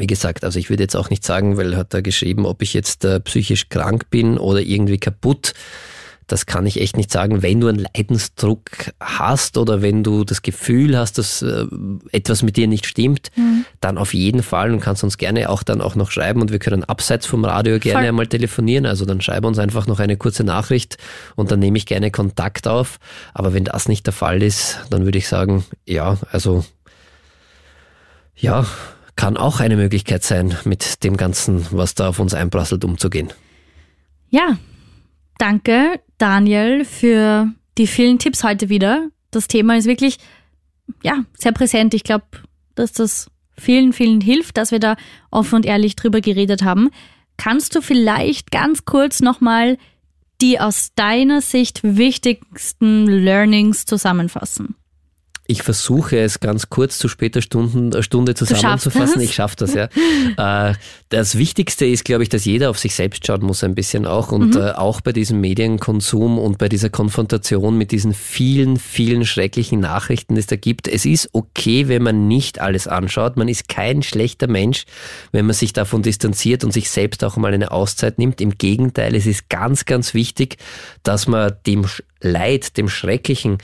wie 0.00 0.06
gesagt, 0.06 0.44
also 0.44 0.58
ich 0.58 0.70
würde 0.70 0.82
jetzt 0.82 0.96
auch 0.96 1.10
nicht 1.10 1.24
sagen, 1.24 1.58
weil 1.58 1.74
er 1.74 1.80
hat 1.80 1.94
da 1.94 2.00
geschrieben, 2.00 2.46
ob 2.46 2.62
ich 2.62 2.72
jetzt 2.72 3.04
äh, 3.04 3.20
psychisch 3.20 3.68
krank 3.68 4.08
bin 4.10 4.38
oder 4.38 4.60
irgendwie 4.60 4.98
kaputt 4.98 5.52
das 6.32 6.46
kann 6.46 6.66
ich 6.66 6.80
echt 6.80 6.96
nicht 6.96 7.10
sagen. 7.10 7.42
Wenn 7.42 7.60
du 7.60 7.68
einen 7.68 7.86
Leidensdruck 7.94 8.70
hast 9.00 9.58
oder 9.58 9.82
wenn 9.82 10.04
du 10.04 10.24
das 10.24 10.42
Gefühl 10.42 10.96
hast, 10.96 11.18
dass 11.18 11.42
äh, 11.42 11.66
etwas 12.12 12.42
mit 12.42 12.56
dir 12.56 12.66
nicht 12.66 12.86
stimmt, 12.86 13.30
mhm. 13.36 13.64
dann 13.80 13.98
auf 13.98 14.14
jeden 14.14 14.42
Fall 14.42 14.72
und 14.72 14.80
kannst 14.80 15.04
uns 15.04 15.18
gerne 15.18 15.50
auch 15.50 15.62
dann 15.62 15.80
auch 15.80 15.94
noch 15.94 16.10
schreiben 16.10 16.40
und 16.40 16.52
wir 16.52 16.58
können 16.58 16.84
abseits 16.84 17.26
vom 17.26 17.44
Radio 17.44 17.78
gerne 17.78 18.00
Voll. 18.00 18.08
einmal 18.08 18.26
telefonieren. 18.26 18.86
Also 18.86 19.04
dann 19.04 19.20
schreib 19.20 19.44
uns 19.44 19.58
einfach 19.58 19.86
noch 19.86 19.98
eine 19.98 20.16
kurze 20.16 20.44
Nachricht 20.44 20.98
und 21.36 21.50
dann 21.50 21.60
nehme 21.60 21.78
ich 21.78 21.86
gerne 21.86 22.10
Kontakt 22.10 22.68
auf. 22.68 22.98
Aber 23.34 23.52
wenn 23.52 23.64
das 23.64 23.88
nicht 23.88 24.06
der 24.06 24.12
Fall 24.12 24.42
ist, 24.42 24.78
dann 24.90 25.04
würde 25.04 25.18
ich 25.18 25.28
sagen, 25.28 25.64
ja, 25.86 26.16
also 26.30 26.64
Ja, 28.36 28.66
kann 29.16 29.36
auch 29.36 29.60
eine 29.60 29.76
Möglichkeit 29.76 30.22
sein, 30.22 30.56
mit 30.64 31.04
dem 31.04 31.18
Ganzen, 31.18 31.66
was 31.72 31.94
da 31.94 32.08
auf 32.08 32.20
uns 32.20 32.32
einprasselt, 32.32 32.84
umzugehen. 32.84 33.32
Ja, 34.30 34.56
danke 35.40 36.00
Daniel 36.18 36.84
für 36.84 37.52
die 37.78 37.86
vielen 37.86 38.18
Tipps 38.18 38.44
heute 38.44 38.68
wieder. 38.68 39.08
Das 39.30 39.48
Thema 39.48 39.76
ist 39.76 39.86
wirklich 39.86 40.18
ja, 41.02 41.24
sehr 41.36 41.52
präsent. 41.52 41.94
Ich 41.94 42.04
glaube, 42.04 42.26
dass 42.74 42.92
das 42.92 43.30
vielen, 43.56 43.92
vielen 43.92 44.20
hilft, 44.20 44.56
dass 44.56 44.70
wir 44.70 44.80
da 44.80 44.96
offen 45.30 45.56
und 45.56 45.66
ehrlich 45.66 45.96
drüber 45.96 46.20
geredet 46.20 46.62
haben. 46.62 46.90
Kannst 47.36 47.74
du 47.74 47.80
vielleicht 47.80 48.50
ganz 48.50 48.84
kurz 48.84 49.20
nochmal 49.20 49.78
die 50.40 50.58
aus 50.58 50.92
deiner 50.94 51.40
Sicht 51.42 51.80
wichtigsten 51.82 53.06
Learnings 53.06 53.84
zusammenfassen? 53.84 54.74
Ich 55.50 55.64
versuche 55.64 56.16
es 56.20 56.38
ganz 56.38 56.70
kurz 56.70 56.96
zu 56.98 57.08
später 57.08 57.42
Stunden, 57.42 57.92
äh, 57.92 58.04
Stunde 58.04 58.36
zusammenzufassen. 58.36 59.20
Ich 59.20 59.34
schaffe 59.34 59.56
das, 59.56 59.74
ja. 59.74 59.88
Äh, 60.36 60.74
das 61.08 61.36
Wichtigste 61.38 61.86
ist, 61.86 62.04
glaube 62.04 62.22
ich, 62.22 62.28
dass 62.28 62.44
jeder 62.44 62.70
auf 62.70 62.78
sich 62.78 62.94
selbst 62.94 63.26
schauen 63.26 63.42
muss 63.42 63.64
ein 63.64 63.74
bisschen 63.74 64.06
auch 64.06 64.30
und 64.30 64.54
mhm. 64.54 64.60
Äh, 64.60 64.70
auch 64.72 65.00
bei 65.00 65.12
diesem 65.12 65.40
Medienkonsum 65.40 66.38
und 66.38 66.58
bei 66.58 66.68
dieser 66.68 66.88
Konfrontation 66.88 67.76
mit 67.76 67.90
diesen 67.90 68.14
vielen, 68.14 68.76
vielen 68.76 69.26
schrecklichen 69.26 69.80
Nachrichten, 69.80 70.34
die 70.34 70.40
es 70.40 70.46
da 70.46 70.54
gibt. 70.54 70.86
Es 70.86 71.04
ist 71.04 71.30
okay, 71.32 71.88
wenn 71.88 72.02
man 72.02 72.28
nicht 72.28 72.60
alles 72.60 72.86
anschaut. 72.86 73.36
Man 73.36 73.48
ist 73.48 73.68
kein 73.68 74.04
schlechter 74.04 74.46
Mensch, 74.46 74.84
wenn 75.32 75.46
man 75.46 75.54
sich 75.54 75.72
davon 75.72 76.02
distanziert 76.02 76.62
und 76.62 76.72
sich 76.72 76.90
selbst 76.90 77.24
auch 77.24 77.36
mal 77.36 77.52
eine 77.52 77.72
Auszeit 77.72 78.18
nimmt. 78.18 78.40
Im 78.40 78.56
Gegenteil, 78.56 79.16
es 79.16 79.26
ist 79.26 79.48
ganz, 79.48 79.84
ganz 79.84 80.14
wichtig, 80.14 80.58
dass 81.02 81.26
man 81.26 81.54
dem 81.66 81.86
Leid, 82.20 82.76
dem 82.76 82.88
Schrecklichen, 82.88 83.58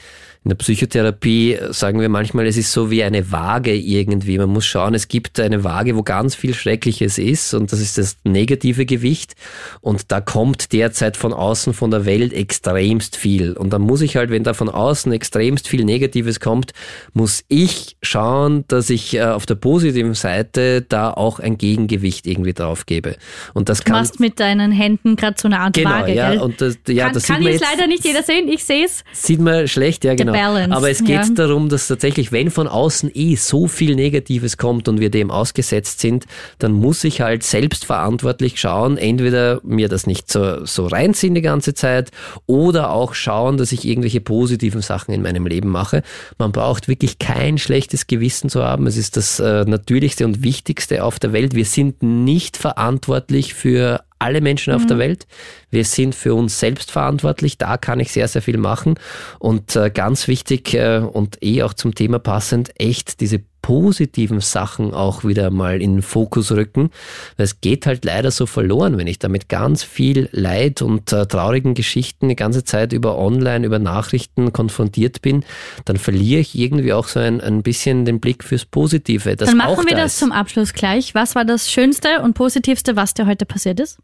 in 0.46 0.50
der 0.50 0.56
Psychotherapie 0.58 1.58
sagen 1.70 2.00
wir 2.00 2.08
manchmal, 2.08 2.46
es 2.46 2.56
ist 2.56 2.70
so 2.70 2.88
wie 2.88 3.02
eine 3.02 3.32
Waage 3.32 3.74
irgendwie. 3.74 4.38
Man 4.38 4.50
muss 4.50 4.64
schauen, 4.64 4.94
es 4.94 5.08
gibt 5.08 5.40
eine 5.40 5.64
Waage, 5.64 5.96
wo 5.96 6.04
ganz 6.04 6.36
viel 6.36 6.54
Schreckliches 6.54 7.18
ist 7.18 7.52
und 7.52 7.72
das 7.72 7.80
ist 7.80 7.98
das 7.98 8.18
negative 8.22 8.86
Gewicht 8.86 9.34
und 9.80 10.12
da 10.12 10.20
kommt 10.20 10.72
derzeit 10.72 11.16
von 11.16 11.32
außen, 11.32 11.74
von 11.74 11.90
der 11.90 12.04
Welt 12.04 12.32
extremst 12.32 13.16
viel. 13.16 13.54
Und 13.54 13.72
dann 13.72 13.82
muss 13.82 14.02
ich 14.02 14.14
halt, 14.14 14.30
wenn 14.30 14.44
da 14.44 14.54
von 14.54 14.68
außen 14.68 15.10
extremst 15.10 15.66
viel 15.66 15.84
Negatives 15.84 16.38
kommt, 16.38 16.74
muss 17.12 17.42
ich 17.48 17.96
schauen, 18.00 18.64
dass 18.68 18.88
ich 18.88 19.16
äh, 19.16 19.24
auf 19.24 19.46
der 19.46 19.56
positiven 19.56 20.14
Seite 20.14 20.82
da 20.82 21.10
auch 21.10 21.40
ein 21.40 21.58
Gegengewicht 21.58 22.24
irgendwie 22.24 22.52
drauf 22.52 22.86
gebe. 22.86 23.16
Und 23.52 23.68
das 23.68 23.78
du 23.78 23.86
kann, 23.86 23.94
machst 23.94 24.20
mit 24.20 24.38
deinen 24.38 24.70
Händen 24.70 25.16
gerade 25.16 25.34
so 25.40 25.48
eine 25.48 25.58
Art 25.58 25.74
genau, 25.74 25.90
Waage, 25.90 26.14
ja, 26.14 26.30
gell? 26.30 26.38
Und 26.38 26.60
das, 26.60 26.78
ja, 26.86 27.06
kann 27.06 27.14
das 27.14 27.24
kann 27.24 27.42
jetzt, 27.42 27.64
leider 27.68 27.88
nicht 27.88 28.04
jeder 28.04 28.22
sehen, 28.22 28.46
ich 28.46 28.62
sehe 28.62 28.84
es. 28.84 29.02
Sieht 29.12 29.40
man 29.40 29.66
schlecht, 29.66 30.04
ja 30.04 30.14
genau. 30.14 30.35
Balance, 30.36 30.76
Aber 30.76 30.90
es 30.90 30.98
geht 30.98 31.08
ja. 31.08 31.28
darum, 31.34 31.68
dass 31.68 31.88
tatsächlich, 31.88 32.32
wenn 32.32 32.50
von 32.50 32.68
außen 32.68 33.10
eh 33.14 33.36
so 33.36 33.66
viel 33.66 33.94
Negatives 33.94 34.56
kommt 34.56 34.88
und 34.88 35.00
wir 35.00 35.10
dem 35.10 35.30
ausgesetzt 35.30 36.00
sind, 36.00 36.26
dann 36.58 36.72
muss 36.72 37.04
ich 37.04 37.20
halt 37.20 37.42
selbstverantwortlich 37.42 38.60
schauen, 38.60 38.98
entweder 38.98 39.60
mir 39.62 39.88
das 39.88 40.06
nicht 40.06 40.30
so, 40.30 40.64
so 40.64 40.86
reinziehen 40.86 41.34
die 41.34 41.42
ganze 41.42 41.74
Zeit 41.74 42.10
oder 42.46 42.90
auch 42.90 43.14
schauen, 43.14 43.56
dass 43.56 43.72
ich 43.72 43.86
irgendwelche 43.86 44.20
positiven 44.20 44.82
Sachen 44.82 45.12
in 45.12 45.22
meinem 45.22 45.46
Leben 45.46 45.68
mache. 45.68 46.02
Man 46.38 46.52
braucht 46.52 46.88
wirklich 46.88 47.18
kein 47.18 47.58
schlechtes 47.58 48.06
Gewissen 48.06 48.50
zu 48.50 48.62
haben. 48.62 48.86
Es 48.86 48.96
ist 48.96 49.16
das 49.16 49.40
äh, 49.40 49.64
Natürlichste 49.64 50.24
und 50.24 50.42
Wichtigste 50.42 51.04
auf 51.04 51.18
der 51.18 51.32
Welt. 51.32 51.54
Wir 51.54 51.64
sind 51.64 52.02
nicht 52.02 52.56
verantwortlich 52.56 53.54
für 53.54 54.00
alle 54.26 54.40
Menschen 54.40 54.74
auf 54.74 54.84
der 54.86 54.98
Welt. 54.98 55.26
Wir 55.70 55.84
sind 55.84 56.14
für 56.14 56.34
uns 56.34 56.58
selbst 56.58 56.90
verantwortlich. 56.90 57.58
Da 57.58 57.76
kann 57.76 58.00
ich 58.00 58.10
sehr, 58.10 58.26
sehr 58.26 58.42
viel 58.42 58.58
machen. 58.58 58.96
Und 59.38 59.76
äh, 59.76 59.88
ganz 59.90 60.26
wichtig 60.26 60.74
äh, 60.74 60.98
und 60.98 61.42
eh 61.44 61.62
auch 61.62 61.74
zum 61.74 61.94
Thema 61.94 62.18
passend, 62.18 62.72
echt 62.78 63.20
diese 63.20 63.42
positiven 63.66 64.40
Sachen 64.40 64.94
auch 64.94 65.24
wieder 65.24 65.50
mal 65.50 65.82
in 65.82 65.96
den 65.96 66.02
Fokus 66.02 66.52
rücken. 66.52 66.90
Weil 67.36 67.46
es 67.46 67.60
geht 67.60 67.84
halt 67.86 68.04
leider 68.04 68.30
so 68.30 68.46
verloren, 68.46 68.96
wenn 68.96 69.08
ich 69.08 69.18
damit 69.18 69.48
ganz 69.48 69.82
viel 69.82 70.28
Leid 70.30 70.82
und 70.82 71.12
äh, 71.12 71.26
traurigen 71.26 71.74
Geschichten 71.74 72.28
die 72.28 72.36
ganze 72.36 72.62
Zeit 72.62 72.92
über 72.92 73.18
Online, 73.18 73.66
über 73.66 73.80
Nachrichten 73.80 74.52
konfrontiert 74.52 75.20
bin, 75.20 75.44
dann 75.84 75.96
verliere 75.96 76.42
ich 76.42 76.56
irgendwie 76.56 76.92
auch 76.92 77.08
so 77.08 77.18
ein, 77.18 77.40
ein 77.40 77.64
bisschen 77.64 78.04
den 78.04 78.20
Blick 78.20 78.44
fürs 78.44 78.64
Positive. 78.64 79.34
Dann 79.34 79.56
machen 79.56 79.84
wir 79.84 79.96
da 79.96 80.02
das 80.02 80.12
ist. 80.12 80.20
zum 80.20 80.30
Abschluss 80.30 80.72
gleich. 80.72 81.16
Was 81.16 81.34
war 81.34 81.44
das 81.44 81.68
Schönste 81.68 82.22
und 82.22 82.34
Positivste, 82.34 82.94
was 82.94 83.14
dir 83.14 83.26
heute 83.26 83.46
passiert 83.46 83.80
ist? 83.80 83.98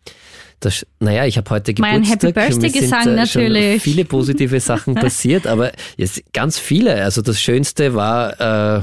Das, 0.58 0.84
naja, 0.98 1.24
ich 1.24 1.36
habe 1.36 1.48
heute 1.50 1.72
Mein 1.78 2.02
Geburtstag. 2.02 2.30
Happy 2.30 2.32
Birthday 2.32 2.60
Mir 2.62 2.70
sind, 2.70 2.80
Gesang 2.80 3.08
äh, 3.08 3.14
natürlich. 3.14 3.82
Viele 3.82 4.04
positive 4.04 4.58
Sachen 4.58 4.94
passiert, 4.96 5.46
aber 5.46 5.70
jetzt 5.96 6.20
ganz 6.32 6.58
viele. 6.58 7.00
Also 7.04 7.22
das 7.22 7.40
Schönste 7.40 7.94
war, 7.94 8.78
äh, 8.78 8.82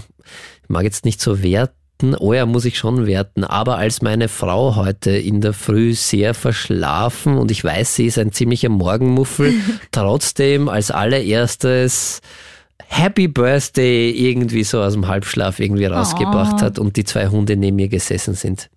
mag 0.69 0.83
jetzt 0.83 1.03
nicht 1.05 1.19
so 1.21 1.43
werten, 1.43 2.15
oh 2.17 2.33
ja, 2.33 2.45
muss 2.45 2.63
ich 2.63 2.77
schon 2.77 3.05
werten, 3.07 3.43
aber 3.43 3.77
als 3.77 4.01
meine 4.01 4.29
Frau 4.29 4.75
heute 4.77 5.11
in 5.11 5.41
der 5.41 5.51
Früh 5.53 5.93
sehr 5.93 6.33
verschlafen 6.33 7.37
und 7.37 7.51
ich 7.51 7.61
weiß, 7.63 7.95
sie 7.95 8.05
ist 8.05 8.17
ein 8.17 8.31
ziemlicher 8.31 8.69
Morgenmuffel, 8.69 9.53
trotzdem 9.91 10.69
als 10.69 10.91
allererstes 10.91 12.21
Happy 12.87 13.27
Birthday 13.27 14.11
irgendwie 14.11 14.63
so 14.63 14.81
aus 14.81 14.93
dem 14.93 15.07
Halbschlaf 15.07 15.59
irgendwie 15.59 15.85
rausgebracht 15.85 16.55
Oh. 16.59 16.61
hat 16.61 16.79
und 16.79 16.95
die 16.95 17.03
zwei 17.03 17.27
Hunde 17.27 17.55
neben 17.57 17.75
mir 17.75 17.89
gesessen 17.89 18.33
sind. 18.33 18.69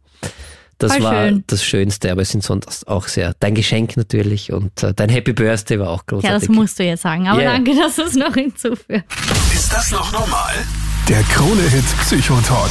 Das 0.78 0.94
Voll 0.94 1.02
war 1.04 1.28
schön. 1.28 1.44
das 1.46 1.62
Schönste, 1.64 2.10
aber 2.10 2.22
es 2.22 2.30
sind 2.30 2.42
sonst 2.42 2.88
auch 2.88 3.06
sehr. 3.06 3.34
Dein 3.38 3.54
Geschenk 3.54 3.96
natürlich 3.96 4.52
und 4.52 4.82
äh, 4.82 4.92
dein 4.92 5.10
Happy 5.10 5.32
Birthday 5.32 5.78
war 5.78 5.90
auch 5.90 6.02
Ja, 6.10 6.16
das 6.16 6.22
großartig. 6.22 6.48
musst 6.48 6.78
du 6.80 6.82
jetzt 6.84 7.02
sagen. 7.02 7.28
Aber 7.28 7.40
Yeah. 7.40 7.52
danke, 7.52 7.76
dass 7.76 7.94
du 7.96 8.02
es 8.02 8.14
noch 8.16 8.34
hinzufügst. 8.34 9.04
Ist 9.54 9.72
das 9.72 9.92
noch 9.92 10.10
normal? 10.12 10.54
Der 11.08 11.22
Krone-Hit 11.24 11.84
Psychotalk. 11.98 12.70